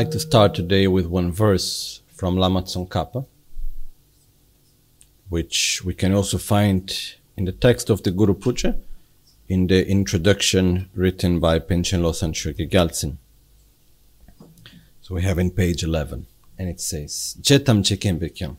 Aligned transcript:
like 0.00 0.10
to 0.10 0.18
start 0.18 0.54
today 0.54 0.86
with 0.86 1.04
one 1.04 1.30
verse 1.30 2.00
from 2.08 2.36
Tsongkhapa, 2.36 3.26
which 5.28 5.82
we 5.84 5.92
can 5.92 6.14
also 6.14 6.38
find 6.38 7.14
in 7.36 7.44
the 7.44 7.52
text 7.52 7.90
of 7.90 8.02
the 8.02 8.10
Guru 8.10 8.32
Puja 8.32 8.78
in 9.46 9.66
the 9.66 9.86
introduction 9.86 10.88
written 10.94 11.38
by 11.38 11.58
Panchen 11.58 12.00
Losang 12.00 12.32
Gyaltsen. 12.32 13.18
So 15.02 15.14
we 15.14 15.20
have 15.20 15.38
in 15.38 15.50
page 15.50 15.82
11, 15.82 16.26
and 16.58 16.70
it 16.70 16.80
says, 16.80 17.36
Jetam 17.42 17.82
Chekembe 17.82 18.30
Kyam. 18.34 18.56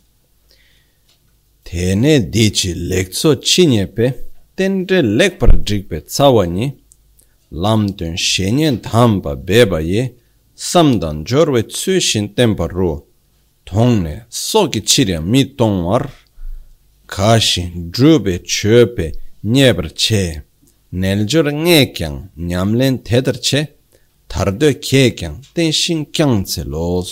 Tene 1.64 2.22
dichi 2.32 2.76
lekso 2.76 3.34
chinyepe, 3.36 4.14
tenre 4.56 5.02
lekpar 5.02 5.50
drikpe 5.64 6.02
tsawani, 6.02 6.78
lamdun 7.52 8.16
shenyen 8.16 8.78
thamba 8.78 9.36
beba 9.36 9.84
ye, 9.84 10.21
samdan 10.70 11.24
jorwe 11.26 11.62
tsu 11.68 11.94
shin 12.08 12.28
tenpa 12.36 12.66
ru, 12.76 12.92
tongne 13.66 14.16
soki 14.30 14.82
chirya 14.90 15.20
mi 15.32 15.42
tongwar, 15.58 16.04
kashi 17.08 17.64
drube 17.94 18.36
chöpe 18.56 19.08
nyebar 19.44 19.90
che, 20.02 20.24
neljor 21.02 21.48
nge 21.64 21.80
kyang 21.96 22.18
nyamlen 22.50 22.96
tedar 23.08 23.38
che, 23.48 23.62
tardo 24.32 24.70
ke 24.86 25.04
kyang 25.18 25.38
ten 25.54 25.72
shin 25.72 26.06
kyang 26.16 26.46
tse 26.46 26.64
los. 26.64 27.12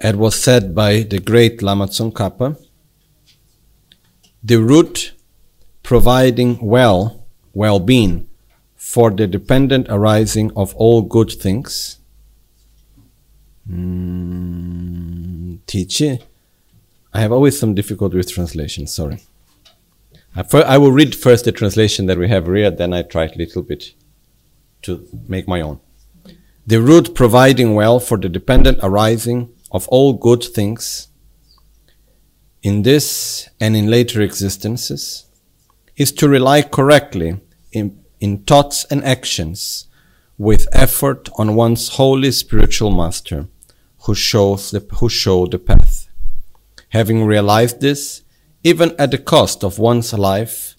It 0.00 0.16
was 0.16 0.34
said 0.34 0.74
by 0.74 1.02
the 1.02 1.20
great 1.20 1.62
Lama 1.62 1.86
Tsongkhapa, 1.86 2.67
the 4.42 4.56
root 4.56 5.12
providing 5.82 6.58
well, 6.60 7.26
well-being 7.54 8.28
for 8.76 9.10
the 9.10 9.26
dependent 9.26 9.86
arising 9.88 10.52
of 10.56 10.74
all 10.76 11.02
good 11.02 11.30
things. 11.30 11.98
Mm, 13.70 15.58
I 17.12 17.20
have 17.20 17.32
always 17.32 17.58
some 17.58 17.74
difficulty 17.74 18.16
with 18.16 18.30
translation. 18.30 18.86
Sorry. 18.86 19.20
I, 20.36 20.42
fir- 20.42 20.64
I 20.66 20.78
will 20.78 20.92
read 20.92 21.14
first 21.14 21.44
the 21.44 21.52
translation 21.52 22.06
that 22.06 22.18
we 22.18 22.28
have 22.28 22.46
here, 22.46 22.70
then 22.70 22.92
I 22.92 23.02
try 23.02 23.24
a 23.24 23.36
little 23.36 23.62
bit 23.62 23.92
to 24.82 25.06
make 25.26 25.48
my 25.48 25.60
own. 25.60 25.80
The 26.66 26.80
root 26.80 27.14
providing 27.14 27.74
well 27.74 27.98
for 27.98 28.18
the 28.18 28.28
dependent 28.28 28.78
arising 28.82 29.50
of 29.72 29.88
all 29.88 30.12
good 30.12 30.44
things 30.44 31.08
in 32.62 32.82
this 32.82 33.48
and 33.60 33.76
in 33.76 33.88
later 33.88 34.20
existences 34.20 35.26
is 35.96 36.12
to 36.12 36.28
rely 36.28 36.62
correctly 36.62 37.40
in, 37.72 38.02
in 38.20 38.38
thoughts 38.38 38.84
and 38.84 39.04
actions 39.04 39.86
with 40.36 40.68
effort 40.72 41.28
on 41.36 41.54
one's 41.54 41.88
holy 41.90 42.30
spiritual 42.30 42.90
master 42.90 43.48
who 44.02 44.14
shows 44.14 44.70
the, 44.70 44.80
who 44.94 45.08
show 45.08 45.46
the 45.46 45.58
path. 45.58 46.08
Having 46.90 47.24
realized 47.24 47.80
this, 47.80 48.22
even 48.62 48.94
at 48.98 49.10
the 49.10 49.18
cost 49.18 49.64
of 49.64 49.78
one's 49.78 50.12
life, 50.12 50.76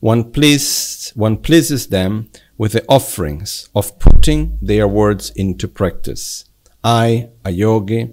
one 0.00 0.30
pleased, 0.32 1.10
one 1.16 1.36
pleases 1.36 1.88
them 1.88 2.30
with 2.58 2.72
the 2.72 2.84
offerings 2.88 3.68
of 3.74 3.98
putting 3.98 4.58
their 4.60 4.86
words 4.86 5.30
into 5.30 5.66
practice. 5.66 6.44
I, 6.84 7.30
a 7.44 7.50
yogi, 7.50 8.12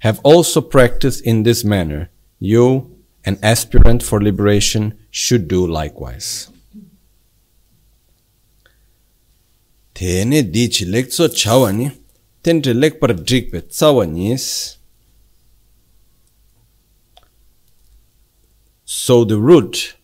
have 0.00 0.20
also 0.22 0.60
practiced 0.60 1.20
in 1.24 1.42
this 1.42 1.64
manner. 1.64 2.10
You, 2.38 2.96
an 3.24 3.38
aspirant 3.42 4.02
for 4.02 4.22
liberation, 4.22 4.98
should 5.10 5.48
do 5.48 5.66
likewise. 5.66 6.50
Tene 9.94 10.42
dichi 10.44 10.86
lekso 10.86 11.28
chawani, 11.28 11.90
tente 12.42 12.72
lekpar 12.72 13.12
drikpe 13.24 13.62
tsawanis. 13.62 14.76
So 18.84 19.24
the 19.24 19.38
root 19.38 19.96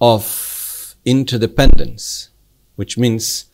of 0.00 0.96
interdependence, 1.04 2.30
which 2.76 2.96
means 2.96 3.49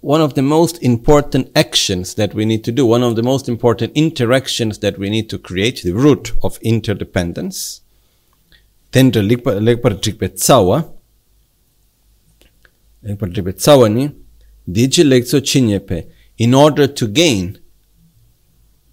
one 0.00 0.22
of 0.22 0.34
the 0.34 0.42
most 0.42 0.82
important 0.82 1.50
actions 1.54 2.14
that 2.14 2.32
we 2.34 2.44
need 2.46 2.64
to 2.64 2.72
do, 2.72 2.86
one 2.86 3.02
of 3.02 3.16
the 3.16 3.22
most 3.22 3.48
important 3.48 3.92
interactions 3.94 4.78
that 4.78 4.98
we 4.98 5.10
need 5.10 5.28
to 5.28 5.38
create, 5.38 5.82
the 5.82 5.92
root 5.92 6.32
of 6.42 6.58
interdependence, 6.62 7.82
tendre 8.92 9.22
lekpar 9.22 10.00
trikpe 10.00 10.28
tsawa, 10.30 10.90
lekpar 13.04 13.32
trikpe 13.34 13.52
tsawa 13.52 13.92
ni, 13.92 14.10
diji 14.68 15.04
lekso 15.04 15.40
chinyepe, 15.40 16.10
in 16.38 16.54
order 16.54 16.86
to 16.86 17.06
gain. 17.06 17.58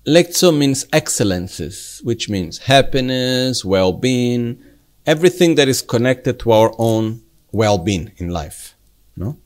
Lekso 0.06 0.58
means 0.58 0.86
excellences, 0.92 2.02
which 2.04 2.30
means 2.30 2.60
happiness, 2.60 3.64
well-being, 3.64 4.62
everything 5.06 5.56
that 5.56 5.70
is 5.70 5.82
connected 5.82 6.40
to 6.40 6.52
our 6.52 6.74
own 6.78 7.22
well-being 7.52 8.12
in 8.18 8.30
life. 8.30 8.76
No? 9.16 9.38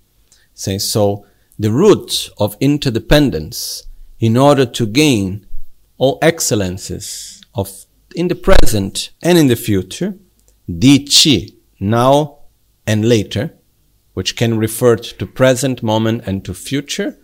Say 0.53 0.77
so 0.77 1.25
the 1.61 1.72
root 1.72 2.27
of 2.39 2.57
interdependence 2.59 3.83
in 4.19 4.35
order 4.35 4.66
to 4.66 4.88
gain 4.88 5.45
all 5.99 6.17
excellences 6.19 7.39
of 7.53 7.85
in 8.16 8.27
the 8.29 8.35
present 8.35 9.11
and 9.22 9.38
in 9.38 9.45
the 9.45 9.55
future, 9.55 10.16
di 10.67 11.05
chi, 11.05 11.53
now 11.79 12.39
and 12.88 13.07
later, 13.07 13.53
which 14.16 14.35
can 14.35 14.57
refer 14.57 14.95
to 14.95 15.25
present 15.27 15.83
moment 15.83 16.23
and 16.25 16.44
to 16.44 16.53
future, 16.53 17.19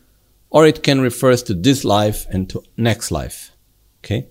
or 0.52 0.68
it 0.68 0.84
can 0.84 1.02
refer 1.02 1.36
to 1.36 1.56
this 1.56 1.84
life 1.84 2.28
and 2.30 2.48
to 2.48 2.62
next 2.78 3.10
life. 3.10 3.52
Okay? 4.00 4.28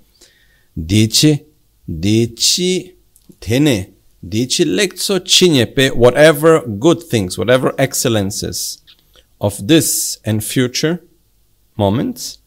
Dichi, 0.78 1.45
dichi, 1.91 2.95
tene, 3.41 3.93
dichi 4.25 4.65
lekso 4.65 5.19
chinyepe, 5.19 5.97
whatever 5.97 6.61
good 6.65 7.03
things, 7.03 7.37
whatever 7.37 7.75
excellences 7.77 8.83
of 9.41 9.67
this 9.67 10.19
and 10.25 10.43
future 10.43 11.03
moments, 11.77 12.39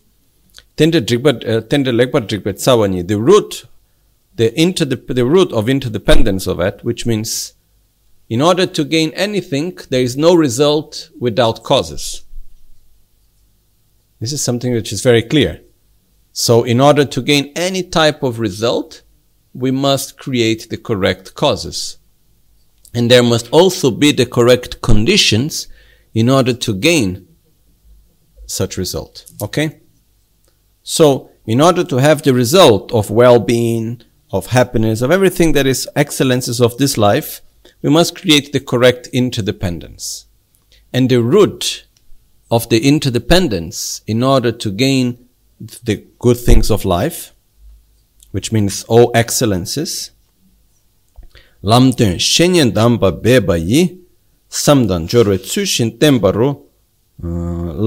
tsawani, 2.54 3.04
uh, 3.04 3.08
the 3.08 3.20
root, 3.20 3.66
the, 4.36 4.52
interdep- 4.52 5.14
the 5.14 5.26
root 5.26 5.52
of 5.52 5.68
interdependence 5.68 6.48
of 6.48 6.60
it, 6.60 6.84
which 6.84 7.06
means 7.06 7.54
in 8.30 8.42
order 8.42 8.66
to 8.66 8.84
gain 8.84 9.12
anything, 9.12 9.78
there 9.90 10.02
is 10.02 10.16
no 10.16 10.36
result 10.36 11.10
without 11.20 11.64
causes. 11.64 12.24
This 14.20 14.32
is 14.32 14.42
something 14.42 14.72
which 14.74 14.94
is 14.94 15.02
very 15.02 15.24
clear. 15.24 15.62
So 16.32 16.64
in 16.64 16.80
order 16.80 17.06
to 17.06 17.22
gain 17.22 17.52
any 17.56 17.84
type 17.84 18.22
of 18.22 18.40
result, 18.40 19.02
we 19.54 19.72
must 19.72 20.18
create 20.18 20.70
the 20.70 20.78
correct 20.78 21.34
causes. 21.34 21.98
And 22.94 23.10
there 23.10 23.24
must 23.24 23.50
also 23.52 23.92
be 23.92 24.12
the 24.12 24.26
correct 24.26 24.82
conditions 24.82 25.68
in 26.14 26.30
order 26.30 26.54
to 26.54 26.74
gain 26.74 27.28
such 28.46 28.78
result. 28.78 29.26
Okay? 29.42 29.80
So, 30.84 31.30
in 31.46 31.62
order 31.62 31.84
to 31.84 31.98
have 31.98 32.22
the 32.22 32.34
result 32.34 32.92
of 32.94 33.10
well-being, 33.10 34.02
of 34.32 34.48
happiness, 34.48 35.02
of 35.02 35.12
everything 35.12 35.54
that 35.54 35.66
is 35.66 35.88
excellences 35.96 36.60
of 36.60 36.78
this 36.78 36.98
life, 36.98 37.42
we 37.82 37.90
must 37.90 38.20
create 38.20 38.52
the 38.52 38.60
correct 38.60 39.08
interdependence. 39.14 40.26
And 40.94 41.10
the 41.10 41.22
root 41.22 41.86
of 42.52 42.68
the 42.70 42.88
interdependence 42.88 44.02
in 44.08 44.24
order 44.24 44.52
to 44.52 44.72
gain 44.72 45.28
the 45.60 46.06
good 46.20 46.38
things 46.38 46.72
of 46.72 46.86
life, 46.86 47.34
which 48.32 48.52
means 48.52 48.84
all 48.84 49.12
excellences, 49.14 50.12
lamten 51.64 52.16
shenyen 52.16 52.72
damba 52.72 53.58
yi, 53.60 53.99
samdan 54.50 55.08
jorwe 55.08 55.38
tsushin 55.38 55.98
tembaru 56.00 56.50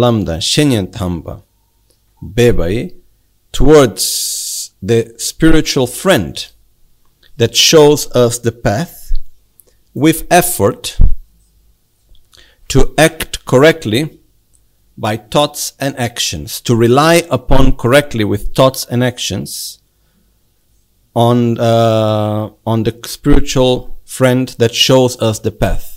lamdan 0.01 0.41
shenyen 0.41 0.91
tamba 0.93 1.43
bebai 2.23 2.95
towards 3.53 4.73
the 4.83 5.15
spiritual 5.19 5.87
friend 5.87 6.47
that 7.37 7.57
shows 7.57 8.11
us 8.15 8.39
the 8.39 8.53
path 8.53 9.13
with 9.95 10.27
effort 10.31 10.99
to 12.69 12.95
act 12.97 13.45
correctly 13.45 14.19
by 14.97 15.17
thoughts 15.17 15.75
and 15.79 15.99
actions, 15.99 16.61
to 16.61 16.75
rely 16.75 17.23
upon 17.31 17.77
correctly 17.77 18.25
with 18.25 18.55
thoughts 18.55 18.87
and 18.87 19.03
actions 19.05 19.81
on, 21.15 21.59
uh, 21.59 22.51
on 22.67 22.83
the 22.85 22.99
spiritual 23.05 23.99
friend 24.05 24.55
that 24.59 24.75
shows 24.75 25.21
us 25.21 25.39
the 25.41 25.51
path. 25.51 25.92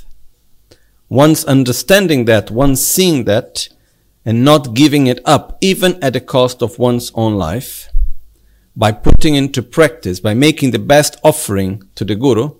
Once 1.15 1.45
understanding 1.45 2.25
that, 2.25 2.51
once 2.51 2.83
seeing 2.83 3.23
that, 3.23 3.69
and 4.25 4.43
not 4.43 4.73
giving 4.73 5.07
it 5.07 5.21
up, 5.23 5.57
even 5.61 5.97
at 6.03 6.11
the 6.11 6.19
cost 6.19 6.61
of 6.61 6.77
one's 6.77 7.09
own 7.15 7.35
life, 7.35 7.87
by 8.75 8.91
putting 8.91 9.33
into 9.33 9.63
practice, 9.63 10.19
by 10.19 10.33
making 10.33 10.71
the 10.71 10.85
best 10.93 11.15
offering 11.23 11.81
to 11.95 12.03
the 12.03 12.15
Guru, 12.15 12.55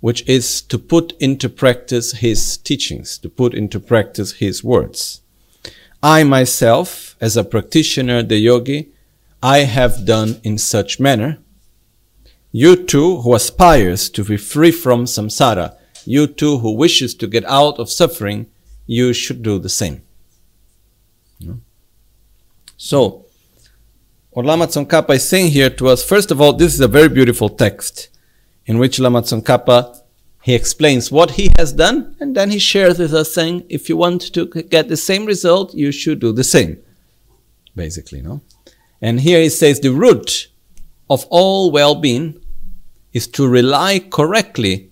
which 0.00 0.28
is 0.28 0.60
to 0.62 0.76
put 0.76 1.12
into 1.20 1.48
practice 1.48 2.14
his 2.14 2.56
teachings, 2.56 3.16
to 3.18 3.28
put 3.28 3.54
into 3.54 3.78
practice 3.78 4.32
his 4.32 4.64
words. 4.64 5.20
I 6.02 6.24
myself, 6.24 7.14
as 7.20 7.36
a 7.36 7.44
practitioner, 7.44 8.24
the 8.24 8.38
yogi, 8.38 8.88
I 9.40 9.58
have 9.58 10.04
done 10.04 10.40
in 10.42 10.58
such 10.58 10.98
manner. 10.98 11.38
You 12.50 12.74
too, 12.74 13.18
who 13.18 13.36
aspires 13.36 14.10
to 14.10 14.24
be 14.24 14.36
free 14.36 14.72
from 14.72 15.04
samsara, 15.04 15.77
you 16.08 16.26
too, 16.26 16.58
who 16.58 16.72
wishes 16.72 17.14
to 17.16 17.26
get 17.26 17.44
out 17.44 17.78
of 17.78 17.90
suffering, 17.90 18.46
you 18.86 19.12
should 19.12 19.42
do 19.42 19.58
the 19.58 19.68
same. 19.68 20.02
So, 22.78 23.26
what 24.30 24.46
Lama 24.46 24.68
Tsongkhapa 24.68 25.16
is 25.16 25.28
saying 25.28 25.50
here 25.50 25.68
to 25.70 25.88
us, 25.88 26.04
first 26.04 26.30
of 26.30 26.40
all, 26.40 26.52
this 26.52 26.72
is 26.72 26.80
a 26.80 26.88
very 26.88 27.08
beautiful 27.08 27.48
text 27.48 28.08
in 28.66 28.78
which 28.78 28.98
Lama 28.98 29.22
Tsongkhapa 29.22 30.00
he 30.42 30.54
explains 30.54 31.10
what 31.10 31.32
he 31.32 31.50
has 31.58 31.72
done 31.72 32.16
and 32.20 32.34
then 32.34 32.50
he 32.50 32.58
shares 32.58 32.98
with 32.98 33.12
us 33.12 33.34
saying, 33.34 33.66
if 33.68 33.88
you 33.88 33.96
want 33.96 34.32
to 34.32 34.46
get 34.46 34.88
the 34.88 34.96
same 34.96 35.26
result, 35.26 35.74
you 35.74 35.92
should 35.92 36.20
do 36.20 36.32
the 36.32 36.44
same. 36.44 36.78
Basically, 37.76 38.22
no? 38.22 38.40
And 39.02 39.20
here 39.20 39.40
he 39.40 39.50
says 39.50 39.80
the 39.80 39.90
root 39.90 40.48
of 41.10 41.26
all 41.28 41.70
well-being 41.70 42.40
is 43.12 43.26
to 43.28 43.46
rely 43.46 43.98
correctly 43.98 44.87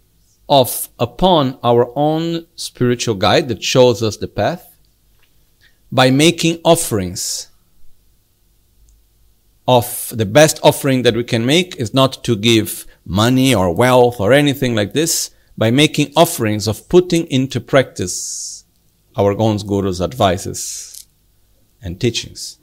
of 0.48 0.88
upon 0.98 1.58
our 1.62 1.90
own 1.96 2.46
spiritual 2.54 3.14
guide 3.14 3.48
that 3.48 3.62
shows 3.62 4.02
us 4.02 4.16
the 4.16 4.28
path 4.28 4.76
by 5.90 6.10
making 6.10 6.60
offerings 6.64 7.48
of 9.66 10.12
the 10.14 10.26
best 10.26 10.60
offering 10.62 11.02
that 11.02 11.14
we 11.14 11.24
can 11.24 11.44
make 11.44 11.74
is 11.76 11.92
not 11.92 12.22
to 12.22 12.36
give 12.36 12.86
money 13.04 13.54
or 13.54 13.74
wealth 13.74 14.20
or 14.20 14.32
anything 14.32 14.74
like 14.74 14.92
this 14.92 15.30
by 15.58 15.70
making 15.70 16.12
offerings 16.16 16.68
of 16.68 16.88
putting 16.88 17.26
into 17.26 17.60
practice 17.60 18.64
our 19.16 19.34
Gons 19.34 19.64
Guru's 19.64 20.00
advices 20.00 21.06
and 21.82 22.00
teachings. 22.00 22.58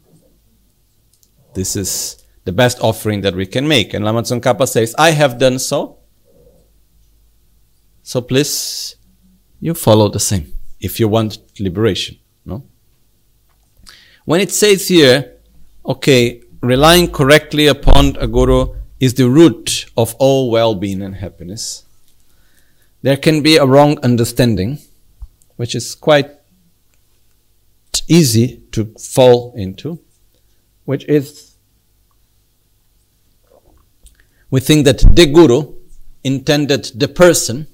This 1.56 1.76
is 1.76 2.24
the 2.46 2.52
best 2.52 2.80
offering 2.82 3.22
that 3.22 3.36
we 3.36 3.46
can 3.46 3.68
make. 3.68 3.94
And 3.94 4.06
Lama 4.06 4.22
Tsongkhapa 4.22 4.68
says, 4.68 4.96
I 4.98 5.12
have 5.12 5.38
done 5.38 5.60
so. 5.60 6.00
So 8.04 8.22
please, 8.22 8.98
you 9.62 9.74
follow 9.74 10.10
the 10.10 10.20
same 10.20 10.54
if 10.82 11.00
you 11.00 11.08
want 11.08 11.38
liberation. 11.60 12.20
No? 12.46 12.64
When 14.26 14.42
it 14.42 14.52
says 14.52 14.90
here, 14.90 15.38
okay, 15.86 16.44
relying 16.62 17.12
correctly 17.12 17.68
upon 17.68 18.18
a 18.18 18.28
guru 18.28 18.76
is 19.00 19.14
the 19.14 19.30
root 19.30 19.86
of 19.96 20.16
all 20.20 20.52
well-being 20.52 21.02
and 21.02 21.16
happiness. 21.16 21.86
There 23.02 23.18
can 23.18 23.42
be 23.42 23.56
a 23.56 23.66
wrong 23.66 23.98
understanding, 24.00 24.80
which 25.56 25.74
is 25.74 25.96
quite 25.96 26.30
easy 28.08 28.64
to 28.74 28.94
fall 29.00 29.54
into, 29.56 30.00
which 30.84 31.06
is 31.06 31.56
we 34.50 34.60
think 34.60 34.86
that 34.86 35.00
the 35.16 35.26
guru 35.26 35.74
intended 36.24 36.92
the 36.96 37.08
person 37.08 37.68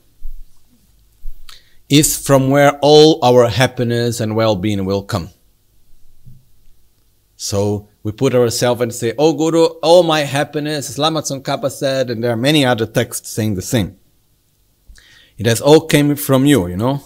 is 1.89 2.15
from 2.15 2.49
where 2.49 2.77
all 2.81 3.19
our 3.23 3.49
happiness 3.49 4.19
and 4.19 4.35
well-being 4.35 4.85
will 4.85 5.03
come. 5.03 5.29
So 7.35 7.87
we 8.03 8.11
put 8.11 8.35
ourselves 8.35 8.81
and 8.81 8.93
say, 8.93 9.13
Oh 9.17 9.33
Guru, 9.33 9.65
all 9.81 10.03
my 10.03 10.21
happiness, 10.21 10.89
as 10.89 10.99
Lama 10.99 11.23
said, 11.23 12.09
and 12.09 12.23
there 12.23 12.31
are 12.31 12.37
many 12.37 12.65
other 12.65 12.85
texts 12.85 13.31
saying 13.31 13.55
the 13.55 13.61
same. 13.61 13.97
It 15.37 15.45
has 15.45 15.61
all 15.61 15.87
came 15.87 16.15
from 16.15 16.45
you, 16.45 16.67
you 16.67 16.77
know? 16.77 17.01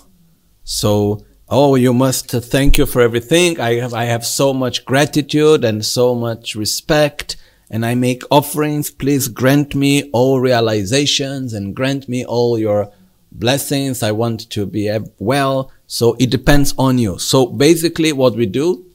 So, 0.64 1.24
oh, 1.48 1.76
you 1.76 1.94
must 1.94 2.32
thank 2.32 2.78
you 2.78 2.86
for 2.86 3.02
everything. 3.02 3.60
I 3.60 3.76
have, 3.76 3.94
I 3.94 4.06
have 4.06 4.26
so 4.26 4.54
much 4.54 4.86
gratitude 4.86 5.64
and 5.64 5.86
so 5.86 6.16
much 6.16 6.56
respect 6.56 7.38
and 7.70 7.86
I 7.86 7.96
make 7.96 8.24
offerings. 8.32 8.92
Please 8.92 9.28
grant 9.28 9.76
me 9.76 10.10
all 10.12 10.40
realizations 10.40 11.54
and 11.54 11.76
grant 11.76 12.10
me 12.10 12.26
all 12.26 12.58
your 12.58 12.92
blessings. 13.34 14.04
I 14.04 14.12
want 14.12 14.50
to 14.52 14.66
be 14.66 14.92
well. 15.20 15.72
So 15.88 16.16
it 16.20 16.30
depends 16.30 16.74
on 16.78 16.98
you. 16.98 17.18
So 17.20 17.48
basically 17.48 18.14
what 18.14 18.36
we 18.36 18.46
do 18.46 18.86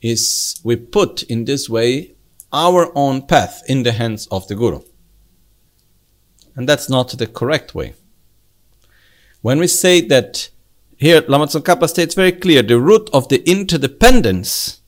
is 0.00 0.60
we 0.64 0.76
put 0.76 1.22
in 1.24 1.44
this 1.44 1.68
way 1.68 2.14
our 2.52 2.90
own 2.96 3.22
path 3.26 3.62
in 3.66 3.82
the 3.82 3.92
hands 3.92 4.26
of 4.30 4.46
the 4.48 4.54
Guru. 4.54 4.82
And 6.54 6.68
that's 6.68 6.90
not 6.90 7.10
the 7.10 7.26
correct 7.26 7.74
way. 7.74 7.94
When 9.40 9.58
we 9.58 9.66
say 9.66 10.00
that 10.02 10.50
here, 10.96 11.24
Lama 11.26 11.46
Tsongkhapa 11.46 11.88
states 11.88 12.14
very 12.14 12.32
clear, 12.32 12.62
the 12.62 12.78
root 12.78 13.08
of 13.12 13.28
the 13.28 13.42
interdependence 13.48 14.82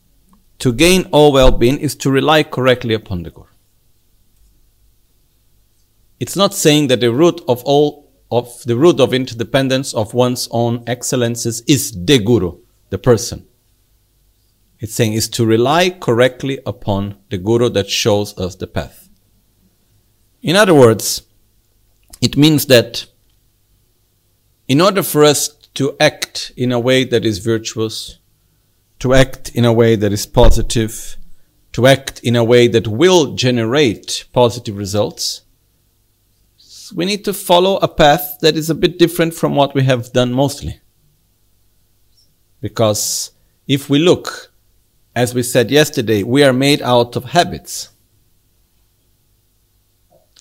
to 0.59 0.73
gain 0.73 1.09
all 1.11 1.33
well-being 1.33 1.79
is 1.79 1.97
to 1.97 2.11
rely 2.11 2.43
correctly 2.43 2.95
upon 2.95 3.23
the 3.23 3.31
Guru. 3.31 3.47
It's 6.21 6.37
not 6.37 6.55
saying 6.55 6.89
that 6.89 7.01
the 7.01 7.13
root 7.13 7.41
of 7.49 7.63
all 7.65 8.04
of 8.37 8.63
the 8.65 8.77
root 8.77 9.01
of 9.01 9.15
interdependence 9.15 9.95
of 9.95 10.15
one's 10.15 10.49
own 10.51 10.83
excellences 10.87 11.63
is 11.67 11.93
the 12.05 12.19
Guru, 12.19 12.59
the 12.91 12.99
person 12.99 13.47
it's 14.85 14.93
saying 14.93 15.15
is 15.15 15.31
to 15.31 15.47
rely 15.47 15.89
correctly 15.89 16.59
upon 16.67 17.17
the 17.31 17.39
guru 17.39 17.71
that 17.71 17.89
shows 17.89 18.37
us 18.39 18.57
the 18.57 18.67
path. 18.67 19.09
In 20.43 20.57
other 20.57 20.75
words, 20.75 21.23
it 22.21 22.37
means 22.37 22.67
that 22.67 23.07
in 24.69 24.83
order 24.83 25.03
for 25.03 25.25
us 25.25 25.49
to 25.73 25.97
act 25.99 26.53
in 26.55 26.71
a 26.71 26.79
way 26.79 27.03
that 27.05 27.25
is 27.25 27.39
virtuous, 27.39 28.19
to 28.99 29.15
act 29.15 29.49
in 29.55 29.65
a 29.65 29.73
way 29.73 29.97
that 29.97 30.13
is 30.13 30.27
positive, 30.27 31.17
to 31.73 31.87
act 31.87 32.21
in 32.23 32.37
a 32.37 32.45
way 32.45 32.69
that 32.69 32.87
will 32.87 33.35
generate 33.35 34.27
positive 34.35 34.77
results, 34.77 35.44
we 36.93 37.05
need 37.05 37.25
to 37.25 37.33
follow 37.33 37.77
a 37.77 37.89
path 37.89 38.39
that 38.41 38.57
is 38.57 38.71
a 38.71 38.75
bit 38.75 38.99
different 38.99 39.35
from 39.35 39.55
what 39.55 39.75
we 39.75 39.85
have 39.85 40.13
done 40.13 40.33
mostly. 40.33 40.81
Because 42.61 43.31
if 43.67 43.89
we 43.89 43.99
look 43.99 44.55
as 45.15 45.35
we 45.35 45.43
said 45.43 45.71
yesterday, 45.71 46.23
we 46.23 46.43
are 46.43 46.53
made 46.53 46.83
out 46.83 47.15
of 47.15 47.27
habits. 47.27 47.91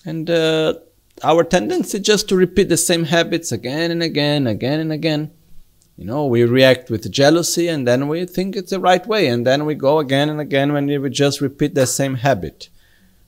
And 0.04 0.28
uh, 0.28 0.74
our 1.22 1.44
tendency 1.44 2.00
just 2.00 2.28
to 2.28 2.36
repeat 2.36 2.68
the 2.68 2.76
same 2.76 3.04
habits 3.04 3.52
again 3.52 3.90
and 3.90 4.02
again, 4.02 4.46
again 4.46 4.80
and 4.80 4.92
again. 4.92 5.30
You 5.96 6.06
know, 6.06 6.26
we 6.26 6.42
react 6.42 6.90
with 6.90 7.10
jealousy 7.10 7.68
and 7.68 7.86
then 7.86 8.08
we 8.08 8.26
think 8.26 8.56
it's 8.56 8.70
the 8.70 8.80
right 8.80 9.06
way. 9.06 9.28
And 9.28 9.46
then 9.46 9.64
we 9.64 9.76
go 9.76 10.00
again 10.00 10.28
and 10.28 10.40
again 10.40 10.72
when 10.72 10.86
we 10.86 11.10
just 11.10 11.40
repeat 11.40 11.76
the 11.76 11.86
same 11.86 12.16
habit. 12.16 12.68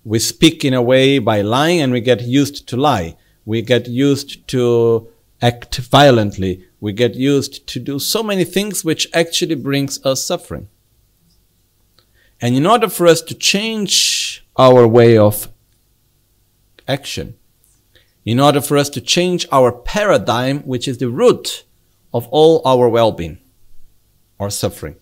We 0.07 0.21
speak 0.21 0.65
in 0.65 0.73
a 0.73 0.81
way 0.81 1.19
by 1.19 1.41
lying 1.41 1.81
and 1.81 1.91
we 1.93 2.01
get 2.01 2.21
used 2.21 2.69
to 2.69 2.77
lie. 2.77 3.17
We 3.45 3.61
get 3.61 3.89
used 3.89 4.47
to 4.47 5.09
act 5.43 5.79
violently. 5.79 6.65
We 6.79 6.93
get 6.93 7.17
used 7.17 7.67
to 7.67 7.81
do 7.81 7.99
so 7.99 8.23
many 8.23 8.45
things 8.45 8.85
which 8.85 9.09
actually 9.13 9.57
brings 9.57 9.99
us 10.07 10.25
suffering. 10.25 10.69
And 12.41 12.55
in 12.55 12.67
order 12.67 12.89
for 12.89 13.09
us 13.09 13.21
to 13.23 13.35
change 13.35 14.47
our 14.57 14.87
way 14.87 15.19
of 15.19 15.49
action, 16.87 17.35
in 18.25 18.39
order 18.39 18.61
for 18.61 18.77
us 18.77 18.89
to 18.91 19.01
change 19.01 19.45
our 19.51 19.73
paradigm, 19.73 20.61
which 20.61 20.87
is 20.87 20.99
the 20.99 21.11
root 21.11 21.65
of 22.15 22.29
all 22.29 22.63
our 22.65 22.89
well-being 22.89 23.39
or 24.39 24.51
suffering, 24.51 24.95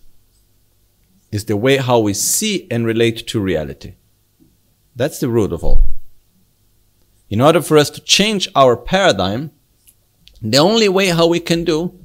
is 1.31 1.45
the 1.45 1.57
way 1.57 1.77
how 1.77 1.99
we 1.99 2.15
see 2.15 2.65
and 2.71 2.87
relate 2.87 3.27
to 3.27 3.39
reality. 3.39 3.93
That's 4.95 5.19
the 5.19 5.29
root 5.29 5.51
of 5.51 5.63
all. 5.63 5.81
In 7.29 7.41
order 7.41 7.61
for 7.61 7.77
us 7.77 7.89
to 7.91 8.01
change 8.01 8.47
our 8.55 8.77
paradigm, 8.77 9.51
the 10.41 10.57
only 10.57 10.87
way 10.87 11.07
how 11.07 11.27
we 11.27 11.39
can 11.39 11.63
do 11.63 11.99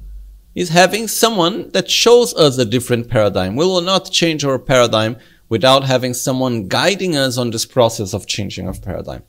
is 0.55 0.69
having 0.69 1.07
someone 1.07 1.69
that 1.69 1.89
shows 1.89 2.33
us 2.35 2.57
a 2.57 2.65
different 2.65 3.09
paradigm. 3.09 3.55
We 3.55 3.65
will 3.65 3.81
not 3.81 4.11
change 4.11 4.43
our 4.43 4.59
paradigm 4.59 5.17
without 5.47 5.83
having 5.83 6.13
someone 6.13 6.67
guiding 6.67 7.15
us 7.15 7.37
on 7.37 7.51
this 7.51 7.65
process 7.65 8.13
of 8.13 8.27
changing 8.27 8.67
of 8.67 8.81
paradigm. 8.81 9.23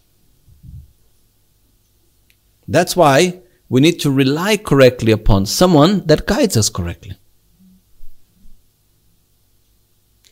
That's 2.66 2.96
why 2.96 3.42
we 3.68 3.80
need 3.80 4.00
to 4.00 4.10
rely 4.10 4.56
correctly 4.56 5.12
upon 5.12 5.46
someone 5.46 6.06
that 6.06 6.26
guides 6.26 6.56
us 6.56 6.68
correctly. 6.68 7.16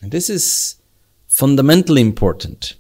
And 0.02 0.10
this 0.10 0.30
is 0.30 0.76
fundamentally 1.28 2.00
important. 2.00 2.76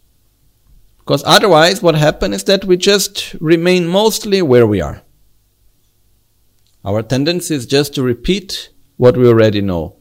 Because 1.00 1.24
otherwise, 1.26 1.82
what 1.82 1.96
happens 1.96 2.36
is 2.36 2.44
that 2.44 2.64
we 2.64 2.76
just 2.76 3.34
remain 3.40 3.88
mostly 3.88 4.42
where 4.42 4.66
we 4.66 4.80
are. 4.80 5.02
Our 6.84 7.02
tendency 7.02 7.54
is 7.54 7.66
just 7.66 7.94
to 7.94 8.02
repeat 8.02 8.70
what 8.96 9.16
we 9.16 9.26
already 9.26 9.60
know. 9.60 9.96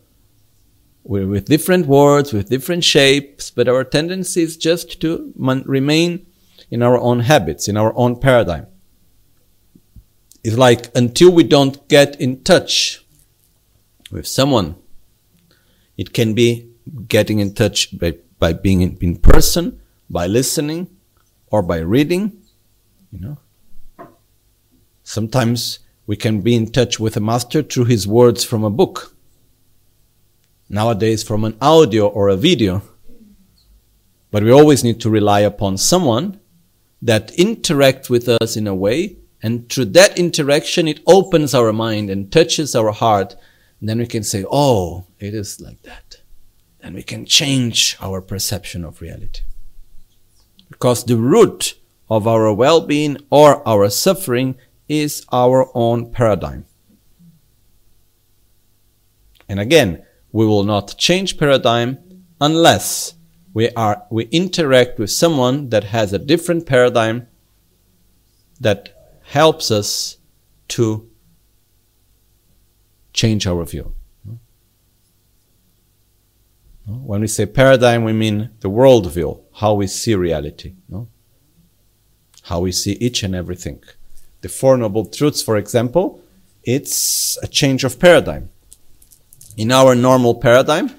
we're 1.04 1.26
with 1.26 1.46
different 1.46 1.88
words, 1.88 2.32
with 2.34 2.50
different 2.50 2.84
shapes, 2.84 3.50
but 3.50 3.68
our 3.68 3.84
tendency 3.84 4.44
is 4.44 4.56
just 4.58 5.02
to 5.02 5.34
man- 5.36 5.64
remain 5.66 6.28
in 6.70 6.84
our 6.84 7.00
own 7.00 7.22
habits, 7.22 7.68
in 7.68 7.76
our 7.78 7.92
own 7.96 8.20
paradigm. 8.20 8.68
It's 10.44 10.58
like 10.58 10.96
until 10.96 11.32
we 11.32 11.44
don't 11.44 11.88
get 11.90 12.22
in 12.22 12.44
touch 12.44 13.04
with 14.12 14.28
someone, 14.28 14.76
it 15.98 16.14
can 16.14 16.36
be 16.36 16.70
getting 17.08 17.40
in 17.40 17.56
touch 17.56 17.98
by, 17.98 18.16
by 18.38 18.54
being 18.54 18.82
in, 18.82 18.98
in 19.02 19.18
person, 19.18 19.79
by 20.10 20.28
listening, 20.28 20.88
or 21.48 21.62
by 21.62 21.80
reading, 21.80 22.42
you 23.12 23.20
know. 23.20 23.38
Sometimes 25.04 25.80
we 26.06 26.16
can 26.16 26.42
be 26.42 26.56
in 26.56 26.72
touch 26.72 27.00
with 27.00 27.18
a 27.18 27.20
master 27.20 27.62
through 27.62 27.86
his 27.86 28.08
words 28.08 28.44
from 28.44 28.64
a 28.64 28.70
book. 28.70 29.16
Nowadays, 30.70 31.24
from 31.24 31.44
an 31.44 31.58
audio 31.62 32.08
or 32.08 32.30
a 32.30 32.36
video. 32.36 32.84
But 34.32 34.44
we 34.44 34.52
always 34.52 34.84
need 34.84 35.02
to 35.02 35.10
rely 35.10 35.40
upon 35.40 35.78
someone 35.78 36.40
that 37.02 37.30
interacts 37.34 38.10
with 38.10 38.30
us 38.30 38.56
in 38.56 38.68
a 38.68 38.76
way, 38.76 39.18
and 39.42 39.70
through 39.70 39.86
that 39.86 40.20
interaction, 40.20 40.88
it 40.88 41.00
opens 41.08 41.56
our 41.56 41.72
mind 41.72 42.10
and 42.10 42.32
touches 42.32 42.76
our 42.76 42.92
heart. 42.92 43.36
And 43.80 43.88
then 43.88 43.98
we 44.00 44.06
can 44.06 44.24
say, 44.24 44.46
Oh, 44.52 45.06
it 45.20 45.34
is 45.34 45.62
like 45.62 45.82
that. 45.84 46.18
And 46.82 46.94
we 46.96 47.04
can 47.04 47.26
change 47.26 47.98
our 48.02 48.22
perception 48.22 48.84
of 48.84 49.02
reality. 49.02 49.42
Because 50.80 51.04
the 51.04 51.18
root 51.18 51.76
of 52.10 52.26
our 52.26 52.54
well 52.54 52.82
being 52.82 53.18
or 53.30 53.68
our 53.68 53.90
suffering 53.90 54.56
is 54.88 55.26
our 55.32 55.70
own 55.76 56.12
paradigm. 56.12 56.66
And 59.50 59.60
again, 59.60 60.06
we 60.32 60.46
will 60.46 60.64
not 60.64 60.96
change 60.98 61.38
paradigm 61.38 62.24
unless 62.40 63.16
we 63.54 63.70
are 63.72 64.04
we 64.10 64.26
interact 64.26 65.00
with 65.00 65.12
someone 65.12 65.70
that 65.70 65.84
has 65.84 66.14
a 66.14 66.20
different 66.20 66.66
paradigm 66.66 67.28
that 68.60 69.20
helps 69.24 69.72
us 69.72 70.18
to 70.70 71.10
change 73.12 73.46
our 73.48 73.66
view. 73.66 73.94
When 76.90 77.22
we 77.22 77.28
say 77.28 77.46
paradigm, 77.46 78.04
we 78.04 78.14
mean 78.14 78.50
the 78.62 78.70
worldview, 78.70 79.42
how 79.54 79.76
we 79.76 79.88
see 79.88 80.16
reality, 80.16 80.74
no? 80.88 81.08
how 82.44 82.62
we 82.62 82.72
see 82.72 82.94
each 82.94 83.22
and 83.22 83.36
everything. 83.36 83.84
The 84.42 84.50
Four 84.50 84.76
Noble 84.78 85.06
Truths, 85.06 85.44
for 85.44 85.56
example, 85.58 86.22
it's 86.64 87.38
a 87.44 87.48
change 87.48 87.84
of 87.84 88.00
paradigm. 88.00 88.50
In 89.56 89.72
our 89.72 89.94
normal 89.94 90.34
paradigm, 90.36 90.90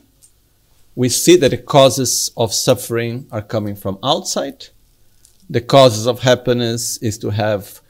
we 0.94 1.08
see 1.08 1.36
that 1.36 1.50
the 1.50 1.58
causes 1.58 2.30
of 2.36 2.54
suffering 2.54 3.26
are 3.32 3.42
coming 3.42 3.74
from 3.74 3.98
outside. 4.02 4.68
The 5.48 5.60
causes 5.60 6.06
of 6.06 6.20
happiness 6.20 6.98
is 6.98 7.18
to 7.18 7.30
have 7.30 7.80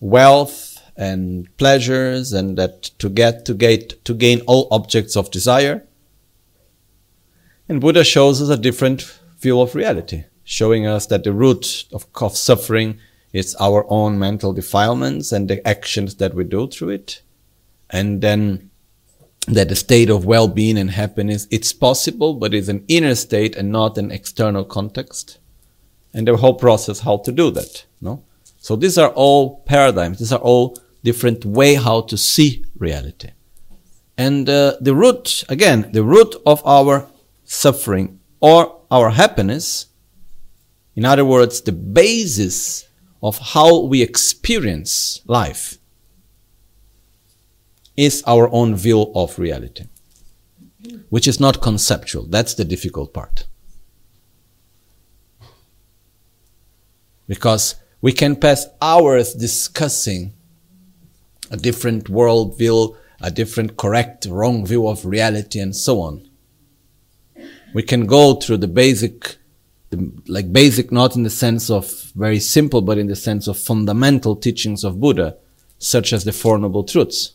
wealth 0.00 0.78
and 0.96 1.54
pleasures 1.58 2.32
and 2.32 2.56
that 2.56 2.82
to 2.98 3.08
get 3.08 3.44
to 3.46 3.54
get 3.54 4.04
to 4.04 4.14
gain 4.14 4.40
all 4.46 4.68
objects 4.70 5.16
of 5.16 5.30
desire. 5.30 5.86
And 7.68 7.80
Buddha 7.80 8.04
shows 8.04 8.42
us 8.42 8.48
a 8.48 8.56
different 8.56 9.02
view 9.38 9.60
of 9.60 9.74
reality, 9.74 10.24
showing 10.44 10.86
us 10.86 11.06
that 11.06 11.24
the 11.24 11.32
root 11.32 11.84
of, 11.92 12.06
of 12.20 12.36
suffering 12.36 12.98
is 13.32 13.54
our 13.56 13.86
own 13.88 14.18
mental 14.18 14.52
defilements 14.52 15.32
and 15.32 15.48
the 15.48 15.66
actions 15.66 16.16
that 16.16 16.34
we 16.34 16.44
do 16.44 16.68
through 16.68 16.90
it. 16.90 17.22
And 17.90 18.20
then 18.20 18.70
that 19.48 19.68
the 19.68 19.76
state 19.76 20.10
of 20.10 20.24
well-being 20.24 20.78
and 20.78 20.90
happiness, 20.90 21.48
it's 21.50 21.72
possible, 21.72 22.34
but 22.34 22.54
it's 22.54 22.68
an 22.68 22.84
inner 22.88 23.14
state 23.14 23.56
and 23.56 23.72
not 23.72 23.98
an 23.98 24.10
external 24.10 24.64
context. 24.64 25.38
And 26.14 26.28
the 26.28 26.36
whole 26.36 26.54
process, 26.54 27.00
how 27.00 27.18
to 27.18 27.32
do 27.32 27.50
that, 27.50 27.84
no? 28.00 28.22
So 28.58 28.76
these 28.76 28.98
are 28.98 29.10
all 29.10 29.60
paradigms. 29.60 30.18
These 30.18 30.32
are 30.32 30.38
all 30.38 30.76
different 31.02 31.44
way 31.44 31.74
how 31.74 32.02
to 32.02 32.16
see 32.16 32.64
reality. 32.78 33.30
And 34.16 34.48
uh, 34.48 34.76
the 34.80 34.94
root, 34.94 35.42
again, 35.48 35.90
the 35.92 36.04
root 36.04 36.36
of 36.46 36.64
our 36.64 37.08
suffering 37.52 38.18
or 38.40 38.80
our 38.90 39.10
happiness, 39.10 39.86
in 40.96 41.04
other 41.04 41.24
words, 41.24 41.60
the 41.60 41.72
basis 41.72 42.88
of 43.22 43.38
how 43.38 43.80
we 43.80 44.02
experience 44.02 45.20
life 45.26 45.78
is 47.96 48.22
our 48.26 48.48
own 48.52 48.74
view 48.74 49.12
of 49.14 49.38
reality, 49.38 49.84
which 51.10 51.28
is 51.28 51.38
not 51.38 51.60
conceptual. 51.60 52.24
That's 52.26 52.54
the 52.54 52.64
difficult 52.64 53.12
part. 53.12 53.46
Because 57.28 57.76
we 58.00 58.12
can 58.12 58.34
pass 58.36 58.66
hours 58.80 59.34
discussing 59.34 60.32
a 61.50 61.56
different 61.56 62.08
world 62.08 62.58
view, 62.58 62.96
a 63.20 63.30
different 63.30 63.76
correct, 63.76 64.26
wrong 64.26 64.66
view 64.66 64.88
of 64.88 65.04
reality, 65.04 65.60
and 65.60 65.76
so 65.76 66.00
on. 66.00 66.31
We 67.74 67.82
can 67.82 68.06
go 68.06 68.34
through 68.34 68.58
the 68.58 68.68
basic 68.68 69.38
like 70.26 70.52
basic, 70.52 70.90
not 70.90 71.16
in 71.16 71.22
the 71.22 71.30
sense 71.30 71.70
of 71.70 71.90
very 72.14 72.40
simple, 72.40 72.80
but 72.80 72.98
in 72.98 73.06
the 73.06 73.16
sense 73.16 73.46
of 73.46 73.58
fundamental 73.58 74.36
teachings 74.36 74.84
of 74.84 75.00
Buddha, 75.00 75.36
such 75.78 76.12
as 76.12 76.24
the 76.24 76.32
Four 76.32 76.58
Noble 76.58 76.84
Truths. 76.84 77.34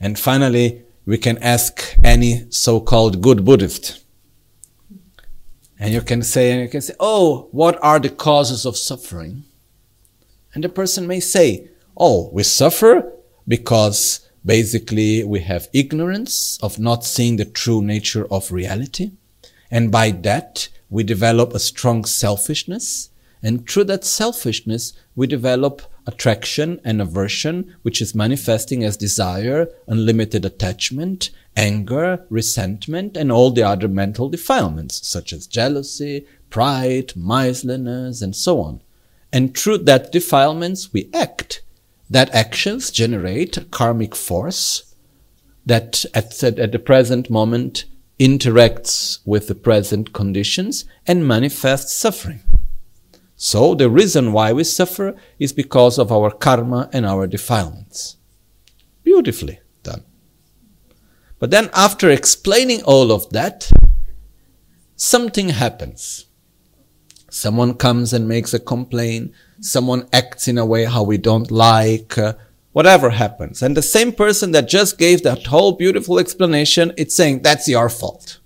And 0.00 0.18
finally, 0.18 0.82
we 1.06 1.18
can 1.18 1.38
ask 1.38 1.96
any 2.02 2.46
so-called 2.50 3.22
good 3.22 3.44
Buddhist. 3.44 4.00
And 5.78 5.92
you 5.92 6.00
can 6.00 6.22
say, 6.22 6.52
and 6.52 6.62
you 6.62 6.68
can 6.68 6.80
say, 6.80 6.94
oh, 7.00 7.48
what 7.50 7.78
are 7.82 7.98
the 7.98 8.08
causes 8.10 8.64
of 8.64 8.76
suffering? 8.76 9.44
And 10.54 10.62
the 10.62 10.68
person 10.68 11.06
may 11.06 11.20
say, 11.20 11.68
oh, 11.96 12.30
we 12.32 12.42
suffer 12.42 13.12
because 13.46 14.28
basically 14.44 15.24
we 15.24 15.40
have 15.40 15.68
ignorance 15.72 16.58
of 16.62 16.78
not 16.78 17.04
seeing 17.04 17.36
the 17.36 17.44
true 17.44 17.82
nature 17.82 18.26
of 18.30 18.52
reality. 18.52 19.12
And 19.70 19.90
by 19.90 20.10
that, 20.10 20.68
we 20.90 21.02
develop 21.02 21.54
a 21.54 21.58
strong 21.58 22.04
selfishness. 22.04 23.10
And 23.42 23.68
through 23.68 23.84
that 23.84 24.04
selfishness, 24.04 24.92
we 25.14 25.26
develop 25.26 25.82
attraction 26.06 26.80
and 26.84 27.00
aversion, 27.00 27.74
which 27.82 28.00
is 28.00 28.14
manifesting 28.14 28.84
as 28.84 28.96
desire, 28.96 29.68
unlimited 29.86 30.44
attachment, 30.44 31.30
anger, 31.56 32.24
resentment, 32.30 33.16
and 33.16 33.30
all 33.30 33.50
the 33.50 33.62
other 33.62 33.88
mental 33.88 34.28
defilements, 34.28 35.06
such 35.06 35.32
as 35.32 35.46
jealousy, 35.46 36.26
pride, 36.50 37.12
miserliness, 37.16 38.22
and 38.22 38.34
so 38.34 38.60
on. 38.60 38.80
And 39.32 39.56
through 39.56 39.78
that 39.78 40.12
defilements, 40.12 40.92
we 40.92 41.10
act. 41.12 41.62
That 42.08 42.30
actions 42.34 42.90
generate 42.90 43.56
a 43.56 43.64
karmic 43.64 44.14
force 44.14 44.94
that 45.66 46.04
at, 46.14 46.42
at 46.42 46.70
the 46.72 46.78
present 46.78 47.30
moment 47.30 47.86
interacts 48.18 49.18
with 49.24 49.48
the 49.48 49.54
present 49.54 50.12
conditions 50.12 50.84
and 51.06 51.26
manifests 51.26 51.92
suffering. 51.92 52.40
So 53.36 53.74
the 53.74 53.90
reason 53.90 54.32
why 54.32 54.52
we 54.52 54.64
suffer 54.64 55.16
is 55.38 55.52
because 55.52 55.98
of 55.98 56.12
our 56.12 56.30
karma 56.30 56.88
and 56.92 57.04
our 57.04 57.26
defilements. 57.26 58.16
Beautifully 59.02 59.60
done. 59.82 60.04
But 61.38 61.50
then 61.50 61.68
after 61.74 62.08
explaining 62.10 62.82
all 62.84 63.10
of 63.10 63.28
that, 63.30 63.70
something 64.96 65.50
happens. 65.50 66.26
Someone 67.28 67.74
comes 67.74 68.12
and 68.12 68.28
makes 68.28 68.54
a 68.54 68.60
complaint. 68.60 69.32
Someone 69.60 70.08
acts 70.12 70.46
in 70.46 70.56
a 70.56 70.64
way 70.64 70.84
how 70.84 71.02
we 71.02 71.18
don't 71.18 71.50
like. 71.50 72.16
Uh, 72.16 72.34
whatever 72.74 73.10
happens. 73.10 73.62
And 73.62 73.76
the 73.76 73.82
same 73.82 74.12
person 74.12 74.50
that 74.50 74.68
just 74.68 74.98
gave 74.98 75.22
that 75.22 75.46
whole 75.46 75.72
beautiful 75.72 76.18
explanation, 76.18 76.92
it's 76.96 77.14
saying, 77.14 77.42
that's 77.42 77.68
your 77.68 77.88
fault. 77.88 78.40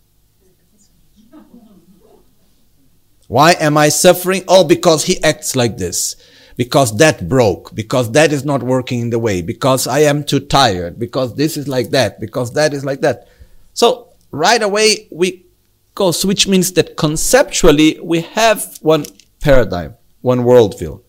Why 3.26 3.52
am 3.52 3.78
I 3.78 3.88
suffering? 3.88 4.44
Oh, 4.46 4.64
because 4.64 5.06
he 5.06 5.22
acts 5.24 5.56
like 5.56 5.78
this. 5.78 6.14
Because 6.56 6.94
that 6.98 7.26
broke. 7.26 7.74
Because 7.74 8.12
that 8.12 8.30
is 8.30 8.44
not 8.44 8.62
working 8.62 9.00
in 9.00 9.10
the 9.10 9.18
way. 9.18 9.40
Because 9.40 9.86
I 9.86 10.00
am 10.00 10.24
too 10.24 10.40
tired. 10.40 10.98
Because 10.98 11.34
this 11.34 11.56
is 11.56 11.66
like 11.66 11.88
that. 11.90 12.20
Because 12.20 12.52
that 12.52 12.74
is 12.74 12.84
like 12.84 13.00
that. 13.00 13.28
So 13.72 14.08
right 14.30 14.62
away 14.62 15.08
we 15.10 15.46
go, 15.94 16.12
which 16.12 16.46
means 16.46 16.72
that 16.72 16.98
conceptually 16.98 17.98
we 18.02 18.20
have 18.20 18.78
one 18.82 19.06
paradigm, 19.40 19.96
one 20.20 20.40
worldview. 20.40 21.00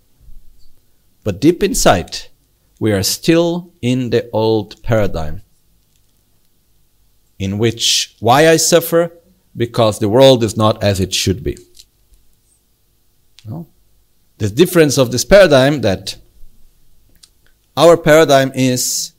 But 1.25 1.41
deep 1.41 1.63
inside, 1.63 2.28
we 2.79 2.91
are 2.91 3.03
still 3.03 3.74
in 3.81 4.09
the 4.09 4.29
old 4.31 4.81
paradigm 4.83 5.41
in 7.38 7.57
which 7.57 8.15
why 8.19 8.48
I 8.50 8.57
suffer? 8.57 9.12
Because 9.55 10.00
the 10.00 10.09
world 10.09 10.43
is 10.43 10.55
not 10.57 10.83
as 10.83 11.00
it 11.00 11.13
should 11.13 11.43
be. 11.43 11.57
No? 13.45 13.67
The 14.38 14.50
difference 14.50 14.98
of 14.98 15.12
this 15.12 15.25
paradigm 15.25 15.81
that 15.81 16.17
our 17.75 17.98
paradigm 17.98 18.51
is 18.55 19.13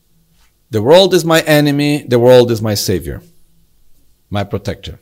the 0.70 0.82
world 0.82 1.14
is 1.14 1.24
my 1.24 1.40
enemy, 1.40 2.04
the 2.06 2.18
world 2.18 2.50
is 2.50 2.62
my 2.62 2.74
savior. 2.74 3.22
my 4.30 4.44
protector. 4.44 5.00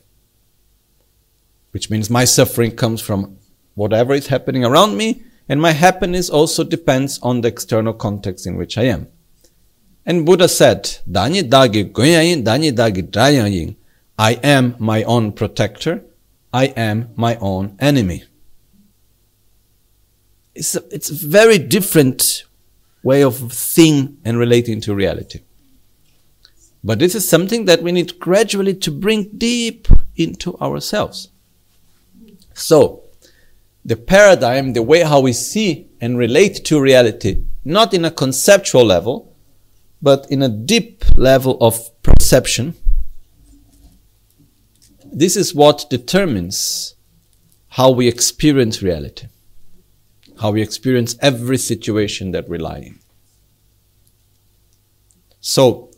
Which 1.71 1.89
means 1.89 2.09
my 2.09 2.25
suffering 2.25 2.71
comes 2.75 2.99
from 2.99 3.37
whatever 3.75 4.13
is 4.15 4.27
happening 4.27 4.65
around 4.65 4.97
me, 4.97 5.23
and 5.49 5.59
my 5.59 5.71
happiness 5.71 6.29
also 6.29 6.63
depends 6.63 7.19
on 7.23 7.41
the 7.41 7.47
external 7.47 7.93
context 7.93 8.45
in 8.45 8.55
which 8.55 8.77
I 8.77 8.83
am. 8.83 9.07
And 10.05 10.25
Buddha 10.25 10.47
said, 10.47 10.83
Danyi 11.09 11.49
dagi 11.49 11.91
goyayin, 11.91 12.43
danyi 12.43 12.71
dagi 12.71 13.09
drayayin. 13.09 13.75
I 14.17 14.33
am 14.43 14.75
my 14.77 15.03
own 15.03 15.31
protector. 15.31 16.03
I 16.53 16.65
am 16.65 17.09
my 17.15 17.35
own 17.37 17.75
enemy. 17.79 18.23
It's 20.53 20.75
a, 20.75 20.83
it's 20.91 21.09
a 21.09 21.27
very 21.27 21.57
different 21.57 22.43
way 23.01 23.23
of 23.23 23.51
seeing 23.53 24.17
and 24.23 24.37
relating 24.37 24.81
to 24.81 24.93
reality. 24.93 25.39
But 26.83 26.99
this 26.99 27.15
is 27.15 27.27
something 27.27 27.65
that 27.65 27.81
we 27.81 27.91
need 27.91 28.19
gradually 28.19 28.73
to 28.75 28.91
bring 28.91 29.29
deep 29.37 29.87
into 30.15 30.57
ourselves. 30.59 31.29
So, 32.53 33.08
the 33.85 33.95
paradigm, 33.95 34.73
the 34.73 34.83
way 34.83 35.01
how 35.01 35.19
we 35.19 35.33
see 35.33 35.89
and 36.01 36.17
relate 36.17 36.65
to 36.65 36.81
reality, 36.81 37.43
not 37.63 37.93
in 37.93 38.05
a 38.05 38.11
conceptual 38.11 38.85
level, 38.85 39.35
but 40.01 40.29
in 40.29 40.41
a 40.41 40.49
deep 40.49 41.03
level 41.15 41.57
of 41.61 41.89
perception, 42.03 42.75
this 45.11 45.35
is 45.35 45.55
what 45.55 45.89
determines 45.89 46.95
how 47.69 47.89
we 47.91 48.07
experience 48.07 48.81
reality, 48.81 49.27
how 50.41 50.51
we 50.51 50.61
experience 50.61 51.15
every 51.21 51.57
situation 51.57 52.31
that 52.31 52.47
we 52.47 52.57
lie 52.57 52.79
in. 52.79 52.99
So, 55.41 55.91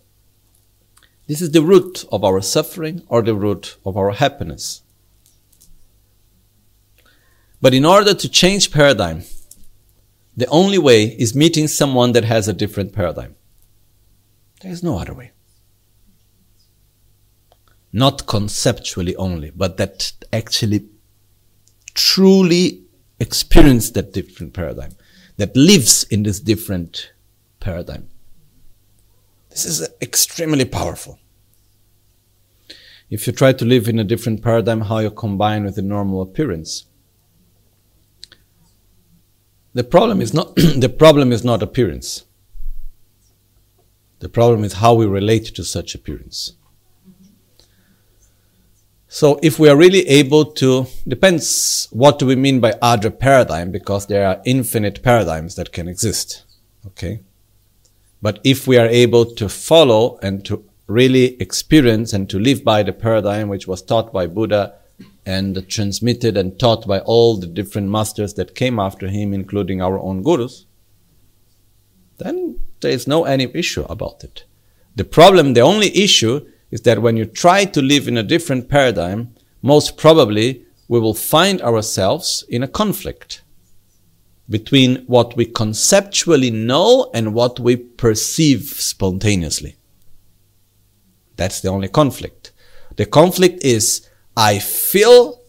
this 1.28 1.42
is 1.42 1.52
the 1.52 1.62
root 1.62 2.06
of 2.12 2.24
our 2.24 2.42
suffering 2.42 3.04
or 3.08 3.22
the 3.22 3.36
root 3.36 3.78
of 3.86 3.98
our 3.98 4.12
happiness. 4.12 4.82
But 7.62 7.74
in 7.74 7.86
order 7.86 8.14
to 8.14 8.30
change 8.30 8.72
paradigm, 8.72 9.24
the 10.36 10.48
only 10.48 10.80
way 10.80 11.04
is 11.04 11.36
meeting 11.36 11.68
someone 11.68 12.14
that 12.14 12.24
has 12.24 12.48
a 12.48 12.54
different 12.54 12.94
paradigm. 12.94 13.36
There 14.62 14.72
is 14.72 14.82
no 14.82 14.98
other 14.98 15.14
way. 15.14 15.32
Not 17.94 18.26
conceptually 18.26 19.16
only, 19.16 19.52
but 19.52 19.78
that 19.78 20.14
actually 20.34 20.88
truly 21.94 22.84
experience 23.20 23.92
that 23.92 24.14
different 24.14 24.54
paradigm, 24.54 24.96
that 25.38 25.56
lives 25.56 26.04
in 26.06 26.24
this 26.24 26.40
different 26.40 27.12
paradigm. 27.60 28.10
This 29.50 29.66
is 29.66 29.88
extremely 30.02 30.66
powerful. 30.66 31.20
If 33.10 33.28
you 33.28 33.34
try 33.34 33.52
to 33.52 33.66
live 33.66 33.90
in 33.90 34.00
a 34.00 34.06
different 34.06 34.42
paradigm, 34.42 34.82
how 34.82 35.00
you 35.00 35.12
combine 35.12 35.66
with 35.66 35.76
the 35.76 35.82
normal 35.82 36.22
appearance. 36.22 36.86
The 39.74 39.84
problem 39.84 40.22
is 40.22 40.34
not 40.34 40.56
the 40.56 40.90
problem 40.90 41.32
is 41.32 41.44
not 41.44 41.64
appearance. 41.64 42.26
The 44.20 44.30
problem 44.30 44.64
is 44.64 44.74
how 44.74 44.94
we 44.94 45.06
relate 45.06 45.46
to 45.56 45.64
such 45.64 45.96
appearance. 45.96 46.54
So 49.08 49.40
if 49.42 49.60
we 49.60 49.68
are 49.68 49.76
really 49.76 50.08
able 50.08 50.46
to, 50.54 50.86
depends 51.08 51.88
what 51.92 52.18
do 52.20 52.26
we 52.26 52.36
mean 52.36 52.60
by 52.62 52.72
Adra 52.74 53.18
paradigm, 53.18 53.72
because 53.72 54.08
there 54.08 54.26
are 54.26 54.42
infinite 54.46 55.04
paradigms 55.04 55.56
that 55.56 55.74
can 55.74 55.88
exist. 55.88 56.44
Okay. 56.88 57.24
But 58.22 58.40
if 58.44 58.68
we 58.68 58.78
are 58.78 58.88
able 58.88 59.26
to 59.26 59.50
follow 59.50 60.18
and 60.22 60.46
to 60.46 60.64
really 60.88 61.42
experience 61.42 62.14
and 62.14 62.30
to 62.30 62.40
live 62.40 62.64
by 62.64 62.84
the 62.84 62.94
paradigm 62.94 63.50
which 63.50 63.68
was 63.68 63.82
taught 63.82 64.14
by 64.14 64.28
Buddha 64.28 64.76
and 65.26 65.68
transmitted 65.70 66.38
and 66.38 66.60
taught 66.60 66.88
by 66.88 67.00
all 67.00 67.38
the 67.38 67.48
different 67.48 67.90
masters 67.90 68.34
that 68.36 68.56
came 68.56 68.80
after 68.80 69.08
him, 69.08 69.34
including 69.34 69.82
our 69.82 70.00
own 70.00 70.24
gurus, 70.24 70.66
then 72.18 72.60
there 72.82 72.92
is 72.92 73.08
no 73.08 73.26
any 73.26 73.50
issue 73.54 73.84
about 73.84 74.24
it. 74.24 74.46
The 74.96 75.04
problem, 75.04 75.54
the 75.54 75.62
only 75.62 75.96
issue 75.96 76.48
is 76.72 76.82
that 76.82 77.02
when 77.02 77.18
you 77.18 77.26
try 77.26 77.66
to 77.66 77.82
live 77.82 78.08
in 78.08 78.18
a 78.18 78.24
different 78.24 78.70
paradigm, 78.70 79.36
most 79.62 79.98
probably 79.98 80.66
we 80.88 81.00
will 81.00 81.14
find 81.14 81.62
ourselves 81.62 82.44
in 82.50 82.64
a 82.64 82.68
conflict 82.68 83.44
between 84.50 85.06
what 85.06 85.36
we 85.38 85.46
conceptually 85.46 86.52
know 86.52 87.10
and 87.14 87.34
what 87.34 87.60
we 87.60 87.76
perceive 87.78 88.64
spontaneously. 88.64 89.78
That's 91.38 91.62
the 91.62 91.70
only 91.70 91.88
conflict. 91.88 92.52
The 92.98 93.06
conflict 93.06 93.64
is 93.64 94.08
I 94.36 94.60
feel 94.60 95.42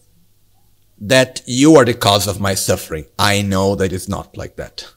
that 0.98 1.42
you 1.46 1.76
are 1.76 1.84
the 1.84 1.94
cause 1.94 2.26
of 2.28 2.40
my 2.40 2.54
suffering. 2.54 3.06
I 3.18 3.42
know 3.42 3.74
that 3.74 3.92
it's 3.92 4.08
not 4.08 4.36
like 4.36 4.56
that. 4.56 4.92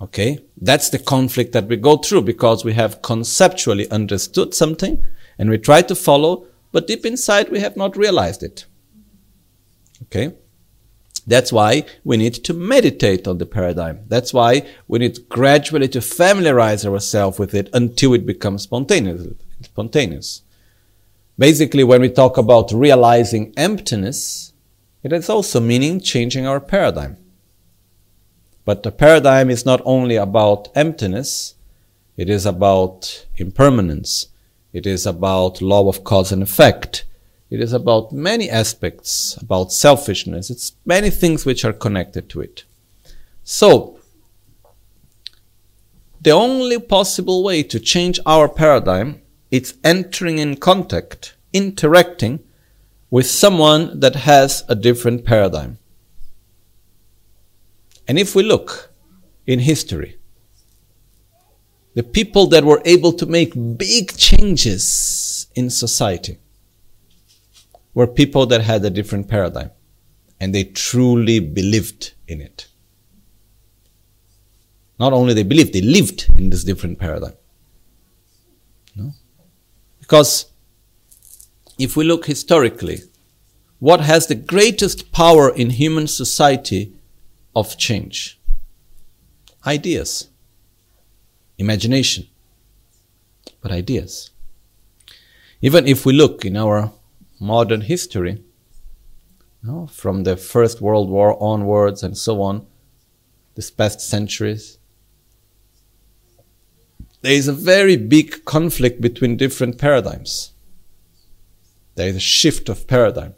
Okay? 0.00 0.44
That's 0.60 0.90
the 0.90 0.98
conflict 0.98 1.52
that 1.52 1.66
we 1.66 1.76
go 1.76 1.96
through 1.96 2.22
because 2.22 2.64
we 2.64 2.74
have 2.74 3.02
conceptually 3.02 3.88
understood 3.90 4.54
something 4.54 5.02
and 5.38 5.50
we 5.50 5.58
try 5.58 5.82
to 5.82 5.94
follow, 5.94 6.46
but 6.72 6.86
deep 6.86 7.06
inside 7.06 7.48
we 7.50 7.60
have 7.60 7.76
not 7.76 7.96
realized 7.96 8.42
it. 8.42 8.66
Okay? 10.02 10.34
That's 11.26 11.52
why 11.52 11.84
we 12.04 12.16
need 12.16 12.34
to 12.34 12.52
meditate 12.52 13.26
on 13.26 13.38
the 13.38 13.46
paradigm. 13.46 14.00
That's 14.08 14.34
why 14.34 14.66
we 14.86 14.98
need 14.98 15.28
gradually 15.28 15.88
to 15.88 16.00
familiarize 16.00 16.84
ourselves 16.84 17.38
with 17.38 17.54
it 17.54 17.70
until 17.72 18.12
it 18.14 18.26
becomes 18.26 18.62
spontaneous. 18.62 19.26
spontaneous. 19.62 20.42
Basically, 21.38 21.82
when 21.82 22.00
we 22.00 22.08
talk 22.08 22.38
about 22.38 22.72
realizing 22.72 23.52
emptiness, 23.56 24.52
it 25.02 25.12
is 25.12 25.28
also 25.28 25.60
meaning 25.60 26.00
changing 26.00 26.46
our 26.46 26.60
paradigm. 26.60 27.16
But 28.64 28.82
the 28.82 28.92
paradigm 28.92 29.50
is 29.50 29.66
not 29.66 29.82
only 29.84 30.16
about 30.16 30.68
emptiness, 30.76 31.54
it 32.16 32.30
is 32.30 32.46
about 32.46 33.26
impermanence. 33.36 34.28
It 34.72 34.86
is 34.86 35.06
about 35.06 35.60
law 35.60 35.88
of 35.88 36.04
cause 36.04 36.32
and 36.32 36.42
effect. 36.42 37.04
It 37.50 37.60
is 37.60 37.72
about 37.72 38.12
many 38.12 38.48
aspects, 38.48 39.36
about 39.40 39.72
selfishness. 39.72 40.50
It's 40.50 40.72
many 40.86 41.10
things 41.10 41.44
which 41.44 41.64
are 41.64 41.72
connected 41.72 42.28
to 42.30 42.40
it. 42.40 42.64
So, 43.42 43.98
the 46.20 46.30
only 46.30 46.78
possible 46.78 47.44
way 47.44 47.62
to 47.64 47.78
change 47.78 48.18
our 48.24 48.48
paradigm 48.48 49.20
is 49.54 49.78
entering 49.84 50.38
in 50.38 50.56
contact, 50.56 51.36
interacting 51.52 52.40
with 53.08 53.24
someone 53.24 54.00
that 54.00 54.16
has 54.16 54.64
a 54.68 54.74
different 54.74 55.24
paradigm. 55.24 55.78
And 58.08 58.18
if 58.18 58.34
we 58.34 58.42
look 58.42 58.92
in 59.46 59.60
history, 59.60 60.18
the 61.94 62.02
people 62.02 62.48
that 62.48 62.64
were 62.64 62.82
able 62.84 63.12
to 63.12 63.26
make 63.26 63.54
big 63.78 64.16
changes 64.16 65.46
in 65.54 65.70
society 65.70 66.38
were 67.94 68.08
people 68.08 68.46
that 68.46 68.62
had 68.62 68.84
a 68.84 68.90
different 68.90 69.28
paradigm 69.28 69.70
and 70.40 70.52
they 70.52 70.64
truly 70.64 71.38
believed 71.38 72.14
in 72.26 72.40
it. 72.40 72.66
Not 74.98 75.12
only 75.12 75.32
they 75.32 75.44
believed, 75.44 75.72
they 75.72 75.80
lived 75.80 76.28
in 76.36 76.50
this 76.50 76.64
different 76.64 76.98
paradigm. 76.98 77.34
Because 80.14 80.46
if 81.76 81.96
we 81.96 82.04
look 82.04 82.26
historically, 82.26 83.00
what 83.80 83.98
has 83.98 84.28
the 84.28 84.36
greatest 84.36 85.10
power 85.10 85.52
in 85.52 85.70
human 85.70 86.06
society 86.06 86.92
of 87.56 87.76
change? 87.76 88.38
Ideas, 89.66 90.28
imagination, 91.58 92.28
but 93.60 93.72
ideas. 93.72 94.30
Even 95.60 95.88
if 95.88 96.06
we 96.06 96.12
look 96.12 96.44
in 96.44 96.56
our 96.56 96.92
modern 97.40 97.80
history, 97.80 98.34
you 99.64 99.68
know, 99.68 99.88
from 99.88 100.22
the 100.22 100.36
First 100.36 100.80
World 100.80 101.10
War 101.10 101.36
onwards 101.42 102.04
and 102.04 102.16
so 102.16 102.40
on, 102.40 102.64
these 103.56 103.72
past 103.72 104.00
centuries, 104.00 104.78
there 107.24 107.32
is 107.32 107.48
a 107.48 107.54
very 107.54 107.96
big 107.96 108.44
conflict 108.44 109.00
between 109.00 109.38
different 109.38 109.78
paradigms. 109.78 110.52
There 111.94 112.06
is 112.06 112.16
a 112.16 112.20
shift 112.20 112.68
of 112.68 112.86
paradigm. 112.86 113.34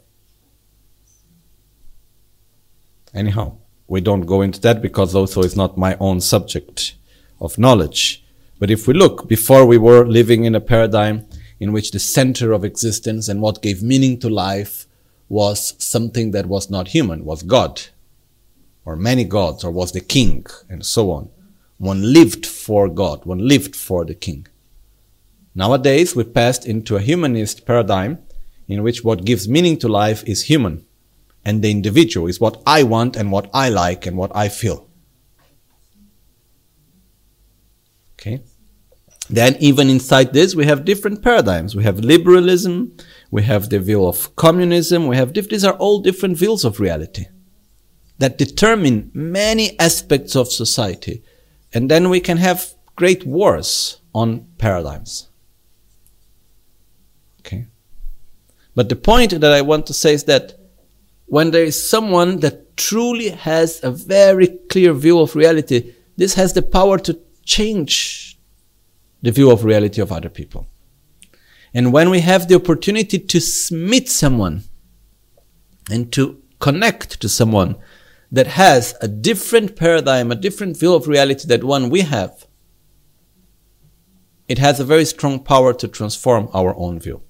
Anyhow, 3.13 3.59
we 3.87 4.01
don't 4.01 4.25
go 4.25 4.41
into 4.41 4.59
that 4.59 4.81
because 4.81 5.15
also 5.15 5.41
it's 5.41 5.55
not 5.55 5.77
my 5.77 5.95
own 6.01 6.19
subject 6.19 6.95
of 7.39 7.57
knowledge. 7.57 8.25
But 8.59 8.69
if 8.69 8.87
we 8.87 8.93
look, 8.93 9.29
before 9.29 9.65
we 9.65 9.77
were 9.77 10.05
living 10.05 10.43
in 10.43 10.53
a 10.53 10.59
paradigm 10.59 11.25
in 11.57 11.71
which 11.71 11.91
the 11.91 11.99
center 11.99 12.51
of 12.51 12.65
existence 12.65 13.29
and 13.29 13.41
what 13.41 13.61
gave 13.61 13.81
meaning 13.81 14.19
to 14.19 14.29
life 14.29 14.85
was 15.29 15.75
something 15.77 16.31
that 16.31 16.47
was 16.47 16.69
not 16.69 16.89
human, 16.89 17.23
was 17.23 17.41
God, 17.41 17.83
or 18.83 18.97
many 18.97 19.23
gods, 19.23 19.63
or 19.63 19.71
was 19.71 19.93
the 19.93 20.01
king, 20.01 20.45
and 20.67 20.85
so 20.85 21.09
on. 21.11 21.29
One 21.77 22.13
lived 22.13 22.45
for 22.45 22.89
God, 22.89 23.25
one 23.25 23.47
lived 23.47 23.75
for 23.75 24.05
the 24.05 24.15
king. 24.15 24.47
Nowadays, 25.53 26.15
we 26.15 26.23
passed 26.23 26.65
into 26.65 26.95
a 26.95 27.01
humanist 27.01 27.65
paradigm 27.65 28.19
in 28.67 28.83
which 28.83 29.03
what 29.03 29.25
gives 29.25 29.47
meaning 29.47 29.77
to 29.79 29.87
life 29.87 30.23
is 30.25 30.43
human 30.43 30.85
and 31.45 31.63
the 31.63 31.71
individual 31.71 32.27
is 32.27 32.41
what 32.41 32.61
I 32.65 32.83
want 32.83 33.15
and 33.15 33.31
what 33.31 33.49
I 33.53 33.69
like 33.69 34.05
and 34.05 34.17
what 34.17 34.35
I 34.35 34.49
feel. 34.49 34.89
Okay. 38.13 38.41
Then 39.29 39.55
even 39.59 39.89
inside 39.89 40.33
this, 40.33 40.55
we 40.55 40.65
have 40.65 40.85
different 40.85 41.21
paradigms. 41.21 41.75
We 41.75 41.83
have 41.83 41.99
liberalism, 41.99 42.97
we 43.31 43.43
have 43.43 43.69
the 43.69 43.79
view 43.79 44.05
of 44.05 44.35
communism, 44.35 45.07
we 45.07 45.15
have, 45.15 45.33
these 45.33 45.63
are 45.63 45.75
all 45.75 45.99
different 45.99 46.37
views 46.37 46.65
of 46.65 46.79
reality 46.79 47.27
that 48.19 48.37
determine 48.37 49.11
many 49.13 49.79
aspects 49.79 50.35
of 50.35 50.51
society. 50.51 51.23
And 51.73 51.89
then 51.91 52.09
we 52.09 52.19
can 52.19 52.37
have 52.37 52.73
great 52.95 53.25
wars 53.25 54.01
on 54.13 54.47
paradigms. 54.57 55.29
Okay. 57.41 57.67
But 58.75 58.89
the 58.89 58.95
point 58.95 59.39
that 59.39 59.51
I 59.51 59.61
want 59.61 59.85
to 59.87 59.93
say 59.93 60.13
is 60.13 60.23
that 60.25 60.59
when 61.25 61.51
there 61.51 61.63
is 61.63 61.89
someone 61.89 62.39
that 62.39 62.77
truly 62.77 63.29
has 63.29 63.83
a 63.83 63.91
very 63.91 64.47
clear 64.69 64.93
view 64.93 65.19
of 65.19 65.35
reality, 65.35 65.93
this 66.15 66.35
has 66.35 66.53
the 66.53 66.61
power 66.61 66.97
to 66.99 67.19
change 67.43 68.39
the 69.21 69.31
view 69.31 69.51
of 69.51 69.63
reality 69.63 70.01
of 70.01 70.11
other 70.11 70.29
people. 70.29 70.67
And 71.73 71.91
when 71.91 72.09
we 72.09 72.21
have 72.21 72.47
the 72.47 72.55
opportunity 72.55 73.19
to 73.19 73.41
meet 73.71 74.09
someone 74.09 74.63
and 75.91 76.11
to 76.13 76.41
connect 76.59 77.19
to 77.21 77.29
someone 77.29 77.75
that 78.31 78.47
has 78.47 78.95
a 79.01 79.07
different 79.07 79.75
paradigm, 79.75 80.31
a 80.31 80.35
different 80.35 80.77
view 80.77 80.93
of 80.93 81.07
reality 81.07 81.47
than 81.47 81.65
one 81.65 81.89
we 81.89 82.01
have, 82.01 82.45
it 84.47 84.57
has 84.57 84.79
a 84.79 84.85
very 84.85 85.05
strong 85.05 85.39
power 85.39 85.73
to 85.73 85.87
transform 85.87 86.49
our 86.53 86.75
own 86.77 86.99
view. 86.99 87.21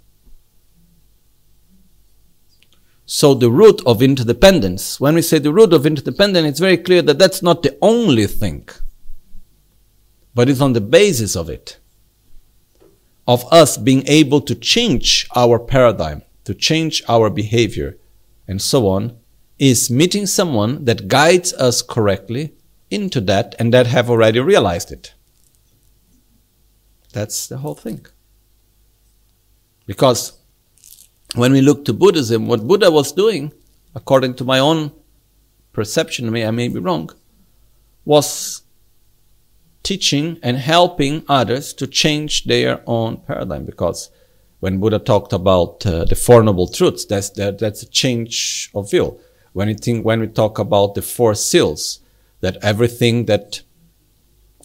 So 3.06 3.34
the 3.34 3.50
root 3.50 3.82
of 3.86 4.02
interdependence, 4.02 5.00
when 5.00 5.16
we 5.16 5.22
say 5.22 5.40
the 5.40 5.54
root 5.54 5.72
of 5.72 5.86
interdependence, 5.86 6.48
it's 6.48 6.60
very 6.60 6.78
clear 6.78 7.02
that 7.04 7.18
that's 7.18 7.42
not 7.42 7.64
the 7.64 7.78
only 7.82 8.28
thing, 8.28 8.68
but 10.36 10.50
it's 10.50 10.62
on 10.62 10.74
the 10.74 10.82
basis 10.82 11.36
of 11.36 11.50
it, 11.50 11.80
of 13.26 13.46
us 13.52 13.78
being 13.78 14.06
able 14.08 14.42
to 14.42 14.54
change 14.56 15.28
our 15.36 15.58
paradigm, 15.58 16.22
to 16.44 16.54
change 16.54 17.02
our 17.08 17.30
behavior, 17.30 17.98
and 18.48 18.62
so 18.62 18.88
on, 18.88 19.18
is 19.60 19.90
meeting 19.90 20.26
someone 20.26 20.86
that 20.86 21.08
guides 21.08 21.54
us 21.54 21.82
correctly 21.82 22.54
into 22.90 23.20
that 23.22 23.56
and 23.60 23.74
that 23.74 23.88
have 23.88 24.10
already 24.10 24.40
realized 24.40 24.92
it. 24.92 25.14
That's 27.14 27.48
the 27.48 27.58
whole 27.58 27.76
thing. 27.76 28.06
Because 29.86 30.34
when 31.36 31.52
we 31.52 31.62
look 31.62 31.86
to 31.86 31.94
Buddhism, 31.94 32.48
what 32.48 32.68
Buddha 32.68 32.92
was 32.92 33.12
doing, 33.12 33.52
according 33.96 34.36
to 34.36 34.44
my 34.44 34.60
own 34.60 34.92
perception, 35.74 36.32
may 36.32 36.46
I 36.46 36.52
may 36.52 36.68
be 36.68 36.80
wrong, 36.80 37.10
was 38.06 38.62
teaching 39.84 40.38
and 40.44 40.58
helping 40.58 41.24
others 41.28 41.74
to 41.74 41.88
change 41.88 42.44
their 42.44 42.82
own 42.86 43.18
paradigm. 43.18 43.66
Because 43.66 44.12
when 44.60 44.80
Buddha 44.80 45.00
talked 45.00 45.34
about 45.34 45.86
uh, 45.86 46.06
the 46.06 46.16
Four 46.16 46.44
Noble 46.44 46.68
Truths, 46.68 47.06
that's, 47.06 47.30
that, 47.32 47.58
that's 47.58 47.84
a 47.84 47.90
change 47.90 48.70
of 48.76 48.92
view 48.92 49.20
when, 49.58 49.76
think, 49.76 50.06
when 50.06 50.20
we 50.20 50.28
talk 50.28 50.60
about 50.60 50.94
the 50.94 51.02
four 51.02 51.34
seals, 51.34 52.00
that 52.42 52.58
everything 52.62 53.26
that 53.26 53.64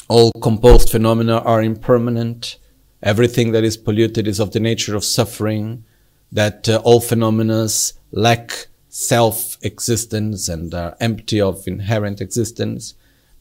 all 0.07 0.31
composed 0.43 0.91
phenomena 0.91 1.39
are 1.39 1.63
impermanent, 1.63 2.59
everything 3.03 3.53
that 3.53 3.65
is 3.65 3.79
polluted 3.79 4.29
is 4.29 4.39
of 4.39 4.53
the 4.53 4.61
nature 4.61 4.95
of 4.95 5.03
suffering, 5.03 5.83
that 6.31 6.69
uh, 6.69 6.83
all 6.85 7.01
phenomena 7.01 7.67
lack 8.11 8.67
self-existence 8.91 10.51
and 10.51 10.75
are 10.75 10.95
empty 11.01 11.41
of 11.41 11.67
inherent 11.67 12.21
existence. 12.21 12.93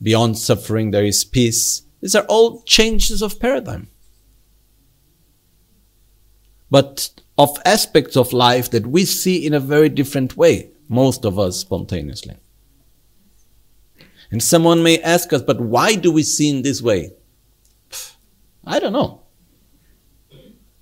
Beyond 0.01 0.37
suffering, 0.37 0.91
there 0.91 1.03
is 1.03 1.25
peace. 1.25 1.81
These 1.99 2.15
are 2.15 2.25
all 2.29 2.61
changes 2.61 3.21
of 3.21 3.41
paradigm. 3.41 3.89
But 6.69 7.09
of 7.37 7.57
aspects 7.65 8.15
of 8.15 8.31
life 8.31 8.71
that 8.71 8.87
we 8.87 9.03
see 9.03 9.45
in 9.45 9.53
a 9.53 9.59
very 9.59 9.89
different 9.89 10.37
way 10.37 10.70
most 10.91 11.25
of 11.25 11.39
us 11.39 11.57
spontaneously. 11.57 12.35
And 14.29 14.43
someone 14.43 14.83
may 14.83 15.01
ask 15.01 15.31
us, 15.33 15.41
but 15.41 15.59
why 15.59 15.95
do 15.95 16.11
we 16.11 16.21
see 16.21 16.49
in 16.49 16.61
this 16.61 16.81
way? 16.81 17.11
I 18.65 18.79
don't 18.79 18.93
know. 18.93 19.21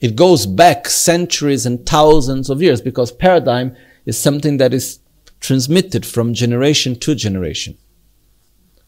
It 0.02 0.15
goes 0.15 0.45
back 0.45 0.88
centuries 0.88 1.65
and 1.65 1.86
thousands 1.86 2.50
of 2.50 2.62
years 2.62 2.82
because 2.82 3.12
paradigm 3.12 3.76
is 4.06 4.17
something 4.17 4.58
that 4.58 4.74
is 4.74 5.00
transmitted 5.39 6.06
from 6.06 6.34
generation 6.34 6.98
to 7.00 7.13
generation. 7.13 7.78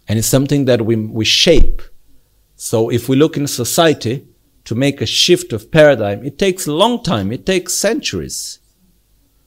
And 0.08 0.18
it's 0.18 0.28
something 0.28 0.66
that 0.66 0.86
we, 0.86 0.96
we 0.96 1.26
shape. 1.26 1.82
So 2.56 2.90
if 2.90 3.08
we 3.08 3.16
look 3.16 3.38
in 3.38 3.48
society 3.48 4.28
to 4.66 4.76
make 4.76 5.02
a 5.02 5.06
shift 5.06 5.54
of 5.54 5.72
paradigm, 5.72 6.26
it 6.26 6.40
takes 6.40 6.66
a 6.66 6.74
long 6.74 7.04
time. 7.04 7.32
It 7.32 7.46
takes 7.46 7.74
centuries. 7.74 8.60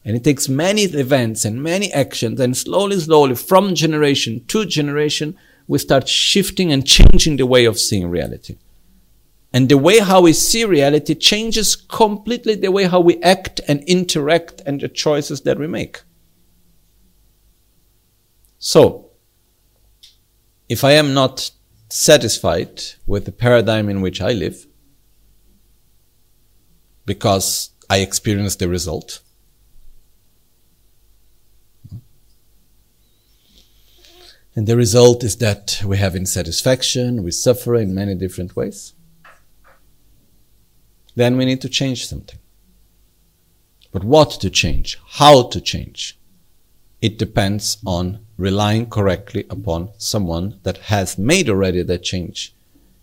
And 0.05 0.17
it 0.17 0.25
takes 0.25 0.49
many 0.49 0.83
events 0.83 1.45
and 1.45 1.63
many 1.63 1.93
actions 1.93 2.39
and 2.39 2.57
slowly, 2.57 3.01
slowly 3.01 3.35
from 3.35 3.75
generation 3.75 4.45
to 4.49 4.67
generation, 4.67 5.37
we 5.67 5.79
start 5.79 6.09
shifting 6.09 6.73
and 6.73 6.87
changing 6.87 7.39
the 7.39 7.47
way 7.47 7.65
of 7.65 7.79
seeing 7.79 8.09
reality. 8.11 8.59
And 9.53 9.69
the 9.69 9.79
way 9.79 10.01
how 10.01 10.21
we 10.21 10.33
see 10.33 10.65
reality 10.65 11.15
changes 11.15 11.77
completely 11.77 12.57
the 12.57 12.73
way 12.73 12.85
how 12.85 13.01
we 13.01 13.23
act 13.23 13.61
and 13.69 13.83
interact 13.85 14.61
and 14.67 14.81
the 14.81 14.89
choices 14.89 15.43
that 15.43 15.59
we 15.59 15.69
make. 15.69 16.03
So, 18.59 19.11
if 20.69 20.83
I 20.83 20.93
am 20.93 21.15
not 21.15 21.51
satisfied 21.89 22.83
with 23.07 23.27
the 23.27 23.33
paradigm 23.33 23.89
in 23.89 24.01
which 24.01 24.21
I 24.21 24.33
live, 24.33 24.67
because 27.07 27.71
I 27.89 27.99
experience 27.99 28.57
the 28.57 28.69
result, 28.69 29.21
And 34.57 34.67
the 34.69 34.77
result 34.77 35.25
is 35.25 35.37
that 35.39 35.83
we 35.85 35.99
have 35.99 36.15
insatisfaction, 36.15 37.25
we 37.25 37.33
suffer 37.33 37.75
in 37.75 37.95
many 37.95 38.15
different 38.15 38.55
ways. 38.55 38.93
Then 41.17 41.37
we 41.37 41.45
need 41.45 41.61
to 41.63 41.69
change 41.69 42.07
something. 42.07 42.39
But 43.91 44.05
what 44.05 44.31
to 44.41 44.51
change? 44.51 45.01
How 45.07 45.45
to 45.49 45.61
change? 45.61 46.19
It 47.01 47.19
depends 47.19 47.79
on 47.87 48.25
relying 48.37 48.87
correctly 48.87 49.45
upon 49.51 49.91
someone 49.99 50.61
that 50.63 50.79
has 50.79 51.19
made 51.19 51.49
already 51.49 51.83
that 51.83 52.03
change 52.03 52.55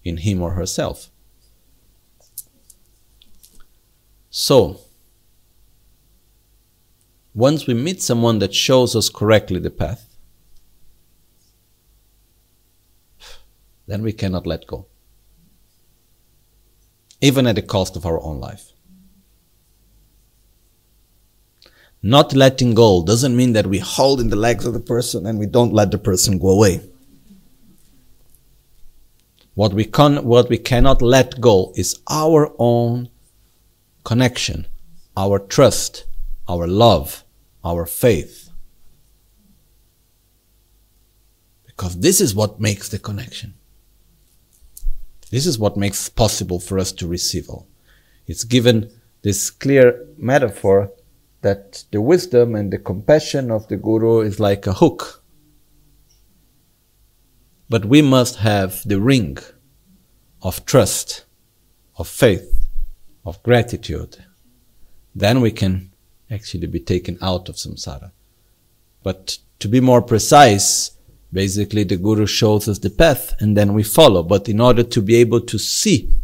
in 0.03 0.17
him 0.17 0.41
or 0.41 0.51
herself. 0.51 1.09
So, 4.29 4.79
once 7.33 7.67
we 7.67 7.73
meet 7.73 8.01
someone 8.01 8.39
that 8.39 8.53
shows 8.53 8.95
us 8.95 9.09
correctly 9.09 9.59
the 9.59 9.69
path, 9.69 10.10
then 13.91 14.03
we 14.03 14.13
cannot 14.13 14.47
let 14.47 14.65
go. 14.67 14.87
Even 17.19 17.45
at 17.45 17.55
the 17.55 17.61
cost 17.61 17.97
of 17.97 18.05
our 18.05 18.21
own 18.21 18.39
life. 18.39 18.71
Not 22.01 22.33
letting 22.33 22.73
go 22.73 23.03
doesn't 23.03 23.35
mean 23.35 23.51
that 23.51 23.67
we 23.67 23.79
hold 23.79 24.21
in 24.21 24.29
the 24.29 24.37
legs 24.37 24.65
of 24.65 24.73
the 24.73 24.79
person 24.79 25.25
and 25.25 25.37
we 25.37 25.45
don't 25.45 25.73
let 25.73 25.91
the 25.91 25.97
person 25.97 26.39
go 26.39 26.51
away. 26.51 26.79
What 29.55 29.73
we 29.73 29.83
can, 29.83 30.23
what 30.23 30.47
we 30.47 30.57
cannot 30.57 31.01
let 31.01 31.41
go 31.41 31.73
is 31.75 31.99
our 32.09 32.55
own 32.57 33.09
connection, 34.05 34.67
our 35.17 35.37
trust, 35.37 36.05
our 36.47 36.65
love, 36.65 37.25
our 37.63 37.85
faith. 37.85 38.49
Because 41.67 41.99
this 41.99 42.21
is 42.21 42.33
what 42.33 42.61
makes 42.61 42.87
the 42.87 42.97
connection. 42.97 43.55
This 45.31 45.47
is 45.47 45.57
what 45.57 45.77
makes 45.77 46.09
possible 46.09 46.59
for 46.59 46.77
us 46.77 46.91
to 46.93 47.07
receive 47.07 47.49
all. 47.49 47.67
It's 48.27 48.43
given 48.43 48.91
this 49.23 49.49
clear 49.49 50.05
metaphor 50.17 50.91
that 51.41 51.85
the 51.91 52.01
wisdom 52.01 52.53
and 52.53 52.71
the 52.71 52.77
compassion 52.77 53.49
of 53.49 53.67
the 53.67 53.77
Guru 53.77 54.19
is 54.19 54.39
like 54.39 54.67
a 54.67 54.73
hook. 54.73 55.23
But 57.69 57.85
we 57.85 58.01
must 58.01 58.35
have 58.37 58.83
the 58.85 58.99
ring 58.99 59.37
of 60.41 60.65
trust, 60.65 61.25
of 61.97 62.07
faith, 62.07 62.67
of 63.25 63.41
gratitude. 63.43 64.17
Then 65.15 65.39
we 65.41 65.51
can 65.51 65.91
actually 66.29 66.67
be 66.67 66.79
taken 66.79 67.17
out 67.21 67.47
of 67.47 67.55
samsara. 67.55 68.11
But 69.03 69.37
to 69.59 69.67
be 69.67 69.79
more 69.79 70.01
precise, 70.01 70.91
Basically, 71.33 71.83
the 71.83 71.97
Guru 71.97 72.25
shows 72.25 72.67
us 72.67 72.79
the 72.79 72.89
path 72.89 73.33
and 73.39 73.55
then 73.55 73.73
we 73.73 73.83
follow. 73.83 74.23
But 74.23 74.49
in 74.49 74.59
order 74.59 74.83
to 74.83 75.01
be 75.01 75.15
able 75.15 75.41
to 75.41 75.57
see 75.57 76.21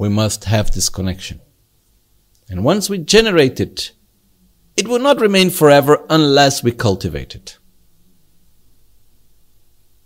we 0.00 0.08
must 0.08 0.44
have 0.44 0.70
this 0.70 0.88
connection. 0.88 1.42
And 2.48 2.64
once 2.64 2.88
we 2.88 2.96
generate 2.96 3.60
it, 3.60 3.92
it 4.74 4.88
will 4.88 4.98
not 4.98 5.20
remain 5.20 5.50
forever 5.50 6.06
unless 6.08 6.64
we 6.64 6.72
cultivate 6.72 7.34
it. 7.34 7.58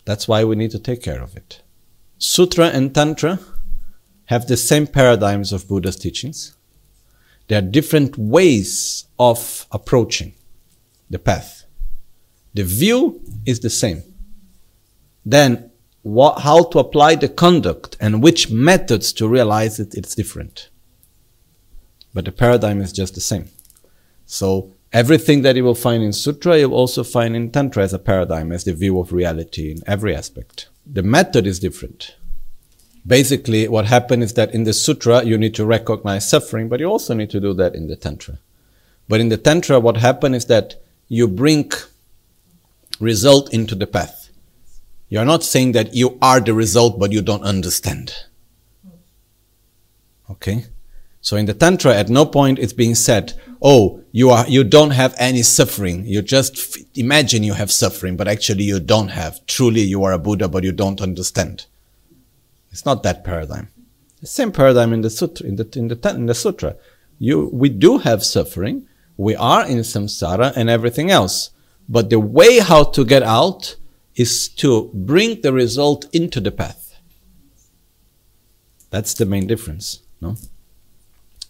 That's 0.04 0.26
why 0.26 0.42
we 0.42 0.56
need 0.56 0.72
to 0.72 0.80
take 0.80 1.00
care 1.00 1.22
of 1.22 1.36
it. 1.36 1.62
Sutra 2.18 2.70
and 2.70 2.92
Tantra 2.92 3.38
have 4.24 4.48
the 4.48 4.56
same 4.56 4.88
paradigms 4.88 5.52
of 5.52 5.68
Buddha's 5.68 5.94
teachings. 5.94 6.56
There 7.46 7.58
are 7.58 7.62
different 7.62 8.18
ways 8.18 9.06
of 9.16 9.68
approaching 9.70 10.34
the 11.08 11.20
path. 11.20 11.53
The 12.54 12.64
view 12.64 13.20
is 13.44 13.60
the 13.60 13.70
same. 13.70 14.02
Then 15.26 15.70
what, 16.02 16.40
how 16.40 16.64
to 16.64 16.78
apply 16.78 17.16
the 17.16 17.28
conduct 17.28 17.96
and 18.00 18.22
which 18.22 18.50
methods 18.50 19.12
to 19.14 19.28
realize 19.28 19.80
it, 19.80 19.94
it's 19.94 20.14
different. 20.14 20.68
But 22.12 22.26
the 22.26 22.32
paradigm 22.32 22.80
is 22.80 22.92
just 22.92 23.14
the 23.14 23.20
same. 23.20 23.48
So 24.26 24.72
everything 24.92 25.42
that 25.42 25.56
you 25.56 25.64
will 25.64 25.74
find 25.74 26.02
in 26.02 26.12
Sutra, 26.12 26.58
you'll 26.58 26.74
also 26.74 27.02
find 27.02 27.34
in 27.34 27.50
Tantra 27.50 27.82
as 27.82 27.92
a 27.92 27.98
paradigm, 27.98 28.52
as 28.52 28.64
the 28.64 28.72
view 28.72 29.00
of 29.00 29.12
reality 29.12 29.72
in 29.72 29.82
every 29.86 30.14
aspect. 30.14 30.68
The 30.86 31.02
method 31.02 31.46
is 31.46 31.58
different. 31.58 32.14
Basically, 33.06 33.66
what 33.66 33.86
happened 33.86 34.22
is 34.22 34.34
that 34.34 34.54
in 34.54 34.64
the 34.64 34.72
Sutra, 34.72 35.24
you 35.24 35.36
need 35.36 35.54
to 35.56 35.66
recognize 35.66 36.28
suffering, 36.28 36.68
but 36.68 36.80
you 36.80 36.86
also 36.86 37.14
need 37.14 37.30
to 37.30 37.40
do 37.40 37.52
that 37.54 37.74
in 37.74 37.88
the 37.88 37.96
Tantra. 37.96 38.38
But 39.08 39.20
in 39.20 39.28
the 39.28 39.36
Tantra, 39.36 39.80
what 39.80 39.96
happened 39.96 40.36
is 40.36 40.46
that 40.46 40.76
you 41.08 41.28
bring 41.28 41.70
result 43.00 43.52
into 43.52 43.74
the 43.74 43.86
path. 43.86 44.30
You 45.08 45.18
are 45.18 45.24
not 45.24 45.44
saying 45.44 45.72
that 45.72 45.94
you 45.94 46.18
are 46.20 46.40
the 46.40 46.54
result, 46.54 46.98
but 46.98 47.12
you 47.12 47.22
don't 47.22 47.42
understand. 47.42 48.14
Okay? 50.30 50.66
So 51.20 51.36
in 51.36 51.46
the 51.46 51.54
Tantra, 51.54 51.94
at 51.94 52.08
no 52.08 52.26
point 52.26 52.58
it's 52.58 52.72
being 52.72 52.94
said, 52.94 53.32
oh, 53.62 54.02
you 54.12 54.30
are, 54.30 54.46
you 54.46 54.62
don't 54.62 54.90
have 54.90 55.14
any 55.18 55.42
suffering. 55.42 56.04
You 56.04 56.20
just 56.20 56.56
f- 56.56 56.84
imagine 56.94 57.42
you 57.42 57.54
have 57.54 57.72
suffering, 57.72 58.16
but 58.16 58.28
actually 58.28 58.64
you 58.64 58.78
don't 58.78 59.08
have. 59.08 59.44
Truly 59.46 59.80
you 59.80 60.04
are 60.04 60.12
a 60.12 60.18
Buddha, 60.18 60.48
but 60.48 60.64
you 60.64 60.72
don't 60.72 61.00
understand. 61.00 61.66
It's 62.70 62.84
not 62.84 63.02
that 63.04 63.24
paradigm. 63.24 63.68
The 64.20 64.26
same 64.26 64.52
paradigm 64.52 64.92
in 64.92 65.00
the 65.00 65.10
sutra, 65.10 65.46
in 65.46 65.56
the, 65.56 65.68
in 65.76 65.88
the, 65.88 66.10
in 66.10 66.26
the 66.26 66.34
sutra. 66.34 66.76
You, 67.18 67.48
we 67.52 67.68
do 67.68 67.98
have 67.98 68.24
suffering. 68.24 68.86
We 69.16 69.36
are 69.36 69.66
in 69.66 69.78
samsara 69.78 70.52
and 70.56 70.68
everything 70.68 71.10
else. 71.10 71.50
But 71.88 72.10
the 72.10 72.20
way 72.20 72.58
how 72.58 72.84
to 72.84 73.04
get 73.04 73.22
out 73.22 73.76
is 74.14 74.48
to 74.48 74.90
bring 74.94 75.40
the 75.40 75.52
result 75.52 76.06
into 76.12 76.40
the 76.40 76.50
path. 76.50 76.94
That's 78.90 79.14
the 79.14 79.26
main 79.26 79.46
difference, 79.46 80.00
no? 80.20 80.36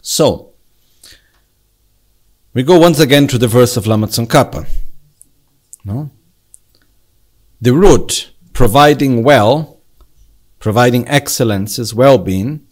So, 0.00 0.52
we 2.52 2.62
go 2.62 2.78
once 2.78 3.00
again 3.00 3.26
to 3.28 3.38
the 3.38 3.48
verse 3.48 3.76
of 3.76 3.86
Lama 3.86 4.06
Tsongkhapa. 4.06 4.66
No? 5.84 6.10
The 7.60 7.72
root, 7.72 8.30
providing 8.52 9.22
well, 9.22 9.80
providing 10.58 11.06
excellence 11.08 11.78
is 11.78 11.94
well-being, 11.94 12.66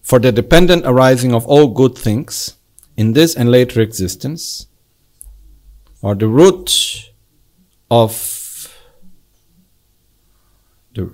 for 0.00 0.18
the 0.18 0.32
dependent 0.32 0.84
arising 0.84 1.32
of 1.34 1.46
all 1.46 1.68
good 1.68 1.96
things 1.96 2.56
in 2.96 3.12
this 3.12 3.34
and 3.34 3.50
later 3.50 3.80
existence, 3.80 4.66
or 6.02 6.14
the 6.16 6.28
root 6.28 7.10
of 7.90 8.76
the, 10.94 11.04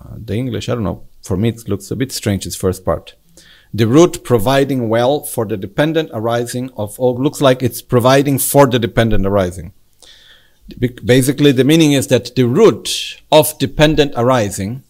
uh, 0.00 0.14
the 0.16 0.34
English, 0.34 0.68
I 0.68 0.74
don't 0.74 0.84
know, 0.84 1.06
for 1.22 1.36
me 1.36 1.50
it 1.50 1.68
looks 1.68 1.90
a 1.90 1.96
bit 1.96 2.12
strange, 2.12 2.44
this 2.44 2.56
first 2.56 2.84
part. 2.84 3.14
The 3.74 3.86
root 3.86 4.24
providing 4.24 4.88
well 4.88 5.24
for 5.24 5.44
the 5.44 5.56
dependent 5.56 6.10
arising 6.14 6.70
of 6.76 6.98
all, 6.98 7.20
looks 7.20 7.40
like 7.40 7.62
it's 7.62 7.82
providing 7.82 8.38
for 8.38 8.66
the 8.66 8.78
dependent 8.78 9.26
arising. 9.26 9.74
Basically, 11.04 11.52
the 11.52 11.64
meaning 11.64 11.92
is 11.92 12.06
that 12.08 12.34
the 12.34 12.46
root 12.46 13.20
of 13.32 13.58
dependent 13.58 14.12
arising 14.16 14.84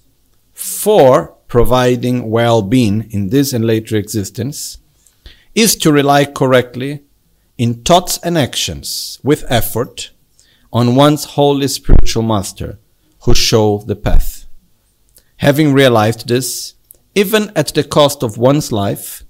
for 0.53 1.37
providing 1.47 2.31
well-being 2.31 3.09
in 3.11 3.31
this 3.31 3.53
and 3.53 3.65
later 3.65 3.97
existence 3.97 4.79
is 5.55 5.75
to 5.77 5.93
rely 5.93 6.25
correctly 6.25 7.05
in 7.59 7.83
thoughts 7.83 8.19
and 8.23 8.39
actions 8.39 9.19
with 9.25 9.45
effort 9.49 10.13
on 10.73 10.95
one's 10.95 11.25
holy 11.25 11.67
spiritual 11.69 12.23
master 12.23 12.79
who 13.25 13.35
show 13.35 13.79
the 13.79 13.97
path. 13.97 14.47
Having 15.39 15.73
realized 15.73 16.29
this, 16.29 16.75
even 17.15 17.51
at 17.57 17.75
the 17.75 17.83
cost 17.83 18.23
of 18.23 18.39
one's 18.39 18.71
life, 18.71 19.25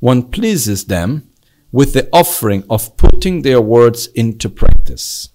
one 0.00 0.22
pleases 0.22 0.84
them 0.84 1.30
with 1.70 1.94
the 1.94 2.08
offering 2.12 2.64
of 2.68 2.94
putting 2.98 3.40
their 3.40 3.60
words 3.60 4.06
into 4.08 4.50
practice. 4.50 5.30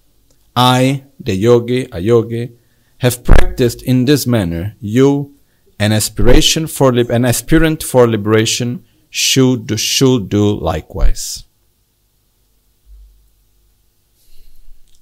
I, 0.54 1.04
the 1.18 1.34
yogi, 1.34 1.88
a 1.90 1.98
yogi, 1.98 2.52
have 2.98 3.24
practiced 3.24 3.82
in 3.82 4.04
this 4.04 4.26
manner, 4.26 4.76
you, 4.80 5.34
an 5.80 5.92
aspiration 5.92 6.66
for 6.66 6.92
an 6.92 7.24
aspirant 7.24 7.82
for 7.82 8.08
liberation, 8.08 8.84
should 9.10 9.78
should 9.80 10.28
do 10.28 10.52
likewise. 10.52 11.47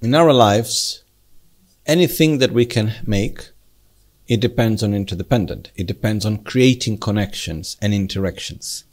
In 0.07 0.15
our 0.15 0.31
lives, 0.31 1.03
anything 1.85 2.37
that 2.37 2.53
we 2.53 2.65
can 2.65 2.93
make, 3.05 3.49
it 4.29 4.39
depends 4.39 4.81
on 4.81 4.93
interdependent. 4.93 5.73
It 5.75 5.85
depends 5.85 6.25
on 6.25 6.45
creating 6.45 6.99
connections 6.99 7.75
and 7.81 7.93
interactions. 7.93 8.85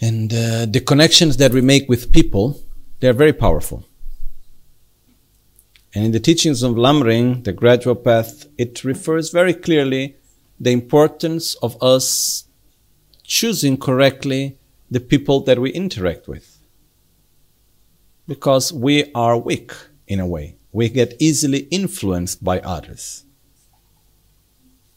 And 0.00 0.32
uh, 0.32 0.66
the 0.66 0.80
connections 0.86 1.38
that 1.38 1.50
we 1.50 1.60
make 1.60 1.88
with 1.88 2.12
people, 2.12 2.62
they're 3.00 3.12
very 3.12 3.32
powerful. 3.32 3.84
And 5.92 6.04
in 6.04 6.12
the 6.12 6.20
teachings 6.20 6.62
of 6.62 6.76
Lamrim, 6.76 7.42
the 7.42 7.52
gradual 7.52 7.96
path, 7.96 8.46
it 8.56 8.84
refers 8.84 9.30
very 9.30 9.52
clearly 9.52 10.14
the 10.60 10.70
importance 10.70 11.56
of 11.56 11.76
us 11.82 12.44
choosing 13.24 13.76
correctly 13.76 14.58
the 14.88 15.00
people 15.00 15.40
that 15.40 15.58
we 15.58 15.72
interact 15.72 16.28
with. 16.28 16.57
Because 18.28 18.72
we 18.72 19.10
are 19.14 19.36
weak 19.36 19.72
in 20.06 20.20
a 20.20 20.26
way. 20.26 20.56
We 20.70 20.88
get 20.88 21.16
easily 21.18 21.60
influenced 21.70 22.44
by 22.44 22.60
others. 22.60 23.24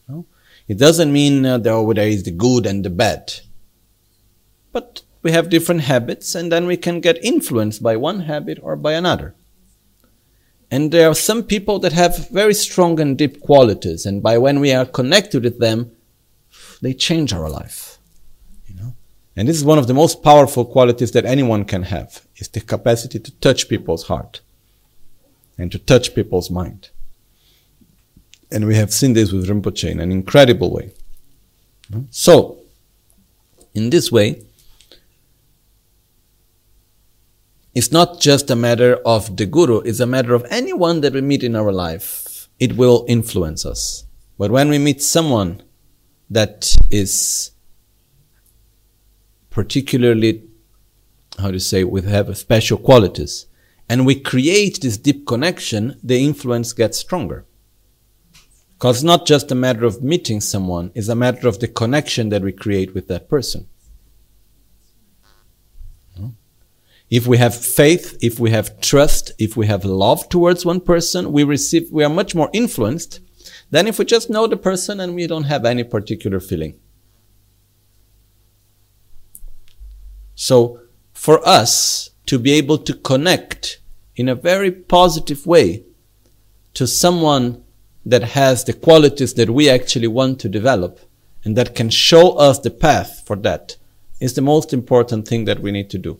No? 0.06 0.26
It 0.68 0.78
doesn't 0.78 1.12
mean 1.12 1.44
uh, 1.44 1.58
there 1.58 2.06
is 2.06 2.22
the 2.22 2.30
good 2.30 2.66
and 2.66 2.84
the 2.84 2.90
bad. 2.90 3.32
But 4.70 5.02
we 5.22 5.32
have 5.32 5.48
different 5.50 5.80
habits 5.82 6.34
and 6.34 6.52
then 6.52 6.66
we 6.66 6.76
can 6.76 7.00
get 7.00 7.24
influenced 7.24 7.82
by 7.82 7.96
one 7.96 8.20
habit 8.20 8.58
or 8.62 8.76
by 8.76 8.92
another. 8.92 9.34
And 10.70 10.90
there 10.90 11.08
are 11.10 11.14
some 11.14 11.42
people 11.42 11.78
that 11.80 11.92
have 11.92 12.30
very 12.30 12.54
strong 12.54 12.98
and 12.98 13.16
deep 13.18 13.40
qualities. 13.40 14.06
And 14.06 14.22
by 14.22 14.38
when 14.38 14.58
we 14.58 14.72
are 14.72 14.86
connected 14.86 15.44
with 15.44 15.58
them, 15.58 15.92
they 16.80 16.94
change 16.94 17.32
our 17.32 17.48
life. 17.48 17.98
You 18.66 18.76
know? 18.76 18.94
And 19.36 19.48
this 19.48 19.56
is 19.56 19.64
one 19.64 19.78
of 19.78 19.86
the 19.86 19.94
most 19.94 20.22
powerful 20.22 20.64
qualities 20.64 21.12
that 21.12 21.24
anyone 21.24 21.64
can 21.64 21.84
have, 21.84 22.26
is 22.36 22.48
the 22.48 22.60
capacity 22.60 23.18
to 23.18 23.32
touch 23.36 23.68
people's 23.68 24.04
heart 24.04 24.40
and 25.56 25.72
to 25.72 25.78
touch 25.78 26.14
people's 26.14 26.50
mind. 26.50 26.90
And 28.50 28.66
we 28.66 28.74
have 28.74 28.92
seen 28.92 29.14
this 29.14 29.32
with 29.32 29.48
Rinpoche 29.48 29.90
in 29.90 30.00
an 30.00 30.12
incredible 30.12 30.70
way. 30.70 30.92
So, 32.10 32.58
in 33.74 33.90
this 33.90 34.12
way, 34.12 34.44
It's 37.74 37.90
not 37.90 38.20
just 38.20 38.50
a 38.50 38.56
matter 38.56 38.96
of 38.96 39.36
the 39.36 39.46
guru, 39.46 39.78
it's 39.78 40.00
a 40.00 40.06
matter 40.06 40.34
of 40.34 40.44
anyone 40.50 41.00
that 41.00 41.14
we 41.14 41.22
meet 41.22 41.42
in 41.42 41.56
our 41.56 41.72
life. 41.72 42.48
It 42.60 42.76
will 42.76 43.06
influence 43.08 43.64
us. 43.64 44.04
But 44.38 44.50
when 44.50 44.68
we 44.68 44.78
meet 44.78 45.00
someone 45.00 45.62
that 46.28 46.76
is 46.90 47.51
particularly, 49.52 50.42
how 51.38 51.50
to 51.50 51.60
say, 51.60 51.84
we 51.84 52.02
have 52.02 52.36
special 52.36 52.78
qualities, 52.78 53.46
and 53.88 54.04
we 54.04 54.18
create 54.18 54.80
this 54.80 54.96
deep 54.96 55.26
connection, 55.26 56.00
the 56.02 56.24
influence 56.24 56.72
gets 56.72 56.98
stronger. 56.98 57.44
Because 58.72 58.96
it's 58.96 59.04
not 59.04 59.26
just 59.26 59.52
a 59.52 59.54
matter 59.54 59.84
of 59.84 60.02
meeting 60.02 60.40
someone, 60.40 60.90
it's 60.94 61.08
a 61.08 61.14
matter 61.14 61.46
of 61.46 61.60
the 61.60 61.68
connection 61.68 62.30
that 62.30 62.42
we 62.42 62.50
create 62.50 62.94
with 62.94 63.06
that 63.08 63.28
person. 63.28 63.68
If 67.10 67.26
we 67.26 67.36
have 67.36 67.54
faith, 67.54 68.16
if 68.22 68.40
we 68.40 68.52
have 68.52 68.80
trust, 68.80 69.32
if 69.38 69.54
we 69.54 69.66
have 69.66 69.84
love 69.84 70.30
towards 70.30 70.64
one 70.64 70.80
person, 70.80 71.30
we 71.30 71.44
receive, 71.44 71.92
we 71.92 72.04
are 72.04 72.08
much 72.08 72.34
more 72.34 72.48
influenced 72.54 73.20
than 73.70 73.86
if 73.86 73.98
we 73.98 74.06
just 74.06 74.30
know 74.30 74.46
the 74.46 74.56
person 74.56 74.98
and 74.98 75.14
we 75.14 75.26
don't 75.26 75.44
have 75.44 75.66
any 75.66 75.84
particular 75.84 76.40
feeling. 76.40 76.80
So, 80.34 80.80
for 81.12 81.46
us 81.46 82.10
to 82.26 82.38
be 82.38 82.52
able 82.52 82.78
to 82.78 82.94
connect 82.94 83.80
in 84.16 84.28
a 84.28 84.34
very 84.34 84.70
positive 84.70 85.46
way 85.46 85.84
to 86.74 86.86
someone 86.86 87.62
that 88.04 88.22
has 88.22 88.64
the 88.64 88.72
qualities 88.72 89.34
that 89.34 89.50
we 89.50 89.68
actually 89.68 90.08
want 90.08 90.40
to 90.40 90.48
develop 90.48 91.00
and 91.44 91.56
that 91.56 91.74
can 91.74 91.90
show 91.90 92.32
us 92.32 92.58
the 92.58 92.70
path 92.70 93.22
for 93.26 93.36
that 93.36 93.76
is 94.20 94.34
the 94.34 94.42
most 94.42 94.72
important 94.72 95.26
thing 95.26 95.44
that 95.44 95.60
we 95.60 95.72
need 95.72 95.90
to 95.90 95.98
do 95.98 96.18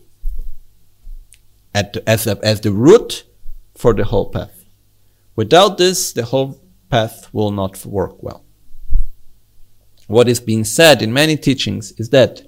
At, 1.73 1.97
as, 2.05 2.27
as 2.27 2.61
the 2.61 2.71
root 2.71 3.23
for 3.75 3.93
the 3.93 4.03
whole 4.03 4.29
path. 4.29 4.65
Without 5.35 5.77
this, 5.77 6.13
the 6.13 6.25
whole 6.25 6.61
path 6.89 7.33
will 7.33 7.51
not 7.51 7.85
work 7.85 8.21
well. 8.21 8.43
What 10.07 10.27
is 10.27 10.39
being 10.39 10.63
said 10.63 11.01
in 11.01 11.11
many 11.11 11.37
teachings 11.37 11.93
is 11.93 12.09
that 12.09 12.43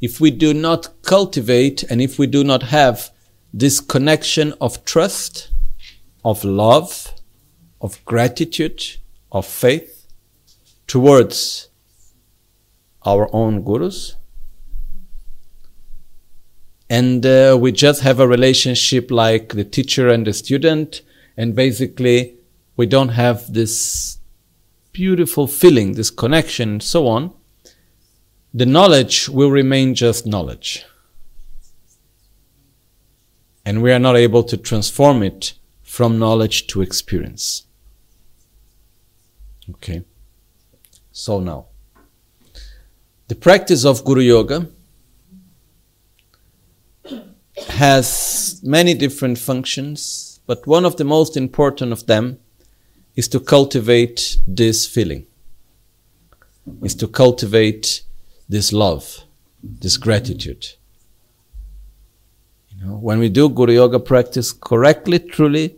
if 0.00 0.20
we 0.20 0.30
do 0.30 0.54
not 0.54 1.02
cultivate 1.02 1.82
and 1.84 2.00
if 2.00 2.18
we 2.18 2.26
do 2.26 2.44
not 2.44 2.64
have 2.64 3.10
this 3.52 3.80
connection 3.80 4.54
of 4.60 4.84
trust, 4.84 5.50
of 6.24 6.44
love, 6.44 7.14
of 7.80 8.04
gratitude, 8.04 8.96
of 9.32 9.46
faith 9.46 10.06
towards 10.86 11.68
our 13.04 13.28
own 13.34 13.62
gurus, 13.62 14.16
and 16.90 17.26
uh, 17.26 17.56
we 17.60 17.70
just 17.70 18.02
have 18.02 18.18
a 18.18 18.26
relationship 18.26 19.10
like 19.10 19.50
the 19.50 19.64
teacher 19.64 20.08
and 20.08 20.26
the 20.26 20.32
student, 20.32 21.02
and 21.36 21.54
basically 21.54 22.36
we 22.76 22.86
don't 22.86 23.10
have 23.10 23.52
this 23.52 24.18
beautiful 24.92 25.46
feeling, 25.46 25.94
this 25.94 26.10
connection, 26.10 26.70
and 26.70 26.82
so 26.82 27.06
on, 27.06 27.32
the 28.54 28.66
knowledge 28.66 29.28
will 29.28 29.50
remain 29.50 29.94
just 29.94 30.26
knowledge. 30.26 30.84
And 33.64 33.82
we 33.82 33.92
are 33.92 33.98
not 33.98 34.16
able 34.16 34.42
to 34.44 34.56
transform 34.56 35.22
it 35.22 35.54
from 35.82 36.18
knowledge 36.18 36.66
to 36.68 36.80
experience. 36.80 37.64
Okay. 39.70 40.02
So 41.12 41.40
now, 41.40 41.66
the 43.26 43.34
practice 43.34 43.84
of 43.84 44.04
Guru 44.04 44.22
Yoga 44.22 44.68
has 47.68 48.60
many 48.62 48.94
different 48.94 49.36
functions, 49.38 50.40
but 50.46 50.66
one 50.66 50.86
of 50.86 50.96
the 50.96 51.04
most 51.04 51.36
important 51.36 51.92
of 51.92 52.06
them 52.06 52.38
is 53.16 53.28
to 53.28 53.40
cultivate 53.40 54.38
this 54.46 54.86
feeling, 54.86 55.26
is 56.82 56.94
to 56.94 57.08
cultivate 57.08 58.02
this 58.48 58.72
love, 58.72 59.24
this 59.62 59.96
gratitude. 59.96 60.66
You 62.70 62.84
know, 62.86 62.94
when 62.96 63.18
we 63.18 63.28
do 63.28 63.48
Guru 63.48 63.72
Yoga 63.74 63.98
practice 63.98 64.52
correctly, 64.52 65.18
truly, 65.18 65.76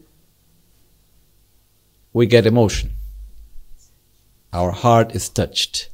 we 2.12 2.26
get 2.26 2.46
emotion. 2.46 2.92
Our 4.52 4.72
heart 4.72 5.14
is 5.14 5.28
touched. 5.28 5.90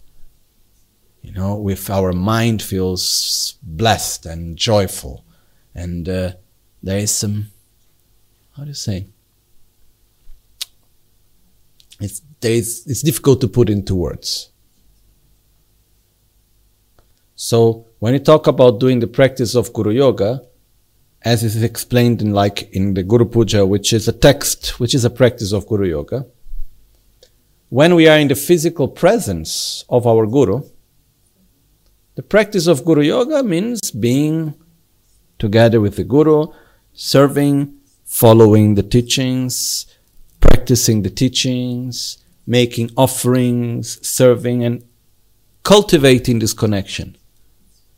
You 1.22 1.32
know, 1.32 1.56
with 1.56 1.90
our 1.90 2.12
mind 2.12 2.62
feels 2.62 3.56
blessed 3.62 4.26
and 4.26 4.56
joyful 4.56 5.24
and 5.76 6.08
uh, 6.08 6.32
there 6.82 6.98
is 6.98 7.10
some 7.10 7.48
how 8.56 8.62
do 8.62 8.68
you 8.68 8.74
say 8.74 9.06
it's 12.00 12.22
there 12.40 12.52
is 12.52 12.84
it's 12.86 13.02
difficult 13.02 13.40
to 13.42 13.48
put 13.48 13.68
into 13.68 13.94
words 13.94 14.50
so 17.37 17.87
when 18.01 18.12
you 18.12 18.18
talk 18.18 18.46
about 18.49 18.81
doing 18.81 18.99
the 18.99 19.07
practice 19.07 19.55
of 19.55 19.72
guru 19.72 19.92
yoga 19.92 20.42
as 21.22 21.44
is 21.44 21.62
explained 21.62 22.20
in 22.20 22.33
like 22.33 22.68
in 22.72 22.94
the 22.94 23.03
guru 23.03 23.25
puja 23.25 23.64
which 23.64 23.92
is 23.92 24.09
a 24.09 24.12
text 24.12 24.81
which 24.81 24.94
is 24.94 25.05
a 25.05 25.11
practice 25.11 25.53
of 25.53 25.66
guru 25.68 25.87
yoga 25.87 26.27
when 27.68 27.94
we 27.94 28.09
are 28.09 28.18
in 28.18 28.29
the 28.29 28.35
physical 28.35 28.88
presence 28.88 29.85
of 29.88 30.07
our 30.07 30.27
guru 30.27 30.62
the 32.16 32.22
practice 32.22 32.66
of 32.66 32.85
guru 32.85 33.03
yoga 33.03 33.42
means 33.42 33.90
being 33.90 34.55
together 35.38 35.81
with 35.81 35.96
the 35.96 36.05
Guru, 36.05 36.46
serving, 36.92 37.75
following 38.05 38.75
the 38.75 38.83
teachings, 38.83 39.87
practicing 40.40 41.03
the 41.03 41.11
teachings, 41.11 42.18
making 42.46 42.90
offerings, 42.96 44.07
serving, 44.07 44.64
and 44.64 44.85
cultivating 45.62 46.38
this 46.38 46.53
connection. 46.53 47.16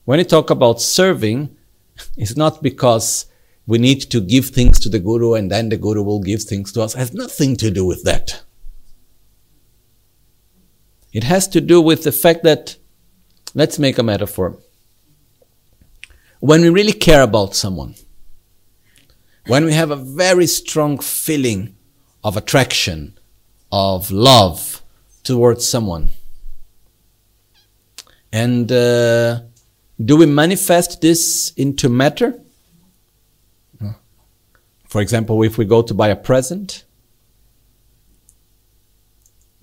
When 0.09 0.19
you 0.19 0.25
talk 0.25 0.49
about 0.49 0.81
serving, 0.81 1.55
it's 2.17 2.35
not 2.35 2.63
because 2.63 3.27
we 3.67 3.77
need 3.77 4.01
to 4.11 4.23
give 4.23 4.47
things 4.47 4.81
to 4.81 4.89
the 4.89 4.99
Guru 4.99 5.35
and 5.35 5.51
then 5.51 5.69
the 5.69 5.77
Guru 5.77 6.03
will 6.03 6.23
give 6.23 6.45
things 6.45 6.73
to 6.73 6.81
us. 6.81 6.95
It 6.95 6.99
has 6.99 7.13
nothing 7.13 7.57
to 7.57 7.71
do 7.71 7.85
with 7.85 8.05
that. 8.05 8.41
It 11.13 11.25
has 11.25 11.47
to 11.49 11.61
do 11.61 11.83
with 11.83 12.05
the 12.05 12.13
fact 12.13 12.43
that, 12.45 12.77
let's 13.53 13.79
make 13.79 13.99
a 13.99 14.03
metaphor 14.03 14.57
when 16.41 16.63
we 16.63 16.71
really 16.71 16.95
care 16.95 17.21
about 17.21 17.55
someone, 17.55 17.95
when 19.47 19.67
we 19.67 19.75
have 19.75 19.91
a 19.91 19.97
very 19.97 20.47
strong 20.47 20.99
feeling 20.99 21.77
of 22.25 22.35
attraction, 22.35 23.19
of 23.71 24.11
love 24.11 24.83
towards 25.23 25.69
someone. 25.69 26.13
And 28.33 28.73
uh, 28.73 29.41
do 30.03 30.17
we 30.17 30.27
manifest 30.27 31.01
this 31.01 31.53
into 31.57 31.89
matter? 31.89 32.41
For 34.87 35.03
example, 35.03 35.43
if 35.43 35.59
we 35.59 35.67
go 35.67 35.83
to 35.83 35.93
buy 35.93 36.09
a 36.09 36.17
present, 36.17 36.85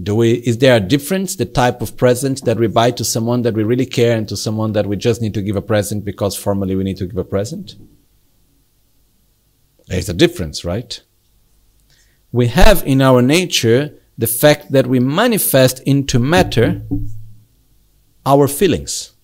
do 0.02 0.16
we, 0.16 0.34
is 0.34 0.60
there 0.60 0.76
a 0.76 0.80
difference, 0.80 1.36
the 1.36 1.46
type 1.46 1.82
of 1.82 1.98
present 1.98 2.46
that 2.46 2.58
we 2.58 2.68
buy 2.68 2.92
to 2.92 3.04
someone 3.04 3.42
that 3.42 3.56
we 3.56 3.64
really 3.64 3.86
care 3.88 4.16
and 4.16 4.28
to 4.30 4.38
someone 4.38 4.74
that 4.74 4.86
we 4.86 4.98
just 4.98 5.22
need 5.22 5.34
to 5.34 5.42
give 5.42 5.56
a 5.56 5.62
present 5.62 6.06
because 6.06 6.36
formally 6.36 6.76
we 6.76 6.84
need 6.84 6.98
to 6.98 7.08
give 7.08 7.18
a 7.18 7.24
present? 7.24 7.76
There's 9.88 10.10
a 10.10 10.14
difference, 10.14 10.64
right? 10.64 11.02
We 12.32 12.48
have 12.48 12.84
in 12.86 13.02
our 13.02 13.22
nature 13.22 13.98
the 14.18 14.28
fact 14.28 14.72
that 14.74 14.86
we 14.86 15.00
manifest 15.00 15.80
into 15.82 16.20
matter 16.20 16.84
our 18.26 18.48
feelings. 18.48 19.15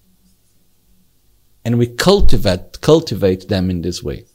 And 1.63 1.77
we 1.77 1.87
cultivate, 1.87 2.81
cultivate 2.81 3.47
them 3.47 3.69
in 3.69 3.81
this 3.81 4.01
way, 4.01 4.25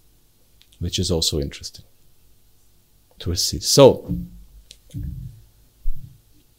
which 0.79 0.99
is 0.99 1.11
also 1.11 1.41
interesting 1.41 1.85
to 3.19 3.35
see. 3.35 3.61
So, 3.61 4.15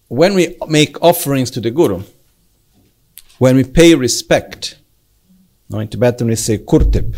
when 0.08 0.34
we 0.34 0.58
make 0.68 1.02
offerings 1.02 1.52
to 1.52 1.62
the 1.62 1.72
Guru, 1.72 2.04
when 3.38 3.56
we 3.56 3.64
pay 3.64 3.96
respect, 3.96 4.78
now 5.70 5.80
in 5.80 5.88
Tibetan 5.88 6.28
we 6.28 6.36
say 6.36 6.58
kurtip, 6.58 7.16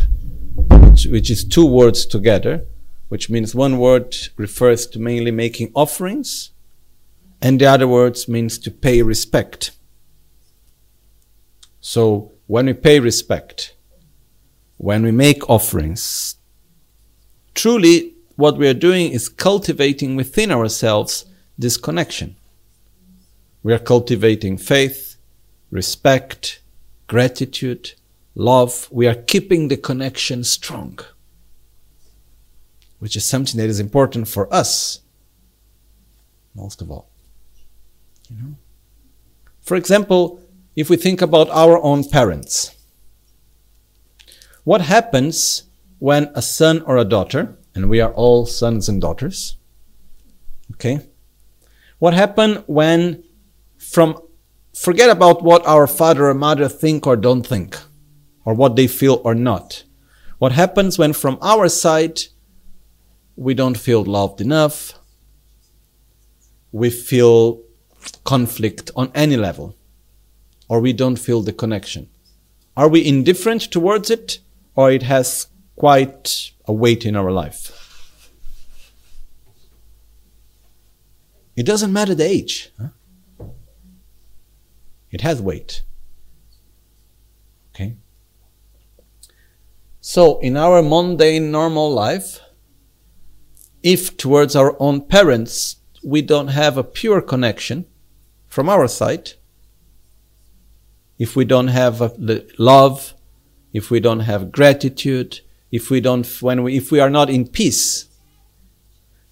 which, 0.90 1.06
which 1.06 1.30
is 1.30 1.44
two 1.44 1.66
words 1.66 2.04
together, 2.06 2.64
which 3.08 3.30
means 3.30 3.54
one 3.54 3.78
word 3.78 4.16
refers 4.36 4.86
to 4.86 4.98
mainly 4.98 5.30
making 5.30 5.72
offerings, 5.74 6.50
and 7.42 7.60
the 7.60 7.66
other 7.66 7.88
words 7.88 8.28
means 8.28 8.58
to 8.58 8.70
pay 8.70 9.02
respect. 9.02 9.72
So 11.80 12.29
when 12.50 12.66
we 12.66 12.72
pay 12.72 12.98
respect, 12.98 13.76
when 14.76 15.04
we 15.04 15.12
make 15.12 15.48
offerings, 15.48 16.34
truly 17.54 18.12
what 18.34 18.56
we 18.56 18.66
are 18.66 18.74
doing 18.74 19.12
is 19.12 19.28
cultivating 19.28 20.16
within 20.16 20.50
ourselves 20.50 21.26
this 21.56 21.76
connection. 21.76 22.34
We 23.62 23.72
are 23.72 23.78
cultivating 23.78 24.58
faith, 24.58 25.14
respect, 25.70 26.60
gratitude, 27.06 27.92
love. 28.34 28.88
We 28.90 29.06
are 29.06 29.14
keeping 29.14 29.68
the 29.68 29.76
connection 29.76 30.42
strong, 30.42 30.98
which 32.98 33.14
is 33.14 33.24
something 33.24 33.58
that 33.60 33.68
is 33.68 33.78
important 33.78 34.26
for 34.26 34.52
us, 34.52 35.02
most 36.56 36.82
of 36.82 36.90
all. 36.90 37.08
You 38.28 38.42
know? 38.42 38.54
For 39.60 39.76
example, 39.76 40.39
if 40.76 40.88
we 40.88 40.96
think 40.96 41.20
about 41.20 41.50
our 41.50 41.82
own 41.82 42.04
parents, 42.08 42.74
what 44.64 44.80
happens 44.80 45.64
when 45.98 46.30
a 46.34 46.42
son 46.42 46.80
or 46.82 46.96
a 46.96 47.04
daughter, 47.04 47.56
and 47.74 47.88
we 47.88 48.00
are 48.00 48.12
all 48.12 48.46
sons 48.46 48.88
and 48.88 49.00
daughters, 49.00 49.56
okay? 50.72 51.00
What 51.98 52.14
happens 52.14 52.64
when 52.66 53.24
from 53.78 54.16
forget 54.74 55.10
about 55.10 55.42
what 55.42 55.66
our 55.66 55.86
father 55.86 56.28
or 56.28 56.34
mother 56.34 56.68
think 56.68 57.06
or 57.06 57.16
don't 57.16 57.46
think, 57.46 57.78
or 58.44 58.54
what 58.54 58.76
they 58.76 58.86
feel 58.86 59.20
or 59.24 59.34
not. 59.34 59.84
What 60.38 60.52
happens 60.52 60.98
when 60.98 61.12
from 61.12 61.38
our 61.42 61.68
side 61.68 62.20
we 63.36 63.54
don't 63.54 63.76
feel 63.76 64.02
loved 64.04 64.40
enough, 64.40 64.94
we 66.72 66.88
feel 66.88 67.62
conflict 68.24 68.90
on 68.96 69.10
any 69.14 69.36
level, 69.36 69.76
or 70.70 70.78
we 70.78 70.92
don't 70.92 71.16
feel 71.16 71.42
the 71.42 71.52
connection? 71.52 72.08
Are 72.76 72.88
we 72.88 73.04
indifferent 73.04 73.62
towards 73.62 74.08
it, 74.08 74.38
or 74.76 74.92
it 74.92 75.02
has 75.02 75.48
quite 75.74 76.52
a 76.64 76.72
weight 76.72 77.04
in 77.04 77.16
our 77.16 77.32
life? 77.32 77.60
It 81.56 81.66
doesn't 81.66 81.92
matter 81.92 82.14
the 82.14 82.24
age. 82.24 82.70
Huh? 82.80 83.48
It 85.10 85.22
has 85.22 85.42
weight. 85.42 85.82
Okay? 87.74 87.96
So, 90.00 90.38
in 90.38 90.56
our 90.56 90.82
mundane, 90.82 91.50
normal 91.50 91.90
life, 91.90 92.38
if 93.82 94.16
towards 94.16 94.54
our 94.54 94.76
own 94.78 95.00
parents 95.00 95.76
we 96.04 96.22
don't 96.22 96.48
have 96.48 96.78
a 96.78 96.84
pure 96.84 97.20
connection 97.20 97.86
from 98.46 98.68
our 98.68 98.86
side, 98.86 99.32
if 101.20 101.36
we 101.36 101.44
don't 101.44 101.68
have 101.68 102.14
love, 102.58 103.12
if 103.74 103.90
we 103.90 104.00
don't 104.00 104.20
have 104.20 104.50
gratitude, 104.50 105.40
if 105.70 105.90
we 105.90 106.00
don't, 106.00 106.26
when 106.40 106.62
we, 106.62 106.78
if 106.78 106.90
we 106.90 106.98
are 106.98 107.10
not 107.10 107.28
in 107.28 107.46
peace, 107.46 108.06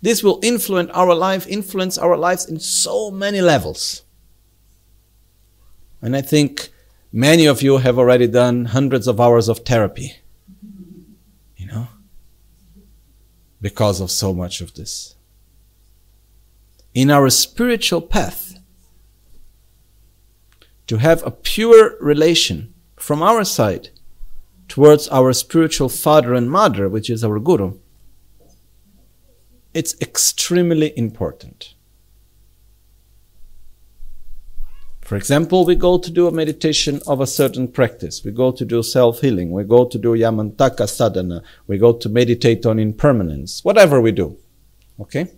this 0.03 0.22
will 0.22 0.39
influence 0.43 0.91
our 0.93 1.14
life, 1.14 1.47
influence 1.47 1.97
our 1.97 2.14
lives 2.14 2.45
in 2.45 2.61
so 2.61 3.11
many 3.11 3.41
levels. 3.41 4.03
And 6.03 6.14
I 6.14 6.20
think 6.20 6.68
many 7.11 7.47
of 7.47 7.62
you 7.62 7.78
have 7.78 7.99
already 7.99 8.26
done 8.26 8.66
hundreds 8.66 9.09
of 9.09 9.18
hours 9.18 9.49
of 9.49 9.61
therapy. 9.61 10.16
You 11.57 11.68
know? 11.68 11.89
Because 13.62 14.03
of 14.03 14.11
so 14.11 14.34
much 14.34 14.61
of 14.61 14.74
this. 14.74 15.16
In 16.93 17.11
our 17.11 17.30
spiritual 17.30 18.03
path, 18.03 18.47
to 20.89 20.97
have 20.97 21.24
a 21.24 21.30
pure 21.30 21.97
relation 22.01 22.74
from 22.97 23.22
our 23.22 23.45
side 23.45 23.91
towards 24.68 25.09
our 25.09 25.32
spiritual 25.32 25.89
father 25.89 26.34
and 26.34 26.51
mother, 26.51 26.89
which 26.89 27.09
is 27.09 27.22
our 27.22 27.39
guru, 27.39 27.78
it's 29.72 29.95
extremely 30.01 30.93
important. 30.99 31.74
For 35.03 35.16
example, 35.16 35.64
we 35.64 35.74
go 35.74 35.97
to 35.97 36.11
do 36.11 36.26
a 36.26 36.32
meditation 36.32 37.01
of 37.07 37.20
a 37.20 37.26
certain 37.26 37.68
practice. 37.68 38.22
We 38.24 38.30
go 38.30 38.53
to 38.53 38.64
do 38.64 38.82
self-healing. 38.82 39.51
We 39.51 39.64
go 39.64 39.86
to 39.86 39.97
do 39.97 40.09
yamantaka 40.09 40.86
sadhana. 40.86 41.43
We 41.66 41.78
go 41.78 41.95
to 41.95 42.09
meditate 42.11 42.66
on 42.66 42.78
impermanence. 42.78 43.64
Whatever 43.64 44.03
we 44.03 44.12
do. 44.12 44.36
Okay? 45.01 45.28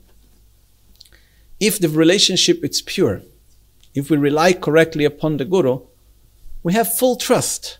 If 1.60 1.78
the 1.78 1.88
relationship 1.88 2.64
is 2.64 2.82
pure, 2.82 3.22
if 3.94 4.10
we 4.10 4.16
rely 4.16 4.52
correctly 4.52 5.04
upon 5.04 5.36
the 5.36 5.44
Guru, 5.44 5.80
we 6.62 6.72
have 6.72 6.96
full 6.96 7.16
trust 7.16 7.78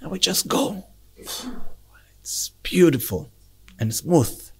and 0.00 0.10
we 0.10 0.18
just 0.18 0.48
go. 0.48 0.84
It's 1.16 2.50
beautiful 2.62 3.30
and 3.78 3.94
smooth. 3.94 4.50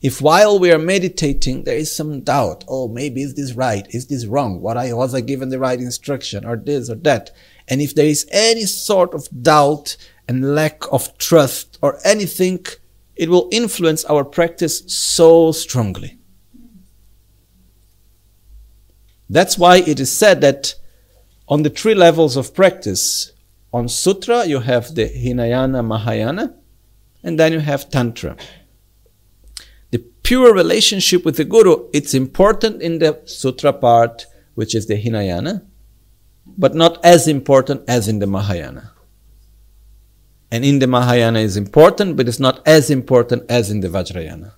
If 0.00 0.20
while 0.20 0.60
we 0.60 0.70
are 0.70 0.78
meditating 0.78 1.64
there 1.64 1.76
is 1.76 1.94
some 1.94 2.20
doubt, 2.20 2.64
oh, 2.68 2.86
maybe 2.86 3.22
is 3.22 3.34
this 3.34 3.54
right? 3.54 3.86
Is 3.90 4.06
this 4.06 4.26
wrong? 4.26 4.60
What 4.60 4.76
I 4.76 4.92
was 4.92 5.14
I 5.14 5.20
given 5.20 5.48
the 5.48 5.58
right 5.58 5.78
instruction 5.78 6.44
or 6.44 6.56
this 6.56 6.88
or 6.88 6.94
that? 6.96 7.32
And 7.66 7.80
if 7.80 7.94
there 7.94 8.06
is 8.06 8.28
any 8.30 8.64
sort 8.66 9.12
of 9.12 9.28
doubt 9.42 9.96
and 10.28 10.54
lack 10.54 10.84
of 10.92 11.18
trust 11.18 11.78
or 11.82 11.98
anything, 12.04 12.64
it 13.16 13.28
will 13.28 13.48
influence 13.50 14.04
our 14.04 14.24
practice 14.24 14.84
so 14.86 15.50
strongly. 15.50 16.17
That's 19.28 19.58
why 19.58 19.78
it 19.78 20.00
is 20.00 20.10
said 20.10 20.40
that 20.40 20.74
on 21.48 21.62
the 21.62 21.70
three 21.70 21.94
levels 21.94 22.36
of 22.36 22.54
practice, 22.54 23.32
on 23.72 23.88
Sutra 23.88 24.46
you 24.46 24.60
have 24.60 24.94
the 24.94 25.06
Hinayana 25.06 25.82
Mahayana, 25.82 26.54
and 27.22 27.38
then 27.38 27.52
you 27.52 27.60
have 27.60 27.90
Tantra. 27.90 28.36
The 29.90 29.98
pure 30.22 30.54
relationship 30.54 31.24
with 31.24 31.36
the 31.36 31.44
Guru, 31.44 31.88
it's 31.92 32.14
important 32.14 32.82
in 32.82 32.98
the 32.98 33.20
Sutra 33.24 33.72
part, 33.72 34.26
which 34.54 34.74
is 34.74 34.86
the 34.86 34.96
Hinayana, 34.96 35.66
but 36.46 36.74
not 36.74 37.04
as 37.04 37.28
important 37.28 37.82
as 37.88 38.08
in 38.08 38.18
the 38.18 38.26
Mahayana. 38.26 38.92
And 40.50 40.64
in 40.64 40.78
the 40.78 40.86
Mahayana 40.86 41.40
is 41.40 41.56
important, 41.56 42.16
but 42.16 42.26
it's 42.26 42.40
not 42.40 42.66
as 42.66 42.90
important 42.90 43.50
as 43.50 43.70
in 43.70 43.80
the 43.80 43.88
Vajrayana. 43.88 44.52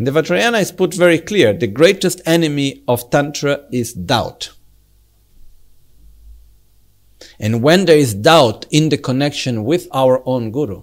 The 0.00 0.12
Vajrayana 0.12 0.60
is 0.60 0.70
put 0.70 0.94
very 0.94 1.18
clear 1.18 1.52
the 1.52 1.66
greatest 1.66 2.20
enemy 2.24 2.84
of 2.86 3.10
Tantra 3.10 3.64
is 3.72 3.92
doubt. 3.92 4.52
And 7.40 7.64
when 7.64 7.84
there 7.86 7.98
is 7.98 8.14
doubt 8.14 8.64
in 8.70 8.90
the 8.90 8.96
connection 8.96 9.64
with 9.64 9.88
our 9.90 10.22
own 10.24 10.52
Guru, 10.52 10.82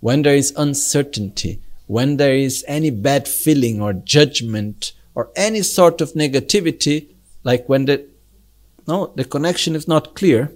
when 0.00 0.22
there 0.22 0.34
is 0.34 0.54
uncertainty, 0.56 1.60
when 1.86 2.16
there 2.16 2.32
is 2.32 2.64
any 2.66 2.88
bad 2.88 3.28
feeling 3.28 3.82
or 3.82 3.92
judgment 3.92 4.92
or 5.14 5.30
any 5.36 5.60
sort 5.60 6.00
of 6.00 6.14
negativity, 6.14 7.08
like 7.44 7.68
when 7.68 7.84
the 7.84 8.06
no, 8.86 9.12
the 9.16 9.24
connection 9.24 9.76
is 9.76 9.86
not 9.86 10.14
clear, 10.14 10.50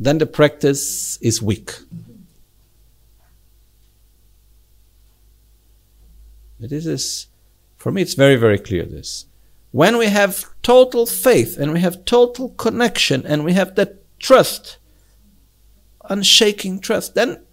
then 0.00 0.16
the 0.16 0.26
practice 0.26 1.18
is 1.20 1.42
weak. 1.42 1.72
This 6.58 6.86
is, 6.86 7.26
for 7.76 7.92
me, 7.92 8.02
it's 8.02 8.14
very, 8.14 8.36
very 8.36 8.58
clear 8.58 8.84
this. 8.84 9.26
When 9.72 9.98
we 9.98 10.06
have 10.06 10.46
total 10.62 11.06
faith 11.06 11.58
and 11.58 11.72
we 11.72 11.80
have 11.80 12.04
total 12.04 12.50
connection 12.50 13.26
and 13.26 13.44
we 13.44 13.52
have 13.52 13.74
that 13.74 14.02
trust, 14.18 14.78
unshaking 16.08 16.80
trust, 16.80 17.14
then, 17.14 17.44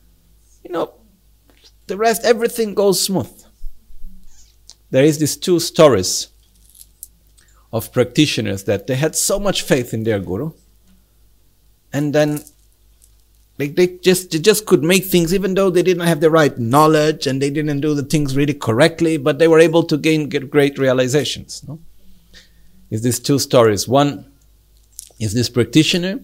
you 0.64 0.72
know, 0.72 0.94
the 1.88 1.98
rest, 1.98 2.24
everything 2.24 2.74
goes 2.74 3.04
smooth. 3.04 3.44
There 4.90 5.04
is 5.04 5.18
these 5.20 5.36
two 5.36 5.60
stories 5.60 6.30
of 7.74 7.92
practitioners 7.92 8.64
that 8.66 8.88
they 8.88 8.96
had 8.96 9.16
so 9.16 9.40
much 9.40 9.64
faith 9.64 9.94
in 9.94 10.04
their 10.04 10.20
guru, 10.20 10.54
and 11.92 12.14
then 12.14 12.44
they, 13.58 13.68
they 13.68 13.88
just 13.88 14.32
they 14.32 14.40
just 14.40 14.66
could 14.66 14.84
make 14.84 15.06
things 15.06 15.34
even 15.34 15.54
though 15.54 15.70
they 15.70 15.84
didn't 15.84 16.08
have 16.08 16.22
the 16.22 16.32
right 16.32 16.58
knowledge 16.58 17.28
and 17.28 17.42
they 17.42 17.52
didn't 17.52 17.82
do 17.82 17.94
the 17.94 18.04
things 18.04 18.36
really 18.36 18.54
correctly, 18.54 19.18
but 19.18 19.38
they 19.38 19.48
were 19.48 19.60
able 19.60 19.84
to 19.84 19.98
gain 19.98 20.30
great 20.30 20.78
realizations. 20.80 21.64
No? 21.68 21.80
Is 22.90 23.02
these 23.02 23.20
two 23.20 23.40
stories. 23.40 23.88
One 23.88 24.32
is 25.20 25.34
this 25.34 25.50
practitioner 25.50 26.20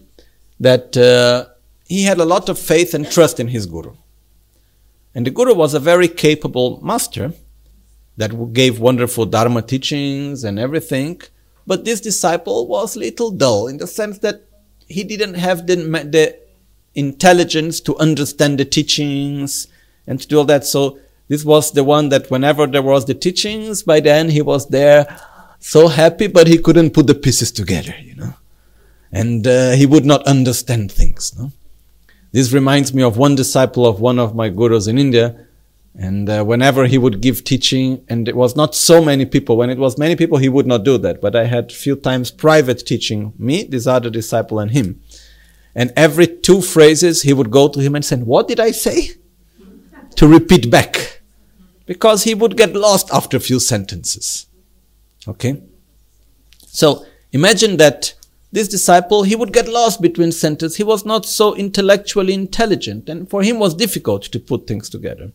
that 0.58 0.96
uh, 0.96 1.46
he 1.88 2.04
had 2.04 2.18
a 2.18 2.24
lot 2.24 2.48
of 2.48 2.58
faith 2.58 2.94
and 2.94 3.10
trust 3.10 3.40
in 3.40 3.48
his 3.48 3.66
guru. 3.66 3.94
And 5.14 5.26
the 5.26 5.30
guru 5.30 5.54
was 5.54 5.74
a 5.74 5.80
very 5.80 6.06
capable 6.06 6.80
master 6.82 7.32
that 8.16 8.52
gave 8.52 8.78
wonderful 8.78 9.26
dharma 9.26 9.62
teachings 9.62 10.44
and 10.44 10.58
everything. 10.58 11.20
But 11.66 11.84
this 11.84 12.00
disciple 12.00 12.68
was 12.68 12.96
little 12.96 13.30
dull 13.30 13.66
in 13.66 13.78
the 13.78 13.86
sense 13.86 14.18
that 14.18 14.42
he 14.86 15.02
didn't 15.04 15.34
have 15.34 15.66
the, 15.66 15.76
the 15.76 16.38
intelligence 16.94 17.80
to 17.80 17.96
understand 17.98 18.58
the 18.58 18.64
teachings 18.64 19.68
and 20.06 20.20
to 20.20 20.28
do 20.28 20.38
all 20.38 20.44
that. 20.44 20.64
So 20.64 20.98
this 21.28 21.44
was 21.44 21.72
the 21.72 21.84
one 21.84 22.08
that 22.08 22.30
whenever 22.30 22.66
there 22.66 22.82
was 22.82 23.04
the 23.04 23.14
teachings, 23.14 23.82
by 23.82 24.00
then 24.00 24.30
he 24.30 24.42
was 24.42 24.68
there 24.68 25.06
so 25.60 25.88
happy, 25.88 26.26
but 26.26 26.46
he 26.46 26.58
couldn't 26.58 26.90
put 26.90 27.06
the 27.06 27.14
pieces 27.14 27.52
together, 27.52 27.94
you 28.02 28.16
know. 28.16 28.34
And 29.12 29.46
uh, 29.46 29.72
he 29.72 29.86
would 29.86 30.04
not 30.04 30.26
understand 30.26 30.90
things. 30.90 31.36
No? 31.38 31.52
This 32.32 32.52
reminds 32.52 32.94
me 32.94 33.02
of 33.02 33.16
one 33.16 33.34
disciple 33.34 33.86
of 33.86 34.00
one 34.00 34.18
of 34.18 34.34
my 34.34 34.48
gurus 34.48 34.86
in 34.86 34.98
India. 34.98 35.46
And 35.96 36.30
uh, 36.30 36.44
whenever 36.44 36.86
he 36.86 36.96
would 36.96 37.20
give 37.20 37.42
teaching, 37.44 38.04
and 38.08 38.28
it 38.28 38.36
was 38.36 38.54
not 38.54 38.74
so 38.74 39.04
many 39.04 39.26
people, 39.26 39.56
when 39.56 39.70
it 39.70 39.78
was 39.78 39.98
many 39.98 40.14
people, 40.14 40.38
he 40.38 40.48
would 40.48 40.66
not 40.66 40.84
do 40.84 40.96
that. 40.98 41.20
But 41.20 41.34
I 41.34 41.44
had 41.44 41.72
few 41.72 41.96
times 41.96 42.30
private 42.30 42.86
teaching, 42.86 43.32
me, 43.36 43.64
this 43.64 43.86
other 43.86 44.08
disciple, 44.08 44.60
and 44.60 44.70
him. 44.70 45.02
And 45.74 45.92
every 45.96 46.26
two 46.26 46.60
phrases, 46.60 47.22
he 47.22 47.32
would 47.32 47.50
go 47.50 47.68
to 47.68 47.80
him 47.80 47.94
and 47.94 48.04
say, 48.04 48.16
What 48.16 48.48
did 48.48 48.60
I 48.60 48.70
say? 48.70 49.10
to 50.16 50.28
repeat 50.28 50.70
back. 50.70 51.22
Because 51.86 52.24
he 52.24 52.34
would 52.34 52.56
get 52.56 52.74
lost 52.74 53.10
after 53.12 53.36
a 53.36 53.40
few 53.40 53.58
sentences. 53.58 54.46
Okay? 55.26 55.62
So 56.66 57.06
imagine 57.32 57.76
that 57.78 58.14
this 58.52 58.68
disciple, 58.68 59.22
he 59.22 59.36
would 59.36 59.52
get 59.52 59.68
lost 59.68 60.02
between 60.02 60.32
sentences. 60.32 60.76
He 60.76 60.84
was 60.84 61.04
not 61.04 61.24
so 61.24 61.54
intellectually 61.54 62.34
intelligent, 62.34 63.08
and 63.08 63.28
for 63.30 63.42
him 63.42 63.58
was 63.58 63.74
difficult 63.74 64.22
to 64.24 64.38
put 64.38 64.66
things 64.66 64.90
together. 64.90 65.32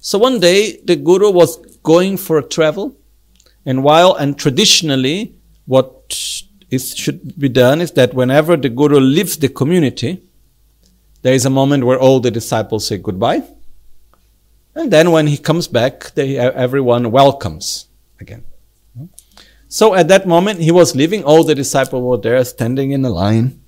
So 0.00 0.18
one 0.18 0.40
day, 0.40 0.80
the 0.84 0.96
guru 0.96 1.30
was 1.30 1.56
going 1.82 2.16
for 2.16 2.38
a 2.38 2.42
travel, 2.42 2.96
and 3.64 3.82
while, 3.82 4.14
and 4.14 4.38
traditionally, 4.38 5.34
what 5.66 6.12
is, 6.70 6.94
should 6.96 7.38
be 7.38 7.48
done 7.48 7.80
is 7.80 7.92
that 7.92 8.14
whenever 8.14 8.56
the 8.56 8.68
guru 8.68 8.98
leaves 9.00 9.36
the 9.36 9.48
community, 9.48 10.22
there 11.22 11.34
is 11.34 11.44
a 11.44 11.50
moment 11.50 11.84
where 11.84 11.98
all 11.98 12.20
the 12.20 12.30
disciples 12.30 12.86
say 12.86 12.98
goodbye. 12.98 13.42
And 14.74 14.92
then 14.92 15.12
when 15.12 15.26
he 15.26 15.38
comes 15.38 15.68
back, 15.68 16.12
they, 16.14 16.36
everyone 16.38 17.10
welcomes 17.10 17.86
again. 18.20 18.44
So 19.68 19.94
at 19.94 20.08
that 20.08 20.26
moment, 20.26 20.60
he 20.60 20.70
was 20.70 20.94
leaving. 20.94 21.24
All 21.24 21.42
the 21.42 21.54
disciples 21.54 22.02
were 22.02 22.18
there 22.18 22.44
standing 22.44 22.92
in 22.92 23.04
a 23.04 23.10
line. 23.10 23.60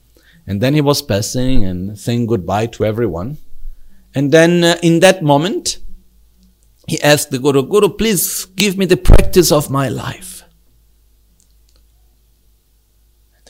And 0.46 0.60
then 0.60 0.74
he 0.74 0.80
was 0.80 1.02
passing 1.02 1.64
and 1.64 1.98
saying 1.98 2.26
goodbye 2.26 2.66
to 2.66 2.84
everyone. 2.84 3.38
And 4.14 4.30
then 4.30 4.62
uh, 4.62 4.76
in 4.82 5.00
that 5.00 5.22
moment, 5.22 5.78
he 6.86 7.00
asked 7.02 7.30
the 7.30 7.38
Guru, 7.38 7.64
Guru, 7.64 7.88
please 7.88 8.44
give 8.44 8.78
me 8.78 8.86
the 8.86 8.96
practice 8.96 9.50
of 9.50 9.68
my 9.68 9.88
life. 9.88 10.44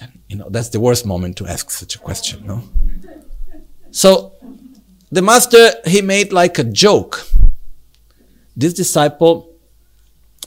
Then, 0.01 0.16
you 0.29 0.37
know, 0.37 0.49
that's 0.51 0.71
the 0.71 0.81
worst 0.81 1.07
moment 1.07 1.37
to 1.39 1.47
ask 1.47 1.71
such 1.71 1.95
a 1.95 1.99
question, 1.99 2.47
no? 2.47 2.63
So, 3.91 4.33
the 5.11 5.23
master, 5.23 5.71
he 5.87 6.03
made 6.03 6.33
like 6.33 6.59
a 6.59 6.65
joke. 6.65 7.27
This 8.57 8.75
disciple, 8.75 9.53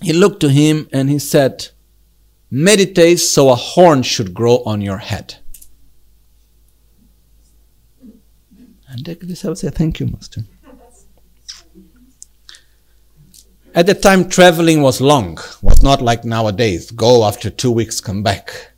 he 0.02 0.14
looked 0.14 0.42
to 0.42 0.50
him 0.50 0.90
and 0.92 1.10
he 1.10 1.20
said, 1.20 1.70
meditate 2.52 3.20
so 3.20 3.50
a 3.50 3.56
horn 3.56 4.04
should 4.04 4.34
grow 4.34 4.64
on 4.66 4.82
your 4.82 4.98
head. 4.98 5.38
And 8.88 9.06
the 9.06 9.16
disciple 9.16 9.56
said, 9.56 9.76
thank 9.76 10.00
you, 10.00 10.08
master. 10.08 10.42
At 13.76 13.86
the 13.86 13.94
time, 13.94 14.28
traveling 14.28 14.82
was 14.82 15.00
long, 15.00 15.38
was 15.62 15.84
not 15.84 16.02
like 16.02 16.26
nowadays. 16.26 16.90
Go 16.90 17.24
after 17.24 17.52
two 17.52 17.72
weeks, 17.72 18.02
come 18.02 18.24
back. 18.24 18.72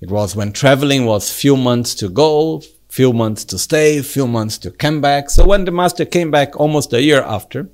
It 0.00 0.10
was 0.10 0.34
when 0.34 0.52
traveling 0.52 1.04
was 1.04 1.32
few 1.32 1.56
months 1.56 1.94
to 1.96 2.08
go, 2.08 2.62
few 2.88 3.12
months 3.12 3.44
to 3.46 3.58
stay, 3.58 4.00
few 4.02 4.26
months 4.26 4.58
to 4.58 4.70
come 4.70 5.00
back. 5.00 5.30
So 5.30 5.46
when 5.46 5.64
the 5.64 5.70
master 5.70 6.04
came 6.04 6.30
back 6.30 6.58
almost 6.58 6.92
a 6.92 7.02
year 7.02 7.22
after, 7.22 7.68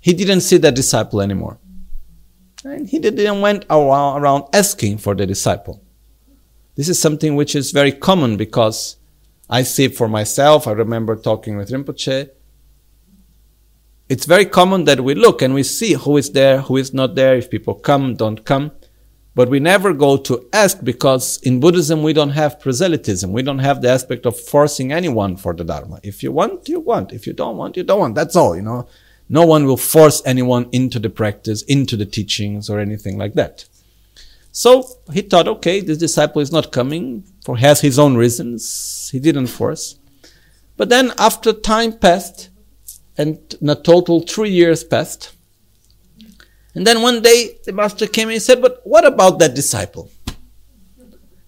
he 0.00 0.12
didn't 0.12 0.40
see 0.42 0.58
the 0.58 0.72
disciple 0.72 1.20
anymore. 1.20 1.58
And 2.64 2.88
he 2.88 2.98
didn't 2.98 3.40
went 3.40 3.64
around 3.70 4.44
asking 4.52 4.98
for 4.98 5.14
the 5.14 5.26
disciple. 5.26 5.82
This 6.74 6.88
is 6.88 6.98
something 6.98 7.36
which 7.36 7.54
is 7.54 7.70
very 7.70 7.92
common 7.92 8.36
because 8.36 8.96
I 9.48 9.62
see 9.62 9.84
it 9.84 9.96
for 9.96 10.08
myself. 10.08 10.66
I 10.66 10.72
remember 10.72 11.14
talking 11.16 11.56
with 11.56 11.70
Rinpoche 11.70 12.30
it's 14.08 14.24
very 14.24 14.46
common 14.46 14.84
that 14.84 15.00
we 15.00 15.14
look 15.14 15.42
and 15.42 15.52
we 15.52 15.64
see 15.64 15.94
who 15.94 16.16
is 16.16 16.30
there, 16.30 16.60
who 16.60 16.76
is 16.76 16.94
not 16.94 17.16
there, 17.16 17.34
if 17.34 17.50
people 17.50 17.74
come, 17.74 18.14
don't 18.14 18.44
come. 18.44 18.70
But 19.36 19.50
we 19.50 19.60
never 19.60 19.92
go 19.92 20.16
to 20.16 20.48
ask 20.54 20.82
because 20.82 21.38
in 21.42 21.60
Buddhism 21.60 22.02
we 22.02 22.14
don't 22.14 22.30
have 22.30 22.58
proselytism. 22.58 23.30
We 23.30 23.42
don't 23.42 23.58
have 23.58 23.82
the 23.82 23.90
aspect 23.90 24.24
of 24.24 24.40
forcing 24.40 24.92
anyone 24.92 25.36
for 25.36 25.52
the 25.52 25.62
Dharma. 25.62 26.00
If 26.02 26.22
you 26.22 26.32
want, 26.32 26.70
you 26.70 26.80
want. 26.80 27.12
If 27.12 27.26
you 27.26 27.34
don't 27.34 27.58
want, 27.58 27.76
you 27.76 27.84
don't 27.84 28.00
want. 28.00 28.14
That's 28.14 28.34
all, 28.34 28.56
you 28.56 28.62
know. 28.62 28.88
No 29.28 29.44
one 29.44 29.66
will 29.66 29.76
force 29.76 30.22
anyone 30.24 30.70
into 30.72 30.98
the 30.98 31.10
practice, 31.10 31.60
into 31.64 31.98
the 31.98 32.06
teachings 32.06 32.70
or 32.70 32.80
anything 32.80 33.18
like 33.18 33.34
that. 33.34 33.66
So 34.52 34.88
he 35.12 35.20
thought, 35.20 35.48
okay, 35.48 35.80
this 35.80 35.98
disciple 35.98 36.40
is 36.40 36.50
not 36.50 36.72
coming 36.72 37.24
for 37.44 37.58
has 37.58 37.82
his 37.82 37.98
own 37.98 38.16
reasons. 38.16 39.10
He 39.12 39.20
didn't 39.20 39.48
force. 39.48 39.98
But 40.78 40.88
then 40.88 41.12
after 41.18 41.52
time 41.52 41.92
passed, 41.98 42.48
and 43.18 43.38
a 43.68 43.74
total 43.74 44.20
three 44.20 44.50
years 44.50 44.82
passed. 44.82 45.35
And 46.76 46.86
then 46.86 47.02
one 47.02 47.22
day 47.22 47.58
the 47.64 47.72
master 47.72 48.06
came 48.06 48.28
and 48.28 48.34
he 48.34 48.38
said, 48.38 48.62
But 48.62 48.80
what 48.84 49.04
about 49.04 49.40
that 49.40 49.54
disciple? 49.54 50.08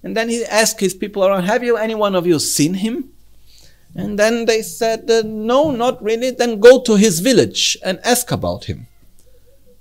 And 0.02 0.16
then 0.16 0.28
he 0.28 0.44
asked 0.44 0.80
his 0.80 0.94
people 0.94 1.24
around, 1.24 1.44
Have 1.44 1.62
you 1.62 1.76
any 1.76 1.94
one 1.94 2.16
of 2.16 2.26
you 2.26 2.40
seen 2.40 2.74
him? 2.74 3.12
And 3.94 4.18
then 4.18 4.46
they 4.46 4.62
said, 4.62 5.08
uh, 5.10 5.22
No, 5.24 5.70
not 5.70 6.02
really. 6.02 6.30
Then 6.30 6.58
go 6.58 6.80
to 6.80 6.96
his 6.96 7.20
village 7.20 7.76
and 7.84 8.00
ask 8.04 8.32
about 8.32 8.64
him. 8.64 8.88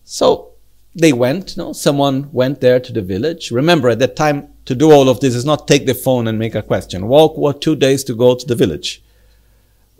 So 0.04 0.52
they 0.94 1.14
went, 1.14 1.58
no, 1.58 1.74
someone 1.74 2.30
went 2.32 2.62
there 2.62 2.80
to 2.80 2.92
the 2.92 3.02
village. 3.02 3.50
Remember, 3.50 3.90
at 3.90 4.00
that 4.00 4.16
time, 4.16 4.50
to 4.66 4.76
do 4.76 4.92
all 4.92 5.10
of 5.10 5.22
this 5.22 5.34
is 5.34 5.46
not 5.46 5.68
take 5.68 5.86
the 5.86 5.94
phone 5.96 6.28
and 6.28 6.38
make 6.38 6.56
a 6.56 6.62
question. 6.62 7.08
Walk 7.08 7.38
what 7.38 7.62
two 7.62 7.76
days 7.76 8.04
to 8.06 8.14
go 8.14 8.36
to 8.36 8.46
the 8.46 8.56
village 8.56 9.02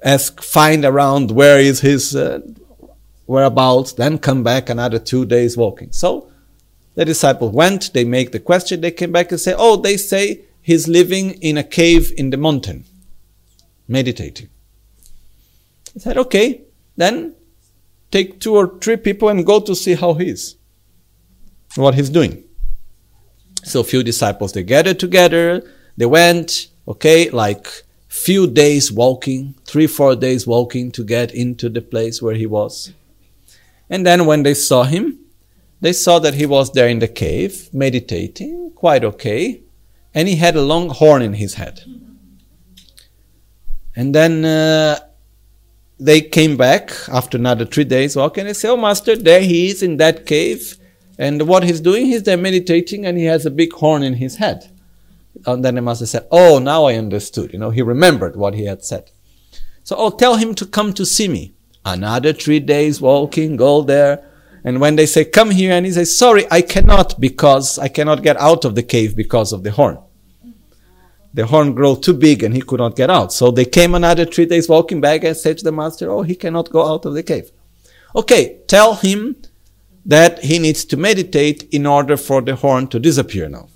ask, 0.04 0.42
find 0.42 0.86
around 0.86 1.32
where 1.32 1.60
is 1.60 1.82
his 1.82 2.16
uh, 2.16 2.40
whereabouts, 3.28 3.94
then 3.94 4.18
come 4.18 4.44
back 4.44 4.70
another 4.70 4.98
two 4.98 5.26
days 5.26 5.56
walking. 5.56 5.92
So 5.92 6.32
the 6.96 7.06
disciple 7.06 7.50
went, 7.50 7.94
they 7.94 8.04
make 8.04 8.32
the 8.32 8.40
question, 8.40 8.82
they 8.82 8.92
came 8.92 9.12
back 9.12 9.32
and 9.32 9.40
say, 9.40 9.54
oh, 9.56 9.76
they 9.76 9.98
say 9.98 10.42
he's 10.62 10.88
living 10.88 11.32
in 11.42 11.58
a 11.58 11.64
cave 11.64 12.12
in 12.18 12.32
the 12.32 12.38
mountain, 12.38 12.86
meditating. 13.88 14.50
He 15.94 16.00
said, 16.00 16.18
okay, 16.18 16.64
then 16.96 17.36
take 18.10 18.40
two 18.40 18.56
or 18.56 18.80
three 18.80 18.98
people 18.98 19.30
and 19.30 19.46
go 19.46 19.60
to 19.60 19.76
see 19.76 19.94
how 19.94 20.16
he 20.16 20.30
is, 20.30 20.56
what 21.76 21.94
he's 21.94 22.10
doing. 22.10 22.44
So 23.64 23.82
a 23.82 23.84
few 23.84 24.02
disciples, 24.02 24.54
they 24.54 24.64
gathered 24.64 25.00
together, 25.00 25.62
they 25.98 26.06
went, 26.06 26.68
okay, 26.88 27.30
like 27.30 27.68
few 28.08 28.48
days 28.48 28.92
walking, 28.92 29.56
three, 29.66 29.88
four 29.88 30.16
days 30.16 30.48
walking 30.48 30.92
to 30.92 31.04
get 31.04 31.34
into 31.36 31.68
the 31.70 31.82
place 31.82 32.22
where 32.22 32.36
he 32.36 32.46
was. 32.46 32.94
And 33.90 34.06
then 34.06 34.26
when 34.26 34.44
they 34.44 34.54
saw 34.54 34.84
him, 34.84 35.20
they 35.80 35.94
saw 35.94 36.20
that 36.20 36.34
he 36.34 36.46
was 36.46 36.72
there 36.72 36.88
in 36.88 37.00
the 37.00 37.08
cave, 37.08 37.70
meditating, 37.74 38.72
quite 38.76 39.04
okay, 39.04 39.62
and 40.14 40.28
he 40.28 40.36
had 40.36 40.56
a 40.56 40.62
long 40.62 40.90
horn 40.90 41.22
in 41.22 41.34
his 41.34 41.54
head. 41.54 41.82
And 43.96 44.14
then 44.14 44.46
uh, 44.46 45.00
they 46.00 46.22
came 46.22 46.58
back 46.58 46.92
after 47.10 47.38
another 47.38 47.66
three 47.66 47.84
days 47.84 48.16
walking 48.16 48.42
and 48.42 48.50
they 48.50 48.54
say, 48.54 48.70
Oh, 48.70 48.78
Master, 48.78 49.16
there 49.16 49.42
he 49.42 49.70
is 49.70 49.82
in 49.84 49.98
that 49.98 50.26
cave. 50.26 50.78
And 51.18 51.48
what 51.48 51.64
he's 51.64 51.82
doing, 51.82 52.06
he's 52.06 52.24
there 52.24 52.38
meditating 52.38 53.06
and 53.06 53.18
he 53.18 53.26
has 53.26 53.46
a 53.46 53.52
big 53.52 53.74
horn 53.74 54.04
in 54.04 54.14
his 54.14 54.36
head. 54.36 54.70
And 55.46 55.64
then 55.64 55.76
the 55.76 55.82
master 55.82 56.06
said, 56.06 56.28
Oh, 56.32 56.60
now 56.60 56.86
I 56.86 56.96
understood. 56.96 57.54
You 57.54 57.60
know, 57.60 57.70
he 57.70 57.82
remembered 57.82 58.36
what 58.36 58.54
he 58.54 58.66
had 58.66 58.84
said. 58.84 59.12
So, 59.84 59.96
oh, 59.98 60.10
tell 60.10 60.36
him 60.36 60.54
to 60.56 60.66
come 60.66 60.94
to 60.94 61.06
see 61.06 61.28
me. 61.28 61.54
Another 61.88 62.34
three 62.34 62.60
days 62.60 63.00
walking, 63.00 63.56
go 63.56 63.82
there. 63.82 64.22
And 64.66 64.82
when 64.82 64.98
they 64.98 65.06
say, 65.06 65.24
come 65.24 65.52
here, 65.52 65.72
and 65.72 65.86
he 65.86 65.94
says, 65.94 66.18
sorry, 66.18 66.46
I 66.52 66.62
cannot 66.62 67.18
because 67.18 67.80
I 67.80 67.88
cannot 67.88 68.24
get 68.24 68.36
out 68.36 68.66
of 68.66 68.76
the 68.76 68.84
cave 68.84 69.16
because 69.16 69.54
of 69.54 69.64
the 69.64 69.72
horn. 69.72 69.98
The 71.34 71.46
horn 71.46 71.74
grew 71.74 71.96
too 71.96 72.14
big 72.14 72.44
and 72.44 72.54
he 72.54 72.62
could 72.62 72.82
not 72.82 72.98
get 72.98 73.10
out. 73.10 73.32
So 73.32 73.52
they 73.52 73.64
came 73.64 73.96
another 73.96 74.26
three 74.26 74.46
days 74.46 74.68
walking 74.68 75.00
back 75.00 75.24
and 75.24 75.38
said 75.38 75.60
to 75.60 75.64
the 75.64 75.72
master, 75.72 76.12
oh, 76.12 76.24
he 76.24 76.36
cannot 76.36 76.72
go 76.72 76.86
out 76.86 77.06
of 77.06 77.14
the 77.14 77.24
cave. 77.24 77.52
Okay, 78.14 78.60
tell 78.68 78.96
him 78.96 79.38
that 80.06 80.44
he 80.44 80.60
needs 80.60 80.84
to 80.86 80.98
meditate 80.98 81.70
in 81.72 81.86
order 81.86 82.18
for 82.18 82.42
the 82.42 82.56
horn 82.56 82.88
to 82.88 83.00
disappear 83.00 83.48
now. 83.48 83.70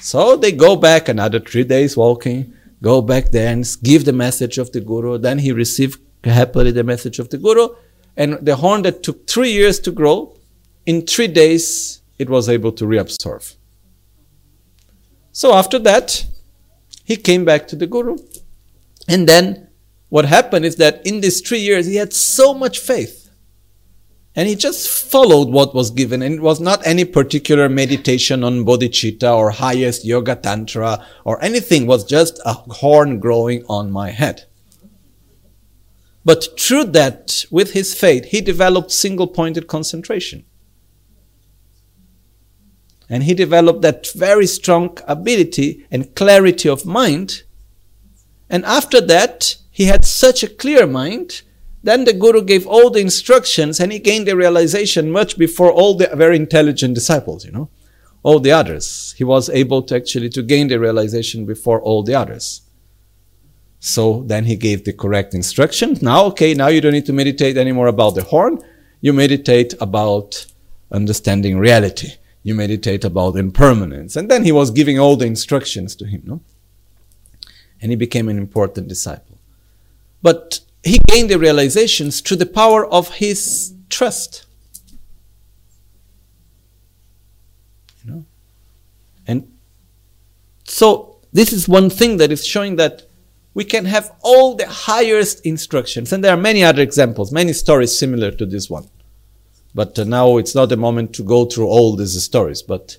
So 0.00 0.36
they 0.36 0.52
go 0.52 0.76
back 0.76 1.08
another 1.08 1.40
three 1.40 1.64
days 1.64 1.98
walking, 1.98 2.54
go 2.80 3.02
back 3.02 3.30
there 3.30 3.52
and 3.52 3.66
give 3.82 4.06
the 4.06 4.12
message 4.12 4.56
of 4.56 4.72
the 4.72 4.80
Guru. 4.80 5.18
Then 5.18 5.40
he 5.40 5.52
received 5.52 6.00
happily 6.24 6.70
the 6.70 6.84
message 6.84 7.18
of 7.18 7.28
the 7.30 7.38
Guru. 7.38 7.68
And 8.16 8.34
the 8.40 8.56
horn 8.56 8.82
that 8.82 9.02
took 9.02 9.26
three 9.26 9.50
years 9.50 9.80
to 9.80 9.90
grow, 9.90 10.36
in 10.86 11.06
three 11.06 11.28
days 11.28 12.02
it 12.18 12.30
was 12.30 12.48
able 12.48 12.72
to 12.72 12.84
reabsorb. 12.84 13.56
So 15.32 15.52
after 15.52 15.78
that, 15.80 16.24
he 17.04 17.16
came 17.16 17.44
back 17.44 17.66
to 17.68 17.76
the 17.76 17.86
Guru. 17.86 18.18
And 19.08 19.28
then 19.28 19.68
what 20.08 20.24
happened 20.24 20.64
is 20.64 20.76
that 20.76 21.04
in 21.06 21.20
these 21.20 21.40
three 21.40 21.58
years, 21.58 21.86
he 21.86 21.96
had 21.96 22.12
so 22.12 22.54
much 22.54 22.78
faith 22.78 23.24
and 24.36 24.48
he 24.48 24.56
just 24.56 24.88
followed 24.88 25.48
what 25.48 25.74
was 25.74 25.90
given. 25.90 26.22
And 26.22 26.36
it 26.36 26.40
was 26.40 26.60
not 26.60 26.84
any 26.86 27.04
particular 27.04 27.68
meditation 27.68 28.42
on 28.42 28.64
bodhicitta 28.64 29.36
or 29.36 29.50
highest 29.50 30.04
yoga 30.04 30.34
tantra 30.34 31.04
or 31.24 31.42
anything. 31.42 31.82
It 31.82 31.88
was 31.88 32.04
just 32.04 32.40
a 32.44 32.52
horn 32.52 33.20
growing 33.20 33.64
on 33.68 33.90
my 33.90 34.10
head. 34.10 34.44
But 36.24 36.58
through 36.58 36.84
that, 36.84 37.44
with 37.50 37.72
his 37.72 37.94
faith, 37.94 38.26
he 38.26 38.40
developed 38.40 38.90
single 38.90 39.26
pointed 39.26 39.66
concentration. 39.66 40.44
And 43.08 43.24
he 43.24 43.34
developed 43.34 43.82
that 43.82 44.08
very 44.14 44.46
strong 44.46 44.96
ability 45.06 45.86
and 45.90 46.14
clarity 46.14 46.68
of 46.68 46.86
mind. 46.86 47.42
And 48.48 48.64
after 48.64 49.00
that, 49.02 49.56
he 49.70 49.84
had 49.84 50.04
such 50.04 50.42
a 50.42 50.48
clear 50.48 50.86
mind 50.86 51.42
then 51.84 52.04
the 52.04 52.14
Guru 52.14 52.42
gave 52.42 52.66
all 52.66 52.88
the 52.88 53.00
instructions 53.00 53.78
and 53.78 53.92
he 53.92 53.98
gained 53.98 54.26
the 54.26 54.34
realization 54.34 55.10
much 55.10 55.36
before 55.36 55.70
all 55.70 55.94
the 55.94 56.08
very 56.14 56.34
intelligent 56.34 56.94
disciples, 56.94 57.44
you 57.44 57.52
know, 57.52 57.68
all 58.22 58.40
the 58.40 58.52
others. 58.52 59.14
He 59.18 59.22
was 59.22 59.50
able 59.50 59.82
to 59.82 59.96
actually 59.96 60.30
to 60.30 60.42
gain 60.42 60.68
the 60.68 60.80
realization 60.80 61.44
before 61.44 61.82
all 61.82 62.02
the 62.02 62.14
others. 62.14 62.62
So 63.86 64.22
then 64.22 64.46
he 64.46 64.56
gave 64.56 64.84
the 64.84 64.94
correct 64.94 65.34
instruction. 65.34 65.98
Now, 66.00 66.24
okay, 66.28 66.54
now 66.54 66.68
you 66.68 66.80
don't 66.80 66.94
need 66.94 67.04
to 67.04 67.12
meditate 67.12 67.58
anymore 67.58 67.88
about 67.88 68.14
the 68.14 68.22
horn. 68.22 68.58
You 69.02 69.12
meditate 69.12 69.74
about 69.78 70.46
understanding 70.90 71.58
reality. 71.58 72.12
You 72.42 72.54
meditate 72.54 73.04
about 73.04 73.36
impermanence. 73.36 74.16
And 74.16 74.30
then 74.30 74.42
he 74.42 74.52
was 74.52 74.70
giving 74.70 74.98
all 74.98 75.16
the 75.16 75.26
instructions 75.26 75.94
to 75.96 76.06
him, 76.06 76.22
no? 76.24 76.40
And 77.82 77.92
he 77.92 77.96
became 77.96 78.30
an 78.30 78.38
important 78.38 78.88
disciple. 78.88 79.36
But 80.22 80.60
he 80.82 80.98
gained 81.06 81.28
the 81.28 81.38
realizations 81.38 82.22
through 82.22 82.38
the 82.38 82.46
power 82.46 82.86
of 82.86 83.16
his 83.16 83.74
trust. 83.90 84.46
You 88.02 88.12
know? 88.12 88.24
And 89.26 89.52
so 90.64 91.18
this 91.34 91.52
is 91.52 91.68
one 91.68 91.90
thing 91.90 92.16
that 92.16 92.32
is 92.32 92.46
showing 92.46 92.76
that 92.76 93.08
we 93.54 93.64
can 93.64 93.84
have 93.84 94.12
all 94.20 94.56
the 94.56 94.66
highest 94.66 95.46
instructions. 95.46 96.12
And 96.12 96.22
there 96.22 96.34
are 96.34 96.40
many 96.40 96.64
other 96.64 96.82
examples, 96.82 97.32
many 97.32 97.52
stories 97.52 97.96
similar 97.96 98.32
to 98.32 98.44
this 98.44 98.68
one. 98.68 98.88
But 99.74 99.98
uh, 99.98 100.04
now 100.04 100.36
it's 100.36 100.54
not 100.54 100.68
the 100.68 100.76
moment 100.76 101.14
to 101.14 101.22
go 101.22 101.44
through 101.44 101.66
all 101.66 101.96
these 101.96 102.20
stories. 102.22 102.62
But 102.62 102.98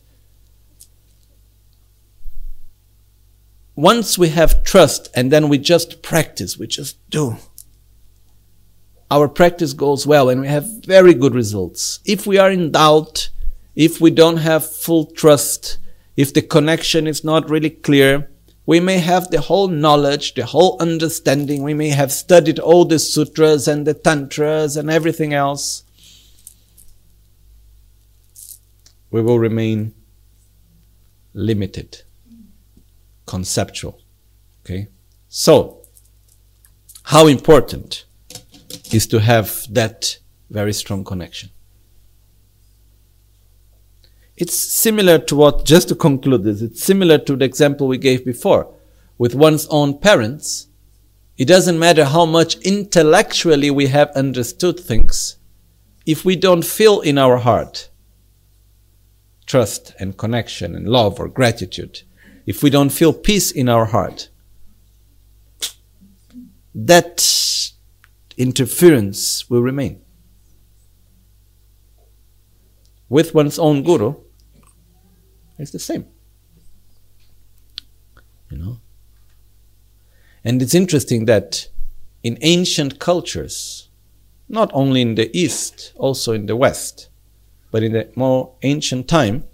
once 3.76 4.18
we 4.18 4.30
have 4.30 4.64
trust 4.64 5.10
and 5.14 5.32
then 5.32 5.49
we 5.49 5.58
just 5.58 6.01
practice, 6.01 6.58
we 6.58 6.68
just 6.68 6.97
do, 7.10 7.36
our 9.12 9.28
practice 9.28 9.74
goes 9.74 10.08
well 10.08 10.30
and 10.30 10.41
we 10.41 10.47
have 10.47 10.86
very 10.86 11.14
good 11.14 11.36
results. 11.36 11.99
If 12.06 12.26
we 12.26 12.38
are 12.38 12.49
in 12.49 12.72
doubt, 12.72 13.30
if 13.76 13.99
we 13.99 14.10
don't 14.10 14.38
have 14.38 14.70
full 14.70 15.06
trust, 15.06 15.78
if 16.16 16.34
the 16.34 16.41
connection 16.41 17.08
is 17.08 17.24
not 17.24 17.49
really 17.49 17.70
clear, 17.70 18.30
we 18.66 18.80
may 18.80 18.97
have 18.97 19.30
the 19.30 19.41
whole 19.41 19.68
knowledge, 19.68 20.34
the 20.34 20.45
whole 20.45 20.78
understanding. 20.80 21.61
We 21.61 21.74
may 21.74 21.89
have 21.89 22.11
studied 22.11 22.57
all 22.59 22.86
the 22.86 22.97
sutras 22.97 23.68
and 23.68 23.86
the 23.86 23.93
tantras 23.93 24.76
and 24.76 24.89
everything 24.89 25.34
else. 25.34 25.84
We 29.11 29.22
will 29.22 29.39
remain 29.39 29.93
limited, 31.34 32.01
conceptual. 33.28 34.01
Okay? 34.66 34.88
So, 35.30 35.82
how 37.03 37.28
important 37.28 38.05
is 38.91 39.05
to 39.07 39.20
have 39.20 39.68
that 39.70 40.18
very 40.49 40.74
strong 40.74 41.03
connection? 41.03 41.51
It's 44.38 44.55
similar 44.55 45.17
to 45.19 45.36
what, 45.36 45.65
just 45.65 45.88
to 45.89 45.95
conclude 45.95 46.43
this, 46.43 46.61
it's 46.61 46.83
similar 46.83 47.17
to 47.19 47.36
the 47.36 47.45
example 47.45 47.88
we 47.88 47.97
gave 47.97 48.25
before. 48.25 48.73
With 49.17 49.33
one's 49.33 49.65
own 49.67 49.99
parents, 49.99 50.67
it 51.38 51.45
doesn't 51.45 51.79
matter 51.79 52.05
how 52.05 52.25
much 52.25 52.55
intellectually 52.57 53.71
we 53.71 53.88
have 53.88 54.09
understood 54.11 54.79
things, 54.79 55.38
if 56.05 56.25
we 56.25 56.36
don't 56.36 56.65
feel 56.65 57.01
in 57.01 57.17
our 57.17 57.38
heart 57.38 57.89
trust 59.45 59.93
and 59.99 60.17
connection 60.17 60.75
and 60.75 60.88
love 60.88 61.19
or 61.19 61.27
gratitude, 61.27 62.01
if 62.45 62.63
we 62.63 62.69
don't 62.69 62.89
feel 62.89 63.13
peace 63.13 63.51
in 63.51 63.69
our 63.69 63.86
heart, 63.86 64.29
that 66.73 67.71
interference 68.38 69.49
will 69.49 69.61
remain. 69.61 70.01
With 73.07 73.33
one's 73.33 73.59
own 73.59 73.83
guru, 73.83 74.15
it's 75.58 75.72
the 75.72 75.80
same. 75.80 76.06
You 78.49 78.58
know? 78.58 78.80
And 80.43 80.62
it's 80.62 80.76
interesting 80.76 81.26
that 81.26 81.68
in 82.24 82.38
ancient 82.41 82.99
cultures, 82.99 83.89
not 84.47 84.70
only 84.74 85.01
in 85.01 85.16
the 85.16 85.36
East, 85.38 85.93
also 85.95 86.34
in 86.34 86.45
the 86.45 86.56
West, 86.56 87.10
but 87.72 87.84
in 87.84 87.93
the 87.93 88.12
more 88.16 88.53
ancient 88.62 89.08
time, 89.08 89.45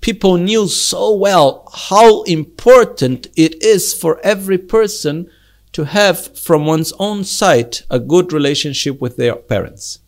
people 0.00 0.36
knew 0.36 0.68
so 0.68 1.14
well 1.14 1.68
how 1.74 2.22
important 2.22 3.28
it 3.36 3.62
is 3.62 3.94
for 3.94 4.20
every 4.22 4.58
person 4.58 5.28
to 5.72 5.84
have 5.84 6.38
from 6.38 6.66
one's 6.66 6.92
own 6.98 7.24
side 7.24 7.78
a 7.90 7.98
good 7.98 8.32
relationship 8.32 9.00
with 9.00 9.16
their 9.16 9.36
parents. 9.36 10.00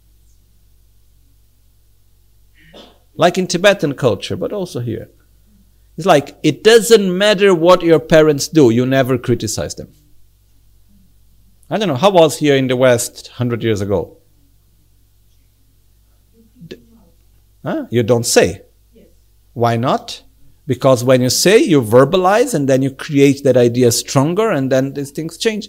Like 3.20 3.36
in 3.36 3.46
Tibetan 3.46 3.92
culture, 3.92 4.34
but 4.34 4.50
also 4.50 4.80
here. 4.80 5.10
It's 5.98 6.06
like 6.06 6.38
it 6.42 6.64
doesn't 6.64 7.18
matter 7.18 7.54
what 7.54 7.82
your 7.82 8.00
parents 8.00 8.48
do, 8.48 8.70
you 8.70 8.86
never 8.86 9.18
criticize 9.18 9.74
them. 9.74 9.92
I 11.68 11.76
don't 11.76 11.88
know, 11.88 11.96
how 11.96 12.12
was 12.12 12.38
here 12.38 12.56
in 12.56 12.68
the 12.68 12.76
West 12.76 13.28
100 13.32 13.62
years 13.62 13.82
ago? 13.82 14.16
Huh? 17.62 17.84
You 17.90 18.02
don't 18.02 18.24
say. 18.24 18.62
Why 19.52 19.76
not? 19.76 20.22
Because 20.66 21.04
when 21.04 21.20
you 21.20 21.28
say, 21.28 21.58
you 21.58 21.82
verbalize 21.82 22.54
and 22.54 22.66
then 22.70 22.80
you 22.80 22.90
create 22.90 23.44
that 23.44 23.58
idea 23.58 23.92
stronger 23.92 24.50
and 24.50 24.72
then 24.72 24.94
these 24.94 25.10
things 25.10 25.36
change. 25.36 25.68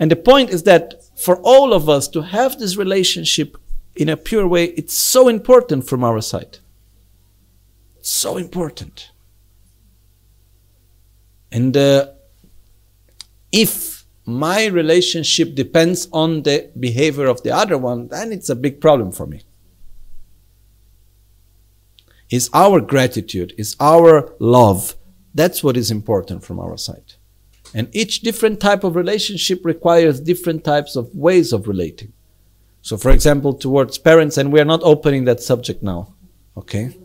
And 0.00 0.10
the 0.10 0.16
point 0.16 0.50
is 0.50 0.64
that 0.64 1.04
for 1.14 1.36
all 1.42 1.72
of 1.72 1.88
us 1.88 2.08
to 2.08 2.22
have 2.22 2.58
this 2.58 2.76
relationship 2.76 3.56
in 3.94 4.08
a 4.08 4.16
pure 4.16 4.48
way, 4.48 4.64
it's 4.80 4.98
so 4.98 5.28
important 5.28 5.88
from 5.88 6.02
our 6.02 6.20
side. 6.20 6.58
So 8.08 8.38
important. 8.38 9.10
And 11.52 11.76
uh, 11.76 12.06
if 13.52 14.06
my 14.24 14.64
relationship 14.64 15.54
depends 15.54 16.08
on 16.10 16.42
the 16.42 16.70
behavior 16.80 17.26
of 17.26 17.42
the 17.42 17.54
other 17.54 17.76
one, 17.76 18.08
then 18.08 18.32
it's 18.32 18.48
a 18.48 18.56
big 18.56 18.80
problem 18.80 19.12
for 19.12 19.26
me. 19.26 19.42
Is 22.30 22.48
our 22.54 22.80
gratitude, 22.80 23.52
is 23.58 23.76
our 23.78 24.32
love, 24.38 24.96
that's 25.34 25.62
what 25.62 25.76
is 25.76 25.90
important 25.90 26.42
from 26.42 26.58
our 26.58 26.78
side. 26.78 27.12
And 27.74 27.94
each 27.94 28.20
different 28.20 28.58
type 28.58 28.84
of 28.84 28.96
relationship 28.96 29.66
requires 29.66 30.18
different 30.18 30.64
types 30.64 30.96
of 30.96 31.14
ways 31.14 31.52
of 31.52 31.68
relating. 31.68 32.14
So, 32.80 32.96
for 32.96 33.10
example, 33.10 33.52
towards 33.52 33.98
parents, 33.98 34.38
and 34.38 34.50
we 34.50 34.60
are 34.60 34.64
not 34.64 34.80
opening 34.82 35.24
that 35.26 35.40
subject 35.40 35.82
now, 35.82 36.14
okay? 36.56 36.96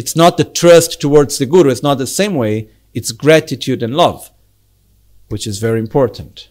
It's 0.00 0.16
not 0.16 0.38
the 0.38 0.44
trust 0.44 0.98
towards 0.98 1.36
the 1.36 1.44
Guru, 1.44 1.68
it's 1.68 1.82
not 1.82 1.98
the 1.98 2.06
same 2.06 2.34
way, 2.34 2.70
it's 2.94 3.12
gratitude 3.12 3.82
and 3.82 3.94
love, 3.94 4.30
which 5.28 5.46
is 5.46 5.58
very 5.58 5.78
important. 5.78 6.48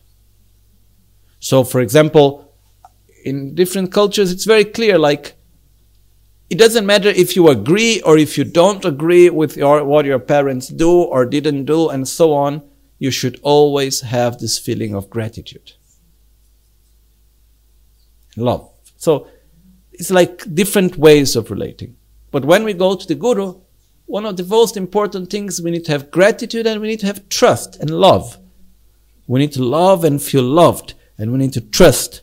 So, 1.40 1.64
for 1.64 1.82
example, 1.82 2.54
in 3.26 3.56
different 3.56 3.92
cultures, 3.92 4.32
it's 4.32 4.46
very 4.46 4.66
clear 4.66 5.00
like, 5.00 5.36
it 6.52 6.60
doesn't 6.60 6.86
matter 6.86 7.10
if 7.10 7.36
you 7.36 7.50
agree 7.50 8.02
or 8.02 8.20
if 8.20 8.38
you 8.38 8.44
don't 8.44 8.86
agree 8.86 9.32
with 9.32 9.58
your, 9.58 9.84
what 9.84 10.06
your 10.06 10.20
parents 10.20 10.68
do 10.68 11.02
or 11.02 11.26
didn't 11.26 11.66
do 11.66 11.90
and 11.90 12.08
so 12.08 12.34
on, 12.34 12.62
you 13.00 13.10
should 13.10 13.40
always 13.42 14.02
have 14.02 14.38
this 14.38 14.60
feeling 14.60 14.94
of 14.94 15.10
gratitude. 15.10 15.72
Love. 18.38 18.70
So, 18.98 19.26
it's 19.92 20.12
like 20.12 20.54
different 20.54 20.98
ways 20.98 21.36
of 21.36 21.50
relating. 21.50 21.96
But 22.32 22.46
when 22.46 22.64
we 22.64 22.74
go 22.74 22.96
to 22.96 23.08
the 23.08 23.16
Guru, 23.16 23.62
one 24.06 24.26
of 24.26 24.38
the 24.38 24.44
most 24.44 24.76
important 24.76 25.30
things 25.30 25.62
we 25.62 25.72
need 25.72 25.86
to 25.86 25.92
have 25.92 26.12
gratitude 26.12 26.66
and 26.66 26.82
we 26.82 26.88
need 26.88 27.00
to 27.02 27.06
have 27.06 27.30
trust 27.30 27.76
and 27.80 27.90
love. 27.90 28.38
We 29.28 29.40
need 29.40 29.52
to 29.54 29.64
love 29.64 30.04
and 30.04 30.22
feel 30.22 30.44
loved 30.44 30.96
and 31.18 31.32
we 31.32 31.38
need 31.38 31.54
to 31.54 31.62
trust. 31.62 32.22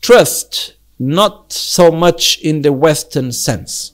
Trust, 0.00 0.74
not 0.98 1.52
so 1.52 1.90
much 1.90 2.38
in 2.40 2.62
the 2.62 2.72
Western 2.72 3.32
sense. 3.32 3.92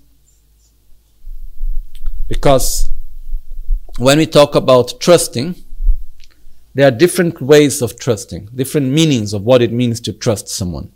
Because 2.28 2.90
when 3.98 4.18
we 4.18 4.26
talk 4.26 4.54
about 4.54 5.00
trusting, 5.00 5.56
there 6.74 6.88
are 6.88 6.90
different 6.90 7.40
ways 7.40 7.82
of 7.82 7.98
trusting, 7.98 8.48
different 8.54 8.88
meanings 8.88 9.32
of 9.32 9.42
what 9.42 9.62
it 9.62 9.72
means 9.72 10.00
to 10.00 10.12
trust 10.12 10.48
someone. 10.48 10.92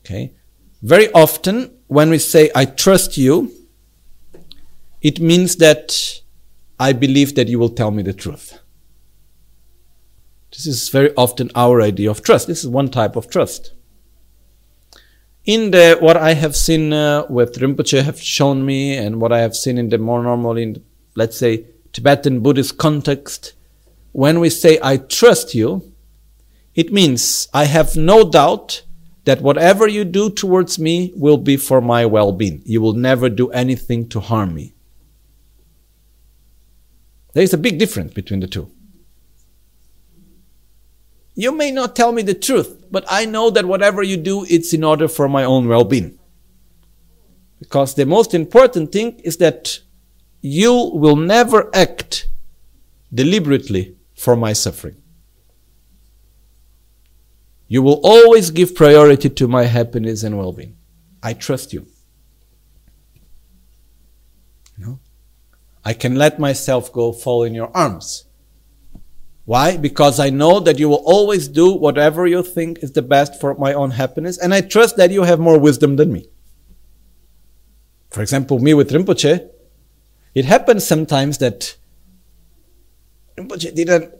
Okay? 0.00 0.32
Very 0.82 1.10
often, 1.12 1.73
when 1.88 2.10
we 2.10 2.18
say, 2.18 2.50
I 2.54 2.64
trust 2.64 3.16
you, 3.16 3.52
it 5.02 5.20
means 5.20 5.56
that 5.56 6.20
I 6.78 6.92
believe 6.92 7.34
that 7.34 7.48
you 7.48 7.58
will 7.58 7.68
tell 7.68 7.90
me 7.90 8.02
the 8.02 8.12
truth. 8.12 8.58
This 10.50 10.66
is 10.66 10.88
very 10.88 11.12
often 11.16 11.50
our 11.54 11.82
idea 11.82 12.10
of 12.10 12.22
trust. 12.22 12.46
This 12.46 12.62
is 12.62 12.70
one 12.70 12.88
type 12.88 13.16
of 13.16 13.28
trust. 13.28 13.72
In 15.44 15.72
the 15.72 15.98
what 16.00 16.16
I 16.16 16.32
have 16.34 16.56
seen 16.56 16.92
uh, 16.92 17.26
with 17.28 17.58
Rinpoche 17.58 18.02
have 18.02 18.20
shown 18.20 18.64
me, 18.64 18.96
and 18.96 19.20
what 19.20 19.32
I 19.32 19.40
have 19.40 19.54
seen 19.54 19.76
in 19.76 19.90
the 19.90 19.98
more 19.98 20.22
normal, 20.22 20.56
in 20.56 20.82
let's 21.16 21.36
say 21.36 21.66
Tibetan 21.92 22.40
Buddhist 22.40 22.78
context, 22.78 23.52
when 24.12 24.40
we 24.40 24.48
say 24.48 24.78
I 24.82 24.96
trust 24.96 25.54
you, 25.54 25.92
it 26.74 26.92
means 26.92 27.48
I 27.52 27.64
have 27.64 27.94
no 27.94 28.30
doubt 28.30 28.83
that 29.24 29.40
whatever 29.40 29.88
you 29.88 30.04
do 30.04 30.30
towards 30.30 30.78
me 30.78 31.12
will 31.16 31.38
be 31.38 31.56
for 31.56 31.80
my 31.80 32.06
well 32.06 32.32
being. 32.32 32.62
You 32.64 32.80
will 32.80 32.92
never 32.92 33.28
do 33.28 33.50
anything 33.50 34.08
to 34.10 34.20
harm 34.20 34.54
me. 34.54 34.74
There 37.32 37.42
is 37.42 37.52
a 37.52 37.58
big 37.58 37.78
difference 37.78 38.12
between 38.12 38.40
the 38.40 38.46
two. 38.46 38.70
You 41.34 41.50
may 41.50 41.72
not 41.72 41.96
tell 41.96 42.12
me 42.12 42.22
the 42.22 42.34
truth, 42.34 42.84
but 42.92 43.04
I 43.08 43.26
know 43.26 43.50
that 43.50 43.64
whatever 43.64 44.02
you 44.02 44.16
do, 44.16 44.46
it's 44.48 44.72
in 44.72 44.84
order 44.84 45.08
for 45.08 45.28
my 45.28 45.42
own 45.42 45.66
well 45.66 45.84
being. 45.84 46.18
Because 47.58 47.94
the 47.94 48.06
most 48.06 48.34
important 48.34 48.92
thing 48.92 49.18
is 49.20 49.38
that 49.38 49.80
you 50.42 50.72
will 50.72 51.16
never 51.16 51.74
act 51.74 52.28
deliberately 53.12 53.96
for 54.14 54.36
my 54.36 54.52
suffering. 54.52 54.96
You 57.74 57.82
will 57.82 58.00
always 58.04 58.52
give 58.52 58.76
priority 58.76 59.28
to 59.28 59.48
my 59.48 59.64
happiness 59.64 60.22
and 60.22 60.38
well 60.38 60.52
being. 60.52 60.76
I 61.20 61.32
trust 61.34 61.72
you. 61.72 61.88
No? 64.78 65.00
I 65.84 65.92
can 65.92 66.14
let 66.14 66.38
myself 66.38 66.92
go 66.92 67.10
fall 67.10 67.42
in 67.42 67.52
your 67.52 67.76
arms 67.76 68.26
Why? 69.44 69.76
Because 69.76 70.20
I 70.20 70.30
know 70.30 70.60
that 70.60 70.78
you 70.78 70.88
will 70.88 71.02
always 71.04 71.48
do 71.48 71.74
whatever 71.74 72.28
you 72.28 72.44
think 72.44 72.78
is 72.78 72.92
the 72.92 73.02
best 73.02 73.40
for 73.40 73.54
my 73.56 73.74
own 73.74 73.90
happiness, 73.90 74.38
and 74.38 74.54
I 74.54 74.60
trust 74.60 74.96
that 74.96 75.10
you 75.10 75.24
have 75.24 75.40
more 75.40 75.58
wisdom 75.58 75.96
than 75.96 76.12
me. 76.12 76.28
For 78.08 78.22
example, 78.22 78.60
me 78.60 78.72
with 78.72 78.92
Rinpoche, 78.92 79.50
it 80.32 80.44
happens 80.44 80.86
sometimes 80.86 81.38
that 81.38 81.76
Rinpoche 83.36 83.74
didn't 83.74 84.14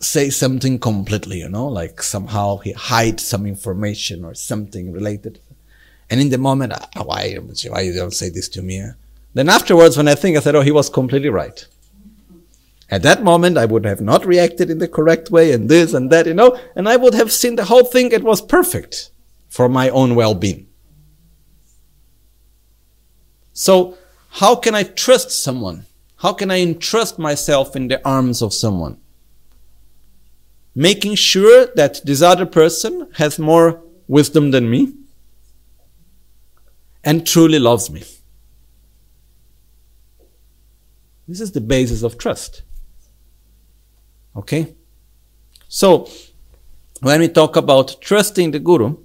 say 0.00 0.30
something 0.30 0.78
completely, 0.78 1.38
you 1.38 1.48
know, 1.48 1.68
like 1.68 2.02
somehow 2.02 2.58
he 2.58 2.72
hides 2.72 3.24
some 3.24 3.46
information 3.46 4.24
or 4.24 4.34
something 4.34 4.92
related. 4.92 5.40
And 6.10 6.20
in 6.20 6.28
the 6.28 6.38
moment, 6.38 6.72
oh, 6.96 7.04
why, 7.04 7.34
why 7.68 7.80
you 7.80 7.92
don't 7.92 8.12
say 8.12 8.28
this 8.28 8.48
to 8.50 8.62
me? 8.62 8.80
Eh? 8.80 8.90
Then 9.34 9.48
afterwards, 9.48 9.96
when 9.96 10.08
I 10.08 10.14
think, 10.14 10.36
I 10.36 10.40
said, 10.40 10.54
oh, 10.54 10.60
he 10.60 10.70
was 10.70 10.88
completely 10.88 11.28
right. 11.28 11.66
At 12.88 13.02
that 13.02 13.24
moment, 13.24 13.58
I 13.58 13.64
would 13.64 13.84
have 13.84 14.00
not 14.00 14.24
reacted 14.24 14.70
in 14.70 14.78
the 14.78 14.86
correct 14.86 15.30
way 15.30 15.52
and 15.52 15.68
this 15.68 15.92
and 15.92 16.10
that, 16.10 16.26
you 16.26 16.34
know, 16.34 16.56
and 16.76 16.88
I 16.88 16.96
would 16.96 17.14
have 17.14 17.32
seen 17.32 17.56
the 17.56 17.64
whole 17.64 17.84
thing, 17.84 18.12
it 18.12 18.22
was 18.22 18.40
perfect 18.40 19.10
for 19.48 19.68
my 19.68 19.88
own 19.88 20.14
well-being. 20.14 20.68
So, 23.52 23.96
how 24.30 24.54
can 24.54 24.74
I 24.74 24.84
trust 24.84 25.30
someone? 25.30 25.86
How 26.16 26.32
can 26.32 26.50
I 26.50 26.60
entrust 26.60 27.18
myself 27.18 27.74
in 27.74 27.88
the 27.88 28.06
arms 28.06 28.42
of 28.42 28.54
someone? 28.54 28.98
Making 30.78 31.14
sure 31.14 31.68
that 31.74 32.02
this 32.04 32.20
other 32.20 32.44
person 32.44 33.08
has 33.14 33.38
more 33.38 33.82
wisdom 34.06 34.50
than 34.50 34.68
me 34.68 34.92
and 37.02 37.26
truly 37.26 37.58
loves 37.58 37.90
me. 37.90 38.04
This 41.26 41.40
is 41.40 41.52
the 41.52 41.62
basis 41.62 42.02
of 42.02 42.18
trust. 42.18 42.60
Okay? 44.36 44.74
So, 45.66 46.10
when 47.00 47.20
we 47.20 47.28
talk 47.28 47.56
about 47.56 47.96
trusting 48.02 48.50
the 48.50 48.58
Guru, 48.58 48.98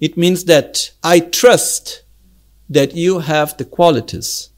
it 0.00 0.16
means 0.16 0.46
that 0.46 0.90
I 1.02 1.20
trust 1.20 2.02
that 2.70 2.94
you 2.94 3.18
have 3.18 3.58
the 3.58 3.66
qualities, 3.66 4.48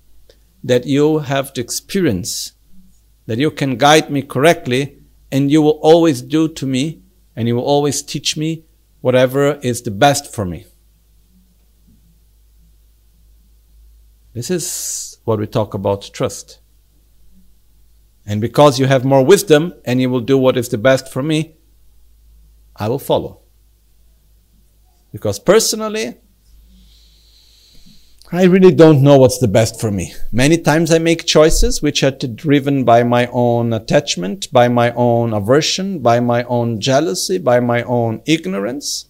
that 0.63 0.87
you 0.87 1.19
have 1.19 1.53
the 1.55 1.61
experience, 1.61 2.53
that 3.27 3.39
you 3.39 3.51
can 3.51 3.77
guide 3.77 4.11
me 4.11 4.23
correctly, 4.23 4.96
and 5.31 5.51
you 5.51 5.63
will 5.63 5.79
always 5.83 6.23
do 6.23 6.49
to 6.49 6.67
me, 6.67 7.03
and 7.35 7.49
you 7.49 7.57
will 7.57 7.65
always 7.65 8.03
teach 8.03 8.37
me 8.37 8.65
whatever 9.01 9.55
is 9.63 9.83
the 9.83 9.91
best 9.91 10.33
for 10.33 10.45
me. 10.45 10.67
This 14.33 14.51
is 14.51 15.19
what 15.25 15.39
we 15.39 15.47
talk 15.47 15.75
about 15.75 16.11
trust. 16.13 16.61
And 18.27 18.41
because 18.41 18.79
you 18.79 18.87
have 18.87 19.05
more 19.05 19.25
wisdom 19.25 19.73
and 19.85 20.01
you 20.01 20.11
will 20.11 20.21
do 20.21 20.37
what 20.37 20.57
is 20.57 20.69
the 20.69 20.79
best 20.79 21.13
for 21.13 21.23
me, 21.23 21.57
I 22.75 22.89
will 22.89 22.99
follow. 22.99 23.41
Because 25.13 25.39
personally, 25.39 26.19
I 28.33 28.43
really 28.43 28.75
don't 28.75 29.03
know 29.03 29.19
what's 29.19 29.39
the 29.39 29.47
best 29.47 29.81
for 29.81 29.93
me. 29.93 30.13
Many 30.33 30.59
times 30.59 30.91
I 30.91 30.99
make 30.99 31.27
choices 31.27 31.81
which 31.81 32.03
are 32.03 32.11
driven 32.11 32.85
by 32.85 33.05
my 33.05 33.29
own 33.31 33.73
attachment, 33.73 34.51
by 34.53 34.67
my 34.67 34.91
own 34.93 35.33
aversion, 35.33 36.01
by 36.01 36.19
my 36.19 36.43
own 36.45 36.81
jealousy, 36.81 37.39
by 37.39 37.61
my 37.61 37.85
own 37.85 38.23
ignorance. 38.27 39.07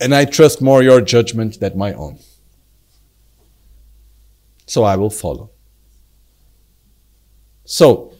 And 0.00 0.14
I 0.14 0.24
trust 0.24 0.62
more 0.62 0.82
your 0.82 1.02
judgment 1.02 1.60
than 1.60 1.76
my 1.76 1.92
own. 1.92 2.20
So 4.66 4.84
I 4.84 4.96
will 4.96 5.10
follow. 5.10 5.50
So, 7.66 8.14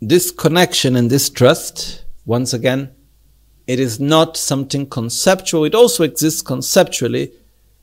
this 0.00 0.30
connection 0.30 0.96
and 0.96 1.10
this 1.10 1.28
trust, 1.28 2.04
once 2.24 2.54
again, 2.54 2.94
it 3.70 3.78
is 3.78 4.00
not 4.00 4.36
something 4.36 4.84
conceptual. 4.84 5.64
It 5.64 5.76
also 5.76 6.02
exists 6.02 6.42
conceptually, 6.42 7.32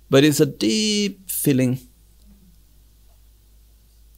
but 0.10 0.26
it's 0.26 0.42
a 0.42 0.46
deep 0.46 1.32
feeling 1.32 1.80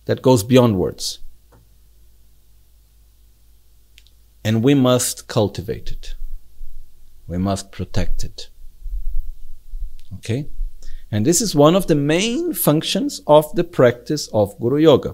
that 0.05 0.23
goes 0.23 0.43
beyond 0.43 0.79
words. 0.79 1.19
And 4.43 4.63
we 4.63 4.73
must 4.73 5.27
cultivate 5.27 5.91
it. 5.91 6.15
We 7.27 7.37
must 7.37 7.71
protect 7.71 8.23
it. 8.23 8.49
Okay? 10.15 10.49
And 11.11 11.23
this 11.23 11.39
is 11.39 11.53
one 11.53 11.75
of 11.75 11.85
the 11.85 11.93
main 11.93 12.53
functions 12.53 13.21
of 13.27 13.53
the 13.53 13.63
practice 13.63 14.27
of 14.33 14.59
Guru 14.59 14.77
Yoga. 14.77 15.13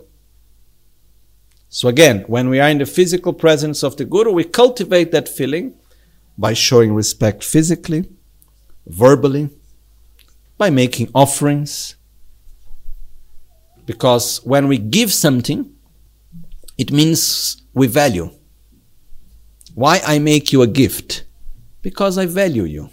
So 1.67 1.89
again, 1.89 2.23
when 2.27 2.47
we 2.47 2.61
are 2.61 2.69
in 2.69 2.77
the 2.77 2.85
physical 2.85 3.33
presence 3.33 3.83
of 3.83 3.97
the 3.97 4.05
Guru, 4.05 4.31
we 4.31 4.45
cultivate 4.45 5.11
that 5.11 5.27
feeling 5.27 5.73
by 6.37 6.53
showing 6.53 6.93
respect 6.93 7.43
physically, 7.43 8.09
verbally, 8.85 9.49
by 10.57 10.69
making 10.69 11.09
offerings. 11.13 11.95
Because 13.85 14.43
when 14.45 14.67
we 14.67 14.77
give 14.77 15.13
something, 15.13 15.73
it 16.77 16.91
means 16.91 17.61
we 17.73 17.87
value. 17.87 18.29
Why 19.73 20.01
I 20.05 20.19
make 20.19 20.51
you 20.51 20.61
a 20.61 20.67
gift? 20.67 21.25
Because 21.81 22.17
I 22.17 22.25
value 22.25 22.63
you. 22.63 22.89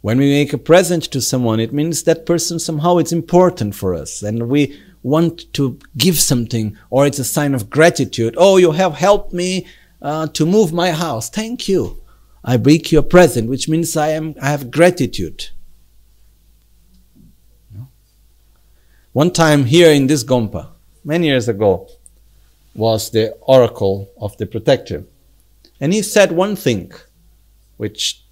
When 0.00 0.18
we 0.18 0.30
make 0.30 0.52
a 0.52 0.58
present 0.58 1.04
to 1.04 1.20
someone, 1.20 1.58
it 1.58 1.72
means 1.72 2.04
that 2.04 2.24
person 2.24 2.58
somehow 2.58 2.98
it's 2.98 3.12
important 3.12 3.74
for 3.74 3.94
us 3.94 4.22
and 4.22 4.48
we 4.48 4.80
want 5.02 5.52
to 5.54 5.78
give 5.96 6.18
something 6.18 6.76
or 6.90 7.06
it's 7.06 7.18
a 7.18 7.24
sign 7.24 7.54
of 7.54 7.70
gratitude. 7.70 8.34
Oh, 8.36 8.56
you 8.56 8.72
have 8.72 8.94
helped 8.94 9.32
me 9.32 9.66
uh, 10.02 10.26
to 10.28 10.46
move 10.46 10.72
my 10.72 10.90
house. 10.90 11.28
Thank 11.30 11.68
you. 11.68 12.00
I 12.44 12.56
bring 12.56 12.82
you 12.86 13.00
a 13.00 13.02
present, 13.02 13.48
which 13.48 13.68
means 13.68 13.96
I 13.96 14.10
am, 14.10 14.34
I 14.40 14.50
have 14.50 14.70
gratitude. 14.70 15.48
One 19.12 19.32
time 19.32 19.64
here 19.64 19.90
in 19.90 20.06
this 20.06 20.22
Gompa, 20.22 20.68
many 21.04 21.26
years 21.26 21.48
ago, 21.48 21.88
was 22.74 23.10
the 23.10 23.32
oracle 23.40 24.08
of 24.20 24.36
the 24.36 24.46
protector. 24.46 25.04
And 25.80 25.92
he 25.92 26.02
said 26.02 26.30
one 26.30 26.54
thing, 26.54 26.92
which 27.76 28.22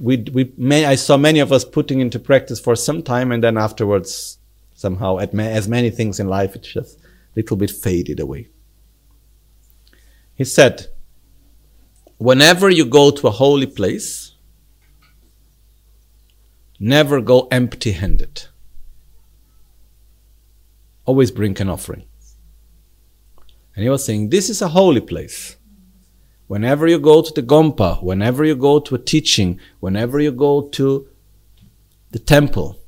we, 0.00 0.24
we 0.32 0.52
may, 0.56 0.86
I 0.86 0.94
saw 0.94 1.16
many 1.16 1.40
of 1.40 1.52
us 1.52 1.64
putting 1.64 2.00
into 2.00 2.18
practice 2.18 2.58
for 2.58 2.74
some 2.74 3.02
time 3.02 3.32
and 3.32 3.44
then 3.44 3.58
afterwards 3.58 4.38
somehow 4.84 5.12
as 5.16 5.66
many 5.76 5.90
things 5.90 6.20
in 6.20 6.28
life 6.28 6.54
it 6.56 6.62
just 6.62 6.98
a 6.98 7.02
little 7.36 7.56
bit 7.56 7.70
faded 7.70 8.20
away. 8.20 8.42
He 10.40 10.44
said, 10.44 10.76
whenever 12.18 12.68
you 12.68 12.84
go 12.84 13.10
to 13.10 13.28
a 13.28 13.38
holy 13.42 13.70
place, 13.78 14.08
never 16.78 17.22
go 17.22 17.48
empty 17.50 17.92
handed. 17.92 18.34
Always 21.06 21.30
bring 21.30 21.58
an 21.62 21.70
offering. 21.70 22.04
And 23.74 23.82
he 23.84 23.88
was 23.88 24.04
saying, 24.04 24.28
this 24.28 24.50
is 24.50 24.60
a 24.60 24.68
holy 24.68 25.00
place. 25.00 25.56
Whenever 26.46 26.86
you 26.86 26.98
go 26.98 27.22
to 27.22 27.32
the 27.32 27.46
Gompa, 27.52 28.02
whenever 28.02 28.44
you 28.44 28.54
go 28.54 28.80
to 28.80 28.94
a 28.94 28.98
teaching, 29.12 29.58
whenever 29.80 30.20
you 30.20 30.30
go 30.30 30.68
to 30.78 31.08
the 32.10 32.18
temple, 32.18 32.83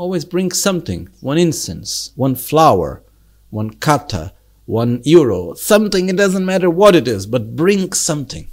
always 0.00 0.24
bring 0.24 0.50
something 0.50 1.10
one 1.20 1.36
incense, 1.36 2.12
one 2.16 2.34
flower, 2.34 3.02
one 3.50 3.68
kata, 3.68 4.32
one 4.64 5.02
euro, 5.04 5.52
something, 5.52 6.08
it 6.08 6.16
doesn't 6.16 6.46
matter 6.46 6.70
what 6.70 6.96
it 6.96 7.06
is, 7.06 7.26
but 7.26 7.54
bring 7.54 7.92
something. 7.92 8.48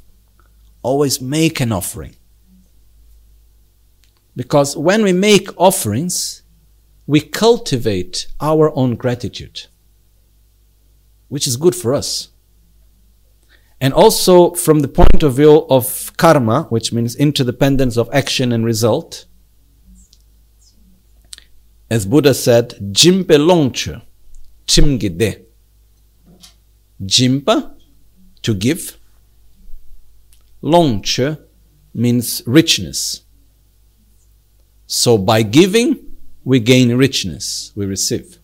Always 0.82 1.22
make 1.22 1.62
an 1.62 1.72
offering. 1.72 2.18
Because 4.36 4.76
when 4.76 5.04
we 5.04 5.14
make 5.14 5.48
offerings, 5.56 6.44
we 7.06 7.22
cultivate 7.22 8.28
our 8.42 8.76
own 8.76 8.96
gratitude, 8.96 9.68
which 11.30 11.48
is 11.48 11.56
good 11.56 11.76
for 11.76 11.94
us. 11.94 12.28
And 13.80 13.94
also 13.94 14.54
from 14.56 14.82
the 14.82 14.90
point 14.90 15.24
of 15.24 15.36
view 15.36 15.66
of 15.70 16.12
karma, 16.18 16.64
which 16.64 16.92
means 16.92 17.16
interdependence 17.16 17.96
of 17.96 18.10
action 18.12 18.52
and 18.52 18.66
result, 18.66 19.28
as 21.90 22.06
Buddha 22.06 22.34
said, 22.34 22.76
Jimpe 22.92 23.38
longche, 23.38 24.02
chimgide. 24.68 25.46
Jimpa, 27.02 27.74
to 28.42 28.54
give. 28.54 28.98
Longche 30.64 31.40
means 31.94 32.42
richness. 32.46 33.22
So 34.88 35.18
by 35.18 35.44
giving, 35.44 36.18
we 36.44 36.60
gain 36.60 36.96
richness, 36.96 37.72
we 37.76 37.86
receive. 37.86 38.40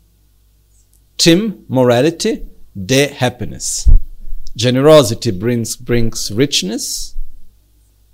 Tim, 1.17 1.65
morality, 1.67 2.45
de, 2.85 3.07
happiness. 3.07 3.89
Generosity 4.55 5.31
brings, 5.31 5.75
brings 5.75 6.31
richness, 6.31 7.15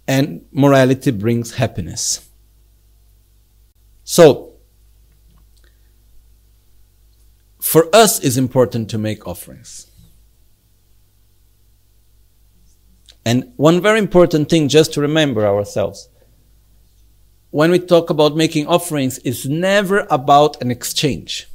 and 0.07 0.45
morality 0.51 1.11
brings 1.11 1.55
happiness. 1.55 2.29
So, 4.03 4.48
for 7.69 7.87
us 7.93 8.19
it's 8.21 8.35
important 8.35 8.89
to 8.89 8.97
make 8.97 9.27
offerings. 9.27 9.85
And 13.23 13.53
one 13.57 13.79
very 13.79 13.99
important 13.99 14.49
thing 14.49 14.69
just 14.69 14.91
to 14.93 15.01
remember 15.01 15.45
ourselves. 15.45 16.09
When 17.51 17.69
we 17.69 17.77
talk 17.77 18.09
about 18.09 18.35
making 18.35 18.65
offerings, 18.65 19.19
it's 19.23 19.45
never 19.45 20.07
about 20.09 20.59
an 20.63 20.71
exchange. 20.71 21.47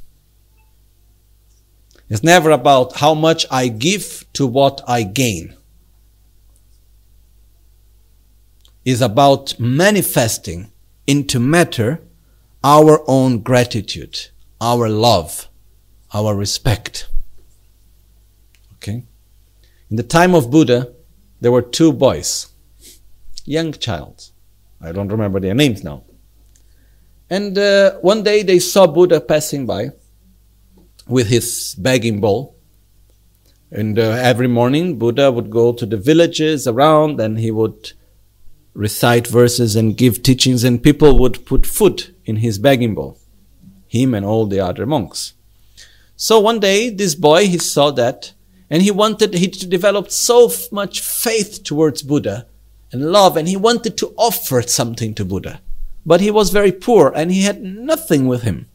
It's 2.07 2.23
never 2.23 2.49
about 2.51 2.95
how 2.95 3.13
much 3.13 3.45
I 3.51 3.67
give 3.67 4.23
to 4.35 4.47
what 4.47 4.81
I 4.87 5.03
gain. 5.03 5.53
It's 8.85 9.01
about 9.01 9.59
manifesting 9.59 10.71
into 11.05 11.41
matter 11.41 11.99
our 12.63 13.03
own 13.05 13.39
gratitude, 13.39 14.29
our 14.61 14.87
love, 14.87 15.49
our 16.15 16.33
respect. 16.33 17.09
Okay? 18.75 19.03
In 19.89 19.97
the 19.97 20.09
time 20.17 20.33
of 20.33 20.49
Buddha, 20.49 20.93
there 21.41 21.51
were 21.51 21.61
two 21.61 21.91
boys, 21.91 22.47
young 23.43 23.73
child. 23.73 24.31
I 24.81 24.91
don't 24.93 25.09
remember 25.09 25.39
their 25.41 25.53
names 25.53 25.83
now. 25.83 26.03
And 27.29 27.57
uh, 27.57 27.97
one 27.99 28.23
day 28.23 28.43
they 28.43 28.59
saw 28.59 28.87
Buddha 28.87 29.19
passing 29.19 29.65
by 29.65 29.89
with 31.07 31.27
his 31.27 31.75
begging 31.77 32.21
bowl. 32.21 32.55
And 33.71 33.99
uh, 33.99 34.03
every 34.31 34.47
morning, 34.47 34.97
Buddha 34.97 35.31
would 35.31 35.49
go 35.49 35.73
to 35.73 35.85
the 35.85 35.97
villages 35.97 36.65
around 36.67 37.19
and 37.19 37.39
he 37.39 37.51
would 37.51 37.91
recite 38.73 39.27
verses 39.27 39.75
and 39.75 39.97
give 39.97 40.21
teachings, 40.21 40.63
and 40.63 40.83
people 40.83 41.17
would 41.19 41.45
put 41.45 41.65
food 41.65 42.15
in 42.25 42.37
his 42.37 42.59
begging 42.59 42.93
bowl, 42.93 43.17
him 43.87 44.13
and 44.13 44.25
all 44.25 44.45
the 44.45 44.59
other 44.59 44.85
monks. 44.85 45.34
So 46.15 46.39
one 46.39 46.59
day, 46.59 46.89
this 46.89 47.15
boy, 47.15 47.47
he 47.47 47.57
saw 47.57 47.91
that, 47.91 48.33
and 48.69 48.81
he 48.81 48.91
wanted, 48.91 49.33
he 49.33 49.47
developed 49.47 50.11
so 50.11 50.51
much 50.71 51.01
faith 51.01 51.63
towards 51.63 52.01
Buddha 52.01 52.47
and 52.91 53.11
love, 53.11 53.37
and 53.37 53.47
he 53.47 53.57
wanted 53.57 53.97
to 53.97 54.13
offer 54.17 54.61
something 54.61 55.13
to 55.15 55.25
Buddha. 55.25 55.61
But 56.05 56.21
he 56.21 56.31
was 56.31 56.51
very 56.51 56.71
poor 56.71 57.11
and 57.15 57.31
he 57.31 57.43
had 57.43 57.63
nothing 57.63 58.27
with 58.27 58.43
him. 58.43 58.69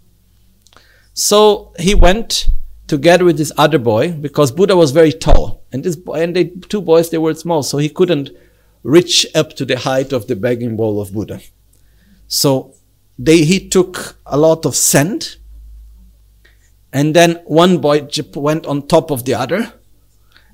So 1.15 1.73
he 1.79 1.95
went 1.95 2.49
together 2.87 3.25
with 3.25 3.39
this 3.39 3.53
other 3.57 3.79
boy 3.79 4.13
because 4.13 4.51
Buddha 4.51 4.77
was 4.77 4.91
very 4.91 5.13
tall, 5.13 5.63
and 5.73 5.85
this 5.85 5.97
boy, 5.97 6.23
and 6.23 6.37
the 6.37 6.45
two 6.69 6.81
boys 6.81 7.11
they 7.11 7.19
were 7.19 7.35
small, 7.35 7.63
so 7.63 7.79
he 7.79 7.89
couldn't 7.89 8.31
reach 8.83 9.27
up 9.35 9.55
to 9.57 9.65
the 9.65 9.79
height 9.79 10.13
of 10.13 10.27
the 10.27 10.37
begging 10.37 10.77
bowl 10.77 11.01
of 11.01 11.13
Buddha. 11.13 11.41
So 12.27 12.75
they 13.19 13.45
he 13.45 13.69
took 13.69 14.17
a 14.27 14.37
lot 14.37 14.67
of 14.67 14.75
sand, 14.75 15.37
and 16.93 17.15
then 17.15 17.37
one 17.45 17.79
boy 17.79 18.09
went 18.35 18.67
on 18.67 18.87
top 18.87 19.11
of 19.11 19.25
the 19.25 19.35
other, 19.35 19.73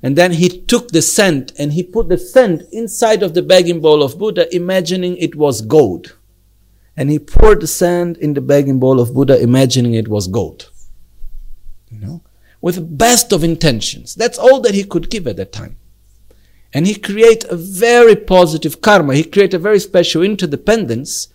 and 0.03 0.15
then 0.15 0.33
he 0.33 0.47
took 0.47 0.89
the 0.89 1.01
sand 1.01 1.53
and 1.57 1.73
he 1.73 1.83
put 1.83 2.09
the 2.09 2.17
sand 2.17 2.67
inside 2.71 3.23
of 3.23 3.33
the 3.33 3.41
begging 3.41 3.81
bowl 3.81 4.03
of 4.03 4.19
Buddha, 4.19 4.53
imagining 4.55 5.17
it 5.17 5.35
was 5.35 5.61
gold. 5.61 6.15
And 6.95 7.09
he 7.09 7.19
poured 7.19 7.61
the 7.61 7.67
sand 7.67 8.17
in 8.17 8.33
the 8.33 8.41
begging 8.41 8.79
bowl 8.79 8.99
of 8.99 9.13
Buddha, 9.13 9.39
imagining 9.41 9.93
it 9.93 10.07
was 10.07 10.27
gold. 10.27 10.71
You 11.89 11.99
know, 11.99 12.21
with 12.61 12.75
the 12.75 12.81
best 12.81 13.31
of 13.31 13.43
intentions. 13.43 14.15
That's 14.15 14.37
all 14.37 14.59
that 14.61 14.73
he 14.73 14.83
could 14.83 15.09
give 15.09 15.27
at 15.27 15.37
that 15.37 15.51
time. 15.51 15.77
And 16.73 16.85
he 16.85 16.95
created 16.95 17.49
a 17.49 17.55
very 17.55 18.15
positive 18.15 18.81
karma. 18.81 19.15
He 19.15 19.23
created 19.23 19.55
a 19.55 19.59
very 19.59 19.79
special 19.79 20.21
interdependence. 20.21 21.29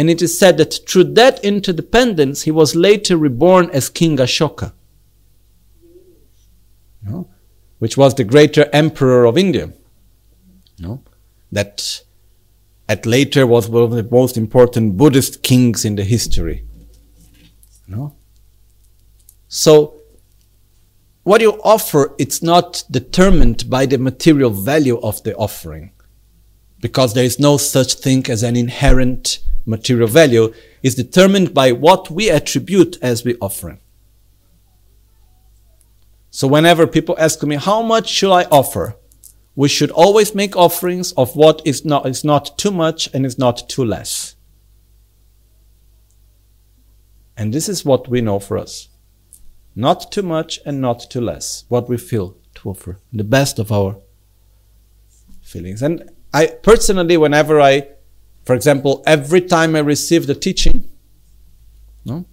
And 0.00 0.08
it 0.08 0.22
is 0.22 0.38
said 0.38 0.56
that 0.56 0.88
through 0.88 1.12
that 1.12 1.44
interdependence, 1.44 2.44
he 2.44 2.50
was 2.50 2.74
later 2.74 3.18
reborn 3.18 3.68
as 3.68 3.90
King 3.90 4.16
Ashoka. 4.16 4.72
Which 7.80 7.98
was 7.98 8.14
the 8.14 8.24
greater 8.24 8.70
emperor 8.72 9.26
of 9.26 9.36
India. 9.36 9.74
That 11.52 12.02
at 12.88 13.04
later 13.04 13.46
was 13.46 13.68
one 13.68 13.82
of 13.82 13.90
the 13.90 14.02
most 14.02 14.38
important 14.38 14.96
Buddhist 14.96 15.42
kings 15.42 15.84
in 15.84 15.96
the 15.96 16.04
history. 16.04 16.64
So, 19.48 20.00
what 21.24 21.42
you 21.42 21.60
offer, 21.62 22.14
it's 22.18 22.42
not 22.42 22.84
determined 22.90 23.68
by 23.68 23.84
the 23.84 23.98
material 23.98 24.48
value 24.48 24.98
of 25.00 25.22
the 25.24 25.36
offering. 25.36 25.92
Because 26.80 27.12
there 27.12 27.24
is 27.24 27.38
no 27.38 27.58
such 27.58 27.92
thing 27.96 28.30
as 28.30 28.42
an 28.42 28.56
inherent 28.56 29.40
material 29.70 30.08
value. 30.08 30.52
is 30.82 30.94
determined 30.94 31.54
by 31.54 31.72
what 31.72 32.10
we 32.10 32.28
attribute 32.28 32.98
as 33.00 33.24
we 33.24 33.36
offering. 33.40 33.78
So 36.30 36.46
whenever 36.46 36.86
people 36.86 37.16
ask 37.18 37.42
me, 37.42 37.56
how 37.56 37.82
much 37.82 38.08
should 38.08 38.32
I 38.32 38.44
offer? 38.44 38.96
We 39.56 39.68
should 39.68 39.90
always 39.90 40.34
make 40.34 40.56
offerings 40.56 41.12
of 41.12 41.34
what 41.34 41.60
is 41.64 41.84
not, 41.84 42.06
is 42.06 42.24
not 42.24 42.56
too 42.56 42.70
much 42.70 43.08
and 43.12 43.26
is 43.26 43.38
not 43.38 43.68
too 43.68 43.84
less. 43.84 44.36
And 47.36 47.52
this 47.52 47.68
is 47.68 47.84
what 47.84 48.08
we 48.08 48.20
know 48.20 48.38
for 48.38 48.58
us. 48.58 48.88
Not 49.74 50.12
too 50.12 50.22
much 50.22 50.60
and 50.66 50.80
not 50.80 51.10
too 51.10 51.20
less. 51.20 51.64
What 51.68 51.88
we 51.88 51.96
feel 51.96 52.36
to 52.56 52.70
offer. 52.70 52.98
The 53.12 53.24
best 53.24 53.58
of 53.58 53.72
our 53.72 53.96
feelings. 55.40 55.82
And 55.82 56.10
I 56.32 56.46
personally, 56.46 57.16
whenever 57.16 57.60
I, 57.60 57.88
for 58.50 58.56
example, 58.56 59.00
every 59.06 59.42
time 59.42 59.76
I 59.76 59.78
receive 59.78 60.26
the 60.26 60.34
teaching, 60.34 60.82
no, 62.04 62.26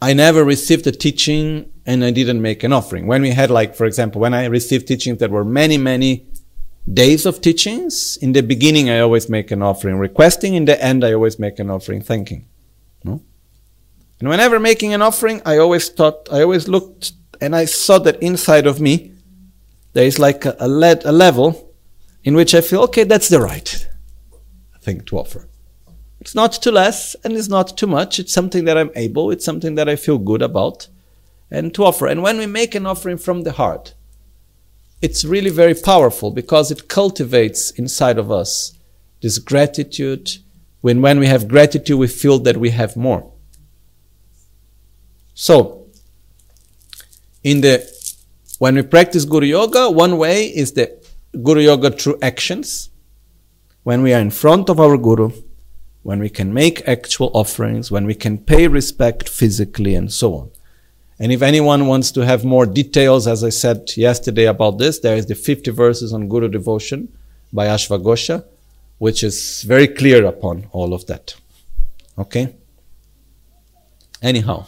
I 0.00 0.12
never 0.12 0.44
received 0.44 0.86
a 0.86 0.92
teaching 0.92 1.72
and 1.84 2.04
I 2.04 2.12
didn't 2.12 2.40
make 2.40 2.62
an 2.62 2.72
offering. 2.72 3.08
When 3.08 3.22
we 3.22 3.30
had 3.30 3.50
like, 3.50 3.74
for 3.74 3.84
example, 3.84 4.20
when 4.20 4.32
I 4.32 4.44
received 4.44 4.86
teachings 4.86 5.18
that 5.18 5.32
were 5.32 5.44
many, 5.44 5.76
many 5.76 6.24
days 6.94 7.26
of 7.26 7.40
teachings, 7.40 8.16
in 8.18 8.30
the 8.30 8.42
beginning 8.42 8.90
I 8.90 9.00
always 9.00 9.28
make 9.28 9.50
an 9.50 9.60
offering 9.60 9.98
requesting, 9.98 10.54
in 10.54 10.66
the 10.66 10.80
end 10.80 11.04
I 11.04 11.12
always 11.12 11.40
make 11.40 11.58
an 11.58 11.68
offering 11.68 12.00
thanking. 12.00 12.46
No? 13.02 13.20
And 14.20 14.28
whenever 14.28 14.60
making 14.60 14.94
an 14.94 15.02
offering, 15.02 15.42
I 15.44 15.58
always 15.58 15.88
thought, 15.88 16.28
I 16.30 16.42
always 16.42 16.68
looked 16.68 17.10
and 17.40 17.56
I 17.56 17.64
saw 17.64 17.98
that 17.98 18.22
inside 18.22 18.68
of 18.68 18.80
me, 18.80 19.16
there 19.94 20.06
is 20.06 20.20
like 20.20 20.44
a, 20.44 20.54
a, 20.60 20.68
a 20.68 21.10
level 21.10 21.74
in 22.22 22.36
which 22.36 22.54
I 22.54 22.60
feel, 22.60 22.82
okay, 22.82 23.02
that's 23.02 23.28
the 23.28 23.40
right 23.40 23.88
thing 24.86 25.00
to 25.02 25.18
offer. 25.18 25.42
It's 26.20 26.34
not 26.34 26.52
too 26.62 26.70
less 26.70 27.14
and 27.22 27.34
it's 27.34 27.48
not 27.48 27.76
too 27.76 27.86
much. 27.98 28.18
It's 28.18 28.32
something 28.32 28.64
that 28.64 28.78
I'm 28.78 28.92
able, 28.94 29.30
it's 29.30 29.44
something 29.44 29.74
that 29.74 29.88
I 29.88 29.96
feel 29.96 30.18
good 30.18 30.42
about 30.42 30.88
and 31.50 31.74
to 31.74 31.84
offer. 31.84 32.06
And 32.06 32.22
when 32.22 32.38
we 32.38 32.46
make 32.46 32.74
an 32.74 32.86
offering 32.86 33.18
from 33.18 33.42
the 33.42 33.52
heart, 33.52 33.94
it's 35.02 35.24
really 35.24 35.50
very 35.50 35.74
powerful 35.74 36.30
because 36.30 36.70
it 36.70 36.88
cultivates 36.88 37.70
inside 37.72 38.18
of 38.18 38.30
us 38.30 38.72
this 39.22 39.38
gratitude. 39.38 40.24
When, 40.80 41.02
when 41.02 41.18
we 41.18 41.26
have 41.26 41.48
gratitude, 41.48 41.98
we 41.98 42.08
feel 42.08 42.38
that 42.40 42.56
we 42.56 42.70
have 42.70 42.96
more. 42.96 43.22
So, 45.34 45.86
in 47.44 47.60
the 47.60 47.74
when 48.58 48.74
we 48.74 48.82
practice 48.82 49.24
Guru 49.26 49.46
Yoga, 49.46 49.90
one 49.90 50.16
way 50.16 50.46
is 50.46 50.72
the 50.72 50.86
Guru 51.46 51.60
Yoga 51.60 51.90
through 51.90 52.18
actions. 52.22 52.90
When 53.86 54.02
we 54.02 54.12
are 54.12 54.20
in 54.20 54.32
front 54.32 54.68
of 54.68 54.80
our 54.80 54.98
Guru, 54.98 55.30
when 56.02 56.18
we 56.18 56.28
can 56.28 56.52
make 56.52 56.88
actual 56.88 57.30
offerings, 57.32 57.88
when 57.88 58.04
we 58.04 58.16
can 58.16 58.36
pay 58.36 58.66
respect 58.66 59.28
physically, 59.28 59.94
and 59.94 60.12
so 60.12 60.34
on. 60.34 60.50
And 61.20 61.30
if 61.30 61.40
anyone 61.40 61.86
wants 61.86 62.10
to 62.10 62.26
have 62.26 62.44
more 62.44 62.66
details, 62.66 63.28
as 63.28 63.44
I 63.44 63.50
said 63.50 63.96
yesterday 63.96 64.46
about 64.46 64.78
this, 64.78 64.98
there 64.98 65.14
is 65.14 65.26
the 65.26 65.36
50 65.36 65.70
verses 65.70 66.12
on 66.12 66.28
Guru 66.28 66.48
devotion 66.48 67.16
by 67.52 67.68
Ashvaghosha, 67.68 68.44
which 68.98 69.22
is 69.22 69.62
very 69.62 69.86
clear 69.86 70.26
upon 70.26 70.66
all 70.72 70.92
of 70.92 71.06
that. 71.06 71.36
Okay? 72.18 72.56
Anyhow, 74.20 74.66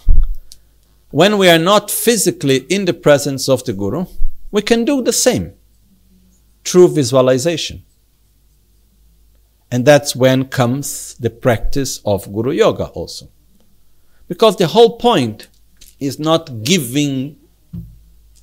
when 1.11 1.39
we 1.39 1.49
are 1.49 1.59
not 1.59 1.91
physically 1.91 2.59
in 2.69 2.85
the 2.85 2.95
presence 2.95 3.49
of 3.49 3.65
the 3.65 3.73
Guru, 3.73 4.07
we 4.53 4.63
can 4.63 4.85
do 4.85 5.03
the 5.03 5.13
same 5.13 5.55
through 6.65 6.95
visualization. 6.95 7.83
And 9.71 9.85
that's 9.85 10.17
when 10.17 10.47
comes 10.47 11.15
the 11.17 11.31
practice 11.31 12.01
of 12.05 12.33
Guru 12.33 12.53
Yoga 12.53 12.87
also. 12.87 13.29
Because 14.27 14.57
the 14.57 14.67
whole 14.67 14.99
point 14.99 15.49
is 16.01 16.19
not 16.19 16.63
giving 16.63 17.37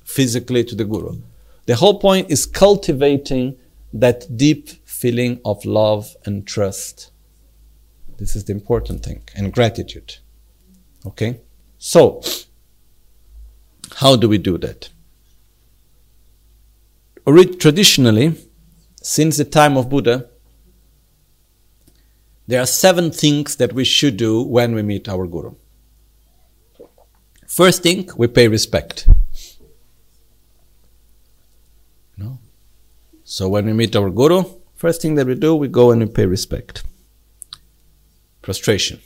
physically 0.04 0.64
to 0.64 0.74
the 0.74 0.84
Guru. 0.84 1.20
The 1.66 1.76
whole 1.76 1.98
point 1.98 2.30
is 2.30 2.46
cultivating 2.46 3.56
that 3.92 4.36
deep 4.36 4.68
feeling 4.84 5.40
of 5.44 5.64
love 5.64 6.16
and 6.24 6.46
trust. 6.46 7.10
This 8.18 8.36
is 8.36 8.44
the 8.44 8.52
important 8.52 9.04
thing, 9.04 9.22
and 9.34 9.52
gratitude. 9.52 10.16
Okay? 11.04 11.40
So, 11.78 12.22
how 13.96 14.16
do 14.16 14.28
we 14.28 14.38
do 14.38 14.58
that? 14.58 14.90
Traditionally, 17.58 18.34
since 19.02 19.36
the 19.36 19.44
time 19.44 19.76
of 19.76 19.90
Buddha, 19.90 20.30
there 22.46 22.60
are 22.60 22.66
seven 22.66 23.10
things 23.10 23.56
that 23.56 23.72
we 23.72 23.84
should 23.84 24.16
do 24.16 24.42
when 24.42 24.74
we 24.74 24.82
meet 24.82 25.08
our 25.08 25.26
Guru. 25.26 25.54
First 27.56 27.82
thing, 27.82 28.10
we 28.16 28.26
pay 28.26 28.48
respect. 28.48 29.08
No? 32.18 32.38
So 33.24 33.48
when 33.48 33.64
we 33.64 33.72
meet 33.72 33.96
our 33.96 34.10
guru, 34.10 34.44
first 34.74 35.00
thing 35.00 35.14
that 35.14 35.26
we 35.26 35.36
do, 35.36 35.54
we 35.54 35.68
go 35.68 35.90
and 35.90 36.02
we 36.02 36.06
pay 36.06 36.26
respect. 36.26 36.84
Prostration, 38.42 39.00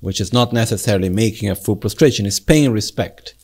which 0.00 0.20
is 0.20 0.32
not 0.32 0.52
necessarily 0.52 1.08
making 1.08 1.50
a 1.50 1.54
full 1.54 1.76
prostration, 1.76 2.26
is 2.26 2.40
paying 2.40 2.72
respect. 2.72 3.34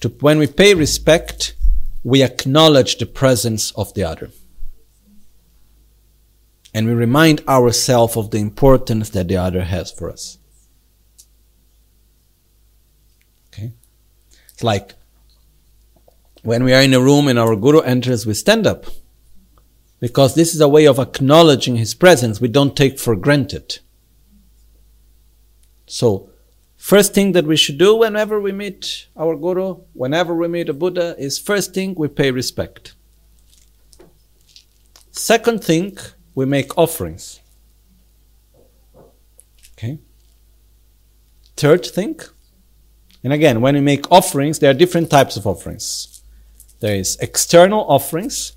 To, 0.00 0.08
when 0.20 0.38
we 0.38 0.46
pay 0.46 0.74
respect, 0.74 1.54
we 2.02 2.22
acknowledge 2.22 2.96
the 2.96 3.06
presence 3.06 3.70
of 3.72 3.94
the 3.94 4.02
other. 4.02 4.30
And 6.72 6.86
we 6.86 6.92
remind 6.92 7.46
ourselves 7.48 8.16
of 8.16 8.30
the 8.30 8.38
importance 8.38 9.10
that 9.10 9.28
the 9.28 9.36
other 9.36 9.64
has 9.64 9.90
for 9.90 10.10
us. 10.10 10.38
Okay? 13.48 13.72
It's 14.52 14.62
like 14.62 14.94
when 16.42 16.64
we 16.64 16.72
are 16.72 16.82
in 16.82 16.94
a 16.94 17.00
room 17.00 17.28
and 17.28 17.38
our 17.38 17.56
guru 17.56 17.80
enters, 17.80 18.26
we 18.26 18.34
stand 18.34 18.66
up. 18.66 18.86
Because 19.98 20.34
this 20.34 20.54
is 20.54 20.60
a 20.60 20.68
way 20.68 20.86
of 20.86 20.98
acknowledging 20.98 21.76
his 21.76 21.94
presence 21.94 22.40
we 22.40 22.48
don't 22.48 22.76
take 22.76 22.98
for 22.98 23.14
granted. 23.14 23.80
So, 25.86 26.30
first 26.76 27.12
thing 27.12 27.32
that 27.32 27.44
we 27.44 27.56
should 27.56 27.76
do 27.76 27.96
whenever 27.96 28.40
we 28.40 28.52
meet 28.52 29.08
our 29.14 29.36
guru, 29.36 29.80
whenever 29.92 30.34
we 30.34 30.48
meet 30.48 30.70
a 30.70 30.72
Buddha, 30.72 31.16
is 31.18 31.38
first 31.38 31.74
thing 31.74 31.94
we 31.94 32.08
pay 32.08 32.30
respect. 32.30 32.94
Second 35.10 35.62
thing, 35.62 35.98
we 36.34 36.46
make 36.46 36.76
offerings. 36.78 37.40
Okay? 39.76 39.98
Third 41.56 41.84
thing, 41.84 42.20
and 43.22 43.32
again, 43.32 43.60
when 43.60 43.74
we 43.74 43.80
make 43.80 44.10
offerings, 44.10 44.58
there 44.58 44.70
are 44.70 44.74
different 44.74 45.10
types 45.10 45.36
of 45.36 45.46
offerings. 45.46 46.22
There 46.80 46.94
is 46.94 47.16
external 47.20 47.80
offerings. 47.80 48.52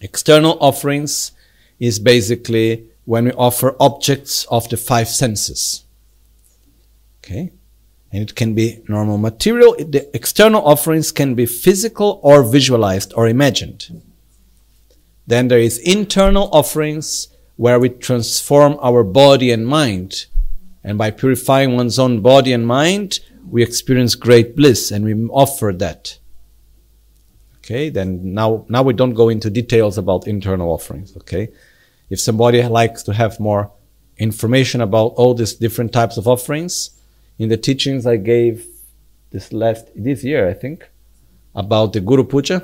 External 0.00 0.58
offerings 0.60 1.32
is 1.78 1.98
basically 1.98 2.90
when 3.04 3.24
we 3.24 3.32
offer 3.32 3.74
objects 3.80 4.44
of 4.50 4.68
the 4.68 4.76
five 4.76 5.08
senses. 5.08 5.84
Okay? 7.24 7.52
And 8.12 8.22
it 8.22 8.34
can 8.34 8.54
be 8.54 8.82
normal 8.88 9.18
material. 9.18 9.74
The 9.78 10.08
external 10.14 10.64
offerings 10.64 11.12
can 11.12 11.34
be 11.34 11.46
physical 11.46 12.20
or 12.22 12.42
visualized 12.42 13.12
or 13.14 13.28
imagined. 13.28 14.02
Then 15.28 15.46
there 15.46 15.60
is 15.60 15.78
internal 15.78 16.48
offerings 16.52 17.28
where 17.54 17.78
we 17.78 17.90
transform 17.90 18.76
our 18.80 19.04
body 19.04 19.52
and 19.52 19.66
mind 19.66 20.26
and 20.88 20.96
by 20.96 21.10
purifying 21.10 21.76
one's 21.76 21.98
own 21.98 22.22
body 22.22 22.50
and 22.52 22.66
mind, 22.66 23.20
we 23.46 23.62
experience 23.62 24.14
great 24.14 24.56
bliss 24.56 24.90
and 24.90 25.04
we 25.04 25.12
offer 25.28 25.70
that. 25.76 26.18
Okay, 27.58 27.90
then 27.90 28.32
now, 28.32 28.64
now 28.70 28.82
we 28.82 28.94
don't 28.94 29.12
go 29.12 29.28
into 29.28 29.50
details 29.50 29.98
about 29.98 30.26
internal 30.26 30.70
offerings. 30.72 31.14
Okay. 31.18 31.48
If 32.08 32.20
somebody 32.20 32.62
likes 32.62 33.02
to 33.02 33.12
have 33.12 33.38
more 33.38 33.70
information 34.16 34.80
about 34.80 35.08
all 35.16 35.34
these 35.34 35.54
different 35.54 35.92
types 35.92 36.16
of 36.16 36.26
offerings, 36.26 36.90
in 37.38 37.50
the 37.50 37.58
teachings 37.58 38.06
I 38.06 38.16
gave 38.16 38.66
this 39.30 39.52
last, 39.52 39.88
this 39.94 40.24
year, 40.24 40.48
I 40.48 40.54
think, 40.54 40.88
about 41.54 41.92
the 41.92 42.00
Guru 42.00 42.24
Puja, 42.24 42.62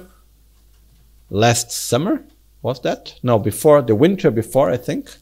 last 1.28 1.70
summer, 1.70 2.24
was 2.64 2.80
that? 2.80 3.14
No, 3.22 3.38
before, 3.38 3.82
the 3.82 3.94
winter 3.94 4.30
before, 4.30 4.70
I 4.70 4.78
think. 4.78 5.16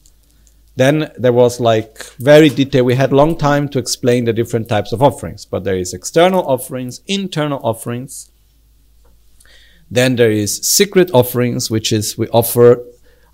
Then 0.75 1.11
there 1.17 1.33
was 1.33 1.59
like 1.59 2.03
very 2.15 2.49
detailed, 2.49 2.87
we 2.87 2.95
had 2.95 3.13
long 3.13 3.37
time 3.37 3.69
to 3.69 3.79
explain 3.79 4.25
the 4.25 4.33
different 4.33 4.67
types 4.67 4.91
of 4.91 5.03
offerings, 5.03 5.45
but 5.45 5.63
there 5.63 5.77
is 5.77 5.93
external 5.93 6.43
offerings, 6.47 7.01
internal 7.05 7.59
offerings. 7.61 8.31
Then 9.91 10.15
there 10.15 10.31
is 10.31 10.65
secret 10.67 11.11
offerings, 11.13 11.69
which 11.69 11.91
is 11.91 12.17
we 12.17 12.27
offer 12.29 12.83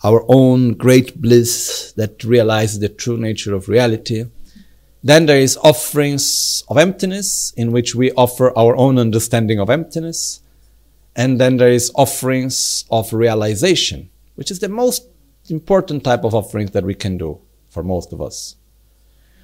our 0.04 0.26
own 0.28 0.74
great 0.74 1.22
bliss 1.22 1.94
that 1.96 2.24
realizes 2.24 2.80
the 2.80 2.90
true 2.90 3.18
nature 3.18 3.54
of 3.54 3.70
reality. 3.70 4.26
Then 5.04 5.28
there 5.28 5.40
is 5.40 5.56
offerings 5.58 6.64
of 6.68 6.78
emptiness, 6.78 7.54
in 7.56 7.72
which 7.72 7.96
we 7.96 8.12
offer 8.14 8.58
our 8.58 8.76
own 8.76 8.98
understanding 8.98 9.60
of 9.60 9.70
emptiness. 9.70 10.42
And 11.20 11.38
then 11.38 11.58
there 11.58 11.70
is 11.70 11.92
offerings 11.96 12.86
of 12.90 13.12
realization, 13.12 14.10
which 14.36 14.50
is 14.50 14.60
the 14.60 14.70
most 14.70 15.06
important 15.50 16.06
type 16.06 16.24
of 16.24 16.34
offerings 16.34 16.72
that 16.72 16.86
we 16.86 16.96
can 16.96 17.18
do 17.18 17.42
for 17.68 17.84
most 17.84 18.14
of 18.14 18.22
us, 18.22 18.56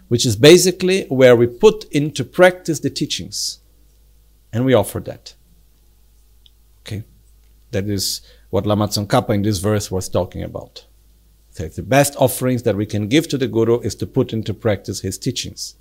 which 0.08 0.26
is 0.26 0.38
basically 0.38 1.04
where 1.08 1.36
we 1.36 1.48
put 1.48 1.84
into 1.92 2.24
practice 2.24 2.80
the 2.80 2.90
teachings 2.90 3.60
and 4.54 4.64
we 4.64 4.74
offer 4.74 5.02
that. 5.02 5.34
Okay? 6.80 7.04
That 7.72 7.90
is 7.90 8.22
what 8.52 8.66
Lama 8.66 8.88
Tsongkhapa 8.88 9.32
in 9.32 9.42
this 9.42 9.58
verse 9.58 9.92
was 9.92 10.08
talking 10.08 10.44
about. 10.44 10.86
So 11.50 11.68
the 11.68 11.84
best 11.84 12.16
offerings 12.16 12.64
that 12.64 12.78
we 12.78 12.86
can 12.86 13.10
give 13.10 13.28
to 13.28 13.38
the 13.38 13.50
Guru 13.50 13.82
is 13.82 13.96
to 13.96 14.08
put 14.08 14.32
into 14.32 14.54
practice 14.54 15.02
his 15.02 15.18
teachings, 15.18 15.76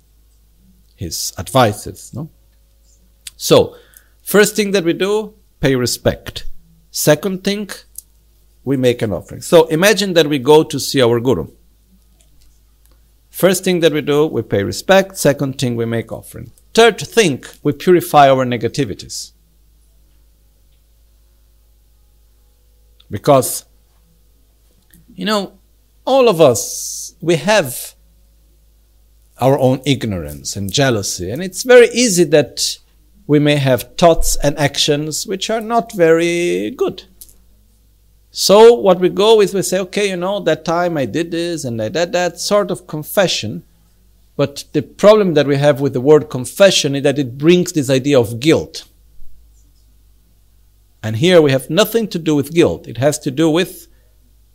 his 0.97 1.31
advices. 1.37 2.13
No? 2.13 2.29
So, 3.37 3.77
first 4.23 4.57
thing 4.57 4.71
that 4.71 4.83
we 4.83 4.91
do, 4.91 5.35
pay 5.65 5.75
respect. 5.75 6.45
Second 6.91 7.43
thing, 7.43 7.67
we 8.63 8.77
make 8.77 9.01
an 9.01 9.11
offering. 9.11 9.41
So 9.41 9.65
imagine 9.77 10.13
that 10.13 10.27
we 10.27 10.37
go 10.37 10.63
to 10.63 10.79
see 10.79 11.01
our 11.01 11.19
Guru. 11.19 11.47
First 13.31 13.63
thing 13.63 13.79
that 13.79 13.91
we 13.91 14.01
do, 14.01 14.27
we 14.27 14.43
pay 14.43 14.61
respect. 14.63 15.17
Second 15.17 15.57
thing, 15.59 15.75
we 15.75 15.85
make 15.85 16.11
offering. 16.11 16.51
Third 16.75 16.99
thing, 16.99 17.43
we 17.63 17.71
purify 17.71 18.29
our 18.29 18.45
negativities. 18.45 19.31
Because, 23.09 23.65
you 25.15 25.25
know, 25.25 25.57
all 26.05 26.29
of 26.29 26.39
us, 26.39 27.15
we 27.21 27.37
have 27.37 27.95
our 29.41 29.57
own 29.57 29.81
ignorance 29.83 30.55
and 30.55 30.71
jealousy, 30.71 31.31
and 31.31 31.41
it's 31.41 31.63
very 31.63 31.89
easy 31.89 32.23
that 32.25 32.77
we 33.27 33.39
may 33.39 33.55
have 33.55 33.95
thoughts 33.97 34.35
and 34.43 34.57
actions 34.57 35.25
which 35.25 35.49
are 35.49 35.61
not 35.61 35.93
very 35.93 36.71
good. 36.71 37.03
So 38.31 38.73
what 38.73 38.99
we 38.99 39.09
go 39.09 39.41
is 39.41 39.53
we 39.53 39.61
say, 39.61 39.79
okay, 39.79 40.09
you 40.09 40.17
know, 40.17 40.41
that 40.41 40.65
time 40.65 40.97
I 40.97 41.05
did 41.05 41.31
this 41.31 41.63
and 41.63 41.81
I 41.81 41.89
did 41.89 42.11
that 42.11 42.39
sort 42.39 42.69
of 42.69 42.85
confession. 42.85 43.63
But 44.35 44.65
the 44.73 44.81
problem 44.81 45.35
that 45.35 45.47
we 45.47 45.55
have 45.55 45.79
with 45.79 45.93
the 45.93 46.01
word 46.01 46.29
confession 46.29 46.95
is 46.95 47.03
that 47.03 47.17
it 47.17 47.37
brings 47.37 47.71
this 47.71 47.89
idea 47.89 48.19
of 48.19 48.41
guilt. 48.41 48.83
And 51.01 51.15
here 51.15 51.41
we 51.41 51.51
have 51.51 51.69
nothing 51.69 52.07
to 52.09 52.19
do 52.19 52.35
with 52.35 52.53
guilt. 52.53 52.87
It 52.87 52.97
has 52.97 53.17
to 53.19 53.31
do 53.31 53.49
with 53.49 53.87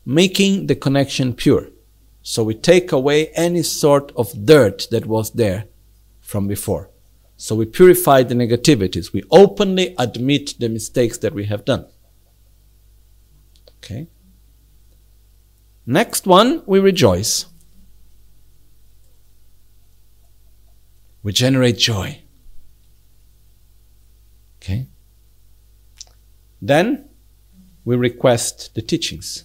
making 0.04 0.66
the 0.66 0.74
connection 0.74 1.32
pure. 1.32 1.68
So 2.22 2.44
we 2.44 2.54
take 2.54 2.92
away 2.92 3.28
any 3.28 3.62
sort 3.62 4.12
of 4.14 4.44
dirt 4.44 4.88
that 4.90 5.06
was 5.06 5.30
there 5.30 5.64
from 6.20 6.48
before. 6.48 6.90
So 7.40 7.54
we 7.54 7.64
purify 7.64 8.22
the 8.22 8.34
negativities. 8.34 9.14
We 9.14 9.22
openly 9.30 9.94
admit 9.96 10.56
the 10.58 10.68
mistakes 10.68 11.16
that 11.18 11.32
we 11.32 11.46
have 11.46 11.64
done. 11.64 11.86
Okay. 13.78 14.08
Next 15.86 16.26
one, 16.26 16.62
we 16.66 16.80
rejoice. 16.80 17.46
We 21.22 21.32
generate 21.32 21.78
joy. 21.78 22.20
Okay. 24.58 24.88
Then 26.60 27.08
we 27.86 27.96
request 27.96 28.74
the 28.74 28.82
teachings. 28.82 29.44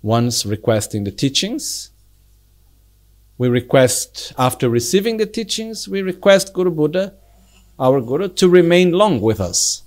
Once 0.00 0.46
requesting 0.46 1.04
the 1.04 1.12
teachings, 1.12 1.90
we 3.38 3.48
request, 3.48 4.32
after 4.38 4.68
receiving 4.68 5.16
the 5.16 5.26
teachings, 5.26 5.88
we 5.88 6.02
request 6.02 6.52
Guru 6.52 6.70
Buddha, 6.70 7.14
our 7.78 8.00
Guru, 8.00 8.28
to 8.28 8.48
remain 8.48 8.92
long 8.92 9.20
with 9.20 9.40
us 9.40 9.82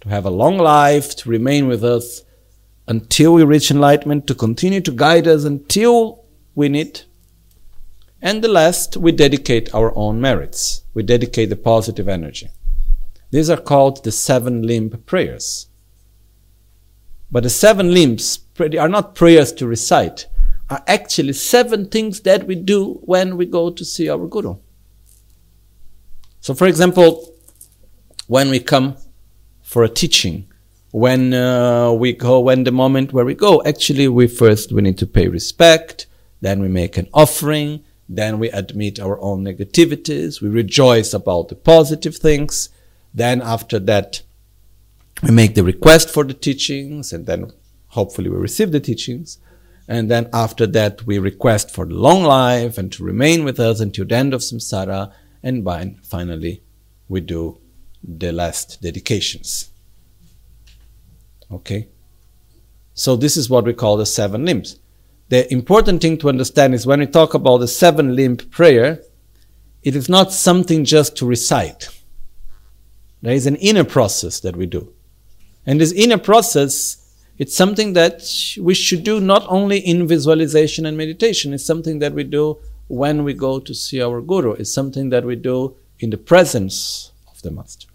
to 0.00 0.08
have 0.08 0.24
a 0.24 0.30
long 0.30 0.58
life, 0.58 1.16
to 1.16 1.28
remain 1.28 1.66
with 1.66 1.84
us 1.84 2.22
until 2.86 3.34
we 3.34 3.44
reach 3.44 3.70
enlightenment, 3.70 4.26
to 4.26 4.34
continue 4.34 4.80
to 4.80 4.92
guide 4.92 5.26
us 5.26 5.44
until 5.44 6.24
we 6.54 6.68
need. 6.68 7.02
And 8.22 8.42
the 8.42 8.48
last, 8.48 8.96
we 8.96 9.12
dedicate 9.12 9.74
our 9.74 9.96
own 9.96 10.20
merits. 10.20 10.82
We 10.94 11.02
dedicate 11.02 11.50
the 11.50 11.56
positive 11.56 12.08
energy. 12.08 12.48
These 13.30 13.50
are 13.50 13.60
called 13.60 14.04
the 14.04 14.12
seven 14.12 14.62
limb 14.62 14.90
prayers. 14.90 15.68
But 17.30 17.42
the 17.42 17.50
seven 17.50 17.92
limbs 17.92 18.40
are 18.58 18.88
not 18.88 19.14
prayers 19.14 19.52
to 19.54 19.66
recite, 19.66 20.26
are 20.70 20.82
actually 20.86 21.32
seven 21.32 21.88
things 21.88 22.20
that 22.20 22.46
we 22.46 22.54
do 22.54 23.00
when 23.04 23.36
we 23.36 23.46
go 23.46 23.70
to 23.70 23.84
see 23.84 24.08
our 24.08 24.26
Guru. 24.26 24.56
So, 26.40 26.54
for 26.54 26.66
example, 26.66 27.34
when 28.26 28.50
we 28.50 28.60
come 28.60 28.96
for 29.62 29.84
a 29.84 29.88
teaching 29.88 30.46
when 30.90 31.34
uh, 31.34 31.92
we 31.92 32.14
go 32.14 32.40
when 32.40 32.64
the 32.64 32.72
moment 32.72 33.12
where 33.12 33.24
we 33.26 33.34
go 33.34 33.62
actually 33.66 34.08
we 34.08 34.26
first 34.26 34.72
we 34.72 34.80
need 34.80 34.96
to 34.96 35.06
pay 35.06 35.28
respect 35.28 36.06
then 36.40 36.60
we 36.60 36.68
make 36.68 36.96
an 36.96 37.06
offering 37.12 37.84
Then 38.08 38.38
we 38.38 38.50
admit 38.50 38.98
our 38.98 39.20
own 39.20 39.44
negativities. 39.44 40.40
We 40.40 40.48
rejoice 40.48 41.12
about 41.12 41.48
the 41.48 41.54
positive 41.54 42.16
things. 42.16 42.70
Then 43.12 43.42
after 43.42 43.78
that, 43.80 44.22
we 45.22 45.30
make 45.30 45.54
the 45.54 45.62
request 45.62 46.08
for 46.08 46.24
the 46.24 46.34
teachings 46.34 47.12
and 47.12 47.26
then 47.26 47.52
hopefully 47.88 48.30
we 48.30 48.36
receive 48.38 48.72
the 48.72 48.80
teachings. 48.80 49.38
And 49.88 50.10
then 50.10 50.28
after 50.34 50.66
that, 50.66 51.06
we 51.06 51.18
request 51.18 51.70
for 51.70 51.86
the 51.86 51.94
long 51.94 52.22
life 52.22 52.76
and 52.76 52.92
to 52.92 53.02
remain 53.02 53.44
with 53.44 53.58
us 53.58 53.80
until 53.80 54.04
the 54.04 54.14
end 54.14 54.34
of 54.34 54.42
samsara. 54.42 55.12
And 55.42 55.64
finally, 56.04 56.62
we 57.08 57.22
do 57.22 57.58
the 58.02 58.30
last 58.30 58.82
dedications. 58.82 59.70
Okay? 61.50 61.88
So 62.92 63.16
this 63.16 63.36
is 63.36 63.48
what 63.48 63.64
we 63.64 63.72
call 63.72 63.96
the 63.96 64.04
seven 64.04 64.44
limbs. 64.44 64.78
The 65.30 65.50
important 65.52 66.02
thing 66.02 66.18
to 66.18 66.28
understand 66.28 66.74
is 66.74 66.86
when 66.86 67.00
we 67.00 67.06
talk 67.06 67.34
about 67.34 67.58
the 67.58 67.68
seven 67.68 68.14
limb 68.14 68.36
prayer, 68.36 69.02
it 69.82 69.96
is 69.96 70.08
not 70.08 70.32
something 70.32 70.84
just 70.84 71.16
to 71.16 71.26
recite. 71.26 71.88
There 73.22 73.34
is 73.34 73.46
an 73.46 73.56
inner 73.56 73.84
process 73.84 74.40
that 74.40 74.56
we 74.56 74.66
do. 74.66 74.92
And 75.64 75.80
this 75.80 75.92
inner 75.92 76.18
process, 76.18 77.07
it's 77.38 77.54
something 77.54 77.92
that 77.92 78.22
we 78.60 78.74
should 78.74 79.04
do 79.04 79.20
not 79.20 79.46
only 79.48 79.78
in 79.78 80.08
visualization 80.08 80.84
and 80.86 80.96
meditation, 80.96 81.54
it's 81.54 81.64
something 81.64 82.00
that 82.00 82.12
we 82.12 82.24
do 82.24 82.58
when 82.88 83.22
we 83.22 83.32
go 83.34 83.60
to 83.60 83.74
see 83.74 84.02
our 84.02 84.20
guru, 84.20 84.52
it's 84.52 84.72
something 84.72 85.10
that 85.10 85.24
we 85.24 85.36
do 85.36 85.76
in 86.00 86.10
the 86.10 86.16
presence 86.16 87.12
of 87.30 87.40
the 87.42 87.50
master. 87.50 87.86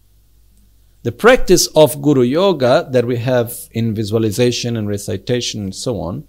The 1.02 1.12
practice 1.12 1.68
of 1.76 2.02
Guru 2.02 2.22
Yoga 2.22 2.88
that 2.92 3.06
we 3.06 3.18
have 3.18 3.54
in 3.72 3.94
visualization 3.94 4.78
and 4.78 4.88
recitation 4.88 5.64
and 5.64 5.76
so 5.76 6.00
on 6.00 6.26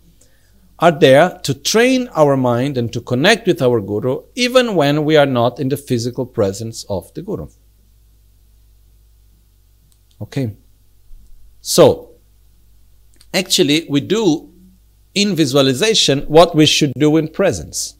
are 0.80 0.90
there 0.90 1.38
to 1.44 1.54
train 1.54 2.08
our 2.16 2.36
mind 2.36 2.76
and 2.76 2.92
to 2.92 3.00
connect 3.00 3.46
with 3.46 3.62
our 3.62 3.80
Guru 3.80 4.22
even 4.34 4.74
when 4.74 5.04
we 5.04 5.16
are 5.16 5.26
not 5.26 5.60
in 5.60 5.68
the 5.68 5.76
physical 5.76 6.26
presence 6.26 6.84
of 6.88 7.14
the 7.14 7.22
Guru. 7.22 7.46
Okay. 10.20 10.56
So, 11.60 12.13
actually, 13.34 13.86
we 13.88 14.00
do 14.00 14.50
in 15.14 15.36
visualization 15.36 16.20
what 16.22 16.54
we 16.54 16.66
should 16.66 16.92
do 16.94 17.16
in 17.16 17.28
presence. 17.28 17.96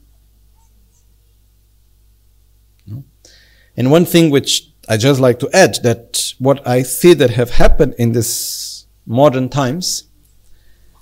And 3.77 3.91
one 3.91 4.05
thing 4.05 4.29
which 4.29 4.69
I 4.87 4.97
just 4.97 5.19
like 5.19 5.39
to 5.39 5.49
add 5.53 5.75
that 5.83 6.33
what 6.39 6.65
I 6.67 6.81
see 6.83 7.13
that 7.13 7.31
have 7.31 7.51
happened 7.51 7.95
in 7.97 8.13
this 8.13 8.85
modern 9.05 9.49
times 9.49 10.03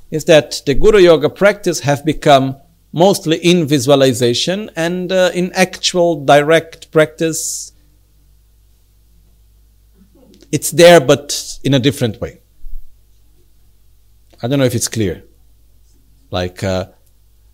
is 0.09 0.25
that 0.25 0.61
the 0.65 0.73
Guru 0.73 0.99
Yoga 0.99 1.29
practice 1.29 1.81
have 1.81 2.05
become 2.05 2.57
mostly 2.91 3.37
in 3.37 3.65
visualization 3.65 4.69
and 4.75 5.11
uh, 5.11 5.31
in 5.33 5.51
actual 5.53 6.23
direct 6.23 6.91
practice. 6.91 7.73
It's 10.51 10.69
there, 10.69 11.01
but 11.01 11.59
in 11.63 11.73
a 11.73 11.79
different 11.79 12.21
way. 12.21 12.42
I 14.43 14.47
don't 14.47 14.59
know 14.59 14.65
if 14.65 14.75
it's 14.75 14.89
clear. 14.89 15.23
Like, 16.29 16.63
uh, 16.63 16.87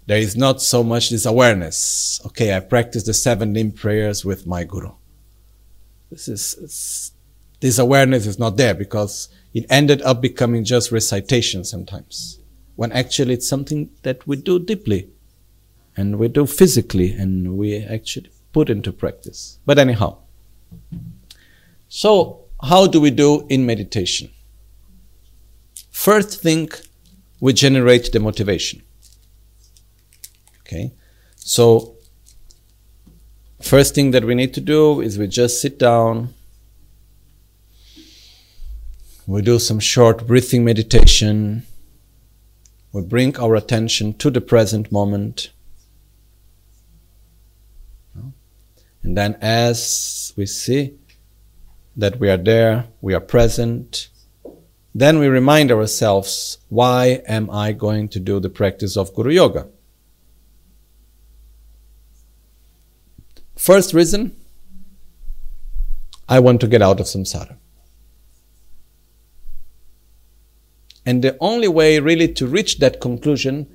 there 0.08 0.18
is 0.18 0.36
not 0.36 0.60
so 0.60 0.84
much 0.84 1.12
this 1.12 1.28
awareness. 1.28 2.20
Okay, 2.26 2.56
I 2.56 2.62
practice 2.62 3.04
the 3.04 3.14
seven 3.14 3.54
limb 3.54 3.74
prayers 3.74 4.26
with 4.26 4.48
my 4.48 4.64
Guru. 4.64 4.94
This 6.10 6.28
is, 6.28 7.12
this 7.60 7.78
awareness 7.78 8.26
is 8.26 8.40
not 8.40 8.58
there 8.58 8.74
because 8.74 9.30
it 9.54 9.68
ended 9.70 10.02
up 10.02 10.20
becoming 10.20 10.64
just 10.64 10.92
recitation 10.92 11.64
sometimes 11.64 12.40
when 12.76 12.92
actually 12.92 13.36
it's 13.36 13.48
something 13.48 13.90
that 14.04 14.26
we 14.26 14.38
do 14.38 14.58
deeply 14.58 15.10
and 15.96 16.18
we 16.18 16.28
do 16.28 16.48
physically 16.48 17.12
and 17.12 17.58
we 17.58 17.84
actually 17.84 18.32
put 18.52 18.70
into 18.70 18.92
practice. 18.92 19.60
But 19.66 19.78
anyhow, 19.78 20.18
so 21.88 22.46
how 22.64 22.88
do 22.88 23.00
we 23.00 23.12
do 23.12 23.46
in 23.50 23.66
meditation? 23.66 24.32
First 26.08 26.41
thing, 26.41 26.70
we 27.39 27.52
generate 27.54 28.12
the 28.12 28.20
motivation. 28.20 28.82
Okay, 30.62 30.93
so 31.36 31.95
first 33.62 33.95
thing 33.95 34.12
that 34.12 34.24
we 34.24 34.36
need 34.36 34.54
to 34.54 34.62
do 34.62 35.02
is 35.02 35.18
we 35.18 35.28
just 35.28 35.62
sit 35.62 35.78
down. 35.78 36.34
We 39.28 39.41
do 39.41 39.60
some 39.60 39.80
short 39.80 40.26
breathing 40.26 40.64
meditation 40.64 41.64
we 42.91 43.02
bring 43.04 43.38
our 43.38 43.56
attention 43.56 44.16
to 44.16 44.32
the 44.32 44.41
present 44.41 44.91
moment. 44.91 45.52
And 49.02 49.16
then, 49.18 49.38
as 49.41 50.34
we 50.36 50.45
see 50.45 50.95
that 51.95 52.20
we 52.20 52.30
are 52.30 52.38
there, 52.38 52.88
we 53.00 53.14
are 53.14 53.22
present, 53.22 54.10
then 55.00 55.20
we 55.20 55.28
remind 55.28 55.72
ourselves 55.72 56.58
why 56.70 57.22
am 57.28 57.50
I 57.50 57.72
going 57.72 58.10
to 58.10 58.20
do 58.20 58.39
the 58.39 58.50
practice 58.50 58.97
of 58.97 59.14
Guru 59.14 59.32
Yoga? 59.32 59.68
First 63.56 63.93
reason 63.93 64.36
I 66.28 66.39
want 66.39 66.62
to 66.62 66.68
get 66.68 66.82
out 66.82 67.00
of 67.00 67.06
samsara. 67.06 67.58
And 71.06 71.24
the 71.24 71.38
only 71.39 71.68
way 71.68 72.00
really 72.00 72.28
to 72.34 72.45
reach 72.45 72.80
that 72.80 73.02
conclusion 73.02 73.68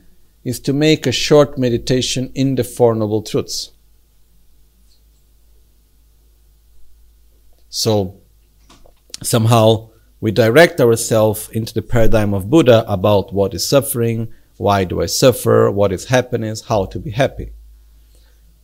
is 0.45 0.61
to 0.61 0.73
make 0.73 1.07
a 1.07 1.13
short 1.13 1.59
meditation 1.59 2.31
in 2.35 2.55
the 2.55 2.65
Four 2.65 2.95
Noble 2.95 3.23
Truths. 3.23 3.73
So 7.71 8.21
somehow 9.23 9.91
we 10.25 10.33
direct 10.33 10.81
ourselves 10.81 11.51
into 11.51 11.75
the 11.75 11.83
paradigm 11.83 12.33
of 12.33 12.49
Buddha 12.49 12.83
about 12.91 13.35
what 13.35 13.53
is 13.53 13.69
suffering, 13.69 14.33
why 14.57 14.83
do 14.85 15.03
I 15.03 15.05
suffer, 15.05 15.71
what 15.71 15.93
is 15.93 16.07
happiness, 16.07 16.63
how 16.63 16.87
to 16.87 16.99
be 16.99 17.11
happy. 17.11 17.53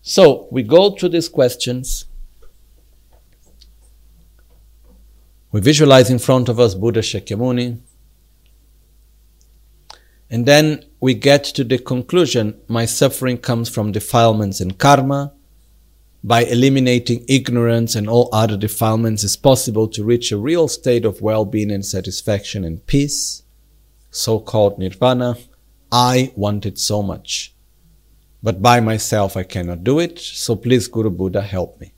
So 0.01 0.49
we 0.51 0.63
go 0.63 0.93
through 0.93 1.11
these 1.11 1.29
questions. 1.29 2.07
We 5.53 5.61
visualize 5.61 6.09
in 6.09 6.19
front 6.19 6.49
of 6.49 6.59
us 6.59 6.75
Buddha 6.75 7.01
Shakyamuni. 7.01 7.79
And 10.31 10.47
then 10.47 10.87
we 10.99 11.13
get 11.13 11.45
to 11.45 11.63
the 11.63 11.77
conclusion 11.77 12.59
my 12.69 12.87
suffering 12.87 13.37
comes 13.37 13.69
from 13.69 13.93
defilements 13.93 14.63
and 14.63 14.79
karma. 14.79 15.35
By 16.23 16.45
eliminating 16.45 17.25
ignorance 17.29 17.95
and 17.95 18.09
all 18.09 18.29
other 18.33 18.57
defilements, 18.57 19.25
is 19.25 19.37
possible 19.37 19.89
to 19.89 20.05
reach 20.05 20.31
a 20.31 20.37
real 20.37 20.69
state 20.69 21.07
of 21.07 21.23
well 21.23 21.47
being 21.47 21.71
and 21.71 21.85
satisfaction 21.85 22.63
and 22.63 22.87
peace, 22.87 23.43
so 24.11 24.39
called 24.39 24.79
nirvana. 24.79 25.37
I 25.91 26.33
want 26.37 26.67
it 26.67 26.79
so 26.79 27.03
much. 27.03 27.55
But 28.43 28.61
by 28.61 28.81
myself 28.81 29.37
I 29.37 29.45
cannot 29.45 29.83
do 29.83 29.99
it, 29.99 30.19
so 30.19 30.57
please 30.57 30.89
Guru 30.89 31.11
Buddha 31.11 31.41
help 31.41 31.81
me. 31.81 31.93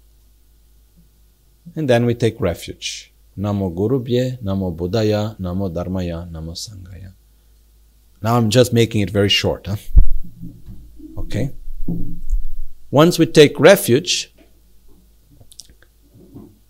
And 1.75 1.89
then 1.89 2.07
we 2.07 2.15
take 2.15 2.41
refuge. 2.41 3.13
Namo 3.37 3.75
Guru 3.75 4.03
Bhye, 4.05 4.41
Namo 4.43 4.77
Buddhaya, 4.77 5.39
Namo 5.41 5.73
Dharmaya, 5.73 6.31
Namo 6.31 6.53
Sanghaya. 6.53 7.13
Now 8.21 8.37
I'm 8.37 8.51
just 8.51 8.73
making 8.73 9.01
it 9.01 9.11
very 9.11 9.29
short. 9.29 9.67
Huh? 9.67 9.77
Okay. 11.19 11.53
Once 12.93 13.19
we 13.19 13.25
take 13.25 13.59
refuge, 13.59 14.35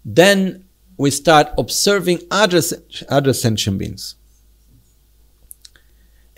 then 0.04 0.64
we 0.96 1.10
start 1.10 1.48
observing 1.58 2.20
other, 2.30 2.60
other 3.08 3.32
sentient 3.32 3.76
beings. 3.76 4.14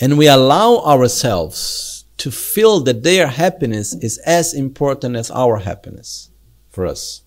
And 0.01 0.17
we 0.17 0.27
allow 0.27 0.79
ourselves 0.79 2.07
to 2.17 2.31
feel 2.31 2.81
that 2.81 3.03
their 3.03 3.27
happiness 3.27 3.95
is 3.95 4.17
as 4.25 4.55
important 4.55 5.17
as 5.17 5.31
our 5.31 5.59
happiness 5.59 6.31
for 6.71 6.87
us. 6.87 7.23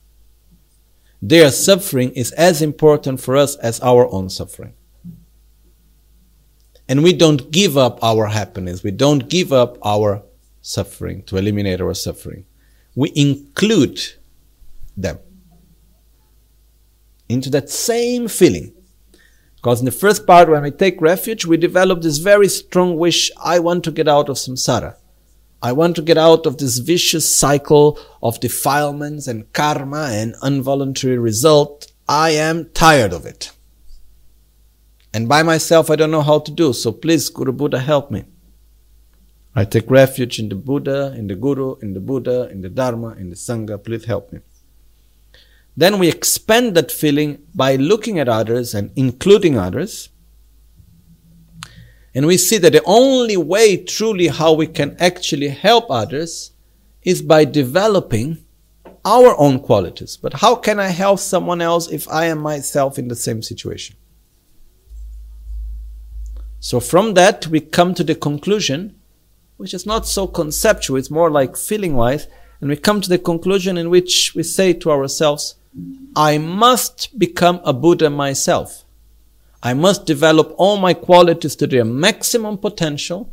Their 1.22 1.52
suffering 1.52 2.10
is 2.12 2.32
as 2.32 2.64
important 2.64 3.22
for 3.22 3.38
us 3.38 3.56
as 3.58 3.80
our 3.82 4.12
own 4.12 4.32
suffering. 4.32 4.74
And 6.90 7.04
we 7.04 7.14
don't 7.14 7.52
give 7.52 7.78
up 7.78 8.00
our 8.02 8.26
happiness. 8.26 8.82
We 8.82 8.92
don't 8.92 9.30
give 9.30 9.54
up 9.54 9.78
our 9.86 10.24
suffering 10.68 11.24
to 11.24 11.38
eliminate 11.38 11.80
our 11.80 11.94
suffering. 11.94 12.46
We 12.96 13.12
include 13.16 14.02
them 14.98 15.20
into 17.30 17.50
that 17.52 17.70
same 17.70 18.28
feeling. 18.28 18.74
Because 19.56 19.80
in 19.80 19.86
the 19.86 19.92
first 19.92 20.28
part, 20.28 20.50
when 20.50 20.64
we 20.64 20.72
take 20.72 21.02
refuge, 21.02 21.46
we 21.46 21.58
develop 21.58 22.02
this 22.02 22.18
very 22.18 22.48
strong 22.48 22.98
wish 22.98 23.32
I 23.44 23.60
want 23.60 23.84
to 23.86 23.92
get 23.92 24.08
out 24.08 24.30
of 24.30 24.36
samsara. 24.36 24.96
I 25.62 25.72
want 25.72 25.96
to 25.96 26.02
get 26.02 26.18
out 26.18 26.46
of 26.46 26.58
this 26.58 26.78
vicious 26.78 27.28
cycle 27.28 28.00
of 28.22 28.40
defilements 28.40 29.28
and 29.28 29.52
karma 29.54 30.10
and 30.12 30.36
involuntary 30.44 31.18
result. 31.18 31.92
I 32.08 32.32
am 32.32 32.70
tired 32.74 33.14
of 33.14 33.26
it. 33.26 33.52
And 35.14 35.28
by 35.28 35.44
myself, 35.44 35.90
I 35.90 35.96
don't 35.96 36.12
know 36.12 36.22
how 36.22 36.40
to 36.40 36.52
do. 36.52 36.74
So 36.74 36.92
please, 36.92 37.30
Guru 37.30 37.52
Buddha, 37.52 37.80
help 37.80 38.12
me. 38.12 38.26
I 39.56 39.66
take 39.66 39.90
refuge 39.90 40.40
in 40.40 40.50
the 40.50 40.56
Buddha, 40.56 41.14
in 41.18 41.28
the 41.28 41.36
Guru, 41.36 41.76
in 41.80 41.94
the 41.94 42.00
Buddha, 42.00 42.50
in 42.52 42.62
the 42.62 42.70
Dharma, 42.70 43.16
in 43.16 43.30
the 43.30 43.36
Sangha. 43.36 43.84
Please 43.84 44.06
help 44.06 44.32
me. 44.32 44.40
Then 45.76 46.00
we 46.00 46.10
expand 46.10 46.76
that 46.76 46.92
feeling 46.92 47.44
by 47.54 47.76
looking 47.76 48.20
at 48.20 48.28
others 48.28 48.74
and 48.74 48.92
including 48.96 49.58
others. 49.58 50.10
And 52.16 52.26
we 52.26 52.38
see 52.38 52.58
that 52.58 52.74
the 52.74 52.82
only 52.86 53.38
way 53.38 53.78
truly 53.78 54.28
how 54.28 54.54
we 54.54 54.68
can 54.68 54.98
actually 55.00 55.50
help 55.50 55.86
others 55.90 56.52
is 57.04 57.22
by 57.22 57.46
developing 57.46 58.40
our 59.06 59.40
own 59.40 59.60
qualities. 59.60 60.18
But 60.18 60.34
how 60.34 60.56
can 60.56 60.80
I 60.80 60.88
help 60.88 61.20
someone 61.20 61.62
else 61.62 61.88
if 61.88 62.10
I 62.10 62.26
am 62.26 62.40
myself 62.40 63.00
in 63.00 63.08
the 63.08 63.16
same 63.16 63.42
situation? 63.42 63.96
So 66.60 66.80
from 66.80 67.14
that, 67.14 67.48
we 67.48 67.62
come 67.62 67.94
to 67.94 68.04
the 68.04 68.16
conclusion, 68.16 68.97
which 69.58 69.74
is 69.74 69.86
not 69.86 70.08
so 70.08 70.28
conceptual, 70.28 70.98
it's 70.98 71.12
more 71.12 71.30
like 71.30 71.58
feeling 71.58 71.96
wise, 71.96 72.28
and 72.62 72.70
we 72.70 72.76
come 72.76 73.02
to 73.02 73.10
the 73.10 73.20
conclusion 73.20 73.78
in 73.78 73.90
which 73.90 74.34
we 74.36 74.44
say 74.44 74.74
to 74.74 74.92
ourselves, 74.92 75.56
I 76.16 76.38
must 76.38 77.20
become 77.20 77.60
a 77.64 77.74
Buddha 77.74 78.10
myself. 78.10 78.84
I 79.62 79.74
must 79.74 80.06
develop 80.06 80.54
all 80.58 80.78
my 80.78 80.94
qualities 80.94 81.56
to 81.58 81.68
their 81.68 81.86
maximum 81.86 82.58
potential 82.58 83.32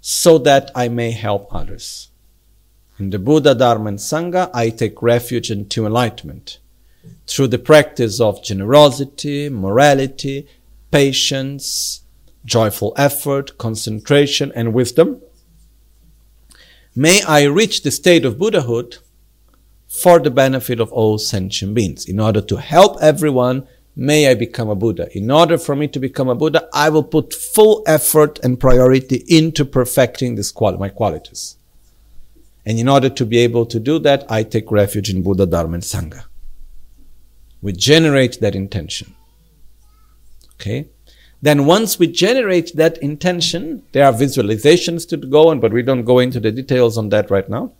so 0.00 0.38
that 0.38 0.70
I 0.74 0.88
may 0.88 1.10
help 1.10 1.48
others. 1.54 2.10
In 2.98 3.10
the 3.10 3.18
Buddha, 3.18 3.54
Dharma, 3.54 3.88
and 3.88 3.98
Sangha, 3.98 4.50
I 4.54 4.70
take 4.70 5.02
refuge 5.02 5.50
into 5.50 5.84
enlightenment. 5.84 6.58
Through 7.26 7.48
the 7.48 7.58
practice 7.58 8.20
of 8.20 8.42
generosity, 8.42 9.48
morality, 9.48 10.48
patience, 10.90 12.02
joyful 12.44 12.94
effort, 12.96 13.58
concentration, 13.58 14.52
and 14.54 14.72
wisdom, 14.72 15.20
may 16.96 17.22
I 17.22 17.44
reach 17.44 17.82
the 17.82 17.90
state 17.90 18.24
of 18.24 18.38
Buddhahood 18.38 18.96
for 19.86 20.18
the 20.18 20.30
benefit 20.30 20.80
of 20.80 20.92
all 20.92 21.18
sentient 21.18 21.74
beings. 21.74 22.06
In 22.06 22.18
order 22.18 22.40
to 22.40 22.56
help 22.56 22.96
everyone, 23.00 23.68
may 23.94 24.28
I 24.28 24.34
become 24.34 24.68
a 24.68 24.74
Buddha. 24.74 25.08
In 25.16 25.30
order 25.30 25.58
for 25.58 25.76
me 25.76 25.88
to 25.88 26.00
become 26.00 26.28
a 26.28 26.34
Buddha, 26.34 26.68
I 26.72 26.88
will 26.88 27.04
put 27.04 27.32
full 27.32 27.82
effort 27.86 28.40
and 28.42 28.58
priority 28.58 29.24
into 29.28 29.64
perfecting 29.64 30.34
this 30.34 30.50
quali- 30.50 30.78
my 30.78 30.88
qualities. 30.88 31.56
And 32.64 32.78
in 32.78 32.88
order 32.88 33.08
to 33.08 33.24
be 33.24 33.38
able 33.38 33.64
to 33.66 33.78
do 33.78 33.98
that, 34.00 34.26
I 34.28 34.42
take 34.42 34.72
refuge 34.72 35.08
in 35.08 35.22
Buddha, 35.22 35.46
Dharma, 35.46 35.74
and 35.74 35.82
Sangha. 35.84 36.24
We 37.62 37.72
generate 37.72 38.40
that 38.40 38.56
intention. 38.56 39.14
Okay? 40.54 40.88
Then 41.42 41.66
once 41.66 41.98
we 41.98 42.06
generate 42.06 42.74
that 42.76 42.98
intention, 42.98 43.82
there 43.92 44.06
are 44.06 44.12
visualizations 44.12 45.08
to 45.08 45.16
go 45.16 45.48
on, 45.48 45.60
but 45.60 45.72
we 45.72 45.82
don't 45.82 46.04
go 46.04 46.18
into 46.18 46.40
the 46.40 46.50
details 46.50 46.96
on 46.96 47.10
that 47.10 47.30
right 47.30 47.48
now. 47.48 47.72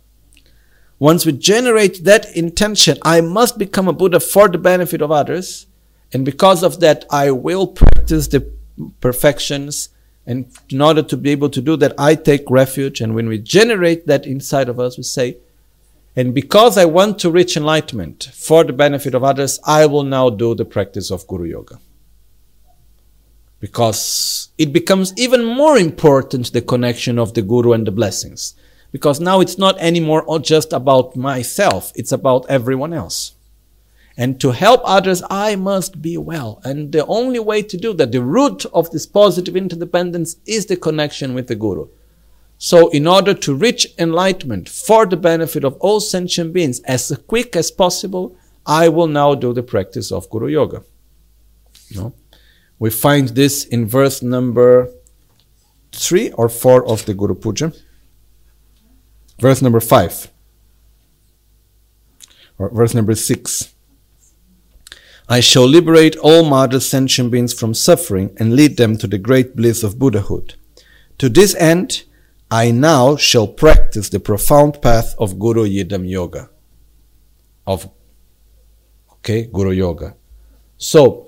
Once 0.99 1.25
we 1.25 1.31
generate 1.31 2.03
that 2.03 2.25
intention, 2.35 2.97
I 3.03 3.21
must 3.21 3.57
become 3.57 3.87
a 3.87 3.93
Buddha 3.93 4.19
for 4.19 4.47
the 4.47 4.57
benefit 4.57 5.01
of 5.01 5.11
others. 5.11 5.67
And 6.13 6.23
because 6.23 6.63
of 6.63 6.79
that, 6.79 7.05
I 7.11 7.31
will 7.31 7.67
practice 7.67 8.27
the 8.27 8.51
perfections 9.01 9.89
and 10.27 10.45
in 10.69 10.81
order 10.81 11.01
to 11.01 11.15
be 11.15 11.29
able 11.29 11.49
to 11.49 11.61
do 11.61 11.77
that, 11.77 11.93
I 11.97 12.13
take 12.13 12.51
refuge. 12.51 12.99
And 12.99 13.15
when 13.15 13.29
we 13.29 13.39
generate 13.39 14.07
that 14.07 14.27
inside 14.27 14.67
of 14.67 14.77
us, 14.77 14.97
we 14.97 15.03
say, 15.03 15.37
and 16.17 16.33
because 16.33 16.77
I 16.77 16.83
want 16.83 17.17
to 17.19 17.31
reach 17.31 17.55
enlightenment 17.55 18.29
for 18.33 18.65
the 18.65 18.73
benefit 18.73 19.15
of 19.15 19.23
others, 19.23 19.59
I 19.63 19.85
will 19.85 20.03
now 20.03 20.29
do 20.29 20.53
the 20.53 20.65
practice 20.65 21.11
of 21.11 21.25
Guru 21.27 21.45
Yoga. 21.45 21.79
Because 23.59 24.49
it 24.57 24.71
becomes 24.71 25.13
even 25.17 25.43
more 25.43 25.77
important 25.77 26.53
the 26.53 26.61
connection 26.61 27.17
of 27.17 27.33
the 27.33 27.41
Guru 27.41 27.73
and 27.73 27.87
the 27.87 27.91
blessings. 27.91 28.55
Because 28.91 29.19
now 29.19 29.41
it's 29.41 29.57
not 29.57 29.77
anymore 29.79 30.23
just 30.39 30.73
about 30.73 31.15
myself, 31.15 31.91
it's 31.95 32.11
about 32.11 32.45
everyone 32.49 32.93
else. 32.93 33.33
And 34.19 34.41
to 34.41 34.51
help 34.51 34.81
others, 34.83 35.21
I 35.29 35.55
must 35.55 36.01
be 36.01 36.17
well. 36.17 36.59
And 36.63 36.91
the 36.91 37.05
only 37.05 37.37
way 37.39 37.61
to 37.61 37.77
do 37.77 37.93
that, 37.93 38.11
the 38.11 38.23
root 38.23 38.65
of 38.73 38.89
this 38.89 39.05
positive 39.05 39.55
interdependence 39.55 40.37
is 40.47 40.65
the 40.65 40.75
connection 40.75 41.35
with 41.35 41.47
the 41.47 41.55
Guru. 41.55 41.87
So 42.57 42.89
in 42.89 43.05
order 43.05 43.35
to 43.35 43.53
reach 43.53 43.87
enlightenment 43.99 44.67
for 44.67 45.05
the 45.05 45.17
benefit 45.17 45.63
of 45.63 45.75
all 45.75 45.99
sentient 45.99 46.53
beings 46.53 46.79
as 46.81 47.15
quick 47.27 47.55
as 47.55 47.69
possible, 47.69 48.35
I 48.65 48.89
will 48.89 49.07
now 49.07 49.35
do 49.35 49.53
the 49.53 49.61
practice 49.61 50.11
of 50.11 50.29
Guru 50.31 50.47
Yoga. 50.47 50.83
No? 51.95 52.13
We 52.79 52.89
find 52.89 53.29
this 53.29 53.65
in 53.65 53.87
verse 53.87 54.21
number 54.21 54.91
three 55.91 56.31
or 56.31 56.49
four 56.49 56.87
of 56.87 57.05
the 57.05 57.13
Guru 57.13 57.35
Puja. 57.35 57.73
Verse 59.39 59.61
number 59.61 59.79
five. 59.79 60.31
Or 62.57 62.69
verse 62.69 62.93
number 62.93 63.15
six. 63.15 63.73
I 65.29 65.41
shall 65.41 65.67
liberate 65.67 66.15
all 66.17 66.45
mother 66.45 66.79
sentient 66.79 67.31
beings 67.31 67.53
from 67.53 67.73
suffering 67.73 68.35
and 68.37 68.55
lead 68.55 68.77
them 68.77 68.97
to 68.97 69.07
the 69.07 69.17
great 69.17 69.55
bliss 69.55 69.83
of 69.83 69.99
Buddhahood. 69.99 70.55
To 71.17 71.29
this 71.29 71.53
end, 71.55 72.03
I 72.49 72.71
now 72.71 73.17
shall 73.17 73.47
practice 73.47 74.09
the 74.09 74.21
profound 74.21 74.81
path 74.81 75.15
of 75.19 75.37
Guru 75.37 75.67
Yidam 75.67 76.07
Yoga. 76.09 76.49
Of, 77.65 77.89
okay, 79.15 79.47
Guru 79.47 79.71
Yoga. 79.71 80.15
So, 80.77 81.26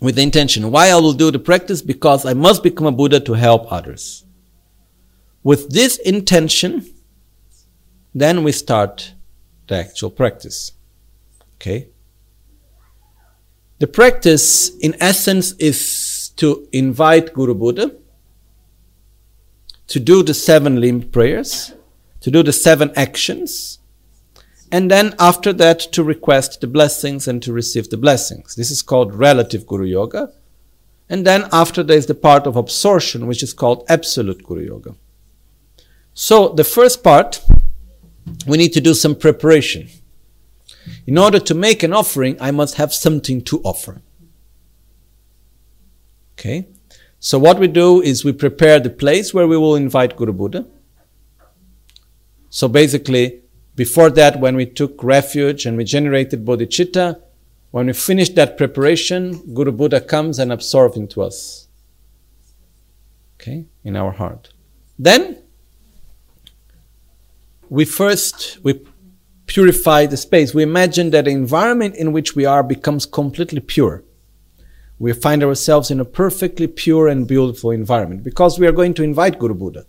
with 0.00 0.14
the 0.14 0.22
intention, 0.22 0.70
why 0.70 0.88
I 0.88 0.96
will 0.96 1.12
do 1.12 1.30
the 1.30 1.38
practice? 1.38 1.82
Because 1.82 2.24
I 2.24 2.34
must 2.34 2.62
become 2.62 2.86
a 2.86 2.92
Buddha 2.92 3.20
to 3.20 3.32
help 3.32 3.70
others. 3.72 4.24
With 5.42 5.70
this 5.70 5.96
intention, 5.98 6.86
then 8.14 8.44
we 8.44 8.52
start 8.52 9.14
the 9.66 9.76
actual 9.76 10.10
practice. 10.10 10.72
Okay? 11.56 11.88
The 13.78 13.86
practice, 13.86 14.76
in 14.78 14.96
essence, 15.00 15.52
is 15.52 16.32
to 16.36 16.68
invite 16.72 17.32
Guru 17.32 17.54
Buddha 17.54 17.92
to 19.88 20.00
do 20.00 20.22
the 20.22 20.34
seven 20.34 20.80
limb 20.80 21.02
prayers, 21.02 21.72
to 22.20 22.30
do 22.30 22.42
the 22.42 22.52
seven 22.52 22.92
actions, 22.94 23.77
and 24.70 24.90
then 24.90 25.14
after 25.18 25.52
that 25.54 25.80
to 25.92 26.02
request 26.02 26.60
the 26.60 26.66
blessings 26.66 27.26
and 27.26 27.42
to 27.42 27.52
receive 27.52 27.88
the 27.88 27.96
blessings. 27.96 28.54
This 28.54 28.70
is 28.70 28.82
called 28.82 29.14
relative 29.14 29.66
Guru 29.66 29.86
Yoga. 29.86 30.32
And 31.08 31.26
then 31.26 31.48
after 31.52 31.82
there 31.82 31.96
is 31.96 32.06
the 32.06 32.14
part 32.14 32.46
of 32.46 32.56
absorption, 32.56 33.26
which 33.26 33.42
is 33.42 33.54
called 33.54 33.84
absolute 33.88 34.44
Guru 34.44 34.66
Yoga. 34.66 34.94
So 36.12 36.50
the 36.50 36.64
first 36.64 37.02
part, 37.02 37.42
we 38.46 38.58
need 38.58 38.74
to 38.74 38.80
do 38.80 38.92
some 38.92 39.14
preparation. 39.14 39.88
In 41.06 41.16
order 41.16 41.38
to 41.38 41.54
make 41.54 41.82
an 41.82 41.94
offering, 41.94 42.36
I 42.40 42.50
must 42.50 42.74
have 42.74 42.92
something 42.92 43.42
to 43.44 43.60
offer. 43.62 44.02
Okay? 46.38 46.68
So 47.20 47.38
what 47.38 47.58
we 47.58 47.68
do 47.68 48.02
is 48.02 48.24
we 48.24 48.32
prepare 48.32 48.78
the 48.78 48.90
place 48.90 49.32
where 49.32 49.48
we 49.48 49.56
will 49.56 49.76
invite 49.76 50.16
Guru 50.16 50.32
Buddha. 50.32 50.66
So 52.50 52.68
basically, 52.68 53.42
before 53.78 54.10
that, 54.10 54.40
when 54.40 54.56
we 54.56 54.66
took 54.66 55.04
refuge 55.04 55.64
and 55.64 55.76
we 55.76 55.84
generated 55.84 56.44
bodhicitta, 56.44 57.22
when 57.70 57.86
we 57.86 57.92
finish 57.92 58.28
that 58.30 58.56
preparation, 58.56 59.54
Guru 59.54 59.70
Buddha 59.70 60.00
comes 60.00 60.40
and 60.40 60.50
absorbs 60.50 60.96
into 60.96 61.22
us. 61.22 61.68
Okay? 63.36 63.66
In 63.84 63.94
our 63.94 64.10
heart. 64.10 64.52
Then, 64.98 65.38
we 67.68 67.84
first, 67.84 68.58
we 68.64 68.84
purify 69.46 70.06
the 70.06 70.16
space. 70.16 70.52
We 70.52 70.64
imagine 70.64 71.10
that 71.10 71.26
the 71.26 71.30
environment 71.30 71.94
in 71.94 72.10
which 72.10 72.34
we 72.34 72.44
are 72.44 72.64
becomes 72.64 73.06
completely 73.06 73.60
pure. 73.60 74.02
We 74.98 75.12
find 75.12 75.44
ourselves 75.44 75.92
in 75.92 76.00
a 76.00 76.04
perfectly 76.04 76.66
pure 76.66 77.06
and 77.06 77.28
beautiful 77.28 77.70
environment 77.70 78.24
because 78.24 78.58
we 78.58 78.66
are 78.66 78.72
going 78.72 78.94
to 78.94 79.04
invite 79.04 79.38
Guru 79.38 79.54
Buddha. 79.54 79.86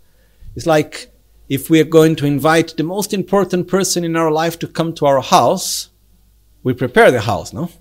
It's 0.55 0.67
like 0.67 1.08
if 1.49 1.69
we 1.69 1.79
are 1.81 1.95
going 1.97 2.15
to 2.17 2.27
invite 2.27 2.77
the 2.77 2.83
most 2.83 3.11
important 3.11 3.67
person 3.67 4.03
in 4.03 4.15
our 4.15 4.31
life 4.31 4.59
to 4.59 4.67
come 4.67 4.93
to 4.93 5.05
our 5.07 5.19
house, 5.19 5.89
we 6.61 6.73
prepare 6.73 7.09
the 7.09 7.21
house, 7.21 7.51
no? 7.51 7.71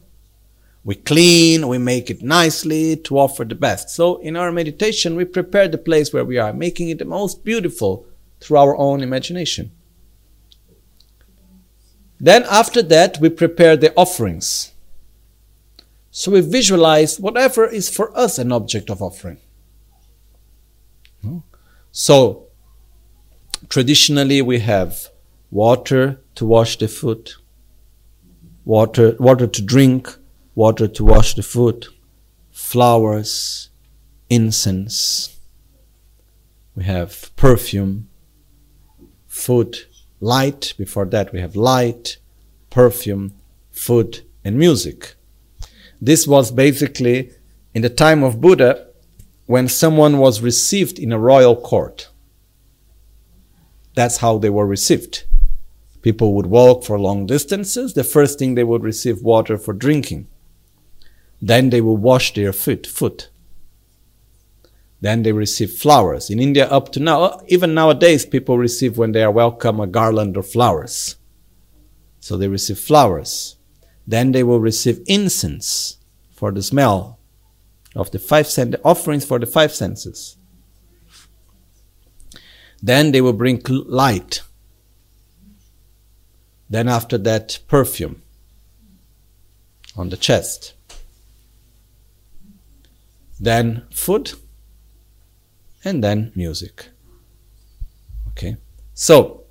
We 0.84 0.94
clean, 0.94 1.68
we 1.68 1.76
make 1.76 2.08
it 2.08 2.22
nicely 2.22 2.96
to 2.96 3.18
offer 3.18 3.44
the 3.44 3.54
best. 3.54 3.90
So 3.90 4.16
in 4.18 4.36
our 4.36 4.50
meditation, 4.50 5.16
we 5.16 5.26
prepare 5.26 5.68
the 5.68 5.76
place 5.76 6.14
where 6.14 6.24
we 6.24 6.38
are, 6.38 6.54
making 6.54 6.88
it 6.88 6.98
the 6.98 7.04
most 7.04 7.44
beautiful 7.44 8.06
through 8.40 8.56
our 8.56 8.74
own 8.76 9.02
imagination. 9.02 9.70
Then 12.18 12.44
after 12.50 12.82
that, 12.82 13.18
we 13.20 13.28
prepare 13.28 13.76
the 13.76 13.92
offerings. 13.94 14.72
So 16.10 16.32
we 16.32 16.40
visualize 16.40 17.20
whatever 17.20 17.66
is 17.66 17.90
for 17.90 18.16
us 18.16 18.38
an 18.38 18.50
object 18.50 18.88
of 18.88 19.02
offering. 19.02 19.38
So 21.92 22.47
traditionally 23.68 24.42
we 24.42 24.60
have 24.60 25.08
water 25.50 26.20
to 26.34 26.46
wash 26.46 26.78
the 26.78 26.88
foot, 26.88 27.36
water, 28.64 29.16
water 29.18 29.46
to 29.46 29.62
drink, 29.62 30.16
water 30.54 30.88
to 30.88 31.04
wash 31.04 31.34
the 31.34 31.42
foot, 31.42 31.88
flowers, 32.50 33.70
incense. 34.28 35.36
we 36.74 36.84
have 36.84 37.34
perfume, 37.34 38.08
food, 39.26 39.76
light. 40.20 40.74
Before 40.78 41.06
that, 41.06 41.32
we 41.32 41.40
have 41.40 41.56
light, 41.56 42.18
perfume, 42.70 43.34
food, 43.72 44.20
and 44.44 44.56
music. 44.56 45.14
This 46.00 46.26
was 46.26 46.52
basically 46.52 47.32
in 47.74 47.82
the 47.82 47.90
time 47.90 48.22
of 48.22 48.40
Buddha 48.40 48.86
when 49.46 49.66
someone 49.66 50.18
was 50.18 50.40
received 50.40 50.98
in 50.98 51.10
a 51.10 51.18
royal 51.18 51.56
court. 51.56 52.10
That's 53.98 54.18
how 54.18 54.38
they 54.38 54.48
were 54.48 54.64
received. 54.64 55.24
People 56.02 56.34
would 56.34 56.46
walk 56.46 56.84
for 56.84 57.00
long 57.00 57.26
distances. 57.26 57.94
The 57.94 58.04
first 58.04 58.38
thing 58.38 58.54
they 58.54 58.62
would 58.62 58.84
receive 58.84 59.22
water 59.22 59.58
for 59.58 59.74
drinking. 59.74 60.28
Then 61.42 61.70
they 61.70 61.80
would 61.80 62.00
wash 62.00 62.32
their 62.32 62.52
foot. 62.52 62.86
foot. 62.86 63.28
Then 65.00 65.24
they 65.24 65.32
receive 65.32 65.72
flowers. 65.72 66.30
In 66.30 66.38
India, 66.38 66.68
up 66.68 66.92
to 66.92 67.00
now, 67.00 67.40
even 67.48 67.74
nowadays, 67.74 68.24
people 68.24 68.56
receive 68.56 68.98
when 68.98 69.10
they 69.10 69.24
are 69.24 69.32
welcome 69.32 69.80
a 69.80 69.88
garland 69.88 70.36
of 70.36 70.48
flowers. 70.48 71.16
So 72.20 72.36
they 72.36 72.46
receive 72.46 72.78
flowers. 72.78 73.56
Then 74.06 74.30
they 74.30 74.44
will 74.44 74.60
receive 74.60 75.02
incense 75.08 75.98
for 76.30 76.52
the 76.52 76.62
smell 76.62 77.18
of 77.96 78.12
the 78.12 78.20
five 78.20 78.46
sen- 78.46 78.76
offerings 78.84 79.24
for 79.24 79.40
the 79.40 79.46
five 79.46 79.74
senses. 79.74 80.36
Then 82.82 83.12
they 83.12 83.20
will 83.20 83.32
bring 83.32 83.62
light. 83.66 84.42
Then 86.70 86.88
after 86.88 87.18
that, 87.18 87.58
perfume 87.66 88.22
on 89.96 90.10
the 90.10 90.16
chest. 90.16 90.74
Then 93.40 93.84
food 93.90 94.32
and 95.84 96.02
then 96.02 96.32
music. 96.34 96.88
Okay? 98.30 98.56
So, 98.94 99.44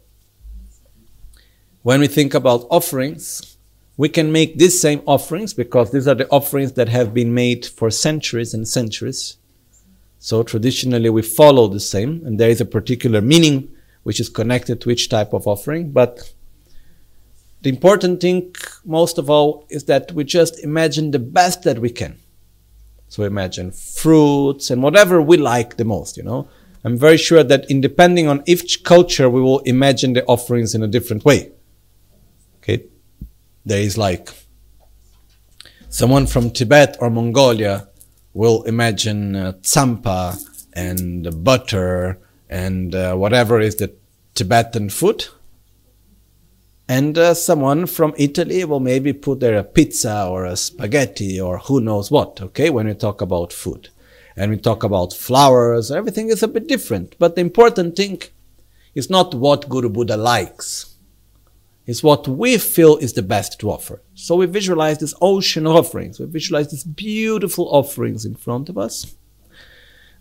when 1.83 1.99
we 1.99 2.07
think 2.07 2.33
about 2.33 2.67
offerings, 2.69 3.57
we 3.95 4.09
can 4.09 4.31
make 4.31 4.57
these 4.57 4.79
same 4.79 5.01
offerings 5.07 5.53
because 5.53 5.91
these 5.91 6.07
are 6.07 6.15
the 6.15 6.29
offerings 6.29 6.73
that 6.73 6.89
have 6.89 7.13
been 7.13 7.33
made 7.33 7.65
for 7.65 7.89
centuries 7.89 8.53
and 8.53 8.67
centuries. 8.67 9.37
So 10.19 10.43
traditionally 10.43 11.09
we 11.09 11.21
follow 11.21 11.67
the 11.67 11.79
same, 11.79 12.21
and 12.25 12.39
there 12.39 12.49
is 12.49 12.61
a 12.61 12.65
particular 12.65 13.21
meaning 13.21 13.69
which 14.03 14.19
is 14.19 14.29
connected 14.29 14.81
to 14.81 14.89
each 14.89 15.09
type 15.09 15.33
of 15.33 15.47
offering. 15.47 15.91
But 15.91 16.33
the 17.61 17.69
important 17.69 18.21
thing, 18.21 18.55
most 18.85 19.17
of 19.17 19.29
all, 19.29 19.65
is 19.69 19.83
that 19.85 20.11
we 20.13 20.23
just 20.23 20.63
imagine 20.63 21.11
the 21.11 21.19
best 21.19 21.63
that 21.63 21.79
we 21.79 21.89
can. 21.89 22.17
So 23.09 23.23
imagine 23.23 23.71
fruits 23.71 24.69
and 24.69 24.83
whatever 24.83 25.21
we 25.21 25.37
like 25.37 25.77
the 25.77 25.85
most, 25.85 26.17
you 26.17 26.23
know. 26.23 26.49
I'm 26.83 26.97
very 26.97 27.17
sure 27.17 27.43
that 27.43 27.69
in 27.69 27.81
depending 27.81 28.27
on 28.27 28.43
each 28.45 28.83
culture, 28.83 29.29
we 29.29 29.41
will 29.41 29.59
imagine 29.59 30.13
the 30.13 30.25
offerings 30.25 30.75
in 30.75 30.83
a 30.83 30.87
different 30.87 31.25
way. 31.25 31.51
Okay. 32.57 32.85
There 33.65 33.81
is 33.81 33.97
like 33.97 34.29
someone 35.89 36.27
from 36.27 36.51
Tibet 36.51 36.97
or 36.99 37.09
Mongolia 37.09 37.87
will 38.37 38.61
imagine 38.63 39.35
uh, 39.35 39.51
tsampa 39.63 40.37
and 40.73 41.43
butter 41.43 42.19
and 42.47 42.93
uh, 42.93 43.15
whatever 43.15 43.59
is 43.59 43.77
the 43.77 43.91
Tibetan 44.35 44.89
food. 44.89 45.25
And 46.87 47.17
uh, 47.17 47.33
someone 47.33 47.87
from 47.87 48.13
Italy 48.15 48.63
will 48.63 48.79
maybe 48.79 49.11
put 49.11 49.39
there 49.39 49.57
a 49.57 49.63
pizza 49.63 50.27
or 50.27 50.45
a 50.45 50.55
spaghetti 50.55 51.41
or 51.41 51.57
who 51.57 51.81
knows 51.81 52.11
what, 52.11 52.39
okay, 52.39 52.69
when 52.69 52.85
we 52.85 52.93
talk 52.93 53.21
about 53.21 53.51
food. 53.51 53.89
And 54.35 54.51
we 54.51 54.57
talk 54.57 54.83
about 54.83 55.13
flowers, 55.13 55.89
everything 55.89 56.29
is 56.29 56.43
a 56.43 56.47
bit 56.47 56.67
different. 56.67 57.15
But 57.17 57.33
the 57.33 57.41
important 57.41 57.95
thing 57.95 58.21
is 58.93 59.09
not 59.09 59.33
what 59.33 59.67
Guru 59.67 59.89
Buddha 59.89 60.15
likes. 60.15 60.96
It's 61.87 62.03
what 62.03 62.27
we 62.27 62.57
feel 62.57 62.97
is 62.97 63.13
the 63.13 63.21
best 63.21 63.59
to 63.61 63.71
offer. 63.71 64.01
So 64.13 64.35
we 64.35 64.45
visualize 64.45 64.99
this 64.99 65.15
ocean 65.21 65.65
of 65.65 65.77
offerings. 65.77 66.19
We 66.19 66.25
visualize 66.25 66.69
these 66.69 66.83
beautiful 66.83 67.69
offerings 67.69 68.25
in 68.25 68.35
front 68.35 68.67
of 68.67 68.77
us. 68.77 69.15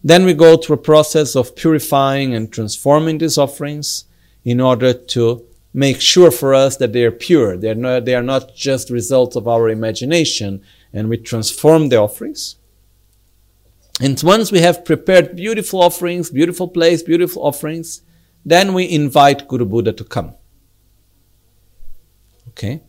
Then 0.04 0.24
we 0.24 0.32
go 0.32 0.56
through 0.56 0.76
a 0.76 0.90
process 0.90 1.34
of 1.34 1.56
purifying 1.56 2.34
and 2.34 2.52
transforming 2.52 3.18
these 3.18 3.36
offerings 3.36 4.04
in 4.44 4.60
order 4.60 4.92
to 4.92 5.44
make 5.74 6.00
sure 6.00 6.30
for 6.30 6.54
us 6.54 6.76
that 6.76 6.92
they 6.92 7.02
are 7.02 7.10
pure. 7.10 7.56
They 7.56 7.70
are 7.70 7.74
not, 7.74 8.04
they 8.04 8.14
are 8.14 8.22
not 8.22 8.54
just 8.54 8.88
results 8.88 9.34
of 9.34 9.48
our 9.48 9.68
imagination, 9.68 10.62
and 10.92 11.08
we 11.08 11.16
transform 11.16 11.88
the 11.88 11.96
offerings. 11.96 12.56
And 14.00 14.20
once 14.22 14.52
we 14.52 14.60
have 14.60 14.84
prepared 14.84 15.34
beautiful 15.34 15.82
offerings, 15.82 16.30
beautiful 16.30 16.68
place, 16.68 17.02
beautiful 17.02 17.42
offerings, 17.42 18.02
then 18.44 18.72
we 18.72 18.88
invite 18.88 19.48
Guru 19.48 19.64
Buddha 19.64 19.92
to 19.92 20.04
come. 20.04 20.34
Okay? 22.56 22.82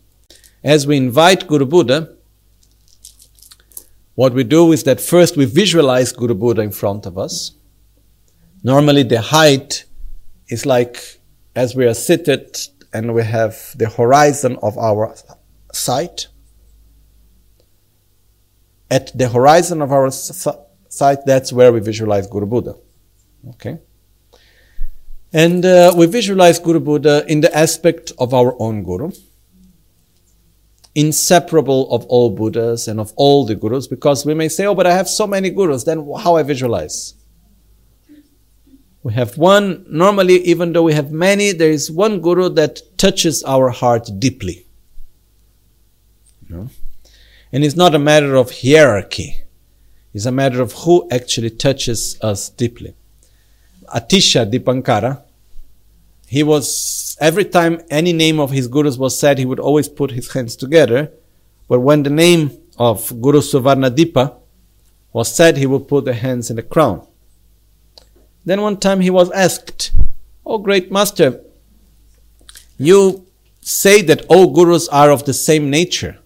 As 0.64 0.86
we 0.86 0.96
invite 0.96 1.46
Guru 1.46 1.66
Buddha, 1.66 2.16
what 4.14 4.32
we 4.32 4.42
do 4.42 4.72
is 4.72 4.82
that 4.84 5.00
first 5.00 5.36
we 5.36 5.44
visualize 5.44 6.10
Guru 6.12 6.34
Buddha 6.34 6.62
in 6.62 6.72
front 6.72 7.04
of 7.04 7.18
us. 7.18 7.52
Normally 8.64 9.02
the 9.02 9.20
height 9.20 9.84
is 10.48 10.64
like 10.64 11.20
as 11.54 11.76
we 11.76 11.86
are 11.86 11.94
seated 11.94 12.56
and 12.92 13.14
we 13.14 13.22
have 13.22 13.74
the 13.76 13.88
horizon 13.88 14.56
of 14.62 14.78
our 14.78 15.14
sight. 15.72 16.28
At 18.90 19.16
the 19.16 19.28
horizon 19.28 19.82
of 19.82 19.92
our 19.92 20.10
sight, 20.10 21.18
that's 21.26 21.52
where 21.52 21.72
we 21.72 21.80
visualize 21.80 22.26
Guru 22.26 22.46
Buddha. 22.46 22.74
Okay? 23.50 23.78
And 25.32 25.64
uh, 25.64 25.92
we 25.94 26.06
visualize 26.06 26.58
Guru 26.58 26.80
Buddha 26.80 27.24
in 27.28 27.42
the 27.42 27.54
aspect 27.56 28.12
of 28.18 28.32
our 28.32 28.56
own 28.58 28.82
Guru, 28.82 29.12
inseparable 30.98 31.88
of 31.92 32.04
all 32.06 32.30
Buddhas 32.30 32.88
and 32.88 32.98
of 32.98 33.12
all 33.14 33.46
the 33.46 33.54
Gurus, 33.54 33.86
because 33.86 34.26
we 34.26 34.34
may 34.34 34.48
say, 34.48 34.66
oh, 34.66 34.74
but 34.74 34.86
I 34.86 34.94
have 34.94 35.08
so 35.08 35.26
many 35.26 35.50
Gurus, 35.50 35.84
then 35.84 35.98
how 36.18 36.34
I 36.34 36.42
visualize? 36.42 37.14
We 39.04 39.14
have 39.14 39.38
one, 39.38 39.86
normally, 39.88 40.36
even 40.44 40.72
though 40.72 40.82
we 40.82 40.92
have 40.94 41.12
many, 41.12 41.52
there 41.52 41.70
is 41.70 41.90
one 41.90 42.20
guru 42.20 42.48
that 42.50 42.80
touches 42.98 43.44
our 43.44 43.70
heart 43.70 44.10
deeply. 44.18 44.66
Know? 46.48 46.68
And 47.52 47.64
it's 47.64 47.76
not 47.76 47.94
a 47.94 47.98
matter 47.98 48.34
of 48.34 48.50
hierarchy, 48.60 49.36
it's 50.12 50.26
a 50.26 50.32
matter 50.32 50.60
of 50.60 50.72
who 50.72 51.08
actually 51.10 51.50
touches 51.50 52.18
us 52.22 52.48
deeply. 52.50 52.94
Atisha 53.94 54.50
Dipankara, 54.50 55.22
he 56.28 56.42
was, 56.42 57.16
every 57.20 57.46
time 57.46 57.80
any 57.88 58.12
name 58.12 58.38
of 58.38 58.50
his 58.50 58.68
gurus 58.68 58.98
was 58.98 59.18
said, 59.18 59.38
he 59.38 59.46
would 59.46 59.58
always 59.58 59.88
put 59.88 60.10
his 60.10 60.30
hands 60.30 60.56
together. 60.56 61.10
But 61.68 61.80
when 61.80 62.02
the 62.02 62.10
name 62.10 62.50
of 62.76 63.08
Guru 63.22 63.40
Suvarnadipa 63.40 64.34
was 65.12 65.34
said, 65.34 65.56
he 65.56 65.66
would 65.66 65.88
put 65.88 66.04
the 66.04 66.12
hands 66.12 66.50
in 66.50 66.56
the 66.56 66.62
crown. 66.62 67.06
Then 68.44 68.60
one 68.60 68.76
time 68.76 69.00
he 69.00 69.08
was 69.08 69.30
asked, 69.30 69.92
Oh 70.44 70.58
great 70.58 70.92
master, 70.92 71.40
you 72.78 73.26
say 73.62 74.02
that 74.02 74.24
all 74.28 74.52
gurus 74.52 74.86
are 74.88 75.10
of 75.10 75.24
the 75.24 75.34
same 75.34 75.70
nature, 75.70 76.18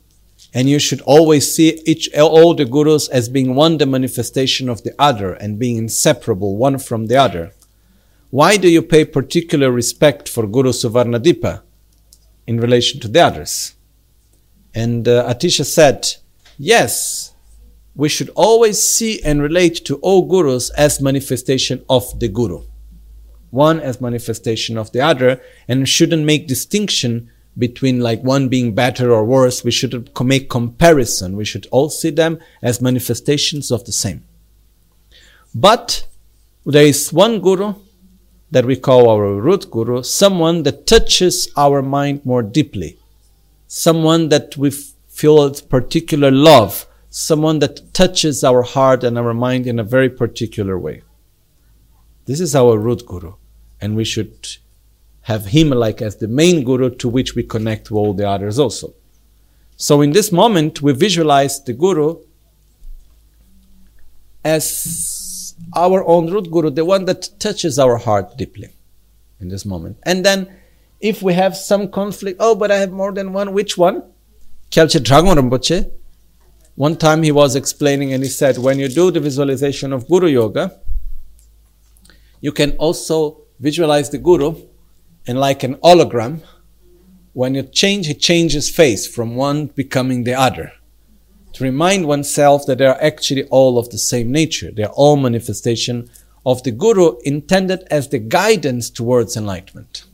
and 0.52 0.68
you 0.68 0.80
should 0.80 1.00
always 1.02 1.54
see 1.54 1.80
each 1.86 2.12
all 2.14 2.54
the 2.54 2.64
gurus 2.64 3.08
as 3.08 3.28
being 3.28 3.54
one 3.54 3.78
the 3.78 3.86
manifestation 3.86 4.68
of 4.68 4.82
the 4.82 4.94
other 4.98 5.34
and 5.34 5.60
being 5.60 5.76
inseparable 5.76 6.56
one 6.56 6.78
from 6.78 7.06
the 7.06 7.16
other. 7.16 7.52
Why 8.32 8.56
do 8.56 8.66
you 8.66 8.80
pay 8.80 9.04
particular 9.04 9.70
respect 9.70 10.26
for 10.26 10.46
Guru 10.46 10.70
Suvarnadipa 10.72 11.60
in 12.46 12.60
relation 12.60 12.98
to 13.00 13.08
the 13.08 13.20
others? 13.20 13.74
And 14.74 15.06
uh, 15.06 15.28
Atisha 15.30 15.66
said, 15.66 16.08
Yes, 16.56 17.34
we 17.94 18.08
should 18.08 18.30
always 18.30 18.82
see 18.82 19.22
and 19.22 19.42
relate 19.42 19.84
to 19.84 19.96
all 19.96 20.22
gurus 20.22 20.70
as 20.70 20.98
manifestation 20.98 21.84
of 21.90 22.18
the 22.20 22.28
guru. 22.28 22.62
One 23.50 23.80
as 23.80 24.00
manifestation 24.00 24.78
of 24.78 24.90
the 24.92 25.02
other 25.02 25.42
and 25.68 25.86
shouldn't 25.86 26.24
make 26.24 26.48
distinction 26.48 27.30
between 27.58 28.00
like 28.00 28.22
one 28.22 28.48
being 28.48 28.74
better 28.74 29.12
or 29.12 29.26
worse. 29.26 29.62
We 29.62 29.72
should 29.72 30.08
make 30.24 30.48
comparison. 30.48 31.36
We 31.36 31.44
should 31.44 31.66
all 31.70 31.90
see 31.90 32.08
them 32.08 32.38
as 32.62 32.80
manifestations 32.80 33.70
of 33.70 33.84
the 33.84 33.92
same. 33.92 34.24
But 35.54 36.06
there 36.64 36.86
is 36.86 37.12
one 37.12 37.42
guru 37.42 37.74
that 38.52 38.64
we 38.64 38.76
call 38.76 39.10
our 39.10 39.34
root 39.34 39.68
guru 39.70 40.02
someone 40.02 40.62
that 40.62 40.86
touches 40.86 41.50
our 41.56 41.82
mind 41.82 42.24
more 42.24 42.42
deeply 42.42 42.96
someone 43.66 44.28
that 44.28 44.56
we 44.56 44.70
feel 44.70 45.52
particular 45.76 46.30
love 46.30 46.86
someone 47.12 47.58
that 47.58 47.92
touches 47.92 48.42
our 48.42 48.62
heart 48.62 49.04
and 49.04 49.18
our 49.18 49.34
mind 49.34 49.66
in 49.66 49.78
a 49.78 49.84
very 49.84 50.08
particular 50.08 50.78
way. 50.78 51.02
This 52.24 52.40
is 52.40 52.56
our 52.56 52.78
root 52.78 53.04
guru, 53.06 53.34
and 53.82 53.94
we 53.94 54.04
should 54.04 54.56
have 55.22 55.46
him 55.46 55.68
like 55.68 56.00
as 56.00 56.16
the 56.16 56.26
main 56.26 56.64
guru 56.64 56.88
to 56.96 57.08
which 57.10 57.34
we 57.34 57.42
connect 57.42 57.88
to 57.88 57.98
all 57.98 58.14
the 58.14 58.26
others 58.26 58.58
also. 58.58 58.94
So 59.76 60.00
in 60.00 60.12
this 60.12 60.32
moment, 60.32 60.80
we 60.80 60.94
visualize 60.94 61.62
the 61.62 61.74
guru 61.74 62.16
as 64.42 64.64
our 65.74 66.04
own 66.04 66.30
root 66.30 66.50
guru, 66.50 66.70
the 66.70 66.84
one 66.84 67.04
that 67.06 67.28
touches 67.38 67.78
our 67.78 67.96
heart 67.96 68.36
deeply 68.36 68.68
in 69.40 69.48
this 69.48 69.64
moment. 69.64 69.98
And 70.04 70.24
then 70.24 70.48
if 71.00 71.22
we 71.22 71.34
have 71.34 71.56
some 71.56 71.88
conflict, 71.88 72.38
oh, 72.40 72.54
but 72.54 72.70
I 72.70 72.76
have 72.76 72.92
more 72.92 73.12
than 73.12 73.32
one, 73.32 73.52
which 73.52 73.76
one? 73.76 74.02
Kyabje 74.70 75.00
Trijang 75.00 75.34
Rinpoche, 75.34 75.90
one 76.74 76.96
time 76.96 77.22
he 77.22 77.32
was 77.32 77.56
explaining 77.56 78.12
and 78.12 78.22
he 78.22 78.28
said, 78.28 78.56
when 78.58 78.78
you 78.78 78.88
do 78.88 79.10
the 79.10 79.20
visualization 79.20 79.92
of 79.92 80.08
Guru 80.08 80.28
Yoga, 80.28 80.80
you 82.40 82.52
can 82.52 82.72
also 82.72 83.42
visualize 83.60 84.10
the 84.10 84.18
Guru 84.18 84.56
and 85.26 85.38
like 85.38 85.62
an 85.62 85.76
hologram, 85.76 86.40
when 87.32 87.54
you 87.54 87.62
change, 87.62 88.06
he 88.06 88.14
changes 88.14 88.68
face 88.68 89.06
from 89.06 89.36
one 89.36 89.66
becoming 89.66 90.24
the 90.24 90.34
other. 90.34 90.72
Remind 91.62 92.06
oneself 92.06 92.66
that 92.66 92.78
they 92.78 92.86
are 92.86 93.00
actually 93.00 93.44
all 93.44 93.78
of 93.78 93.90
the 93.90 93.98
same 93.98 94.32
nature. 94.32 94.72
They 94.72 94.82
are 94.82 94.92
all 94.92 95.16
manifestation 95.16 96.10
of 96.44 96.62
the 96.64 96.72
Guru 96.72 97.18
intended 97.20 97.84
as 97.88 98.08
the 98.08 98.18
guidance 98.18 98.90
towards 98.90 99.36
enlightenment. 99.36 100.04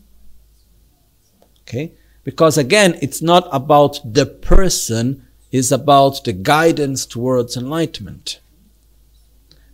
Okay? 1.62 1.93
Because 2.23 2.59
again, 2.59 2.99
it's 3.01 3.23
not 3.23 3.49
about 3.51 4.01
the 4.05 4.27
person, 4.27 5.27
it's 5.51 5.70
about 5.70 6.25
the 6.25 6.35
guidance 6.35 7.07
towards 7.07 7.57
enlightenment. 7.57 8.41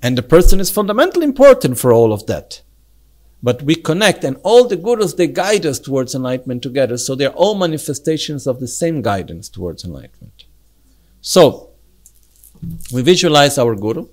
And 0.00 0.16
the 0.16 0.22
person 0.22 0.60
is 0.60 0.70
fundamentally 0.70 1.24
important 1.24 1.78
for 1.78 1.92
all 1.92 2.12
of 2.12 2.26
that. 2.26 2.62
But 3.42 3.62
we 3.62 3.74
connect, 3.74 4.22
and 4.22 4.36
all 4.44 4.68
the 4.68 4.76
gurus, 4.76 5.14
they 5.14 5.26
guide 5.26 5.66
us 5.66 5.78
towards 5.78 6.14
enlightenment 6.14 6.62
together. 6.62 6.96
So 6.96 7.14
they're 7.14 7.30
all 7.30 7.56
manifestations 7.56 8.46
of 8.46 8.60
the 8.60 8.68
same 8.68 9.02
guidance 9.02 9.48
towards 9.48 9.84
enlightenment. 9.84 10.44
So, 11.26 11.70
we 12.92 13.00
visualize 13.00 13.56
our 13.56 13.74
guru 13.74 14.08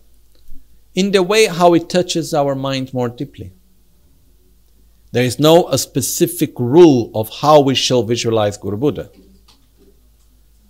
in 0.95 1.11
the 1.11 1.21
way 1.21 1.47
how 1.47 1.73
it 1.73 1.89
touches 1.89 2.33
our 2.33 2.55
mind 2.55 2.93
more 2.93 3.09
deeply. 3.09 3.51
There 5.11 5.25
is 5.25 5.37
no 5.37 5.67
a 5.67 5.77
specific 5.77 6.57
rule 6.57 7.11
of 7.13 7.27
how 7.41 7.59
we 7.59 7.75
shall 7.75 8.03
visualize 8.03 8.55
Guru 8.57 8.77
Buddha. 8.77 9.09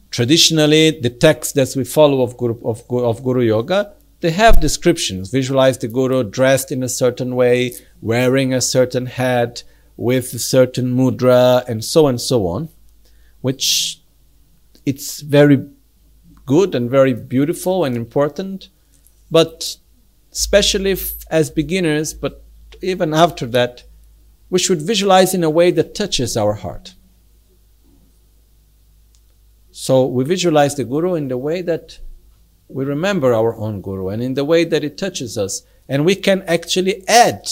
Traditionally, 0.09 0.99
the 0.99 1.11
texts 1.11 1.53
that 1.53 1.75
we 1.75 1.83
follow 1.83 2.23
of 2.23 2.37
Guru, 2.37 2.59
of, 2.65 2.89
of 2.89 3.23
Guru 3.23 3.41
Yoga, 3.41 3.93
they 4.21 4.31
have 4.31 4.59
descriptions. 4.59 5.29
Visualize 5.29 5.77
the 5.77 5.87
Guru 5.87 6.23
dressed 6.23 6.71
in 6.71 6.81
a 6.81 6.89
certain 6.89 7.35
way, 7.35 7.73
wearing 8.01 8.51
a 8.51 8.61
certain 8.61 9.05
hat, 9.05 9.63
with 9.95 10.33
a 10.33 10.39
certain 10.39 10.95
mudra, 10.95 11.63
and 11.67 11.85
so 11.85 12.07
on 12.07 12.15
and 12.15 12.21
so 12.21 12.47
on, 12.47 12.69
which 13.41 14.01
it's 14.87 15.21
very 15.21 15.67
good 16.45 16.75
and 16.75 16.89
very 16.89 17.13
beautiful 17.13 17.83
and 17.83 17.95
important, 17.95 18.69
but 19.29 19.77
especially 20.31 20.95
as 21.29 21.49
beginners, 21.49 22.13
but 22.13 22.43
even 22.81 23.13
after 23.13 23.45
that, 23.47 23.83
we 24.49 24.59
should 24.59 24.81
visualize 24.81 25.33
in 25.33 25.43
a 25.43 25.49
way 25.49 25.71
that 25.71 25.95
touches 25.95 26.35
our 26.35 26.53
heart. 26.53 26.95
So 29.71 30.05
we 30.05 30.25
visualize 30.25 30.75
the 30.75 30.83
Guru 30.83 31.15
in 31.15 31.29
the 31.29 31.37
way 31.37 31.61
that 31.61 31.99
we 32.67 32.83
remember 32.83 33.33
our 33.33 33.55
own 33.55 33.81
Guru 33.81 34.09
and 34.09 34.21
in 34.21 34.33
the 34.33 34.45
way 34.45 34.63
that 34.65 34.83
it 34.83 34.97
touches 34.97 35.37
us. 35.37 35.63
And 35.87 36.05
we 36.05 36.15
can 36.15 36.41
actually 36.43 37.07
add, 37.07 37.49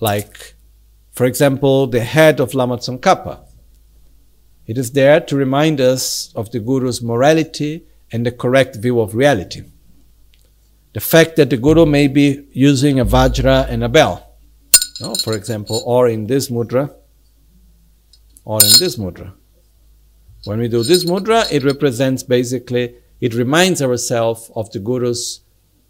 like, 0.00 0.54
for 1.12 1.24
example, 1.24 1.86
the 1.86 2.00
head 2.00 2.40
of 2.40 2.54
Lama 2.54 2.76
Tsongkhapa. 2.76 3.45
It 4.66 4.78
is 4.78 4.92
there 4.92 5.20
to 5.20 5.36
remind 5.36 5.80
us 5.80 6.32
of 6.34 6.50
the 6.50 6.60
Guru's 6.60 7.02
morality 7.02 7.86
and 8.12 8.26
the 8.26 8.32
correct 8.32 8.76
view 8.76 9.00
of 9.00 9.14
reality. 9.14 9.62
The 10.92 11.00
fact 11.00 11.36
that 11.36 11.50
the 11.50 11.56
Guru 11.56 11.86
may 11.86 12.08
be 12.08 12.46
using 12.52 12.98
a 12.98 13.04
Vajra 13.04 13.68
and 13.68 13.84
a 13.84 13.88
bell 13.88 14.26
for 15.22 15.34
example, 15.34 15.82
or 15.84 16.08
in 16.08 16.26
this 16.26 16.48
mudra, 16.48 16.94
or 18.44 18.62
in 18.62 18.70
this 18.78 18.96
mudra. 18.96 19.32
When 20.44 20.58
we 20.58 20.68
do 20.68 20.82
this 20.82 21.04
mudra, 21.04 21.50
it 21.52 21.64
represents 21.64 22.22
basically, 22.22 22.96
it 23.20 23.34
reminds 23.34 23.82
ourselves 23.82 24.50
of 24.54 24.70
the 24.70 24.78
Guru's 24.78 25.40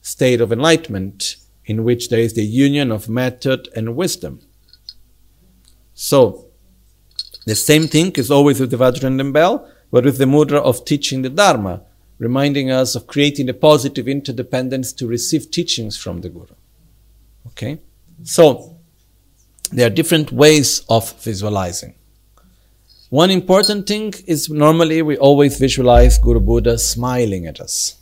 state 0.01 0.41
of 0.41 0.53
enlightenment 0.53 1.37
in 1.65 1.85
which 1.85 2.09
there 2.09 2.21
is 2.21 2.35
the 2.35 2.45
union 2.45 2.91
of 2.91 3.09
method 3.09 3.69
and 3.75 3.97
wisdom. 3.97 4.41
So, 5.95 6.46
the 7.47 7.55
same 7.55 7.87
thing 7.87 8.13
is 8.17 8.31
always 8.31 8.61
with 8.61 8.71
the 8.71 8.77
Vajra 8.77 9.05
and 9.05 9.33
bell, 9.33 9.69
but 9.91 10.05
with 10.05 10.19
the 10.19 10.25
mudra 10.25 10.61
of 10.61 10.85
teaching 10.85 11.23
the 11.23 11.31
Dharma, 11.31 11.83
reminding 12.19 12.71
us 12.71 12.95
of 12.97 13.07
creating 13.07 13.49
a 13.49 13.55
positive 13.55 14.09
interdependence 14.09 14.93
to 14.95 15.07
receive 15.07 15.51
teachings 15.51 15.97
from 15.97 16.21
the 16.23 16.29
Guru. 16.29 16.55
Okay? 17.49 17.79
So, 18.25 18.77
there 19.71 19.87
are 19.87 19.91
different 19.91 20.33
ways 20.33 20.83
of 20.89 21.13
visualizing. 21.23 21.95
One 23.11 23.31
important 23.31 23.87
thing 23.87 24.13
is 24.27 24.51
normally 24.51 25.01
we 25.03 25.17
always 25.17 25.59
visualize 25.59 26.19
Guru 26.19 26.41
Buddha 26.41 26.77
smiling 26.79 27.47
at 27.47 27.61
us. 27.61 27.97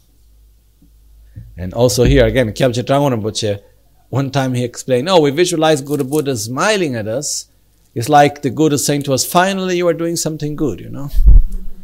And 1.57 1.75
also 1.75 2.05
here 2.05 2.25
again, 2.25 2.53
Kyabje 2.53 2.83
Rinpoche, 2.83 3.61
one 4.09 4.31
time 4.31 4.55
he 4.55 4.65
explained, 4.65 5.09
oh, 5.11 5.21
we 5.21 5.31
visualize 5.31 5.83
Guru 5.83 6.05
Buddha 6.05 6.37
smiling 6.37 6.97
at 6.97 7.07
us. 7.07 7.49
It's 7.95 8.09
like 8.09 8.43
the 8.43 8.51
Guru 8.51 8.77
saying 8.77 9.05
to 9.05 9.12
us, 9.12 9.25
finally 9.25 9.77
you 9.77 9.87
are 9.89 9.95
doing 9.95 10.16
something 10.16 10.57
good, 10.57 10.81
you 10.81 10.91
know. 10.91 11.11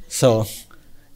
So 0.09 0.47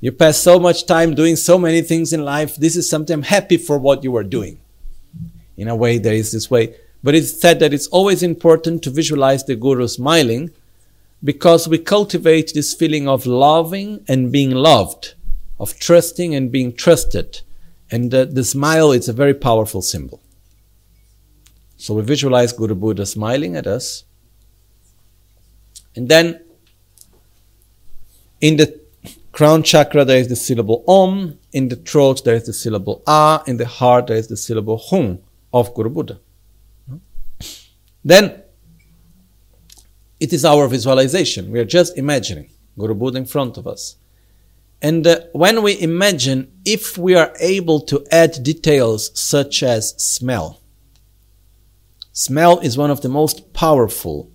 you 0.01 0.13
pass 0.13 0.39
so 0.39 0.61
much 0.61 0.87
time 0.87 1.15
doing 1.15 1.37
so 1.37 1.59
many 1.59 1.83
things 1.83 2.13
in 2.13 2.25
life. 2.25 2.57
This 2.57 2.77
is 2.77 2.89
something 2.89 3.15
I'm 3.15 3.23
happy 3.23 3.57
for 3.57 3.79
what 3.79 4.05
you 4.05 4.15
are 4.17 4.25
doing. 4.25 4.61
In 5.57 5.69
a 5.69 5.77
way, 5.77 5.99
there 5.99 6.15
is 6.15 6.33
this 6.33 6.51
way 6.51 6.75
but 7.05 7.15
it's 7.15 7.39
said 7.39 7.61
that 7.61 7.75
it's 7.75 7.87
always 7.89 8.23
important 8.23 8.83
to 8.83 8.91
visualize 8.91 9.45
the 9.45 9.57
Guru 9.57 9.87
smiling 9.89 10.51
because 11.23 11.69
we 11.69 11.77
cultivate 11.77 12.53
this 12.55 12.73
feeling 12.73 13.07
of 13.07 13.27
loving 13.27 14.03
and 14.09 14.33
being 14.33 14.53
loved, 14.53 15.13
of 15.61 15.79
trusting 15.79 16.35
and 16.35 16.51
being 16.51 16.73
trusted. 16.75 17.43
And 17.91 18.11
the, 18.11 18.25
the 18.25 18.43
smile 18.43 18.91
is 18.91 19.07
a 19.07 19.13
very 19.13 19.35
powerful 19.35 19.83
symbol. 19.83 20.23
So 21.77 21.93
we 21.93 22.03
visualize 22.03 22.55
Guru 22.55 22.75
Buddha 22.75 23.05
smiling 23.05 23.55
at 23.55 23.67
us. 23.67 24.05
And 25.97 26.09
then 26.09 26.45
in 28.41 28.57
the 28.57 28.81
crown 29.33 29.63
chakra 29.63 30.05
there 30.05 30.19
is 30.19 30.29
the 30.29 30.37
syllable 30.37 30.85
Om, 30.87 31.39
in 31.53 31.69
the 31.69 31.77
throat 31.77 32.25
there 32.25 32.35
is 32.35 32.47
the 32.47 32.53
syllable 32.53 33.03
A, 33.07 33.43
in 33.47 33.57
the 33.57 33.67
heart 33.67 34.09
there 34.09 34.17
is 34.17 34.29
the 34.29 34.37
syllable 34.37 34.79
Hum 34.79 35.21
of 35.53 35.75
Guru 35.75 35.91
Buddha. 35.91 36.19
Then 38.05 38.43
it 40.21 40.33
is 40.33 40.45
our 40.45 40.69
visualization. 40.69 41.51
We 41.51 41.59
are 41.59 41.65
just 41.65 41.97
imagining 41.97 42.51
Guru 42.79 42.95
Buddha 42.95 43.19
in 43.19 43.25
front 43.25 43.57
of 43.57 43.67
us. 43.67 43.97
And 44.83 45.07
uh, 45.07 45.21
when 45.33 45.63
we 45.63 45.81
imagine, 45.81 46.53
if 46.65 46.99
we 46.99 47.15
are 47.15 47.33
able 47.41 47.81
to 47.81 48.05
add 48.13 48.43
details 48.43 49.19
such 49.19 49.63
as 49.63 49.95
smell, 49.97 50.61
smell 52.13 52.59
is 52.61 52.77
one 52.77 52.91
of 52.91 53.01
the 53.01 53.09
most 53.09 53.55
powerful 53.55 54.31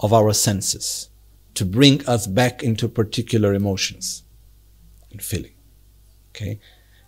of 0.00 0.12
our 0.12 0.32
senses 0.32 1.10
to 1.54 1.64
bring 1.64 2.06
us 2.06 2.26
back 2.26 2.62
into 2.62 2.88
particular 2.88 3.54
emotions 3.54 4.22
and 5.10 5.22
feeling. 5.22 5.52
Okay? 6.30 6.58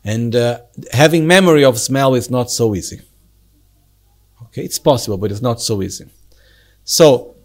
And 0.04 0.34
uh, 0.36 0.60
having 0.92 1.26
memory 1.26 1.64
of 1.64 1.78
smell 1.78 2.14
is 2.14 2.30
not 2.30 2.50
so 2.50 2.74
easy. 2.74 3.00
Okay, 4.44 4.64
it's 4.64 4.78
possible, 4.78 5.16
but 5.16 5.30
it's 5.30 5.40
not 5.40 5.60
so 5.60 5.80
easy. 5.80 6.06
So, 6.84 7.36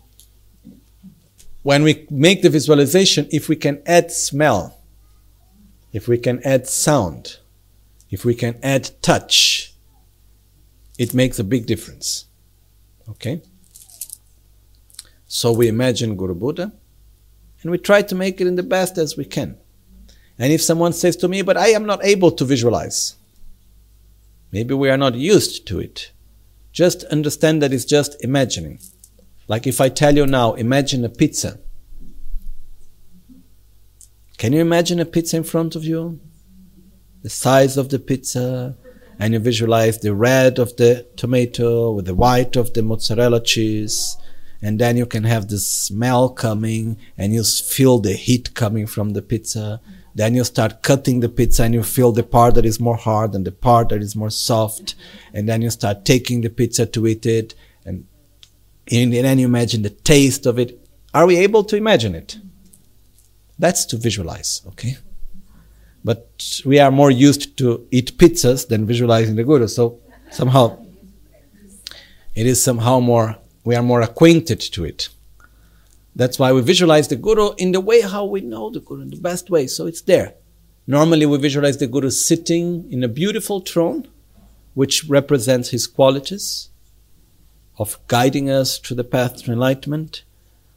when 1.61 1.83
we 1.83 2.07
make 2.09 2.41
the 2.41 2.49
visualization, 2.49 3.27
if 3.31 3.47
we 3.47 3.55
can 3.55 3.81
add 3.85 4.11
smell, 4.11 4.77
if 5.93 6.07
we 6.07 6.17
can 6.17 6.41
add 6.43 6.67
sound, 6.67 7.37
if 8.09 8.25
we 8.25 8.33
can 8.33 8.59
add 8.63 8.89
touch, 9.01 9.73
it 10.97 11.13
makes 11.13 11.39
a 11.39 11.43
big 11.43 11.65
difference. 11.65 12.25
Okay? 13.09 13.41
So 15.27 15.51
we 15.51 15.67
imagine 15.67 16.15
Guru 16.15 16.33
Buddha 16.33 16.71
and 17.61 17.71
we 17.71 17.77
try 17.77 18.01
to 18.01 18.15
make 18.15 18.39
it 18.39 18.47
in 18.47 18.55
the 18.55 18.63
best 18.63 18.97
as 18.97 19.17
we 19.17 19.25
can. 19.25 19.57
And 20.39 20.53
if 20.53 20.61
someone 20.61 20.93
says 20.93 21.15
to 21.17 21.27
me, 21.27 21.41
but 21.41 21.57
I 21.57 21.69
am 21.69 21.85
not 21.85 22.03
able 22.05 22.31
to 22.31 22.45
visualize, 22.45 23.15
maybe 24.51 24.73
we 24.73 24.89
are 24.89 24.97
not 24.97 25.15
used 25.15 25.67
to 25.67 25.79
it. 25.79 26.11
Just 26.71 27.03
understand 27.05 27.61
that 27.61 27.73
it's 27.73 27.85
just 27.85 28.23
imagining. 28.23 28.79
Like 29.47 29.67
if 29.67 29.81
I 29.81 29.89
tell 29.89 30.15
you 30.15 30.25
now, 30.27 30.53
imagine 30.53 31.03
a 31.03 31.09
pizza. 31.09 31.59
Can 34.37 34.53
you 34.53 34.61
imagine 34.61 34.99
a 34.99 35.05
pizza 35.05 35.37
in 35.37 35.43
front 35.43 35.75
of 35.75 35.83
you? 35.83 36.19
The 37.23 37.29
size 37.29 37.75
of 37.75 37.89
the 37.89 37.97
pizza, 37.97 38.77
and 39.19 39.33
you 39.33 39.39
visualize 39.39 39.99
the 39.99 40.13
red 40.13 40.59
of 40.59 40.75
the 40.75 41.07
tomato 41.15 41.91
with 41.91 42.05
the 42.05 42.13
white 42.13 42.55
of 42.55 42.73
the 42.73 42.83
mozzarella 42.83 43.43
cheese, 43.43 44.15
and 44.61 44.79
then 44.79 44.97
you 44.97 45.05
can 45.05 45.23
have 45.23 45.47
the 45.47 45.59
smell 45.59 46.29
coming, 46.29 46.97
and 47.17 47.33
you 47.33 47.43
feel 47.43 47.99
the 47.99 48.13
heat 48.13 48.53
coming 48.53 48.87
from 48.87 49.13
the 49.13 49.21
pizza. 49.21 49.81
Then 50.15 50.33
you 50.33 50.43
start 50.43 50.81
cutting 50.81 51.19
the 51.19 51.29
pizza 51.29 51.63
and 51.63 51.75
you 51.75 51.83
feel 51.83 52.11
the 52.11 52.23
part 52.23 52.55
that 52.55 52.65
is 52.65 52.79
more 52.79 52.97
hard 52.97 53.35
and 53.35 53.45
the 53.45 53.51
part 53.51 53.89
that 53.89 54.01
is 54.01 54.15
more 54.15 54.31
soft. 54.31 54.95
And 55.31 55.47
then 55.47 55.61
you 55.61 55.69
start 55.69 56.05
taking 56.05 56.41
the 56.41 56.49
pizza 56.49 56.87
to 56.87 57.05
eat 57.05 57.27
it. 57.27 57.53
And, 57.85 58.07
and 58.91 59.13
then 59.13 59.37
you 59.37 59.45
imagine 59.45 59.83
the 59.83 59.91
taste 59.91 60.47
of 60.47 60.57
it. 60.57 60.83
Are 61.13 61.27
we 61.27 61.37
able 61.37 61.63
to 61.65 61.75
imagine 61.75 62.15
it? 62.15 62.39
That's 63.59 63.85
to 63.85 63.97
visualize, 63.97 64.63
okay? 64.69 64.97
But 66.03 66.61
we 66.65 66.79
are 66.79 66.89
more 66.89 67.11
used 67.11 67.55
to 67.57 67.87
eat 67.91 68.17
pizzas 68.17 68.67
than 68.67 68.87
visualizing 68.87 69.35
the 69.35 69.43
guru. 69.43 69.67
So 69.67 69.99
somehow 70.31 70.83
it 72.33 72.47
is 72.47 72.59
somehow 72.61 72.99
more, 73.01 73.37
we 73.67 73.75
are 73.75 73.83
more 73.83 73.99
acquainted 73.99 74.61
to 74.61 74.85
it. 74.85 75.09
That's 76.15 76.39
why 76.39 76.53
we 76.53 76.61
visualize 76.61 77.09
the 77.09 77.17
Guru 77.17 77.53
in 77.57 77.73
the 77.73 77.81
way 77.81 77.99
how 77.99 78.23
we 78.23 78.39
know 78.39 78.69
the 78.69 78.79
Guru, 78.79 79.01
in 79.01 79.09
the 79.09 79.17
best 79.29 79.49
way. 79.49 79.67
So 79.67 79.87
it's 79.87 79.99
there. 79.99 80.35
Normally 80.87 81.25
we 81.25 81.37
visualize 81.37 81.77
the 81.77 81.87
Guru 81.87 82.09
sitting 82.09 82.89
in 82.89 83.03
a 83.03 83.09
beautiful 83.09 83.59
throne, 83.59 84.07
which 84.73 85.03
represents 85.09 85.71
his 85.71 85.85
qualities 85.85 86.69
of 87.77 87.99
guiding 88.07 88.49
us 88.49 88.79
to 88.79 88.95
the 88.95 89.03
path 89.03 89.43
to 89.43 89.51
enlightenment, 89.51 90.23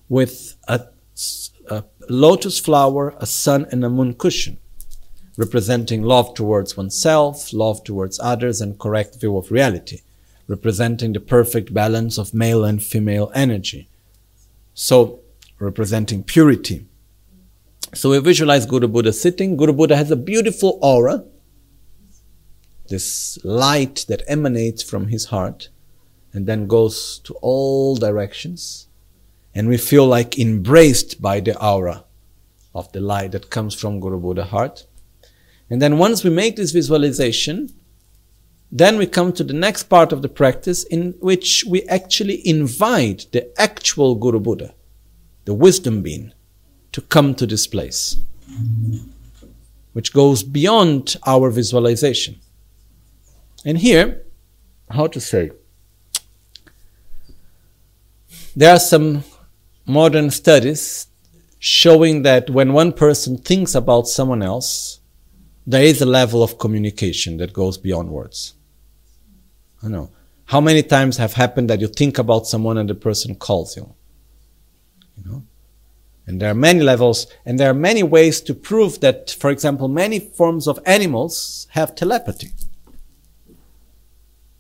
with 0.09 0.57
a, 0.67 0.81
a 1.69 1.85
lotus 2.09 2.59
flower, 2.59 3.15
a 3.19 3.27
sun, 3.27 3.67
and 3.71 3.85
a 3.85 3.89
moon 3.89 4.15
cushion, 4.15 4.59
representing 5.37 6.03
love 6.03 6.35
towards 6.35 6.77
oneself, 6.77 7.53
love 7.53 7.85
towards 7.85 8.19
others, 8.19 8.61
and 8.61 8.81
correct 8.81 9.21
view 9.21 9.37
of 9.37 9.53
reality, 9.53 10.01
representing 10.51 11.13
the 11.13 11.21
perfect 11.21 11.73
balance 11.73 12.19
of 12.19 12.35
male 12.35 12.65
and 12.65 12.83
female 12.83 13.31
energy. 13.37 13.89
So 14.75 15.21
representing 15.61 16.25
purity. 16.25 16.87
So 17.95 18.11
we 18.11 18.19
visualize 18.19 18.67
Guru 18.67 18.89
Buddha 18.89 19.13
sitting. 19.13 19.57
Guru 19.57 19.73
Buddha 19.73 19.97
has 19.97 20.11
a 20.11 20.17
beautiful 20.17 20.81
aura, 20.83 21.23
this 22.89 23.39
light 23.45 24.05
that 24.09 24.23
emanates 24.27 24.83
from 24.83 25.07
his 25.07 25.27
heart 25.27 25.69
and 26.33 26.49
then 26.49 26.67
goes 26.67 27.21
to 27.21 27.35
all 27.35 27.95
directions. 27.95 28.89
And 29.55 29.69
we 29.69 29.77
feel 29.77 30.07
like 30.07 30.37
embraced 30.37 31.23
by 31.23 31.39
the 31.39 31.57
aura 31.65 32.05
of 32.75 32.91
the 32.91 33.01
light 33.01 33.31
that 33.33 33.51
comes 33.51 33.73
from 33.73 34.01
Guru 34.01 34.19
Buddha 34.19 34.47
heart. 34.47 34.85
And 35.69 35.81
then 35.81 35.97
once 35.97 36.25
we 36.25 36.31
make 36.31 36.57
this 36.57 36.73
visualization, 36.73 37.73
then 38.73 38.99
we 38.99 39.07
come 39.07 39.33
to 39.33 39.45
the 39.45 39.53
next 39.53 39.85
part 39.85 40.13
of 40.13 40.23
the 40.23 40.29
practice 40.29 40.85
in 40.85 41.15
which 41.21 41.65
we 41.67 41.83
actually 41.85 42.47
invite 42.47 43.27
the 43.33 43.51
actual 43.61 44.15
Guru 44.15 44.41
Buddha 44.41 44.75
the 45.45 45.55
wisdom 45.55 46.03
being, 46.03 46.33
to 46.93 47.01
come 47.01 47.35
to 47.35 47.47
this 47.47 47.67
place, 47.67 48.17
which 49.95 50.13
goes 50.13 50.43
beyond 50.43 51.17
our 51.27 51.51
visualization. 51.51 52.39
And 53.65 53.79
here, 53.79 54.23
how 54.91 55.07
to 55.09 55.21
say, 55.21 55.51
there 58.55 58.73
are 58.73 58.79
some 58.79 59.25
modern 59.87 60.31
studies 60.31 61.07
showing 61.59 62.23
that 62.23 62.51
when 62.51 62.73
one 62.73 62.93
person 62.93 63.37
thinks 63.37 63.75
about 63.75 64.09
someone 64.09 64.43
else, 64.43 65.01
there 65.67 65.83
is 65.83 66.01
a 66.01 66.07
level 66.07 66.43
of 66.43 66.59
communication 66.59 67.37
that 67.39 67.53
goes 67.53 67.77
beyond 67.77 68.11
words. 68.11 68.55
I 69.83 69.89
know. 69.89 70.11
How 70.47 70.61
many 70.61 70.83
times 70.83 71.17
have 71.19 71.35
happened 71.35 71.71
that 71.71 71.81
you 71.81 71.87
think 71.87 72.19
about 72.19 72.47
someone 72.47 72.77
and 72.77 72.89
the 72.89 72.95
person 72.95 73.35
calls 73.37 73.77
you? 73.77 73.95
You 75.17 75.31
know? 75.31 75.43
And 76.27 76.41
there 76.41 76.51
are 76.51 76.55
many 76.55 76.81
levels, 76.81 77.27
and 77.45 77.59
there 77.59 77.71
are 77.71 77.75
many 77.75 78.03
ways 78.03 78.41
to 78.43 78.55
prove 78.55 79.01
that, 79.01 79.31
for 79.31 79.51
example, 79.51 79.89
many 79.89 80.21
forms 80.21 80.69
of 80.69 80.79
animals 80.87 81.67
have 81.71 81.95
telepathy. 81.95 82.51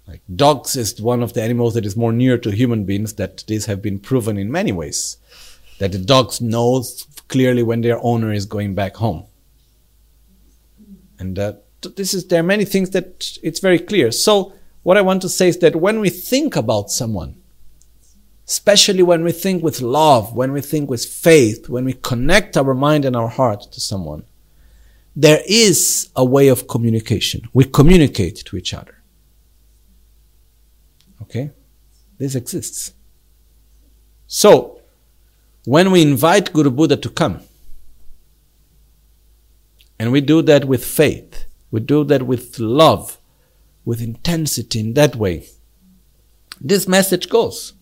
Like 0.06 0.22
dogs 0.34 0.74
is 0.74 1.00
one 1.00 1.22
of 1.22 1.34
the 1.34 1.42
animals 1.42 1.74
that 1.74 1.86
is 1.86 1.96
more 1.96 2.12
near 2.12 2.36
to 2.38 2.50
human 2.50 2.84
beings, 2.84 3.14
that 3.14 3.44
these 3.46 3.66
have 3.66 3.80
been 3.80 4.00
proven 4.00 4.36
in 4.36 4.50
many 4.50 4.72
ways. 4.72 5.16
That 5.78 5.92
the 5.92 5.98
dogs 5.98 6.40
know 6.40 6.82
clearly 7.28 7.62
when 7.62 7.82
their 7.82 8.04
owner 8.04 8.32
is 8.32 8.46
going 8.46 8.74
back 8.74 8.96
home. 8.96 9.26
And 11.20 11.38
uh, 11.38 11.52
this 11.96 12.14
is, 12.14 12.26
there 12.26 12.40
are 12.40 12.44
many 12.54 12.64
things 12.64 12.90
that 12.90 13.38
it's 13.42 13.60
very 13.60 13.78
clear. 13.78 14.10
So, 14.10 14.54
what 14.82 14.96
I 14.96 15.02
want 15.02 15.22
to 15.22 15.28
say 15.28 15.48
is 15.48 15.58
that 15.58 15.76
when 15.76 16.00
we 16.00 16.10
think 16.10 16.56
about 16.56 16.90
someone, 16.90 17.40
especially 18.50 19.02
when 19.02 19.22
we 19.22 19.32
think 19.32 19.62
with 19.62 19.80
love, 19.80 20.34
when 20.34 20.52
we 20.52 20.60
think 20.60 20.90
with 20.90 21.04
faith, 21.04 21.68
when 21.68 21.84
we 21.84 21.92
connect 21.92 22.56
our 22.56 22.74
mind 22.74 23.04
and 23.04 23.14
our 23.14 23.28
heart 23.28 23.62
to 23.72 23.80
someone, 23.80 24.24
there 25.14 25.42
is 25.46 26.08
a 26.16 26.24
way 26.24 26.48
of 26.48 26.66
communication. 26.66 27.42
We 27.52 27.64
communicate 27.64 28.36
to 28.46 28.56
each 28.56 28.74
other. 28.74 29.02
Okay? 31.22 31.50
This 32.18 32.34
exists. 32.34 32.92
So, 34.26 34.80
when 35.64 35.90
we 35.90 36.02
invite 36.02 36.52
Guru 36.52 36.70
Buddha 36.70 36.96
to 36.96 37.08
come, 37.08 37.40
and 39.98 40.10
we 40.10 40.20
do 40.20 40.42
that 40.42 40.64
with 40.64 40.84
faith, 40.84 41.44
we 41.70 41.80
do 41.80 42.02
that 42.04 42.22
with 42.22 42.58
love, 42.58 43.19
with 43.90 44.00
intensity 44.00 44.78
in 44.78 44.94
that 44.94 45.16
way, 45.16 45.44
this 46.60 46.86
message 46.86 47.28
goes. 47.28 47.72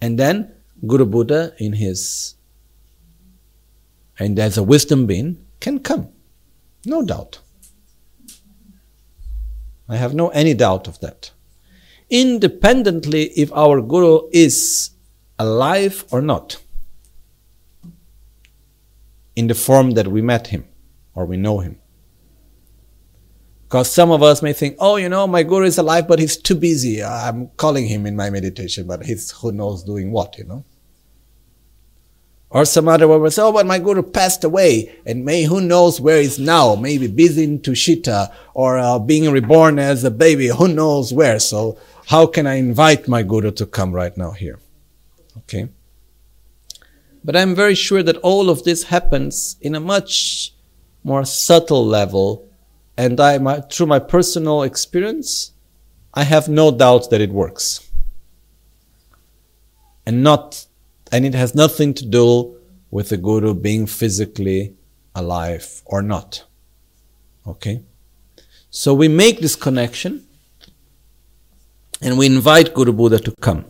And 0.00 0.16
then 0.16 0.54
Guru 0.86 1.04
Buddha, 1.04 1.52
in 1.58 1.72
his, 1.72 2.36
and 4.20 4.38
as 4.38 4.56
a 4.56 4.62
wisdom 4.62 5.06
being, 5.06 5.44
can 5.58 5.80
come. 5.80 6.10
No 6.84 7.02
doubt. 7.02 7.40
I 9.88 9.96
have 9.96 10.14
no 10.14 10.28
any 10.28 10.54
doubt 10.54 10.86
of 10.86 11.00
that. 11.00 11.32
Independently 12.08 13.24
if 13.36 13.52
our 13.52 13.80
Guru 13.80 14.28
is 14.32 14.90
alive 15.40 16.04
or 16.12 16.22
not, 16.22 16.58
in 19.34 19.48
the 19.48 19.56
form 19.56 19.90
that 19.98 20.06
we 20.06 20.22
met 20.22 20.46
him 20.46 20.68
or 21.12 21.26
we 21.26 21.36
know 21.36 21.58
him. 21.58 21.80
Because 23.66 23.92
some 23.92 24.12
of 24.12 24.22
us 24.22 24.42
may 24.42 24.52
think, 24.52 24.76
oh, 24.78 24.94
you 24.94 25.08
know, 25.08 25.26
my 25.26 25.42
guru 25.42 25.66
is 25.66 25.76
alive, 25.76 26.06
but 26.06 26.20
he's 26.20 26.36
too 26.36 26.54
busy. 26.54 27.02
I'm 27.02 27.48
calling 27.56 27.86
him 27.86 28.06
in 28.06 28.14
my 28.14 28.30
meditation, 28.30 28.86
but 28.86 29.04
he's 29.04 29.32
who 29.32 29.50
knows 29.50 29.82
doing 29.82 30.12
what, 30.12 30.38
you 30.38 30.44
know. 30.44 30.64
Or 32.48 32.64
some 32.64 32.86
other 32.86 33.08
one 33.08 33.20
will 33.20 33.30
say, 33.32 33.42
oh, 33.42 33.52
but 33.52 33.66
my 33.66 33.80
guru 33.80 34.04
passed 34.04 34.44
away, 34.44 34.96
and 35.04 35.24
may 35.24 35.42
who 35.42 35.60
knows 35.60 36.00
where 36.00 36.22
he's 36.22 36.38
now? 36.38 36.76
Maybe 36.76 37.08
busy 37.08 37.42
in 37.42 37.58
Tushita, 37.58 38.32
or 38.54 38.78
uh, 38.78 39.00
being 39.00 39.28
reborn 39.32 39.80
as 39.80 40.04
a 40.04 40.12
baby, 40.12 40.46
who 40.46 40.68
knows 40.68 41.12
where? 41.12 41.40
So 41.40 41.76
how 42.06 42.26
can 42.26 42.46
I 42.46 42.54
invite 42.54 43.08
my 43.08 43.24
guru 43.24 43.50
to 43.50 43.66
come 43.66 43.92
right 43.92 44.16
now 44.16 44.30
here? 44.30 44.60
Okay. 45.38 45.68
But 47.24 47.34
I'm 47.34 47.56
very 47.56 47.74
sure 47.74 48.04
that 48.04 48.18
all 48.18 48.48
of 48.48 48.62
this 48.62 48.84
happens 48.84 49.56
in 49.60 49.74
a 49.74 49.80
much 49.80 50.52
more 51.02 51.24
subtle 51.24 51.84
level 51.84 52.48
and 52.96 53.20
I, 53.20 53.38
my, 53.38 53.60
through 53.60 53.86
my 53.86 53.98
personal 53.98 54.62
experience, 54.62 55.52
I 56.14 56.24
have 56.24 56.48
no 56.48 56.70
doubt 56.70 57.10
that 57.10 57.20
it 57.20 57.30
works. 57.30 57.90
And 60.06 60.22
not, 60.22 60.66
and 61.12 61.26
it 61.26 61.34
has 61.34 61.54
nothing 61.54 61.92
to 61.94 62.06
do 62.06 62.58
with 62.90 63.10
the 63.10 63.16
guru 63.16 63.52
being 63.52 63.86
physically 63.86 64.74
alive 65.14 65.82
or 65.84 66.00
not. 66.00 66.44
Okay? 67.46 67.82
So 68.70 68.94
we 68.94 69.08
make 69.08 69.40
this 69.40 69.56
connection 69.56 70.26
and 72.00 72.18
we 72.18 72.26
invite 72.26 72.74
Guru 72.74 72.92
Buddha 72.92 73.18
to 73.18 73.32
come. 73.40 73.64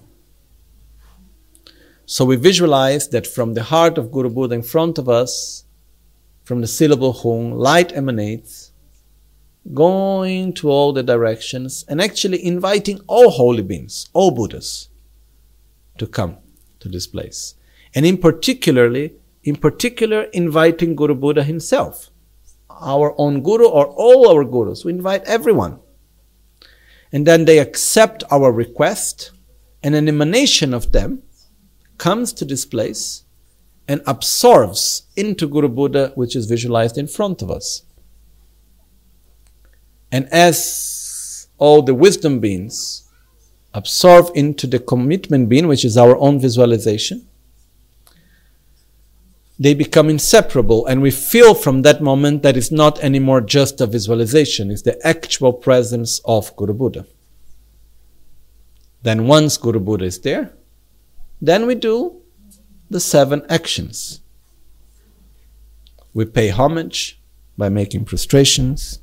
So 2.06 2.24
we 2.24 2.36
visualize 2.36 3.08
that 3.08 3.26
from 3.26 3.54
the 3.54 3.64
heart 3.64 3.98
of 3.98 4.12
Guru 4.12 4.30
Buddha 4.30 4.54
in 4.54 4.62
front 4.62 4.98
of 4.98 5.08
us, 5.08 5.64
from 6.44 6.60
the 6.60 6.66
syllable 6.66 7.12
Hung, 7.12 7.52
light 7.52 7.92
emanates 7.96 8.65
going 9.74 10.52
to 10.54 10.70
all 10.70 10.92
the 10.92 11.02
directions 11.02 11.84
and 11.88 12.00
actually 12.00 12.44
inviting 12.44 13.00
all 13.06 13.30
holy 13.30 13.62
beings, 13.62 14.08
all 14.12 14.30
Buddhas, 14.30 14.88
to 15.98 16.06
come 16.06 16.36
to 16.80 16.88
this 16.88 17.06
place. 17.06 17.54
And 17.94 18.04
in 18.04 18.18
particularly, 18.18 19.14
in 19.42 19.56
particular, 19.56 20.24
inviting 20.32 20.96
Guru 20.96 21.14
Buddha 21.14 21.42
himself, 21.42 22.10
our 22.68 23.14
own 23.18 23.42
Guru 23.42 23.66
or 23.66 23.86
all 23.86 24.28
our 24.28 24.44
Gurus. 24.44 24.84
We 24.84 24.92
invite 24.92 25.22
everyone. 25.24 25.78
And 27.12 27.26
then 27.26 27.44
they 27.44 27.58
accept 27.58 28.24
our 28.30 28.52
request, 28.52 29.30
and 29.82 29.94
an 29.94 30.08
emanation 30.08 30.74
of 30.74 30.92
them 30.92 31.22
comes 31.96 32.32
to 32.34 32.44
this 32.44 32.66
place 32.66 33.24
and 33.88 34.02
absorbs 34.06 35.04
into 35.16 35.46
Guru 35.46 35.68
Buddha, 35.68 36.12
which 36.16 36.34
is 36.34 36.46
visualized 36.46 36.98
in 36.98 37.06
front 37.06 37.40
of 37.40 37.50
us. 37.50 37.82
And 40.12 40.28
as 40.32 41.48
all 41.58 41.82
the 41.82 41.94
wisdom 41.94 42.40
beings 42.40 43.08
absorb 43.74 44.30
into 44.34 44.66
the 44.66 44.78
commitment 44.78 45.48
being, 45.48 45.68
which 45.68 45.84
is 45.84 45.96
our 45.96 46.16
own 46.16 46.40
visualization, 46.40 47.26
they 49.58 49.74
become 49.74 50.10
inseparable 50.10 50.86
and 50.86 51.00
we 51.00 51.10
feel 51.10 51.54
from 51.54 51.82
that 51.82 52.02
moment 52.02 52.42
that 52.42 52.56
it's 52.56 52.70
not 52.70 52.98
anymore 53.00 53.40
just 53.40 53.80
a 53.80 53.86
visualization, 53.86 54.70
it's 54.70 54.82
the 54.82 55.06
actual 55.06 55.52
presence 55.52 56.20
of 56.24 56.54
Guru 56.56 56.74
Buddha. 56.74 57.06
Then 59.02 59.26
once 59.26 59.56
Guru 59.56 59.80
Buddha 59.80 60.04
is 60.04 60.20
there, 60.20 60.52
then 61.40 61.66
we 61.66 61.74
do 61.74 62.20
the 62.90 63.00
seven 63.00 63.44
actions. 63.48 64.20
We 66.12 66.24
pay 66.24 66.48
homage 66.48 67.20
by 67.58 67.68
making 67.68 68.04
prostrations, 68.04 69.00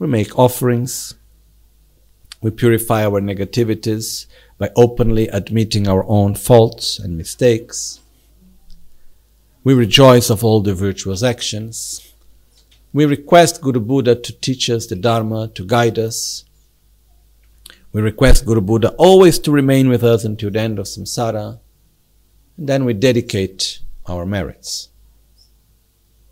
we 0.00 0.06
make 0.06 0.38
offerings, 0.38 1.14
we 2.40 2.50
purify 2.50 3.04
our 3.04 3.20
negativities 3.20 4.26
by 4.56 4.70
openly 4.74 5.28
admitting 5.28 5.86
our 5.86 6.04
own 6.08 6.34
faults 6.34 6.98
and 6.98 7.18
mistakes. 7.18 8.00
We 9.62 9.74
rejoice 9.74 10.30
of 10.30 10.42
all 10.42 10.62
the 10.62 10.74
virtuous 10.74 11.22
actions. 11.22 12.14
We 12.94 13.04
request 13.04 13.60
Guru 13.60 13.78
Buddha 13.78 14.14
to 14.16 14.32
teach 14.32 14.70
us 14.70 14.86
the 14.86 14.96
Dharma, 14.96 15.48
to 15.48 15.66
guide 15.66 15.98
us. 15.98 16.46
We 17.92 18.00
request 18.00 18.46
Guru 18.46 18.62
Buddha 18.62 18.94
always 18.96 19.38
to 19.40 19.52
remain 19.52 19.90
with 19.90 20.02
us 20.02 20.24
until 20.24 20.50
the 20.50 20.60
end 20.60 20.78
of 20.78 20.86
samsara. 20.86 21.60
And 22.56 22.66
then 22.66 22.86
we 22.86 22.94
dedicate 22.94 23.80
our 24.06 24.24
merits. 24.24 24.88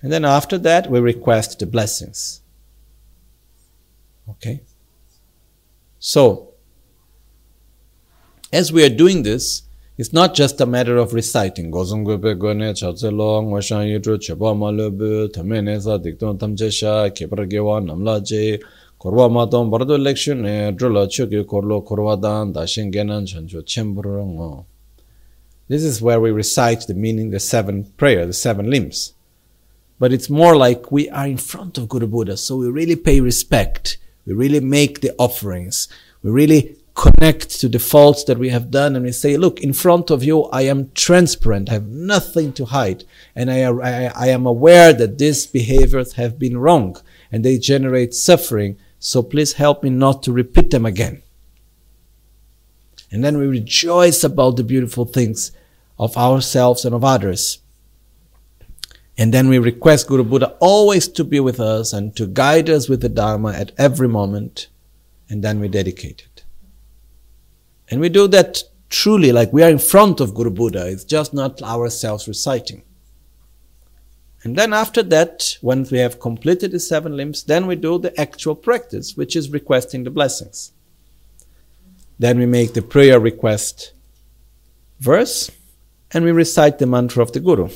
And 0.01 0.11
then 0.11 0.25
after 0.25 0.57
that, 0.57 0.91
we 0.91 1.01
request 1.01 1.59
the 1.59 1.67
blessings. 1.67 2.41
Okay? 4.31 4.61
So, 5.99 6.49
as 8.53 8.73
we 8.73 8.85
are 8.85 8.89
doing 8.95 9.23
this, 9.23 9.63
it's 9.97 10.13
not 10.13 10.35
just 10.35 10.61
a 10.61 10.67
matter 10.67 10.97
of 10.97 11.13
reciting. 11.13 11.71
korwa 18.99 19.31
matong 19.31 19.71
bardo 19.71 19.95
election 19.95 20.45
e 20.45 20.73
drola 20.73 21.07
choki 21.07 21.45
korlo 21.45 21.81
korwa 21.83 22.21
dan 22.21 22.53
da 22.53 22.67
shingenan 22.67 23.27
chanjo 23.27 23.63
chembro 23.63 24.27
ngo 24.27 24.65
this 25.69 25.85
is 25.85 26.03
where 26.03 26.21
we 26.21 26.31
recite 26.33 26.87
the 26.89 26.95
meaning 26.95 27.31
the 27.31 27.39
seven 27.39 27.85
prayer 27.97 28.27
the 28.27 28.33
seven 28.33 28.69
limbs 28.69 29.15
but 30.01 30.13
it's 30.13 30.29
more 30.29 30.57
like 30.57 30.91
we 30.91 31.09
are 31.11 31.29
in 31.29 31.37
front 31.37 31.79
of 31.79 31.89
guru 31.89 32.09
buddha 32.09 32.37
so 32.37 32.57
we 32.57 32.69
really 32.69 32.97
pay 32.97 33.21
respect 33.21 33.99
we 34.29 34.35
really 34.35 34.61
make 34.61 35.01
the 35.01 35.13
offerings 35.19 35.89
we 36.23 36.31
really 36.31 36.77
connect 36.95 37.61
to 37.61 37.69
the 37.69 37.79
faults 37.79 38.25
that 38.25 38.39
we 38.39 38.51
have 38.51 38.71
done 38.71 38.95
and 38.95 39.05
we 39.05 39.13
say 39.13 39.37
look 39.37 39.61
in 39.61 39.73
front 39.73 40.11
of 40.11 40.23
you 40.23 40.45
i 40.45 40.63
am 40.63 40.91
transparent 40.95 41.71
i 41.71 41.73
have 41.75 41.89
nothing 41.89 42.53
to 42.53 42.67
hide 42.67 43.03
and 43.35 43.51
i, 43.51 43.63
I, 43.63 44.13
I 44.15 44.29
am 44.29 44.47
aware 44.47 44.93
that 44.93 45.19
these 45.19 45.47
behaviors 45.47 46.13
have 46.13 46.39
been 46.39 46.59
wrong 46.59 46.97
and 47.33 47.45
they 47.45 47.59
generate 47.59 48.15
suffering 48.15 48.77
so 48.99 49.23
please 49.23 49.55
help 49.55 49.83
me 49.83 49.91
not 49.91 50.23
to 50.25 50.33
repeat 50.33 50.71
them 50.71 50.85
again. 50.85 51.23
And 53.11 53.25
then 53.25 53.39
we 53.39 53.47
rejoice 53.47 54.25
about 54.25 54.57
the 54.57 54.65
beautiful 54.65 55.05
things 55.05 55.53
of 55.99 56.17
ourselves 56.17 56.85
and 56.85 56.95
of 56.95 57.05
others. 57.05 57.59
And 59.21 59.35
then 59.35 59.49
we 59.49 59.59
request 59.59 60.07
Guru 60.07 60.23
Buddha 60.23 60.57
always 60.61 61.09
to 61.09 61.25
be 61.25 61.41
with 61.41 61.59
us 61.59 61.93
and 61.93 62.15
to 62.17 62.25
guide 62.25 62.71
us 62.71 62.89
with 62.89 63.01
the 63.01 63.09
Dharma 63.09 63.53
at 63.53 63.73
every 63.77 64.07
moment. 64.07 64.69
And 65.29 65.43
then 65.43 65.59
we 65.59 65.67
dedicate 65.67 66.23
it. 66.23 66.45
And 67.91 68.01
we 68.01 68.09
do 68.09 68.29
that 68.29 68.63
truly 68.89 69.33
like 69.33 69.53
we 69.53 69.65
are 69.65 69.71
in 69.71 69.81
front 69.81 70.21
of 70.21 70.35
Guru 70.35 70.51
Buddha. 70.51 70.87
It's 70.89 71.03
just 71.03 71.35
not 71.35 71.61
ourselves 71.63 72.29
reciting. 72.29 72.83
And 74.45 74.55
then 74.57 74.73
after 74.73 75.03
that, 75.03 75.59
once 75.63 75.91
we 75.91 75.99
have 75.99 76.21
completed 76.21 76.71
the 76.71 76.79
seven 76.79 77.17
limbs, 77.17 77.43
then 77.43 77.67
we 77.67 77.75
do 77.75 77.99
the 77.99 78.19
actual 78.19 78.55
practice, 78.55 79.17
which 79.17 79.35
is 79.35 79.51
requesting 79.51 80.05
the 80.05 80.11
blessings. 80.11 80.71
Then 82.21 82.39
we 82.39 82.47
make 82.47 82.73
the 82.73 82.83
prayer 82.83 83.19
request 83.19 83.93
verse 85.01 85.51
and 86.13 86.25
we 86.25 86.31
recite 86.31 86.79
the 86.79 86.87
mantra 86.87 87.21
of 87.23 87.33
the 87.33 87.41
Guru. 87.41 87.69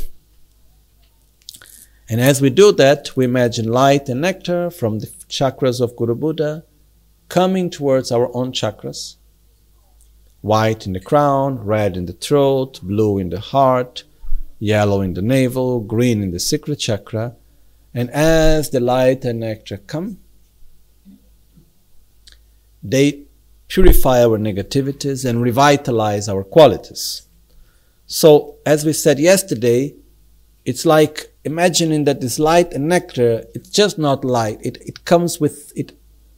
And 2.12 2.20
as 2.20 2.42
we 2.42 2.50
do 2.50 2.72
that, 2.72 3.16
we 3.16 3.24
imagine 3.24 3.72
light 3.72 4.06
and 4.10 4.20
nectar 4.20 4.68
from 4.68 4.98
the 4.98 5.06
chakras 5.30 5.80
of 5.80 5.96
Guru 5.96 6.14
Buddha 6.14 6.62
coming 7.30 7.70
towards 7.70 8.12
our 8.12 8.28
own 8.36 8.52
chakras. 8.52 9.16
White 10.42 10.86
in 10.86 10.92
the 10.92 11.00
crown, 11.00 11.60
red 11.64 11.96
in 11.96 12.04
the 12.04 12.12
throat, 12.12 12.80
blue 12.82 13.16
in 13.16 13.30
the 13.30 13.40
heart, 13.40 14.04
yellow 14.58 15.00
in 15.00 15.14
the 15.14 15.22
navel, 15.22 15.80
green 15.80 16.22
in 16.22 16.32
the 16.32 16.38
secret 16.38 16.80
chakra. 16.80 17.34
And 17.94 18.10
as 18.10 18.68
the 18.68 18.80
light 18.80 19.24
and 19.24 19.40
nectar 19.40 19.78
come, 19.78 20.18
they 22.82 23.22
purify 23.68 24.22
our 24.22 24.36
negativities 24.36 25.24
and 25.24 25.40
revitalize 25.40 26.28
our 26.28 26.44
qualities. 26.44 27.22
So, 28.04 28.56
as 28.66 28.84
we 28.84 28.92
said 28.92 29.18
yesterday, 29.18 29.94
it's 30.66 30.84
like 30.84 31.31
imagining 31.44 32.04
that 32.04 32.20
this 32.20 32.38
light 32.38 32.72
and 32.72 32.88
nectar, 32.88 33.44
it's 33.54 33.68
just 33.68 33.98
not 33.98 34.24
light. 34.24 34.58
It, 34.62 34.78
it 34.82 35.04
comes 35.04 35.40
with 35.40 35.72
it 35.76 35.92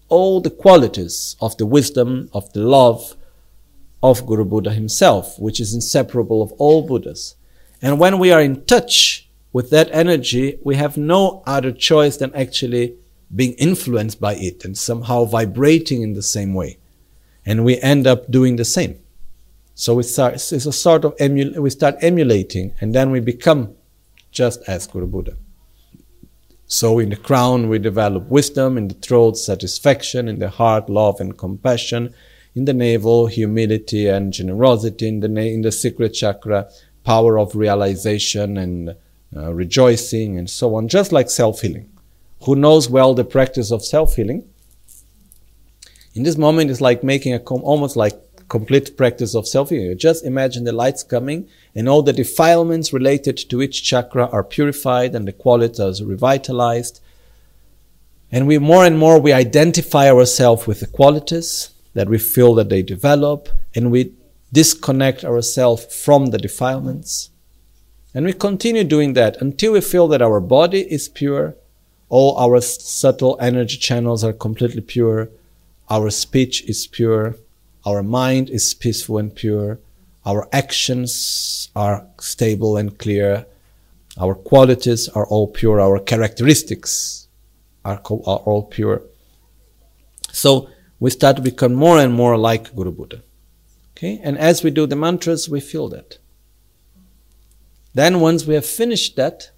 all 0.09 0.41
the 0.41 0.51
qualities 0.51 1.37
of 1.41 1.57
the 1.57 1.67
wisdom, 1.67 2.29
of 2.33 2.53
the 2.53 2.61
love 2.61 3.17
of 4.03 4.27
Guru 4.27 4.45
Buddha 4.45 4.71
himself, 4.73 5.39
which 5.39 5.61
is 5.61 5.75
inseparable 5.75 6.43
of 6.43 6.53
all 6.53 6.87
Buddhas. 6.87 7.37
And 7.81 7.99
when 7.99 8.19
we 8.19 8.31
are 8.31 8.41
in 8.41 8.65
touch 8.65 9.29
with 9.53 9.71
that 9.71 9.89
energy, 9.93 10.59
we 10.63 10.77
have 10.77 10.97
no 10.97 11.43
other 11.47 11.73
choice 11.73 12.17
than 12.17 12.35
actually 12.35 12.97
being 13.35 13.55
influenced 13.55 14.21
by 14.21 14.35
it 14.35 14.65
and 14.65 14.77
somehow 14.77 15.25
vibrating 15.25 16.03
in 16.03 16.13
the 16.15 16.23
same 16.23 16.55
way. 16.55 16.79
And 17.47 17.65
we 17.65 17.81
end 17.81 18.07
up 18.07 18.31
doing 18.31 18.57
the 18.57 18.65
same. 18.65 18.99
So 19.75 19.99
it 19.99 20.05
starts, 20.05 20.53
it's 20.53 20.67
a 20.67 20.73
sort 20.73 21.05
of 21.05 21.15
we 21.19 21.71
start 21.71 21.97
emulating 22.01 22.75
and 22.81 22.95
then 22.95 23.11
we 23.11 23.21
become 23.21 23.75
just 24.35 24.61
as 24.69 24.87
Guru 24.87 25.07
Buddha. 25.07 25.37
So 26.67 26.99
in 26.99 27.11
the 27.11 27.17
crown 27.17 27.69
we 27.69 27.79
develop 27.79 28.29
wisdom, 28.29 28.77
in 28.77 28.89
the 28.89 28.95
throat 28.95 29.39
satisfaction, 29.39 30.29
in 30.29 30.41
the 30.41 30.51
heart 30.51 30.91
love 30.91 31.21
and 31.21 31.39
compassion, 31.39 32.13
in 32.55 32.65
the 32.65 32.75
navel 32.75 33.27
humility 33.27 34.09
and 34.09 34.33
generosity, 34.33 35.09
in 35.09 35.21
the, 35.21 35.29
na- 35.29 35.41
in 35.41 35.63
the 35.63 35.73
secret 35.73 36.11
chakra 36.11 36.69
power 37.05 37.39
of 37.39 37.55
realization 37.55 38.57
and 38.57 38.97
uh, 39.37 39.53
rejoicing 39.53 40.39
and 40.39 40.51
so 40.51 40.75
on, 40.75 40.89
just 40.89 41.13
like 41.13 41.31
self 41.31 41.61
healing. 41.61 41.91
Who 42.45 42.57
knows 42.57 42.91
well 42.91 43.15
the 43.15 43.25
practice 43.25 43.71
of 43.71 43.85
self 43.85 44.17
healing? 44.17 44.49
In 46.15 46.23
this 46.23 46.37
moment, 46.37 46.71
it's 46.71 46.81
like 46.81 47.03
making 47.03 47.35
a 47.35 47.41
com- 47.41 47.63
almost 47.63 47.97
like 47.97 48.15
complete 48.49 48.97
practice 48.97 49.35
of 49.35 49.49
self 49.49 49.71
healing. 49.71 49.97
Just 49.99 50.25
imagine 50.25 50.65
the 50.65 50.73
lights 50.73 51.03
coming 51.03 51.49
and 51.75 51.89
all 51.89 52.03
the 52.03 52.13
defilements 52.13 52.93
related 52.93 53.37
to 53.37 53.63
each 53.63 53.83
chakra 53.83 54.29
are 54.29 54.45
purified 54.45 55.15
and 55.15 55.27
the 55.27 55.33
qualities 55.33 56.01
are 56.01 56.07
revitalized. 56.07 57.01
And 58.31 58.47
we 58.47 58.59
more 58.59 58.85
and 58.85 58.99
more 58.99 59.21
we 59.21 59.33
identify 59.33 60.11
ourselves 60.11 60.67
with 60.67 60.81
the 60.81 60.87
qualities 60.87 61.71
that 61.95 62.09
we 62.09 62.19
feel 62.19 62.55
that 62.55 62.69
they 62.69 62.83
develop 62.83 63.49
and 63.75 63.91
we 63.91 64.13
disconnect 64.53 65.25
ourselves 65.25 65.87
from 65.95 66.27
the 66.27 66.39
defilements. 66.39 67.31
And 68.15 68.25
we 68.25 68.33
continue 68.33 68.85
doing 68.85 69.15
that 69.15 69.41
until 69.41 69.73
we 69.73 69.81
feel 69.81 70.07
that 70.09 70.23
our 70.23 70.41
body 70.41 70.81
is 70.81 71.09
pure, 71.09 71.57
all 72.09 72.37
our 72.37 72.61
subtle 72.61 73.37
energy 73.41 73.77
channels 73.77 74.23
are 74.23 74.33
completely 74.33 74.81
pure, 74.81 75.31
our 75.91 76.11
speech 76.11 76.63
is 76.65 76.87
pure, 76.87 77.37
our 77.87 78.03
mind 78.03 78.51
is 78.51 78.75
peaceful 78.75 79.19
and 79.19 79.35
pure, 79.35 79.79
our 80.25 80.49
actions 80.53 81.69
are 81.77 82.07
stable 82.19 82.77
and 82.77 82.99
clear, 82.99 83.47
our 84.19 84.35
qualities 84.35 85.09
are 85.09 85.27
all 85.27 85.49
pure, 85.49 85.81
our 85.81 85.99
characteristics 85.99 87.29
are, 87.85 88.01
are 88.27 88.43
all 88.49 88.63
pure. 88.63 89.03
So 90.33 90.71
we 91.01 91.11
start 91.11 91.37
to 91.37 91.43
become 91.43 91.75
more 91.75 91.99
and 91.99 92.15
more 92.15 92.37
like 92.37 92.75
Guru 92.75 92.93
Buddha. 92.93 93.23
Okay? 93.97 94.21
And 94.23 94.39
as 94.39 94.63
we 94.63 94.71
do 94.71 94.87
the 94.87 94.97
mantras, 94.97 95.49
we 95.49 95.61
feel 95.61 95.89
that. 95.91 96.19
Then 97.93 98.21
once 98.21 98.47
we 98.47 98.55
have 98.55 98.67
finished 98.67 99.17
that, 99.17 99.51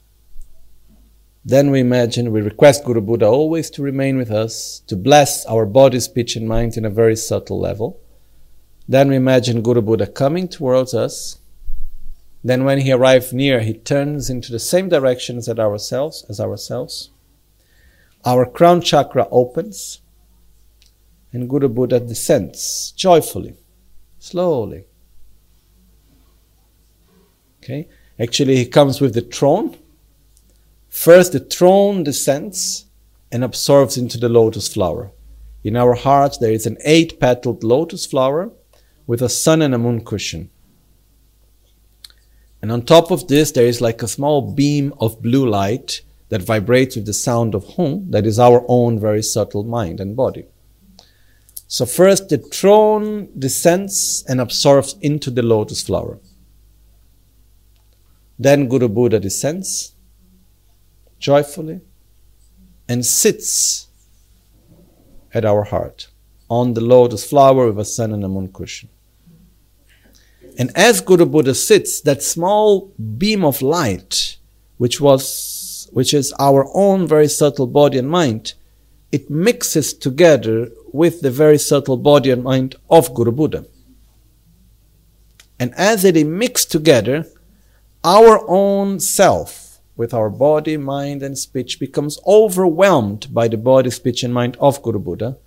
then 1.45 1.71
we 1.71 1.79
imagine, 1.81 2.33
we 2.33 2.41
request 2.41 2.85
Guru 2.85 3.01
Buddha 3.01 3.27
always 3.27 3.71
to 3.71 3.83
remain 3.83 4.19
with 4.19 4.33
us, 4.33 4.81
to 4.89 4.97
bless 4.97 5.47
our 5.47 5.65
body, 5.65 6.01
speech, 6.01 6.35
and 6.35 6.49
mind 6.49 6.77
in 6.77 6.85
a 6.85 6.91
very 6.91 7.15
subtle 7.15 7.61
level. 7.61 8.01
Then 8.89 9.09
we 9.09 9.17
imagine 9.17 9.63
Guru 9.63 9.83
Buddha 9.83 10.07
coming 10.07 10.49
towards 10.49 10.95
us. 10.95 11.39
Then 12.45 12.65
when 12.65 12.79
he 12.79 12.93
arrives 12.93 13.33
near, 13.33 13.61
he 13.61 13.75
turns 13.75 14.31
into 14.31 14.53
the 14.53 14.61
same 14.61 14.89
direction 14.89 15.39
as 15.39 15.49
ourselves, 15.49 16.25
as 16.29 16.39
ourselves. 16.41 17.11
Our 18.25 18.47
crown 18.47 18.81
chakra 18.81 19.27
opens, 19.31 20.01
and 21.33 21.49
Guru 21.49 21.69
Buddha 21.69 21.99
descends 21.99 22.93
joyfully 22.97 23.57
slowly. 24.19 24.85
Okay? 27.63 27.89
Actually, 28.19 28.57
he 28.57 28.67
comes 28.67 29.01
with 29.01 29.15
the 29.15 29.21
throne. 29.21 29.77
First, 30.89 31.33
the 31.33 31.41
throne 31.41 32.05
descends 32.05 32.87
and 33.31 33.45
absorbs 33.45 33.97
into 33.97 34.19
the 34.19 34.29
lotus 34.29 34.73
flower. 34.73 35.11
In 35.63 35.77
our 35.77 35.95
heart, 35.95 36.39
there 36.41 36.53
is 36.53 36.67
an 36.67 36.79
eight 36.85 37.19
petaled 37.21 37.63
lotus 37.65 38.07
flower 38.07 38.51
with 39.07 39.23
a 39.23 39.29
sun 39.29 39.63
and 39.63 39.75
a 39.75 39.79
moon 39.79 40.05
cushion. 40.05 40.51
And 42.63 42.73
on 42.73 42.83
top 42.83 43.11
of 43.11 43.29
this, 43.29 43.53
there 43.53 43.67
is 43.67 43.81
like 43.81 44.03
a 44.03 44.09
small 44.09 44.53
beam 44.55 44.93
of 44.99 45.23
blue 45.23 45.49
light 45.49 46.01
that 46.29 46.43
vibrates 46.43 46.97
with 46.97 47.07
the 47.07 47.13
sound 47.13 47.55
of 47.55 47.65
Hum, 47.77 48.11
that 48.11 48.27
is 48.27 48.39
our 48.39 48.65
own 48.69 48.99
very 48.99 49.23
subtle 49.23 49.63
mind 49.63 50.01
and 50.01 50.17
body. 50.17 50.47
So, 51.69 51.85
first, 51.87 52.29
the 52.29 52.39
throne 52.39 53.29
descends 53.39 54.25
and 54.29 54.41
absorbs 54.41 54.97
into 55.01 55.31
the 55.31 55.43
lotus 55.43 55.83
flower. 55.83 56.19
Then 58.39 58.69
Guru 58.69 58.89
Buddha 58.89 59.19
descends 59.19 59.95
joyfully 61.19 61.81
and 62.89 63.05
sits 63.05 63.89
at 65.33 65.45
our 65.45 65.65
heart 65.65 66.09
on 66.49 66.75
the 66.75 66.81
lotus 66.81 67.29
flower 67.29 67.67
with 67.67 67.79
a 67.79 67.85
sun 67.85 68.13
and 68.13 68.25
a 68.25 68.29
moon 68.29 68.53
cushion. 68.53 68.89
And 70.59 70.71
as 70.75 71.01
Guru 71.01 71.27
Buddha 71.27 71.55
sits, 71.55 72.01
that 72.03 72.23
small 72.23 72.93
beam 73.19 73.45
of 73.45 73.61
light, 73.61 74.39
which 74.79 75.01
was, 75.01 75.89
which 75.93 76.15
is 76.15 76.33
our 76.39 76.67
own 76.75 77.07
very 77.07 77.29
subtle 77.29 77.67
body 77.67 77.99
and 77.99 78.09
mind, 78.09 78.55
it 79.13 79.31
mixes 79.31 79.93
together 79.93 80.71
with 80.93 81.21
the 81.21 81.31
very 81.31 81.59
subtle 81.59 81.97
body 81.97 82.31
and 82.31 82.43
mind 82.43 82.75
of 82.89 83.15
Guru 83.15 83.33
Buddha. 83.33 83.67
And 85.59 85.75
as 85.75 86.03
they 86.03 86.25
mix 86.25 86.65
together, 86.65 87.27
our 88.05 88.45
own 88.49 89.01
self, 89.01 89.81
with 89.97 90.13
our 90.13 90.29
body, 90.31 90.77
mind, 90.77 91.23
and 91.23 91.37
speech, 91.39 91.81
becomes 91.81 92.19
overwhelmed 92.27 93.33
by 93.33 93.49
the 93.49 93.57
body, 93.57 93.91
speech, 93.91 94.23
and 94.23 94.33
mind 94.33 94.57
of 94.61 94.83
Guru 94.83 94.99
Buddha, 94.99 95.39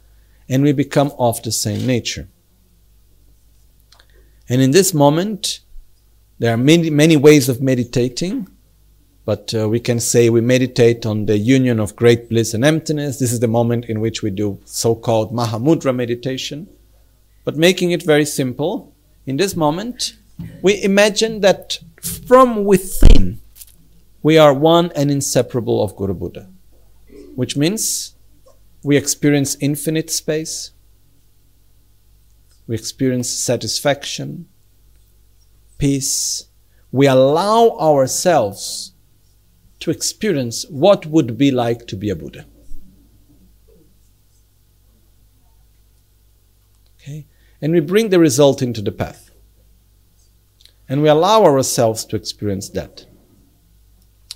and 0.48 0.64
we 0.64 0.72
become 0.72 1.12
of 1.20 1.42
the 1.44 1.52
same 1.52 1.86
nature. 1.86 2.28
And 4.50 4.62
in 4.62 4.72
this 4.72 4.94
moment, 4.94 5.60
there 6.40 6.54
are 6.54 6.58
many, 6.58 6.90
many 6.90 7.16
ways 7.16 7.50
of 7.50 7.62
meditating, 7.62 8.48
but 9.26 9.54
uh, 9.54 9.70
we 9.70 9.80
can 9.80 10.00
say 10.00 10.30
we 10.30 10.42
meditate 10.42 11.06
on 11.06 11.28
the 11.28 11.38
union 11.38 11.80
of 11.80 11.96
great 11.96 12.30
bliss 12.30 12.56
and 12.56 12.66
emptiness. 12.66 13.20
This 13.20 13.32
is 13.32 13.40
the 13.40 13.48
moment 13.48 13.86
in 13.86 14.00
which 14.00 14.24
we 14.24 14.32
do 14.32 14.60
so 14.66 14.96
called 14.96 15.32
Mahamudra 15.32 15.96
meditation. 15.96 16.68
But 17.46 17.58
making 17.58 17.92
it 17.92 18.04
very 18.04 18.26
simple, 18.26 18.96
in 19.28 19.38
this 19.38 19.56
moment, 19.56 20.14
we 20.64 20.82
imagine 20.82 21.42
that 21.42 21.78
from 22.02 22.66
within 22.66 23.42
we 24.24 24.38
are 24.38 24.54
one 24.54 24.92
and 24.96 25.12
inseparable 25.12 25.84
of 25.84 25.96
Guru 25.96 26.14
Buddha, 26.14 26.50
which 27.36 27.56
means 27.56 28.16
we 28.84 28.98
experience 28.98 29.58
infinite 29.60 30.10
space, 30.10 30.72
we 32.70 32.76
experience 32.76 33.28
satisfaction, 33.28 34.48
peace. 35.80 36.50
We 36.92 37.08
allow 37.08 37.70
ourselves 37.80 38.94
to 39.80 39.90
experience 39.90 40.68
what 40.70 41.08
would 41.08 41.36
be 41.36 41.50
like 41.50 41.88
to 41.88 41.96
be 41.96 42.12
a 42.12 42.16
Buddha. 42.16 42.46
Okay? 47.02 47.26
And 47.60 47.74
we 47.74 47.80
bring 47.80 48.10
the 48.10 48.20
result 48.20 48.62
into 48.62 48.84
the 48.84 48.92
path. 48.92 49.32
And 50.88 51.02
we 51.02 51.10
allow 51.10 51.46
ourselves 51.46 52.06
to 52.06 52.16
experience 52.16 52.70
that. 52.70 53.08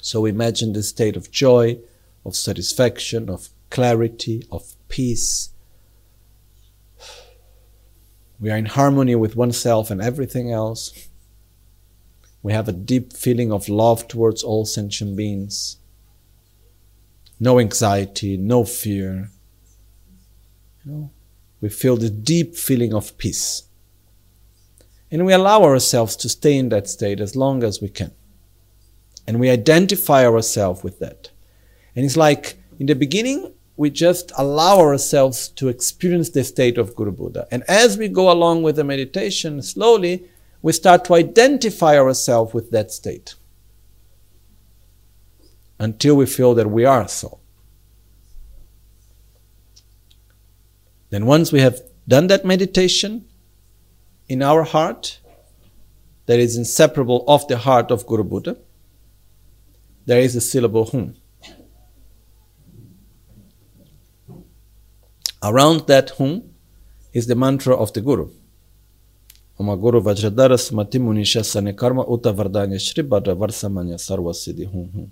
So 0.01 0.25
imagine 0.25 0.73
the 0.73 0.81
state 0.81 1.15
of 1.15 1.29
joy, 1.29 1.77
of 2.25 2.35
satisfaction, 2.35 3.29
of 3.29 3.49
clarity, 3.69 4.43
of 4.51 4.73
peace, 4.89 5.52
we 8.43 8.51
are 8.51 8.57
in 8.57 8.65
harmony 8.65 9.15
with 9.15 9.37
oneself 9.37 9.89
and 9.89 10.01
everything 10.01 10.51
else. 10.51 11.07
We 12.41 12.51
have 12.51 12.67
a 12.67 12.73
deep 12.73 13.13
feeling 13.13 13.53
of 13.53 13.69
love 13.69 14.05
towards 14.09 14.43
all 14.43 14.65
sentient 14.65 15.15
beings. 15.15 15.77
No 17.39 17.57
anxiety, 17.57 18.35
no 18.35 18.65
fear. 18.65 19.29
You 20.83 20.91
know, 20.91 21.11
we 21.61 21.69
feel 21.69 21.95
the 21.95 22.09
deep 22.09 22.57
feeling 22.57 22.93
of 22.93 23.17
peace. 23.17 23.63
And 25.09 25.25
we 25.25 25.31
allow 25.31 25.63
ourselves 25.63 26.17
to 26.17 26.27
stay 26.27 26.57
in 26.57 26.67
that 26.67 26.89
state 26.89 27.21
as 27.21 27.37
long 27.37 27.63
as 27.63 27.81
we 27.81 27.87
can. 27.87 28.11
And 29.25 29.39
we 29.39 29.49
identify 29.49 30.25
ourselves 30.25 30.83
with 30.83 30.99
that. 30.99 31.31
And 31.95 32.03
it's 32.03 32.17
like 32.17 32.61
in 32.77 32.87
the 32.87 32.93
beginning, 32.93 33.53
we 33.75 33.89
just 33.89 34.31
allow 34.37 34.79
ourselves 34.79 35.47
to 35.49 35.67
experience 35.67 36.29
the 36.29 36.43
state 36.43 36.77
of 36.77 36.95
Guru 36.95 37.11
Buddha. 37.11 37.47
And 37.51 37.63
as 37.67 37.97
we 37.97 38.07
go 38.07 38.31
along 38.31 38.63
with 38.63 38.75
the 38.75 38.83
meditation, 38.83 39.61
slowly 39.61 40.29
we 40.61 40.71
start 40.71 41.05
to 41.05 41.15
identify 41.15 41.97
ourselves 41.97 42.53
with 42.53 42.71
that 42.71 42.91
state 42.91 43.35
until 45.79 46.15
we 46.15 46.25
feel 46.25 46.53
that 46.53 46.69
we 46.69 46.85
are 46.85 47.07
so. 47.07 47.39
Then, 51.09 51.25
once 51.25 51.51
we 51.51 51.59
have 51.59 51.81
done 52.07 52.27
that 52.27 52.43
meditation 52.43 53.25
in 54.27 54.41
our 54.41 54.63
heart, 54.63 55.19
that 56.25 56.39
is 56.39 56.57
inseparable 56.57 57.23
of 57.27 57.47
the 57.47 57.57
heart 57.57 57.91
of 57.91 58.07
Guru 58.07 58.23
Buddha, 58.23 58.57
there 60.05 60.19
is 60.19 60.35
a 60.35 60.41
syllable 60.41 60.85
Hum. 60.85 61.15
Around 65.43 65.87
that 65.87 66.11
hum 66.11 66.43
is 67.11 67.27
the 67.27 67.35
mantra 67.35 67.75
of 67.75 67.91
the 67.91 67.99
Guru. 67.99 68.29
Oma 69.59 69.75
Guru 69.75 70.01
Vajradhara 70.01 70.57
Sumati 70.57 70.99
Munisha 70.99 71.43
Sane 71.43 71.75
Karma 71.75 72.09
Uta 72.09 72.31
Vardanya 72.31 72.79
Shri 72.79 73.03
Bhadra 73.03 73.35
Varsamanya 73.35 73.95
Sarva 73.95 74.31
Siddhi 74.33 74.71
Hum 74.71 74.89
Hum. 74.93 75.11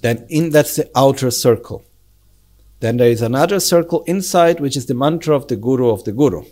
Then 0.00 0.26
in 0.30 0.50
that's 0.50 0.76
the 0.76 0.90
outer 0.96 1.30
circle. 1.30 1.84
Then 2.80 2.96
there 2.96 3.10
is 3.10 3.20
another 3.20 3.60
circle 3.60 4.04
inside 4.04 4.58
which 4.58 4.76
is 4.76 4.86
the 4.86 4.94
mantra 4.94 5.36
of 5.36 5.46
the 5.48 5.56
Guru 5.56 5.90
of 5.90 6.04
the 6.04 6.12
Guru. 6.12 6.44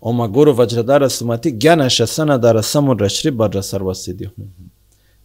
Oma 0.00 0.28
Guru 0.28 0.52
Vajradhara 0.52 1.08
Sumati 1.10 1.58
Jnana 1.58 1.86
Shasana 1.86 2.40
Dara 2.40 2.60
Samudra 2.60 3.10
Shri 3.10 3.32
Bhadra 3.32 3.62
Sarva 3.62 3.94
Siddhi 3.94 4.26
Hum 4.26 4.52
Hum. 4.56 4.70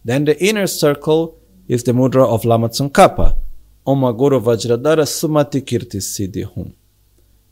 Then 0.04 0.24
the 0.24 0.44
inner 0.44 0.66
circle 0.66 1.38
is 1.68 1.84
the 1.84 1.92
mudra 1.92 2.26
of 2.26 2.44
Lama 2.44 2.68
Tsongkhapa 2.68 3.36
Om 3.86 4.16
Guru 4.16 4.40
Vajradhara 4.40 5.04
Sumati 5.04 5.60
Kirti 5.60 6.00
Siddhi 6.00 6.44
Hum. 6.44 6.72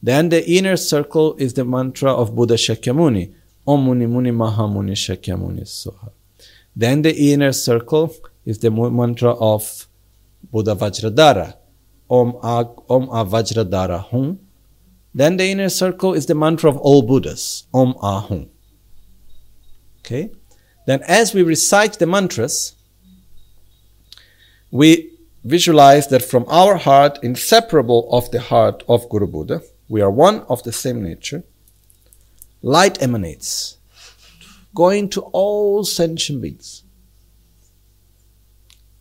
Then 0.02 0.30
the 0.30 0.44
inner 0.50 0.76
circle 0.76 1.36
is 1.38 1.54
the 1.54 1.64
mantra 1.64 2.12
of 2.12 2.34
Buddha 2.34 2.54
Shakyamuni. 2.54 3.32
Om 3.66 3.84
Muni 3.84 4.06
Muni 4.06 4.30
Mahamuni 4.30 4.92
Shakyamuni 4.92 5.62
Soha. 5.62 6.10
Then 6.74 7.02
the 7.02 7.14
inner 7.32 7.52
circle 7.52 8.14
is 8.46 8.58
the 8.58 8.70
mantra 8.70 9.32
of 9.34 9.86
Buddha 10.50 10.74
Vajradhara. 10.74 11.54
Om 12.08 12.36
A, 12.42 12.66
Om 12.88 13.08
A 13.10 13.24
Vajradhara 13.24 14.04
Hum. 14.06 14.40
Then 15.14 15.36
the 15.36 15.50
inner 15.50 15.68
circle 15.68 16.14
is 16.14 16.26
the 16.26 16.34
mantra 16.34 16.70
of 16.70 16.78
all 16.78 17.02
Buddhas. 17.02 17.64
Om 17.74 17.94
A 18.02 18.20
Hum. 18.20 18.48
Okay? 19.98 20.30
Then 20.86 21.02
as 21.06 21.34
we 21.34 21.42
recite 21.42 21.98
the 21.98 22.06
mantras, 22.06 22.74
we 24.70 25.11
visualize 25.44 26.08
that 26.08 26.22
from 26.22 26.44
our 26.48 26.76
heart, 26.76 27.18
inseparable 27.22 28.08
of 28.12 28.30
the 28.30 28.40
heart 28.40 28.82
of 28.88 29.08
Guru 29.08 29.26
Buddha, 29.26 29.62
we 29.88 30.00
are 30.00 30.10
one 30.10 30.40
of 30.48 30.62
the 30.62 30.72
same 30.72 31.02
nature, 31.02 31.44
light 32.62 33.02
emanates, 33.02 33.78
going 34.74 35.08
to 35.10 35.20
all 35.32 35.84
sentient 35.84 36.40
beings, 36.40 36.84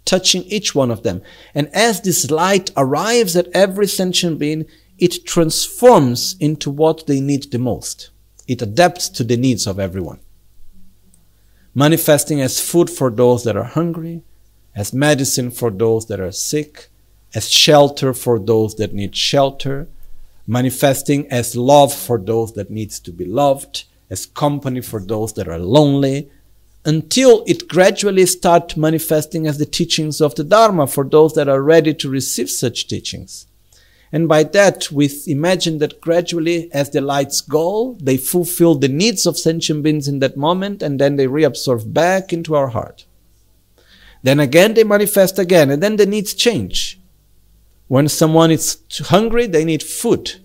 touching 0.03 0.43
each 0.43 0.75
one 0.75 0.91
of 0.91 1.03
them. 1.03 1.21
And 1.53 1.69
as 1.73 2.01
this 2.01 2.29
light 2.29 2.71
arrives 2.75 3.35
at 3.35 3.47
every 3.53 3.87
sentient 3.87 4.39
being, 4.39 4.65
it 4.97 5.25
transforms 5.25 6.35
into 6.39 6.69
what 6.69 7.07
they 7.07 7.21
need 7.21 7.51
the 7.51 7.59
most. 7.59 8.09
It 8.47 8.61
adapts 8.61 9.07
to 9.09 9.23
the 9.23 9.37
needs 9.37 9.65
of 9.65 9.79
everyone. 9.79 10.19
Manifesting 11.73 12.41
as 12.41 12.59
food 12.59 12.89
for 12.89 13.09
those 13.09 13.45
that 13.45 13.55
are 13.55 13.63
hungry, 13.63 14.23
as 14.75 14.93
medicine 14.93 15.51
for 15.51 15.69
those 15.69 16.05
that 16.07 16.19
are 16.19 16.31
sick, 16.31 16.89
as 17.33 17.49
shelter 17.49 18.13
for 18.13 18.39
those 18.39 18.75
that 18.75 18.93
need 18.93 19.15
shelter, 19.15 19.87
manifesting 20.47 21.27
as 21.31 21.55
love 21.55 21.93
for 21.93 22.17
those 22.17 22.53
that 22.53 22.69
needs 22.69 22.99
to 22.99 23.11
be 23.11 23.25
loved, 23.25 23.85
as 24.09 24.25
company 24.25 24.81
for 24.81 24.99
those 24.99 25.33
that 25.33 25.47
are 25.47 25.59
lonely, 25.59 26.29
until 26.83 27.43
it 27.45 27.67
gradually 27.67 28.25
start 28.25 28.75
manifesting 28.75 29.45
as 29.45 29.57
the 29.57 29.65
teachings 29.65 30.19
of 30.19 30.35
the 30.35 30.43
Dharma 30.43 30.87
for 30.87 31.03
those 31.03 31.33
that 31.35 31.47
are 31.47 31.61
ready 31.61 31.93
to 31.93 32.09
receive 32.09 32.49
such 32.49 32.87
teachings. 32.87 33.45
And 34.11 34.27
by 34.27 34.43
that, 34.43 34.91
we 34.91 35.09
imagine 35.27 35.77
that 35.77 36.01
gradually, 36.01 36.69
as 36.73 36.89
the 36.89 36.99
lights 36.99 37.39
go, 37.39 37.97
they 38.01 38.17
fulfill 38.17 38.75
the 38.75 38.89
needs 38.89 39.25
of 39.25 39.37
sentient 39.37 39.83
beings 39.83 40.07
in 40.07 40.19
that 40.19 40.35
moment, 40.35 40.81
and 40.83 40.99
then 40.99 41.15
they 41.15 41.27
reabsorb 41.27 41.93
back 41.93 42.33
into 42.33 42.55
our 42.55 42.67
heart. 42.67 43.05
Then 44.23 44.39
again, 44.39 44.73
they 44.73 44.83
manifest 44.83 45.39
again, 45.39 45.69
and 45.71 45.81
then 45.81 45.95
the 45.95 46.05
needs 46.05 46.33
change. 46.33 46.99
When 47.87 48.07
someone 48.07 48.51
is 48.51 48.77
hungry, 49.07 49.47
they 49.47 49.65
need 49.65 49.83
food. 49.83 50.39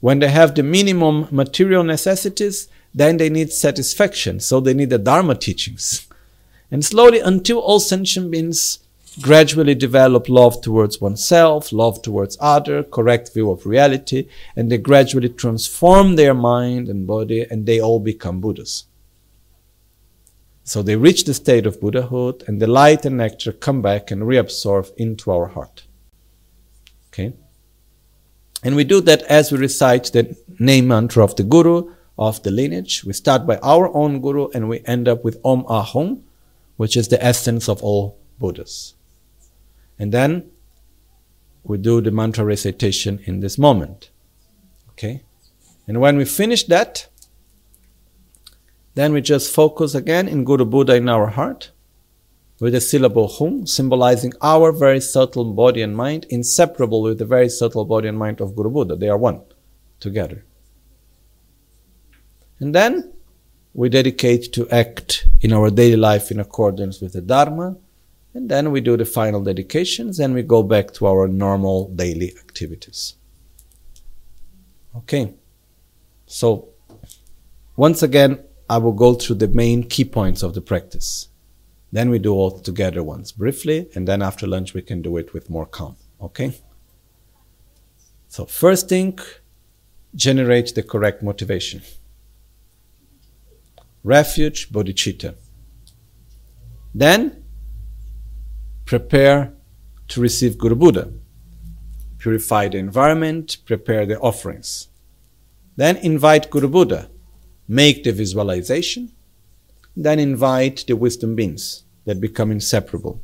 When 0.00 0.18
they 0.18 0.28
have 0.28 0.54
the 0.54 0.62
minimum 0.62 1.28
material 1.30 1.82
necessities, 1.82 2.68
then 2.94 3.16
they 3.16 3.30
need 3.30 3.52
satisfaction. 3.52 4.40
So 4.40 4.60
they 4.60 4.74
need 4.74 4.90
the 4.90 4.98
Dharma 4.98 5.34
teachings. 5.34 6.06
And 6.70 6.84
slowly, 6.84 7.20
until 7.20 7.58
all 7.58 7.80
sentient 7.80 8.30
beings 8.30 8.80
gradually 9.20 9.74
develop 9.74 10.28
love 10.28 10.60
towards 10.60 11.00
oneself, 11.00 11.72
love 11.72 12.02
towards 12.02 12.36
other, 12.40 12.82
correct 12.82 13.32
view 13.32 13.50
of 13.50 13.64
reality, 13.64 14.28
and 14.56 14.70
they 14.70 14.78
gradually 14.78 15.28
transform 15.28 16.16
their 16.16 16.34
mind 16.34 16.88
and 16.88 17.06
body, 17.06 17.46
and 17.48 17.64
they 17.64 17.80
all 17.80 18.00
become 18.00 18.40
Buddhas. 18.40 18.84
So 20.64 20.82
they 20.82 20.96
reach 20.96 21.24
the 21.24 21.34
state 21.34 21.66
of 21.66 21.80
Buddhahood, 21.80 22.42
and 22.46 22.60
the 22.60 22.66
light 22.66 23.04
and 23.04 23.18
nectar 23.18 23.52
come 23.52 23.82
back 23.82 24.10
and 24.10 24.22
reabsorb 24.22 24.90
into 24.96 25.30
our 25.30 25.48
heart. 25.48 25.84
Okay? 27.08 27.34
And 28.62 28.74
we 28.74 28.84
do 28.84 29.02
that 29.02 29.22
as 29.24 29.52
we 29.52 29.58
recite 29.58 30.04
the 30.12 30.36
name 30.58 30.88
mantra 30.88 31.22
of 31.22 31.36
the 31.36 31.42
Guru, 31.42 31.92
of 32.18 32.42
the 32.42 32.50
lineage. 32.50 33.04
We 33.04 33.12
start 33.12 33.46
by 33.46 33.58
our 33.58 33.94
own 33.94 34.20
Guru 34.22 34.48
and 34.54 34.68
we 34.68 34.80
end 34.86 35.06
up 35.06 35.22
with 35.22 35.38
Om 35.44 35.64
Ahom, 35.64 36.22
which 36.76 36.96
is 36.96 37.08
the 37.08 37.22
essence 37.22 37.68
of 37.68 37.82
all 37.82 38.18
Buddhas. 38.38 38.94
And 39.98 40.12
then 40.12 40.50
we 41.62 41.76
do 41.76 42.00
the 42.00 42.10
mantra 42.10 42.44
recitation 42.44 43.20
in 43.24 43.40
this 43.40 43.58
moment. 43.58 44.10
Okay? 44.90 45.24
And 45.86 46.00
when 46.00 46.16
we 46.16 46.24
finish 46.24 46.64
that, 46.64 47.08
then 48.94 49.12
we 49.12 49.20
just 49.20 49.52
focus 49.52 49.94
again 49.94 50.28
in 50.28 50.44
Guru 50.44 50.64
Buddha 50.64 50.94
in 50.94 51.08
our 51.08 51.28
heart 51.28 51.70
with 52.60 52.72
the 52.72 52.80
syllable 52.80 53.28
hum, 53.28 53.66
symbolizing 53.66 54.32
our 54.40 54.70
very 54.70 55.00
subtle 55.00 55.52
body 55.52 55.82
and 55.82 55.96
mind, 55.96 56.26
inseparable 56.30 57.02
with 57.02 57.18
the 57.18 57.24
very 57.24 57.48
subtle 57.48 57.84
body 57.84 58.08
and 58.08 58.18
mind 58.18 58.40
of 58.40 58.54
Guru 58.54 58.70
Buddha. 58.70 58.96
They 58.96 59.08
are 59.08 59.18
one 59.18 59.42
together. 59.98 60.44
And 62.60 62.74
then 62.74 63.12
we 63.74 63.88
dedicate 63.88 64.52
to 64.52 64.68
act 64.70 65.26
in 65.40 65.52
our 65.52 65.68
daily 65.68 65.96
life 65.96 66.30
in 66.30 66.38
accordance 66.38 67.00
with 67.00 67.14
the 67.14 67.20
Dharma. 67.20 67.76
And 68.32 68.48
then 68.48 68.70
we 68.70 68.80
do 68.80 68.96
the 68.96 69.04
final 69.04 69.42
dedications 69.42 70.20
and 70.20 70.34
we 70.34 70.42
go 70.42 70.62
back 70.62 70.92
to 70.94 71.06
our 71.06 71.26
normal 71.26 71.88
daily 71.88 72.32
activities. 72.38 73.14
Okay. 74.96 75.34
So, 76.26 76.68
once 77.76 78.02
again, 78.02 78.44
I 78.74 78.78
will 78.78 78.92
go 78.92 79.14
through 79.14 79.36
the 79.36 79.46
main 79.46 79.84
key 79.84 80.04
points 80.04 80.42
of 80.42 80.54
the 80.54 80.60
practice. 80.60 81.28
Then 81.92 82.10
we 82.10 82.18
do 82.18 82.34
all 82.34 82.58
together 82.58 83.04
once 83.04 83.30
briefly, 83.30 83.88
and 83.94 84.08
then 84.08 84.20
after 84.20 84.48
lunch 84.48 84.74
we 84.74 84.82
can 84.82 85.00
do 85.00 85.16
it 85.16 85.32
with 85.32 85.48
more 85.48 85.64
calm. 85.64 85.94
Okay? 86.20 86.60
So, 88.26 88.46
first 88.46 88.88
thing, 88.88 89.16
generate 90.16 90.74
the 90.74 90.82
correct 90.82 91.22
motivation. 91.22 91.82
Refuge, 94.02 94.72
bodhicitta. 94.72 95.36
Then, 96.92 97.44
prepare 98.86 99.52
to 100.08 100.20
receive 100.20 100.58
Guru 100.58 100.74
Buddha. 100.74 101.12
Purify 102.18 102.66
the 102.66 102.78
environment, 102.78 103.58
prepare 103.66 104.04
the 104.04 104.18
offerings. 104.18 104.88
Then 105.76 105.96
invite 105.98 106.50
Guru 106.50 106.66
Buddha. 106.66 107.08
Make 107.66 108.04
the 108.04 108.12
visualization. 108.12 109.12
Then 109.96 110.18
invite 110.18 110.84
the 110.86 110.96
wisdom 110.96 111.34
beings 111.34 111.84
that 112.04 112.20
become 112.20 112.50
inseparable. 112.50 113.22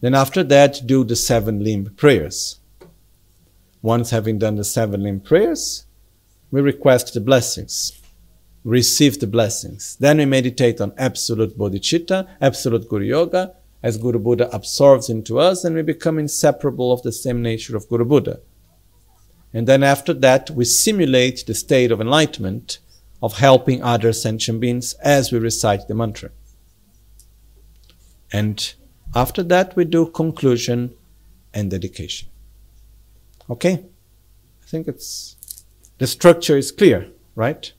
Then 0.00 0.14
after 0.14 0.44
that, 0.44 0.82
do 0.86 1.04
the 1.04 1.16
seven 1.16 1.64
limb 1.64 1.92
prayers. 1.96 2.60
Once 3.82 4.10
having 4.10 4.38
done 4.38 4.56
the 4.56 4.64
seven 4.64 5.02
limb 5.02 5.20
prayers, 5.20 5.86
we 6.50 6.60
request 6.60 7.14
the 7.14 7.20
blessings, 7.20 8.00
receive 8.64 9.20
the 9.20 9.26
blessings. 9.26 9.96
Then 10.00 10.18
we 10.18 10.24
meditate 10.24 10.80
on 10.80 10.92
absolute 10.98 11.56
bodhicitta, 11.56 12.28
absolute 12.40 12.88
Guru 12.88 13.04
Yoga, 13.04 13.54
as 13.82 13.96
Guru 13.96 14.18
Buddha 14.18 14.48
absorbs 14.52 15.08
into 15.08 15.38
us, 15.38 15.64
and 15.64 15.74
we 15.76 15.82
become 15.82 16.18
inseparable 16.18 16.92
of 16.92 17.02
the 17.02 17.12
same 17.12 17.42
nature 17.42 17.76
of 17.76 17.88
Guru 17.88 18.04
Buddha. 18.04 18.40
And 19.52 19.66
then 19.66 19.82
after 19.82 20.12
that, 20.14 20.50
we 20.50 20.64
simulate 20.64 21.46
the 21.46 21.54
state 21.54 21.90
of 21.90 22.00
enlightenment 22.00 22.78
of 23.22 23.38
helping 23.38 23.82
other 23.82 24.12
sentient 24.12 24.60
beings 24.60 24.94
as 24.94 25.32
we 25.32 25.38
recite 25.38 25.88
the 25.88 25.94
mantra. 25.94 26.30
And 28.32 28.74
after 29.14 29.42
that, 29.44 29.74
we 29.74 29.84
do 29.84 30.06
conclusion 30.06 30.94
and 31.54 31.70
dedication. 31.70 32.28
Okay? 33.50 33.84
I 34.62 34.66
think 34.66 34.86
it's 34.86 35.36
the 35.98 36.06
structure 36.06 36.56
is 36.56 36.70
clear, 36.70 37.08
right? 37.34 37.72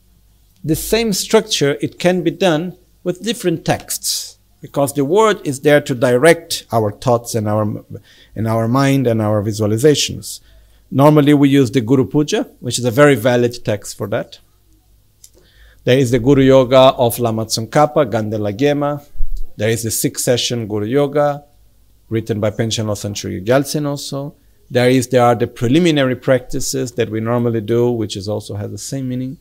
The 0.64 0.76
same 0.76 1.14
structure, 1.14 1.78
it 1.82 2.00
can 2.00 2.24
be 2.24 2.32
done 2.32 2.78
with 3.04 3.24
different 3.24 3.64
texts 3.64 4.40
because 4.62 4.94
the 4.94 5.06
word 5.06 5.40
is 5.46 5.62
there 5.62 5.80
to 5.80 5.96
direct 5.96 6.66
our 6.72 6.92
thoughts 6.92 7.34
and 7.34 7.48
our, 7.48 7.86
in 8.36 8.46
our 8.46 8.68
mind 8.68 9.08
and 9.08 9.22
our 9.22 9.42
visualizations. 9.42 10.42
Normally 10.92 11.34
we 11.34 11.48
use 11.48 11.72
the 11.72 11.82
Guru 11.82 12.06
Puja, 12.06 12.44
which 12.60 12.78
is 12.78 12.84
a 12.84 12.92
very 12.92 13.16
valid 13.16 13.64
text 13.64 13.98
for 13.98 14.08
that. 14.08 14.40
There 15.86 15.98
is 15.98 16.12
the 16.12 16.20
Guru 16.20 16.42
Yoga 16.42 16.94
of 16.98 17.20
Lama 17.20 17.46
Tsongkhapa, 17.46 18.12
Ganden 18.12 18.40
Lha 18.42 18.52
Gyema, 18.52 19.02
there 19.56 19.70
is 19.70 19.84
the 19.84 19.92
six 19.92 20.26
session 20.26 20.68
Guru 20.68 20.86
Yoga, 20.86 21.46
written 22.10 22.42
by 22.42 22.52
Losang 22.52 23.14
Chökyi 23.14 23.46
Gyaltsen 23.46 23.86
also. 23.86 24.36
There 24.70 24.90
is 24.90 25.08
there 25.08 25.24
are 25.24 25.36
the 25.36 25.48
preliminary 25.48 26.16
practices 26.16 26.92
that 26.94 27.10
we 27.10 27.22
normally 27.22 27.62
do, 27.62 27.92
which 27.92 28.18
is 28.18 28.28
also 28.28 28.56
has 28.56 28.72
the 28.72 28.78
same 28.78 29.08
meaning. 29.08 29.38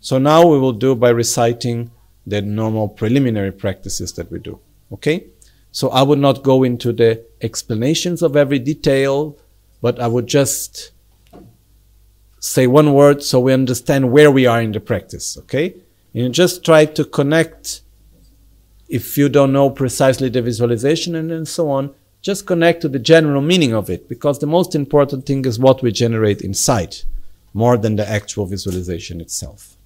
So 0.00 0.18
now 0.18 0.46
we 0.46 0.58
will 0.58 0.72
do 0.72 0.94
by 0.94 1.10
reciting 1.10 1.90
the 2.26 2.42
normal 2.42 2.88
preliminary 2.88 3.50
practices 3.50 4.12
that 4.12 4.30
we 4.30 4.38
do. 4.38 4.60
Okay? 4.92 5.26
So 5.72 5.90
I 5.90 6.02
would 6.02 6.20
not 6.20 6.44
go 6.44 6.62
into 6.62 6.92
the 6.92 7.24
explanations 7.40 8.22
of 8.22 8.36
every 8.36 8.60
detail, 8.60 9.36
but 9.80 10.00
I 10.00 10.06
would 10.06 10.28
just 10.28 10.92
say 12.42 12.66
one 12.66 12.92
word 12.92 13.22
so 13.22 13.38
we 13.38 13.52
understand 13.52 14.10
where 14.10 14.30
we 14.30 14.46
are 14.46 14.60
in 14.60 14.72
the 14.72 14.80
practice. 14.80 15.38
Okay? 15.38 15.74
And 16.12 16.34
just 16.34 16.64
try 16.64 16.84
to 16.86 17.04
connect 17.04 17.82
if 18.88 19.16
you 19.16 19.28
don't 19.28 19.52
know 19.52 19.70
precisely 19.70 20.28
the 20.28 20.42
visualization 20.42 21.14
and, 21.14 21.30
and 21.30 21.46
so 21.48 21.70
on, 21.70 21.94
just 22.20 22.46
connect 22.46 22.82
to 22.82 22.88
the 22.88 22.98
general 22.98 23.40
meaning 23.40 23.72
of 23.72 23.88
it 23.88 24.08
because 24.08 24.40
the 24.40 24.46
most 24.46 24.74
important 24.74 25.24
thing 25.24 25.44
is 25.44 25.58
what 25.58 25.82
we 25.82 25.92
generate 25.92 26.42
inside 26.42 26.96
more 27.54 27.78
than 27.78 27.96
the 27.96 28.08
actual 28.08 28.44
visualization 28.44 29.20
itself. 29.20 29.76